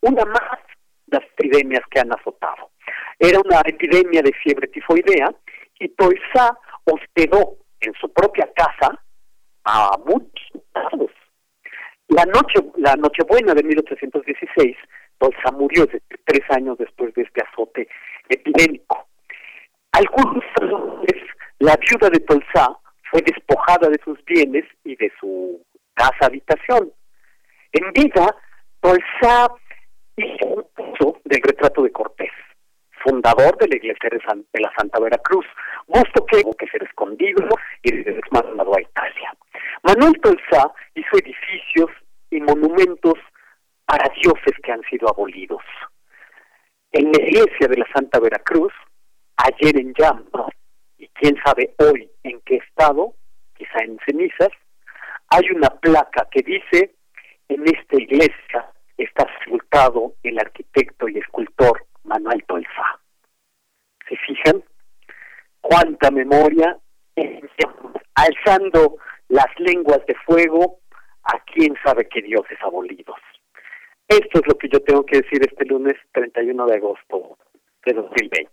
una 0.02 0.26
más 0.26 0.60
de 1.08 1.20
las 1.20 1.28
epidemias 1.38 1.84
que 1.92 2.00
han 2.00 2.12
azotado. 2.12 2.72
Era 3.20 3.40
una 3.40 3.62
epidemia 3.66 4.22
de 4.22 4.34
fiebre 4.34 4.68
tifoidea 4.68 5.34
y 5.80 5.90
Toisá 5.90 6.58
hospedó 6.86 7.58
en 7.80 7.94
su 8.00 8.12
propia 8.12 8.50
casa 8.56 9.00
a 9.64 9.98
muchos 10.06 10.52
La 12.12 12.26
noche, 12.26 12.60
la 12.76 12.96
Nochebuena 12.98 13.54
de 13.54 13.64
1816, 13.64 14.76
Toisá 15.18 15.52
murió 15.54 15.88
tres 16.26 16.42
años 16.50 16.78
después 16.78 17.14
de 17.14 17.22
este 17.22 17.42
azote 17.42 17.88
epidémico. 18.28 19.08
Algunos 19.94 20.44
la 21.60 21.78
viuda 21.78 22.10
de 22.10 22.20
Tolsá 22.20 22.78
fue 23.10 23.22
despojada 23.22 23.88
de 23.88 24.00
sus 24.04 24.22
bienes 24.26 24.66
y 24.84 24.98
de 24.98 25.10
su 25.22 25.64
casa 25.94 26.26
habitación. 26.26 26.92
En 27.72 27.94
vida, 27.94 28.36
Tolsá 28.82 29.48
hizo 30.18 30.48
un 30.48 30.66
uso 30.78 31.22
del 31.24 31.42
retrato 31.44 31.84
de 31.84 31.92
Cortés, 31.92 32.32
fundador 33.04 33.58
de 33.58 33.68
la 33.68 33.76
iglesia 33.76 34.10
de, 34.10 34.60
la 34.60 34.72
Santa 34.78 35.00
Veracruz, 35.00 35.46
gusto 35.88 36.26
que 36.26 36.42
tuvo 36.42 36.54
que 36.54 36.68
ser 36.68 36.84
escondido 36.84 37.48
y 37.84 37.92
mandado 38.32 38.76
a 38.76 38.82
Italia. 38.82 39.34
Manuel 39.84 40.20
Tolsá 40.22 40.72
hizo 40.96 41.18
edificios 41.18 41.90
y 42.30 42.40
monumentos 42.40 43.16
para 43.86 44.12
dioses 44.22 44.54
que 44.64 44.72
han 44.72 44.82
sido 44.90 45.10
abolidos. 45.10 45.64
En 46.92 47.12
la 47.12 47.22
iglesia 47.22 47.68
de 47.68 47.78
la 47.78 47.88
Santa 47.94 48.20
Veracruz, 48.20 48.74
ayer 49.38 49.80
en 49.80 49.94
llamas, 49.94 50.54
y 50.98 51.08
quién 51.10 51.36
sabe 51.44 51.74
hoy 51.80 52.10
en 52.24 52.40
qué 52.42 52.58
estado, 52.58 53.14
quizá 53.56 53.84
en 53.84 53.98
cenizas, 54.06 54.50
hay 55.30 55.50
una 55.56 55.70
placa 55.70 56.28
que 56.30 56.42
dice 56.42 56.96
en 57.48 57.64
esta 57.64 57.96
iglesia 57.98 58.72
está 58.98 59.26
sepultado 59.40 60.14
Manuel 62.04 62.44
Tolfa. 62.48 63.00
¿Se 64.08 64.16
fijan? 64.18 64.64
Cuánta 65.62 66.12
memoria, 66.12 66.78
eh, 67.16 67.42
alzando 68.16 68.98
las 69.30 69.48
lenguas 69.58 70.06
de 70.08 70.16
fuego 70.26 70.80
a 71.24 71.40
quién 71.54 71.76
sabe 71.84 72.08
qué 72.10 72.22
dioses 72.22 72.58
abolidos. 72.64 73.18
Esto 74.08 74.40
es 74.40 74.48
lo 74.48 74.58
que 74.58 74.68
yo 74.68 74.82
tengo 74.82 75.06
que 75.06 75.22
decir 75.22 75.42
este 75.42 75.66
lunes 75.66 75.94
31 76.14 76.66
de 76.66 76.76
agosto 76.76 77.38
de 77.86 77.94
2020. 77.94 78.50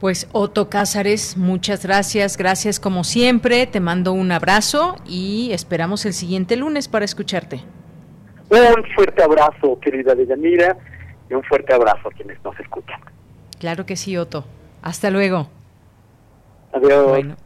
Pues 0.00 0.28
Otto 0.32 0.70
Cázares, 0.70 1.36
muchas 1.36 1.84
gracias, 1.84 2.36
gracias 2.36 2.80
como 2.80 3.04
siempre, 3.04 3.66
te 3.66 3.80
mando 3.80 4.12
un 4.12 4.30
abrazo 4.30 4.96
y 5.06 5.50
esperamos 5.52 6.06
el 6.06 6.12
siguiente 6.12 6.56
lunes 6.56 6.88
para 6.88 7.04
escucharte. 7.04 7.60
Un 8.50 8.84
fuerte 8.94 9.22
abrazo, 9.22 9.78
querida 9.80 10.14
Deyanira 10.14 10.76
y 11.30 11.34
un 11.34 11.42
fuerte 11.44 11.74
abrazo 11.74 12.08
a 12.08 12.12
quienes 12.12 12.42
nos 12.42 12.58
escuchan. 12.58 13.00
Claro 13.58 13.86
que 13.86 13.96
sí, 13.96 14.16
Otto. 14.16 14.44
Hasta 14.82 15.10
luego. 15.10 15.48
Adiós. 16.72 17.08
Bueno, 17.08 17.36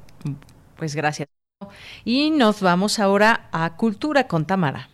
pues 0.77 0.95
gracias. 0.95 1.29
Y 2.05 2.31
nos 2.31 2.61
vamos 2.61 2.99
ahora 2.99 3.49
a 3.53 3.77
Cultura 3.77 4.27
con 4.27 4.47
Tamara. 4.47 4.89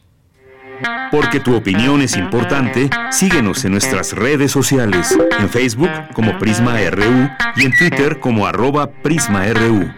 Porque 1.11 1.41
tu 1.41 1.57
opinión 1.57 2.03
es 2.03 2.17
importante, 2.17 2.89
síguenos 3.11 3.65
en 3.65 3.73
nuestras 3.73 4.13
redes 4.13 4.53
sociales, 4.53 5.19
en 5.41 5.49
Facebook 5.49 5.91
como 6.15 6.39
Prisma 6.39 6.79
RU 6.91 7.29
y 7.57 7.65
en 7.65 7.73
Twitter 7.77 8.21
como 8.21 8.47
arroba 8.47 8.89
PrismaRU. 9.03 9.93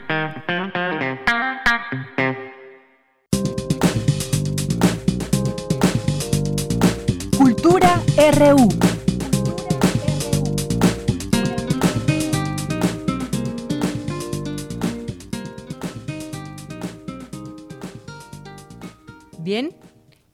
Bien, 19.38 19.74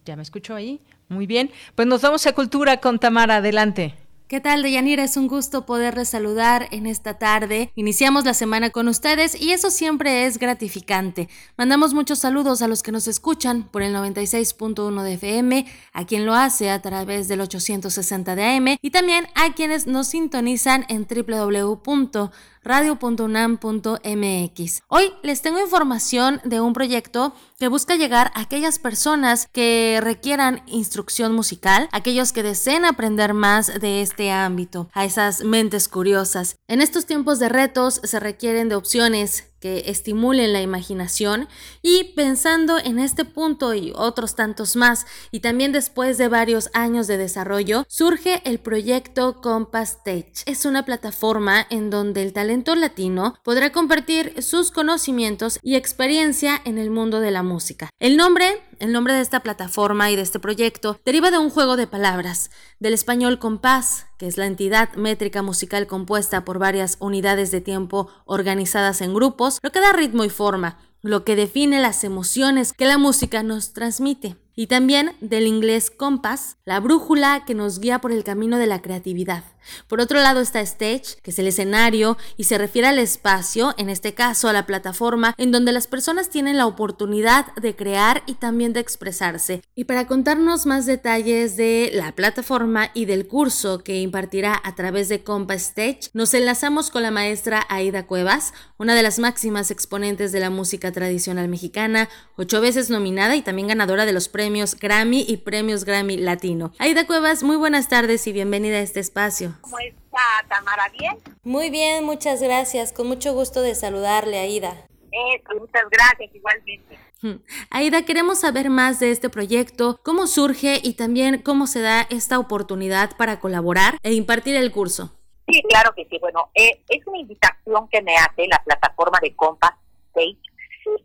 ya 0.04 0.14
me 0.14 0.22
escucho 0.22 0.54
ahí. 0.54 0.80
Muy 1.08 1.26
bien. 1.26 1.50
Pues 1.74 1.88
nos 1.88 2.02
vamos 2.02 2.26
a 2.26 2.34
Cultura 2.34 2.80
con 2.80 2.98
Tamara. 2.98 3.36
Adelante. 3.36 3.94
¿Qué 4.28 4.40
tal, 4.40 4.64
Deyanira? 4.64 5.04
Es 5.04 5.16
un 5.16 5.28
gusto 5.28 5.66
poderles 5.66 6.08
saludar 6.08 6.66
en 6.72 6.88
esta 6.88 7.14
tarde. 7.14 7.70
Iniciamos 7.76 8.24
la 8.24 8.34
semana 8.34 8.70
con 8.70 8.88
ustedes 8.88 9.40
y 9.40 9.52
eso 9.52 9.70
siempre 9.70 10.26
es 10.26 10.38
gratificante. 10.38 11.28
Mandamos 11.56 11.94
muchos 11.94 12.18
saludos 12.18 12.60
a 12.60 12.66
los 12.66 12.82
que 12.82 12.90
nos 12.90 13.06
escuchan 13.06 13.68
por 13.70 13.82
el 13.82 13.94
96.1 13.94 15.02
de 15.04 15.12
FM, 15.12 15.66
a 15.92 16.06
quien 16.06 16.26
lo 16.26 16.34
hace 16.34 16.70
a 16.70 16.82
través 16.82 17.28
del 17.28 17.40
860 17.40 18.34
de 18.34 18.44
AM 18.44 18.76
y 18.82 18.90
también 18.90 19.28
a 19.36 19.54
quienes 19.54 19.86
nos 19.86 20.08
sintonizan 20.08 20.86
en 20.88 21.06
www 21.06 22.30
radio.unam.mx. 22.66 24.82
Hoy 24.88 25.12
les 25.22 25.40
tengo 25.40 25.60
información 25.60 26.40
de 26.44 26.60
un 26.60 26.72
proyecto 26.72 27.32
que 27.58 27.68
busca 27.68 27.96
llegar 27.96 28.32
a 28.34 28.40
aquellas 28.40 28.78
personas 28.78 29.48
que 29.52 30.00
requieran 30.02 30.62
instrucción 30.66 31.32
musical, 31.32 31.88
aquellos 31.92 32.32
que 32.32 32.42
deseen 32.42 32.84
aprender 32.84 33.34
más 33.34 33.80
de 33.80 34.02
este 34.02 34.30
ámbito, 34.30 34.88
a 34.92 35.04
esas 35.04 35.44
mentes 35.44 35.88
curiosas. 35.88 36.56
En 36.68 36.82
estos 36.82 37.06
tiempos 37.06 37.38
de 37.38 37.48
retos 37.48 38.00
se 38.02 38.20
requieren 38.20 38.68
de 38.68 38.74
opciones 38.74 39.44
que 39.60 39.84
estimulen 39.86 40.52
la 40.52 40.62
imaginación 40.62 41.48
y 41.82 42.12
pensando 42.14 42.78
en 42.78 42.98
este 42.98 43.24
punto 43.24 43.74
y 43.74 43.92
otros 43.94 44.34
tantos 44.34 44.76
más 44.76 45.06
y 45.30 45.40
también 45.40 45.72
después 45.72 46.18
de 46.18 46.28
varios 46.28 46.70
años 46.74 47.06
de 47.06 47.16
desarrollo 47.16 47.84
surge 47.88 48.42
el 48.44 48.58
proyecto 48.58 49.40
Compass 49.40 49.98
Stage. 49.98 50.42
Es 50.46 50.64
una 50.64 50.84
plataforma 50.84 51.66
en 51.70 51.90
donde 51.90 52.22
el 52.22 52.32
talento 52.32 52.74
latino 52.74 53.34
podrá 53.42 53.70
compartir 53.72 54.42
sus 54.42 54.70
conocimientos 54.70 55.58
y 55.62 55.76
experiencia 55.76 56.60
en 56.64 56.78
el 56.78 56.90
mundo 56.90 57.20
de 57.20 57.30
la 57.30 57.42
música. 57.42 57.90
El 57.98 58.16
nombre 58.16 58.62
el 58.78 58.92
nombre 58.92 59.14
de 59.14 59.20
esta 59.20 59.40
plataforma 59.40 60.10
y 60.10 60.16
de 60.16 60.22
este 60.22 60.38
proyecto 60.38 60.98
deriva 61.04 61.30
de 61.30 61.38
un 61.38 61.50
juego 61.50 61.76
de 61.76 61.86
palabras, 61.86 62.50
del 62.80 62.94
español 62.94 63.38
compás, 63.38 64.06
que 64.18 64.26
es 64.26 64.36
la 64.36 64.46
entidad 64.46 64.94
métrica 64.94 65.42
musical 65.42 65.86
compuesta 65.86 66.44
por 66.44 66.58
varias 66.58 66.96
unidades 67.00 67.50
de 67.50 67.60
tiempo 67.60 68.08
organizadas 68.24 69.00
en 69.00 69.14
grupos, 69.14 69.58
lo 69.62 69.72
que 69.72 69.80
da 69.80 69.92
ritmo 69.92 70.24
y 70.24 70.30
forma, 70.30 70.78
lo 71.02 71.24
que 71.24 71.36
define 71.36 71.80
las 71.80 72.04
emociones 72.04 72.72
que 72.72 72.86
la 72.86 72.98
música 72.98 73.42
nos 73.42 73.72
transmite 73.72 74.36
y 74.54 74.66
también 74.66 75.12
del 75.20 75.46
inglés 75.46 75.90
compass, 75.90 76.56
la 76.64 76.80
brújula 76.80 77.44
que 77.46 77.54
nos 77.54 77.78
guía 77.78 78.00
por 78.00 78.10
el 78.10 78.24
camino 78.24 78.58
de 78.58 78.66
la 78.66 78.80
creatividad. 78.82 79.44
Por 79.88 80.00
otro 80.00 80.20
lado 80.20 80.40
está 80.40 80.60
stage, 80.60 81.20
que 81.22 81.30
es 81.30 81.38
el 81.38 81.46
escenario 81.46 82.16
y 82.36 82.44
se 82.44 82.58
refiere 82.58 82.88
al 82.88 82.98
espacio, 82.98 83.74
en 83.76 83.90
este 83.90 84.14
caso 84.14 84.48
a 84.48 84.52
la 84.52 84.66
plataforma, 84.66 85.34
en 85.38 85.52
donde 85.52 85.72
las 85.72 85.86
personas 85.86 86.30
tienen 86.30 86.56
la 86.56 86.66
oportunidad 86.66 87.54
de 87.54 87.76
crear 87.76 88.22
y 88.26 88.34
también 88.34 88.72
de 88.72 88.80
expresarse. 88.80 89.62
Y 89.74 89.84
para 89.84 90.06
contarnos 90.06 90.66
más 90.66 90.86
detalles 90.86 91.56
de 91.56 91.90
la 91.92 92.12
plataforma 92.12 92.90
y 92.94 93.04
del 93.04 93.26
curso 93.28 93.84
que 93.84 94.00
impartirá 94.00 94.60
a 94.64 94.74
través 94.74 95.08
de 95.08 95.22
Compass 95.22 95.68
Stage, 95.68 96.10
nos 96.14 96.34
enlazamos 96.34 96.90
con 96.90 97.02
la 97.02 97.10
maestra 97.10 97.66
Aida 97.68 98.06
Cuevas, 98.06 98.54
una 98.78 98.94
de 98.94 99.02
las 99.02 99.18
máximas 99.18 99.70
exponentes 99.70 100.32
de 100.32 100.40
la 100.40 100.50
música 100.50 100.92
tradicional 100.92 101.48
mexicana, 101.48 102.08
ocho 102.36 102.60
veces 102.60 102.90
nominada 102.90 103.36
y 103.36 103.42
también 103.42 103.68
ganadora 103.68 104.06
de 104.06 104.12
los 104.12 104.28
premios 104.28 104.46
premios 104.46 104.76
Grammy 104.76 105.24
y 105.26 105.38
premios 105.38 105.84
Grammy 105.84 106.18
Latino. 106.18 106.72
Aida 106.78 107.04
Cuevas, 107.04 107.42
muy 107.42 107.56
buenas 107.56 107.88
tardes 107.88 108.28
y 108.28 108.32
bienvenida 108.32 108.76
a 108.76 108.80
este 108.80 109.00
espacio. 109.00 109.55
¿Cómo 109.60 109.78
está 109.78 110.46
Tamara? 110.48 110.88
¿Bien? 110.98 111.18
Muy 111.42 111.70
bien, 111.70 112.04
muchas 112.04 112.42
gracias. 112.42 112.92
Con 112.92 113.06
mucho 113.06 113.32
gusto 113.34 113.62
de 113.62 113.74
saludarle, 113.74 114.38
Aida. 114.38 114.86
Eh, 115.12 115.42
muchas 115.58 115.84
gracias, 115.90 116.34
igualmente. 116.34 116.98
Aida, 117.70 118.04
queremos 118.04 118.40
saber 118.40 118.70
más 118.70 119.00
de 119.00 119.10
este 119.10 119.30
proyecto, 119.30 120.00
cómo 120.02 120.26
surge 120.26 120.80
y 120.82 120.94
también 120.94 121.42
cómo 121.42 121.66
se 121.66 121.80
da 121.80 122.02
esta 122.10 122.38
oportunidad 122.38 123.16
para 123.16 123.40
colaborar 123.40 123.98
e 124.02 124.12
impartir 124.12 124.56
el 124.56 124.72
curso. 124.72 125.12
Sí, 125.48 125.62
claro 125.68 125.94
que 125.94 126.06
sí. 126.10 126.18
Bueno, 126.18 126.50
eh, 126.54 126.82
es 126.88 127.06
una 127.06 127.18
invitación 127.18 127.88
que 127.88 128.02
me 128.02 128.16
hace 128.16 128.46
la 128.48 128.62
plataforma 128.64 129.18
de 129.22 129.34
Compass 129.34 129.74
Stage, 130.08 130.38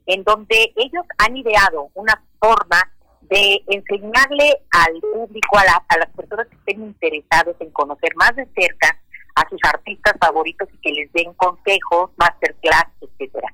en 0.07 0.23
donde 0.23 0.73
ellos 0.75 1.05
han 1.17 1.37
ideado 1.37 1.89
una 1.93 2.23
forma 2.39 2.90
de 3.31 3.63
enseñarle 3.67 4.61
al 4.71 4.99
público, 4.99 5.57
a, 5.57 5.85
a 5.87 5.97
las 5.97 6.09
personas 6.09 6.47
que 6.47 6.55
estén 6.57 6.83
interesados 6.83 7.55
en 7.61 7.71
conocer 7.71 8.13
más 8.17 8.35
de 8.35 8.45
cerca 8.53 8.99
a 9.35 9.49
sus 9.49 9.59
artistas 9.63 10.13
favoritos 10.19 10.67
y 10.73 10.77
que 10.79 10.91
les 10.91 11.13
den 11.13 11.33
consejos, 11.35 12.11
masterclass, 12.17 12.87
etcétera. 12.99 13.47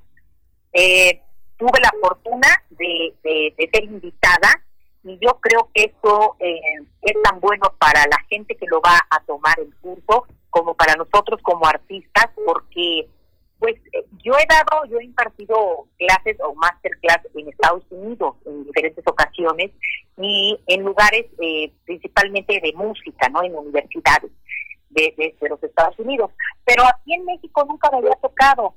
Eh, 0.74 1.22
tuve 1.58 1.80
la 1.82 1.92
fortuna 2.02 2.48
de, 2.72 3.14
ser 3.72 3.84
invitada 3.84 4.50
y 5.04 5.18
yo 5.20 5.40
creo 5.40 5.70
que 5.74 5.84
esto 5.84 6.36
eh, 6.40 6.60
es 7.04 7.22
tan 7.24 7.40
bueno 7.40 7.72
para 7.80 8.02
la 8.08 8.18
gente 8.30 8.56
que 8.56 8.66
lo 8.66 8.82
va 8.82 9.00
a 9.10 9.20
tomar 9.22 9.60
el 9.60 9.74
curso 9.76 10.26
como 10.50 10.74
para 10.74 10.96
nosotros 10.96 11.40
como 11.44 11.68
artistas 11.68 12.28
porque 12.46 13.08
pues 13.60 13.76
eh, 13.94 14.06
yo 14.24 14.34
he 14.34 14.46
dado, 14.48 14.86
yo 14.86 15.00
he 15.00 15.06
impartido 15.06 15.88
clases 15.98 16.38
o 16.42 16.54
masterclass 16.56 17.22
en 17.36 17.50
Estados 17.50 17.84
Unidos 17.90 18.36
en 18.46 18.66
diferentes 18.66 19.04
ocasiones 19.08 19.72
y 20.18 20.60
en 20.68 20.84
lugares 20.84 21.26
eh, 21.42 21.74
principalmente 21.86 22.60
de 22.62 22.74
música, 22.74 23.30
¿no? 23.30 23.44
En 23.44 23.56
universidades 23.56 24.32
de, 24.90 25.36
los 25.50 25.64
Estados 25.64 25.98
Unidos. 26.00 26.32
Pero 26.66 26.84
aquí 26.86 27.14
en 27.14 27.26
México 27.26 27.66
nunca 27.68 27.90
me 27.92 27.98
había 27.98 28.16
tocado. 28.22 28.76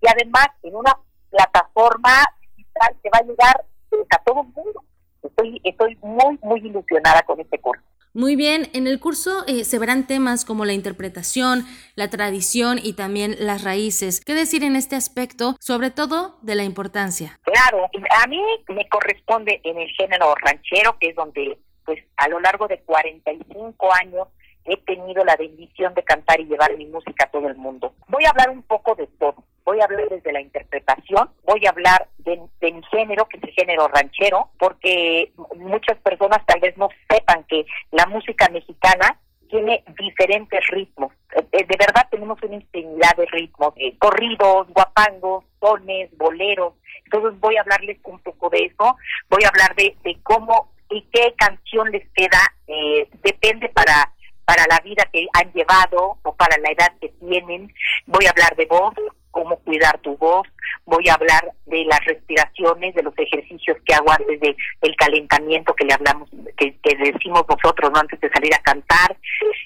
Y 0.00 0.08
además 0.08 0.48
en 0.62 0.76
una 0.76 0.96
plataforma 1.30 2.22
digital 2.56 2.96
que 3.02 3.10
va 3.10 3.18
a 3.18 3.26
llegar 3.26 3.64
a 4.10 4.18
todo 4.24 4.42
el 4.42 4.48
mundo. 4.48 4.84
Estoy, 5.22 5.60
estoy 5.64 5.96
muy, 6.02 6.38
muy 6.42 6.60
ilusionada 6.60 7.22
con 7.22 7.40
este 7.40 7.58
curso. 7.58 7.82
Muy 8.16 8.36
bien, 8.36 8.70
en 8.74 8.86
el 8.86 9.00
curso 9.00 9.44
eh, 9.48 9.64
se 9.64 9.80
verán 9.80 10.06
temas 10.06 10.44
como 10.44 10.64
la 10.64 10.72
interpretación, 10.72 11.66
la 11.96 12.10
tradición 12.10 12.78
y 12.80 12.92
también 12.92 13.34
las 13.40 13.64
raíces. 13.64 14.24
¿Qué 14.24 14.34
decir 14.34 14.62
en 14.62 14.76
este 14.76 14.94
aspecto, 14.94 15.56
sobre 15.58 15.90
todo 15.90 16.38
de 16.40 16.54
la 16.54 16.62
importancia? 16.62 17.40
Claro, 17.42 17.90
a 18.22 18.26
mí 18.28 18.40
me 18.68 18.88
corresponde 18.88 19.60
en 19.64 19.78
el 19.78 19.88
género 19.98 20.32
ranchero, 20.36 20.96
que 21.00 21.08
es 21.08 21.16
donde 21.16 21.58
pues 21.84 22.04
a 22.16 22.28
lo 22.28 22.38
largo 22.38 22.68
de 22.68 22.78
45 22.82 23.92
años 23.94 24.28
he 24.64 24.76
tenido 24.78 25.24
la 25.24 25.36
bendición 25.36 25.94
de 25.94 26.02
cantar 26.02 26.40
y 26.40 26.46
llevar 26.46 26.76
mi 26.76 26.86
música 26.86 27.24
a 27.24 27.30
todo 27.30 27.48
el 27.48 27.56
mundo. 27.56 27.94
Voy 28.08 28.24
a 28.24 28.30
hablar 28.30 28.50
un 28.50 28.62
poco 28.62 28.94
de 28.94 29.06
todo. 29.18 29.44
Voy 29.64 29.80
a 29.80 29.84
hablar 29.84 30.08
desde 30.10 30.32
la 30.32 30.42
interpretación, 30.42 31.30
voy 31.44 31.64
a 31.64 31.70
hablar 31.70 32.08
de, 32.18 32.38
mi 32.60 32.82
género, 32.90 33.26
que 33.26 33.38
es 33.38 33.44
el 33.44 33.52
género 33.52 33.88
ranchero, 33.88 34.50
porque 34.58 35.32
muchas 35.56 35.96
personas 35.98 36.44
tal 36.46 36.60
vez 36.60 36.76
no 36.76 36.88
sepan 37.08 37.44
que 37.44 37.64
la 37.90 38.04
música 38.06 38.48
mexicana 38.50 39.18
tiene 39.48 39.82
diferentes 39.98 40.60
ritmos. 40.68 41.12
Eh, 41.34 41.46
eh, 41.52 41.64
de 41.64 41.76
verdad 41.78 42.06
tenemos 42.10 42.42
una 42.42 42.56
infinidad 42.56 43.16
de 43.16 43.26
ritmos, 43.26 43.74
de 43.76 43.96
corridos, 43.98 44.68
guapangos, 44.68 45.44
sones, 45.60 46.10
boleros. 46.18 46.74
Entonces 47.04 47.38
voy 47.40 47.56
a 47.56 47.62
hablarles 47.62 47.98
un 48.04 48.18
poco 48.18 48.50
de 48.50 48.66
eso. 48.66 48.96
Voy 49.30 49.44
a 49.44 49.48
hablar 49.48 49.74
de, 49.76 49.96
cómo 50.22 50.72
y 50.90 51.02
qué 51.12 51.34
canción 51.38 51.90
les 51.90 52.06
queda. 52.10 52.40
Eh, 52.66 53.08
depende 53.22 53.68
para 53.70 54.12
para 54.44 54.64
la 54.68 54.80
vida 54.80 55.08
que 55.12 55.26
han 55.32 55.52
llevado 55.52 56.18
o 56.22 56.34
para 56.34 56.56
la 56.58 56.70
edad 56.70 56.92
que 57.00 57.08
tienen. 57.20 57.72
Voy 58.06 58.26
a 58.26 58.30
hablar 58.30 58.54
de 58.56 58.66
voz, 58.66 58.94
cómo 59.30 59.56
cuidar 59.56 59.98
tu 59.98 60.16
voz, 60.16 60.46
voy 60.86 61.08
a 61.08 61.14
hablar 61.14 61.52
de 61.66 61.84
las 61.84 62.04
respiraciones, 62.04 62.94
de 62.94 63.02
los 63.02 63.14
ejercicios 63.18 63.76
que 63.84 63.94
hago 63.94 64.10
antes 64.12 64.40
de 64.40 64.56
el 64.82 64.96
calentamiento 64.96 65.74
que 65.74 65.84
le 65.84 65.94
hablamos, 65.94 66.30
que, 66.56 66.76
decimos 66.82 67.44
nosotros 67.48 67.90
¿no? 67.92 67.98
antes 67.98 68.20
de 68.20 68.30
salir 68.30 68.54
a 68.54 68.62
cantar, 68.62 69.16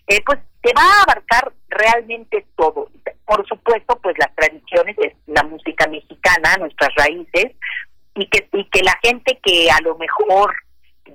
eh, 0.07 0.21
pues 0.25 0.39
te 0.63 0.73
va 0.75 0.83
a 0.83 1.03
abarcar 1.03 1.53
realmente 1.69 2.47
todo. 2.57 2.89
Por 3.27 3.47
supuesto, 3.47 3.99
pues 4.03 4.17
las 4.19 4.35
tradiciones, 4.35 4.97
la 5.27 5.43
música 5.43 5.87
mexicana, 5.87 6.57
nuestras 6.59 6.95
raíces, 6.97 7.53
y 8.15 8.27
que, 8.27 8.49
y 8.53 8.65
que 8.65 8.83
la 8.83 8.99
gente 9.03 9.39
que 9.43 9.71
a 9.71 9.81
lo 9.83 9.97
mejor 9.97 10.55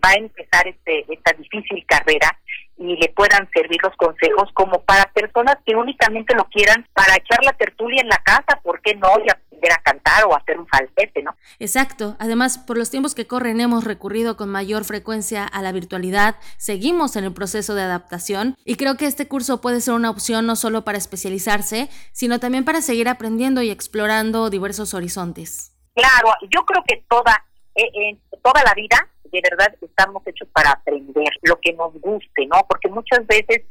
va 0.03 0.09
a 0.09 0.15
empezar 0.15 0.67
este, 0.67 1.05
esta 1.11 1.33
difícil 1.33 1.85
carrera 1.85 2.37
y 2.77 2.97
le 2.97 3.09
puedan 3.09 3.49
servir 3.53 3.79
los 3.83 3.95
consejos 3.95 4.49
como 4.53 4.81
para 4.81 5.11
personas 5.13 5.57
que 5.65 5.75
únicamente 5.75 6.35
lo 6.35 6.45
quieran 6.45 6.87
para 6.93 7.15
echar 7.15 7.43
la 7.43 7.53
tertulia 7.53 8.01
en 8.01 8.09
la 8.09 8.17
casa, 8.17 8.59
¿por 8.63 8.81
qué 8.81 8.95
no? 8.95 9.09
Y 9.23 9.29
aprender 9.29 9.71
a 9.71 9.81
cantar 9.81 10.25
o 10.25 10.35
hacer 10.35 10.59
un 10.59 10.67
falsete, 10.67 11.21
¿no? 11.21 11.35
Exacto. 11.59 12.15
Además, 12.19 12.57
por 12.57 12.77
los 12.77 12.89
tiempos 12.89 13.15
que 13.15 13.27
corren 13.27 13.61
hemos 13.61 13.83
recurrido 13.83 14.35
con 14.35 14.49
mayor 14.49 14.85
frecuencia 14.85 15.45
a 15.45 15.61
la 15.61 15.71
virtualidad, 15.71 16.35
seguimos 16.57 17.15
en 17.15 17.25
el 17.25 17.33
proceso 17.33 17.75
de 17.75 17.83
adaptación 17.83 18.57
y 18.65 18.75
creo 18.75 18.97
que 18.97 19.05
este 19.05 19.27
curso 19.27 19.61
puede 19.61 19.79
ser 19.79 19.93
una 19.93 20.09
opción 20.09 20.45
no 20.47 20.55
solo 20.55 20.83
para 20.83 20.97
especializarse, 20.97 21.89
sino 22.11 22.39
también 22.39 22.65
para 22.65 22.81
seguir 22.81 23.07
aprendiendo 23.07 23.61
y 23.61 23.69
explorando 23.69 24.49
diversos 24.49 24.93
horizontes. 24.93 25.71
Claro, 25.95 26.33
yo 26.49 26.65
creo 26.65 26.83
que 26.87 27.03
toda, 27.07 27.45
eh, 27.75 28.17
toda 28.41 28.63
la 28.63 28.73
vida 28.73 29.07
de 29.33 29.41
verdad 29.49 29.73
estamos 29.81 30.21
hechos 30.27 30.47
para 30.53 30.71
aprender 30.71 31.29
lo 31.41 31.59
que 31.59 31.73
nos 31.73 31.93
guste, 31.99 32.45
¿no? 32.45 32.61
Porque 32.69 32.87
muchas 32.89 33.25
veces 33.25 33.63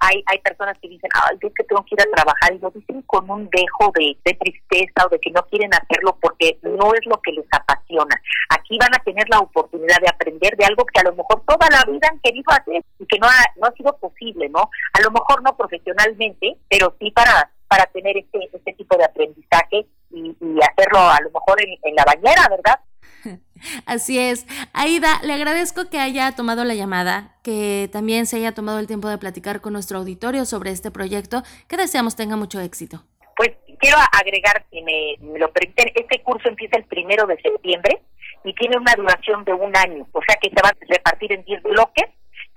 hay, 0.00 0.22
hay 0.26 0.38
personas 0.38 0.78
que 0.78 0.88
dicen, 0.88 1.10
ay, 1.12 1.36
yo 1.42 1.52
que 1.52 1.64
tengo 1.64 1.84
que 1.84 1.96
ir 1.96 2.02
a 2.02 2.14
trabajar 2.14 2.54
y 2.54 2.58
lo 2.58 2.70
dicen 2.70 3.02
con 3.02 3.28
un 3.28 3.50
dejo 3.50 3.92
de, 3.98 4.16
tristeza 4.38 5.06
o 5.06 5.08
de 5.08 5.18
que 5.18 5.30
no 5.30 5.42
quieren 5.46 5.70
hacerlo 5.74 6.16
porque 6.20 6.58
no 6.62 6.94
es 6.94 7.04
lo 7.06 7.20
que 7.20 7.32
les 7.32 7.46
apasiona. 7.50 8.14
Aquí 8.50 8.78
van 8.78 8.94
a 8.94 9.02
tener 9.02 9.28
la 9.28 9.40
oportunidad 9.40 9.98
de 10.00 10.08
aprender 10.08 10.56
de 10.56 10.64
algo 10.64 10.84
que 10.86 11.00
a 11.00 11.04
lo 11.04 11.16
mejor 11.16 11.42
toda 11.46 11.68
la 11.70 11.90
vida 11.90 12.08
han 12.10 12.20
querido 12.20 12.50
hacer 12.52 12.84
y 12.98 13.06
que 13.06 13.18
no 13.18 13.26
ha, 13.26 13.44
no 13.56 13.66
ha 13.66 13.72
sido 13.72 13.96
posible, 13.98 14.48
¿no? 14.48 14.70
A 14.92 15.00
lo 15.00 15.10
mejor 15.10 15.42
no 15.42 15.56
profesionalmente, 15.56 16.56
pero 16.68 16.94
sí 17.00 17.10
para 17.10 17.50
para 17.68 17.84
tener 17.84 18.16
este, 18.16 18.48
este 18.50 18.72
tipo 18.72 18.96
de 18.96 19.04
aprendizaje 19.04 19.86
y, 20.10 20.34
hacerlo 20.62 21.00
a 21.00 21.20
lo 21.20 21.30
mejor 21.30 21.60
en 21.60 21.94
la 21.94 22.04
bañera, 22.04 22.48
¿verdad? 22.48 22.80
Así 23.86 24.18
es. 24.18 24.46
Aida, 24.72 25.20
le 25.22 25.32
agradezco 25.32 25.88
que 25.90 25.98
haya 25.98 26.32
tomado 26.32 26.64
la 26.64 26.74
llamada, 26.74 27.36
que 27.42 27.88
también 27.92 28.26
se 28.26 28.36
haya 28.36 28.52
tomado 28.52 28.78
el 28.78 28.86
tiempo 28.86 29.08
de 29.08 29.18
platicar 29.18 29.60
con 29.60 29.72
nuestro 29.72 29.98
auditorio 29.98 30.44
sobre 30.44 30.70
este 30.70 30.90
proyecto, 30.90 31.42
que 31.68 31.76
deseamos 31.76 32.16
tenga 32.16 32.36
mucho 32.36 32.60
éxito. 32.60 33.04
Pues 33.36 33.50
quiero 33.78 33.96
agregar, 34.12 34.64
si 34.70 34.82
me, 34.82 35.16
lo 35.38 35.50
permiten, 35.52 35.92
este 35.94 36.22
curso 36.22 36.48
empieza 36.48 36.76
el 36.76 36.84
primero 36.84 37.26
de 37.26 37.40
septiembre 37.40 38.02
y 38.44 38.54
tiene 38.54 38.76
una 38.76 38.94
duración 38.94 39.44
de 39.44 39.52
un 39.52 39.76
año, 39.76 40.06
o 40.12 40.20
sea 40.26 40.36
que 40.40 40.48
se 40.48 40.62
va 40.62 40.70
a 40.70 40.76
repartir 40.88 41.32
en 41.32 41.44
10 41.44 41.62
bloques 41.62 42.06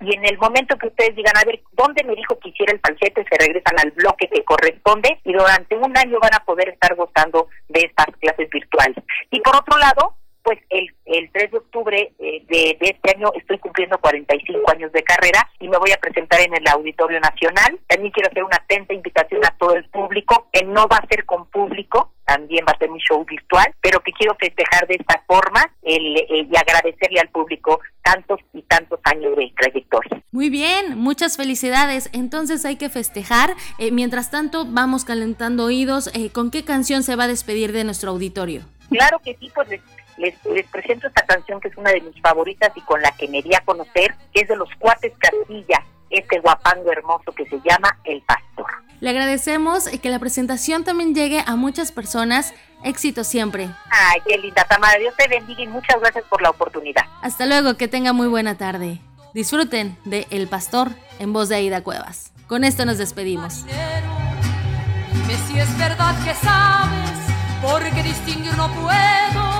y 0.00 0.16
en 0.16 0.24
el 0.26 0.36
momento 0.38 0.76
que 0.78 0.88
ustedes 0.88 1.14
digan, 1.14 1.36
a 1.36 1.44
ver, 1.44 1.60
¿dónde 1.72 2.02
me 2.02 2.16
dijo 2.16 2.36
que 2.40 2.48
hiciera 2.48 2.72
el 2.72 2.80
falsete? 2.80 3.24
Se 3.24 3.38
regresan 3.38 3.78
al 3.78 3.92
bloque 3.92 4.28
que 4.28 4.44
corresponde 4.44 5.20
y 5.22 5.32
durante 5.32 5.76
un 5.76 5.96
año 5.96 6.18
van 6.20 6.34
a 6.34 6.44
poder 6.44 6.70
estar 6.70 6.96
gozando 6.96 7.48
de 7.68 7.82
estas 7.82 8.06
clases 8.20 8.50
virtuales. 8.50 9.04
Y 9.30 9.40
por 9.40 9.54
otro 9.54 9.78
lado, 9.78 10.16
pues 10.42 10.58
el, 10.70 10.94
el 11.06 11.30
3 11.32 11.50
de 11.50 11.58
octubre 11.58 12.12
eh, 12.18 12.44
de, 12.48 12.76
este 12.80 13.16
año 13.16 13.30
estoy 13.34 13.58
cumpliendo 13.58 13.98
45 13.98 14.70
años 14.70 14.92
de 14.92 15.02
carrera 15.02 15.48
y 15.60 15.68
me 15.68 15.78
voy 15.78 15.92
a 15.92 15.96
presentar 15.98 16.40
en 16.40 16.54
el 16.54 16.66
Auditorio 16.68 17.20
Nacional. 17.20 17.78
También 17.86 18.12
quiero 18.12 18.28
hacer 18.30 18.44
una 18.44 18.56
atenta 18.56 18.94
invitación 18.94 19.44
a 19.44 19.56
todo 19.56 19.74
el 19.74 19.84
público, 19.90 20.48
que 20.52 20.64
no 20.64 20.86
va 20.88 20.96
a 20.96 21.06
ser 21.06 21.24
con 21.24 21.46
público, 21.46 22.12
también 22.24 22.64
va 22.66 22.72
a 22.72 22.78
ser 22.78 22.90
mi 22.90 22.98
show 22.98 23.24
virtual, 23.24 23.72
pero 23.80 24.00
que 24.00 24.12
quiero 24.12 24.34
festejar 24.36 24.86
de 24.86 24.94
esta 24.94 25.22
forma 25.26 25.70
el, 25.82 26.16
eh, 26.16 26.48
y 26.50 26.56
agradecerle 26.56 27.20
al 27.20 27.28
público 27.28 27.80
tantos 28.02 28.40
y 28.52 28.62
tantos 28.62 29.00
años 29.04 29.36
de 29.36 29.52
trayectoria. 29.56 30.22
Muy 30.32 30.50
bien, 30.50 30.98
muchas 30.98 31.36
felicidades. 31.36 32.10
Entonces 32.12 32.64
hay 32.64 32.76
que 32.76 32.88
festejar. 32.88 33.54
Eh, 33.78 33.90
mientras 33.90 34.30
tanto, 34.30 34.64
vamos 34.66 35.04
calentando 35.04 35.64
oídos. 35.64 36.10
¿Con 36.32 36.50
qué 36.50 36.64
canción 36.64 37.02
se 37.02 37.16
va 37.16 37.24
a 37.24 37.28
despedir 37.28 37.72
de 37.72 37.84
nuestro 37.84 38.10
auditorio? 38.10 38.62
Claro 38.90 39.18
que 39.20 39.36
sí, 39.36 39.50
pues 39.54 39.68
les, 40.16 40.34
presento 40.70 41.08
esta 41.08 41.22
canción 41.26 41.60
que 41.60 41.68
es 41.68 41.76
una 41.76 41.90
de 41.90 42.00
mis 42.00 42.20
favoritas 42.20 42.72
y 42.74 42.80
con 42.82 43.00
la 43.02 43.12
que 43.12 43.28
me 43.28 43.42
di 43.42 43.54
a 43.54 43.60
conocer, 43.60 44.14
que 44.32 44.42
es 44.42 44.48
de 44.48 44.56
los 44.56 44.68
Cuates 44.78 45.12
Castilla, 45.18 45.84
este 46.10 46.40
guapango 46.40 46.92
hermoso 46.92 47.32
que 47.32 47.46
se 47.46 47.60
llama 47.64 47.98
El 48.04 48.22
Pastor. 48.22 48.66
Le 49.00 49.10
agradecemos 49.10 49.92
y 49.92 49.98
que 49.98 50.10
la 50.10 50.18
presentación 50.18 50.84
también 50.84 51.14
llegue 51.14 51.42
a 51.44 51.56
muchas 51.56 51.90
personas. 51.90 52.54
Éxito 52.84 53.24
siempre. 53.24 53.68
Ay, 53.90 54.20
qué 54.26 54.38
linda, 54.38 54.64
Tamara. 54.64 54.98
Dios 54.98 55.14
te 55.16 55.26
bendiga 55.28 55.62
y 55.62 55.66
muchas 55.66 56.00
gracias 56.00 56.24
por 56.28 56.40
la 56.42 56.50
oportunidad. 56.50 57.02
Hasta 57.20 57.46
luego, 57.46 57.76
que 57.76 57.88
tenga 57.88 58.12
muy 58.12 58.28
buena 58.28 58.56
tarde. 58.56 59.00
Disfruten 59.34 59.96
de 60.04 60.26
El 60.30 60.46
Pastor 60.46 60.90
en 61.18 61.32
voz 61.32 61.48
de 61.48 61.56
Aida 61.56 61.82
Cuevas. 61.82 62.32
Con 62.46 62.64
esto 62.64 62.84
nos 62.84 62.98
despedimos. 62.98 63.64
Dime 63.64 65.34
si 65.48 65.58
es 65.58 65.78
verdad 65.78 66.14
que 66.24 66.34
sabes, 66.34 67.18
porque 67.62 68.02
distinguir 68.02 68.54
no 68.56 68.68
puedo 68.74 69.51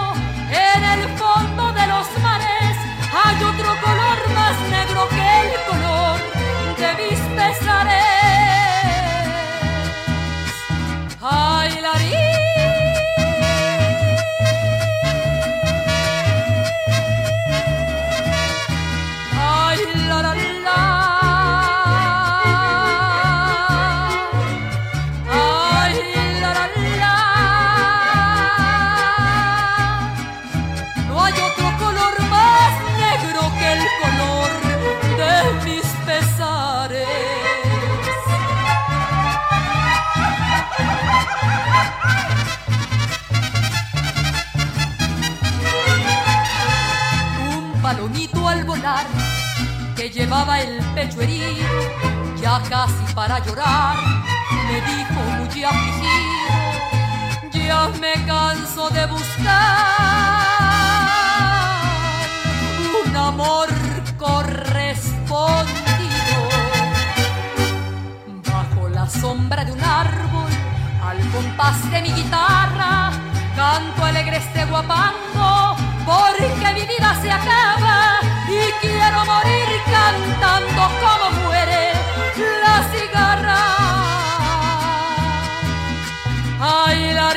el 0.95 1.09
fondo 1.19 1.73
de 1.73 1.87
los 1.87 2.07
mares. 2.23 2.77
Hay 3.25 3.37
otro 3.37 3.52
llevaba 50.33 50.61
el 50.61 50.79
pecho 50.95 51.21
herido, 51.21 51.45
ya 52.41 52.59
casi 52.71 53.05
para 53.15 53.39
llorar, 53.41 53.97
me 54.67 54.81
dijo 54.81 55.21
muy 55.37 55.63
afligido, 55.63 56.55
ya 57.53 57.89
me 58.01 58.15
canso 58.25 58.89
de 58.89 59.07
buscar 59.09 59.43
un 63.05 63.15
amor 63.15 63.69
correspondido. 64.17 65.69
Bajo 68.51 68.89
la 68.89 69.07
sombra 69.11 69.67
de 69.67 69.73
un 69.73 69.85
árbol, 69.85 70.51
al 71.05 71.19
compás 71.31 71.91
de 71.91 72.01
mi 72.01 72.11
guitarra, 72.11 73.11
canto 73.55 74.03
alegre 74.03 74.39
este 74.39 74.65
guapango, 74.65 75.77
porque 76.07 76.73
mi 76.73 76.87
vida 76.87 77.19
se 77.21 77.31
acaba 77.31 78.32
y 78.53 78.73
quiero 78.81 79.25
morir 79.25 79.69
cantando 79.91 80.83
como 81.01 81.31
muere 81.43 81.93
la 82.63 82.77
cigarra. 82.93 83.61
Ay, 86.61 87.15
la 87.15 87.33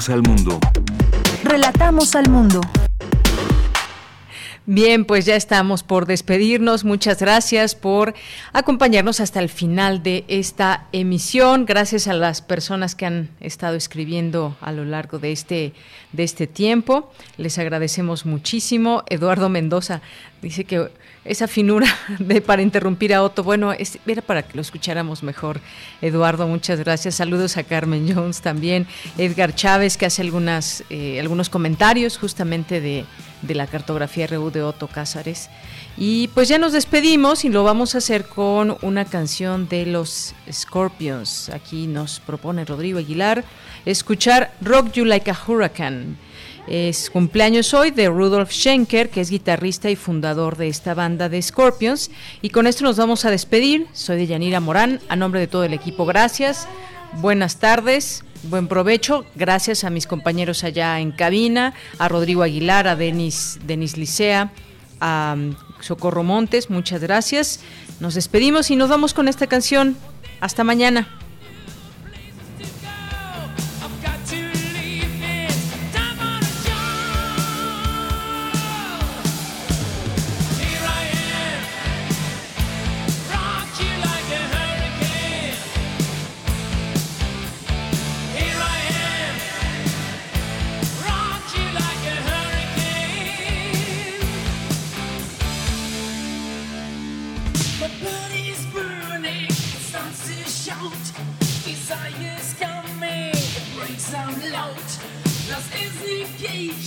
Relatamos 0.00 0.08
al 0.08 0.22
mundo. 0.22 0.60
Relatamos 1.44 2.14
al 2.14 2.30
mundo. 2.30 2.60
Bien, 4.64 5.04
pues 5.04 5.26
ya 5.26 5.36
estamos 5.36 5.82
por 5.82 6.06
despedirnos. 6.06 6.84
Muchas 6.84 7.20
gracias 7.20 7.74
por 7.74 8.14
acompañarnos 8.54 9.20
hasta 9.20 9.40
el 9.40 9.50
final 9.50 10.02
de 10.02 10.24
esta 10.28 10.86
emisión. 10.92 11.66
Gracias 11.66 12.08
a 12.08 12.14
las 12.14 12.40
personas 12.40 12.94
que 12.94 13.04
han 13.04 13.28
estado 13.40 13.74
escribiendo 13.76 14.56
a 14.62 14.72
lo 14.72 14.86
largo 14.86 15.18
de 15.18 15.32
este 15.32 15.74
de 16.12 16.22
este 16.22 16.46
tiempo. 16.46 17.12
Les 17.36 17.58
agradecemos 17.58 18.24
muchísimo. 18.24 19.02
Eduardo 19.10 19.50
Mendoza 19.50 20.00
dice 20.40 20.64
que 20.64 20.88
esa 21.24 21.46
finura 21.48 21.86
de 22.18 22.40
para 22.40 22.62
interrumpir 22.62 23.14
a 23.14 23.22
Otto, 23.22 23.42
bueno, 23.42 23.72
era 24.06 24.22
para 24.22 24.42
que 24.42 24.54
lo 24.54 24.62
escucháramos 24.62 25.22
mejor. 25.22 25.60
Eduardo, 26.00 26.46
muchas 26.46 26.78
gracias. 26.80 27.16
Saludos 27.16 27.56
a 27.56 27.64
Carmen 27.64 28.12
Jones 28.12 28.40
también. 28.40 28.86
Edgar 29.18 29.54
Chávez, 29.54 29.96
que 29.96 30.06
hace 30.06 30.22
algunas, 30.22 30.84
eh, 30.90 31.20
algunos 31.20 31.50
comentarios 31.50 32.18
justamente 32.18 32.80
de, 32.80 33.04
de 33.42 33.54
la 33.54 33.66
cartografía 33.66 34.26
RU 34.26 34.50
de 34.50 34.62
Otto 34.62 34.88
Cázares. 34.88 35.48
Y 35.96 36.28
pues 36.28 36.48
ya 36.48 36.58
nos 36.58 36.72
despedimos 36.72 37.44
y 37.44 37.48
lo 37.48 37.64
vamos 37.64 37.94
a 37.94 37.98
hacer 37.98 38.24
con 38.24 38.76
una 38.82 39.04
canción 39.04 39.68
de 39.68 39.86
los 39.86 40.34
Scorpions. 40.50 41.50
Aquí 41.50 41.86
nos 41.86 42.20
propone 42.20 42.64
Rodrigo 42.64 42.98
Aguilar 42.98 43.44
escuchar 43.84 44.54
Rock 44.60 44.92
You 44.92 45.04
Like 45.04 45.30
a 45.30 45.38
Hurricane. 45.46 46.16
Es 46.70 47.10
cumpleaños 47.10 47.74
hoy 47.74 47.90
de 47.90 48.08
Rudolf 48.08 48.52
Schenker, 48.52 49.10
que 49.10 49.20
es 49.20 49.30
guitarrista 49.30 49.90
y 49.90 49.96
fundador 49.96 50.56
de 50.56 50.68
esta 50.68 50.94
banda 50.94 51.28
de 51.28 51.42
Scorpions. 51.42 52.12
Y 52.42 52.50
con 52.50 52.68
esto 52.68 52.84
nos 52.84 52.96
vamos 52.96 53.24
a 53.24 53.30
despedir. 53.32 53.88
Soy 53.92 54.18
de 54.18 54.28
Yanira 54.28 54.60
Morán, 54.60 55.00
a 55.08 55.16
nombre 55.16 55.40
de 55.40 55.48
todo 55.48 55.64
el 55.64 55.74
equipo, 55.74 56.06
gracias. 56.06 56.68
Buenas 57.14 57.56
tardes, 57.56 58.22
buen 58.44 58.68
provecho. 58.68 59.26
Gracias 59.34 59.82
a 59.82 59.90
mis 59.90 60.06
compañeros 60.06 60.62
allá 60.62 61.00
en 61.00 61.10
cabina, 61.10 61.74
a 61.98 62.08
Rodrigo 62.08 62.44
Aguilar, 62.44 62.86
a 62.86 62.94
Denis, 62.94 63.58
Denis 63.66 63.96
Licea, 63.96 64.52
a 65.00 65.34
um, 65.36 65.56
Socorro 65.80 66.22
Montes, 66.22 66.70
muchas 66.70 67.00
gracias. 67.00 67.58
Nos 67.98 68.14
despedimos 68.14 68.70
y 68.70 68.76
nos 68.76 68.88
vamos 68.88 69.12
con 69.12 69.26
esta 69.26 69.48
canción. 69.48 69.96
Hasta 70.40 70.62
mañana. 70.62 71.08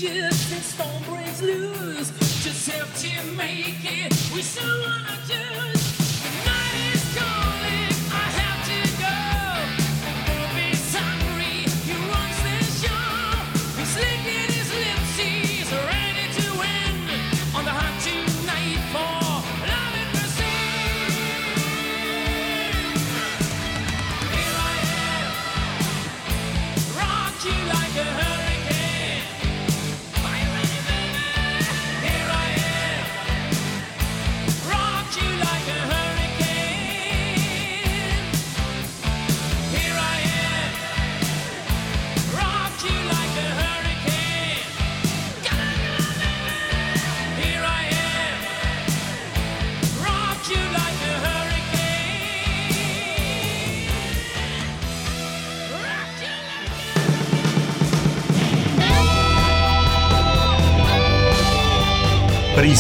just 0.04 0.50
this 0.50 0.66
storm 0.66 1.04
breaks 1.04 1.42
loose. 1.42 2.12
Just 2.44 2.70
have 2.72 2.94
to 3.00 3.32
make 3.38 3.80
it 3.84 4.12
We 4.36 4.42
still 4.42 4.82
wanna 4.82 5.18
do. 5.28 5.73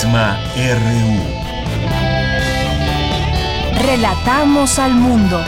RU. 0.06 1.18
Relatamos 3.86 4.78
al 4.78 4.94
mundo. 4.96 5.42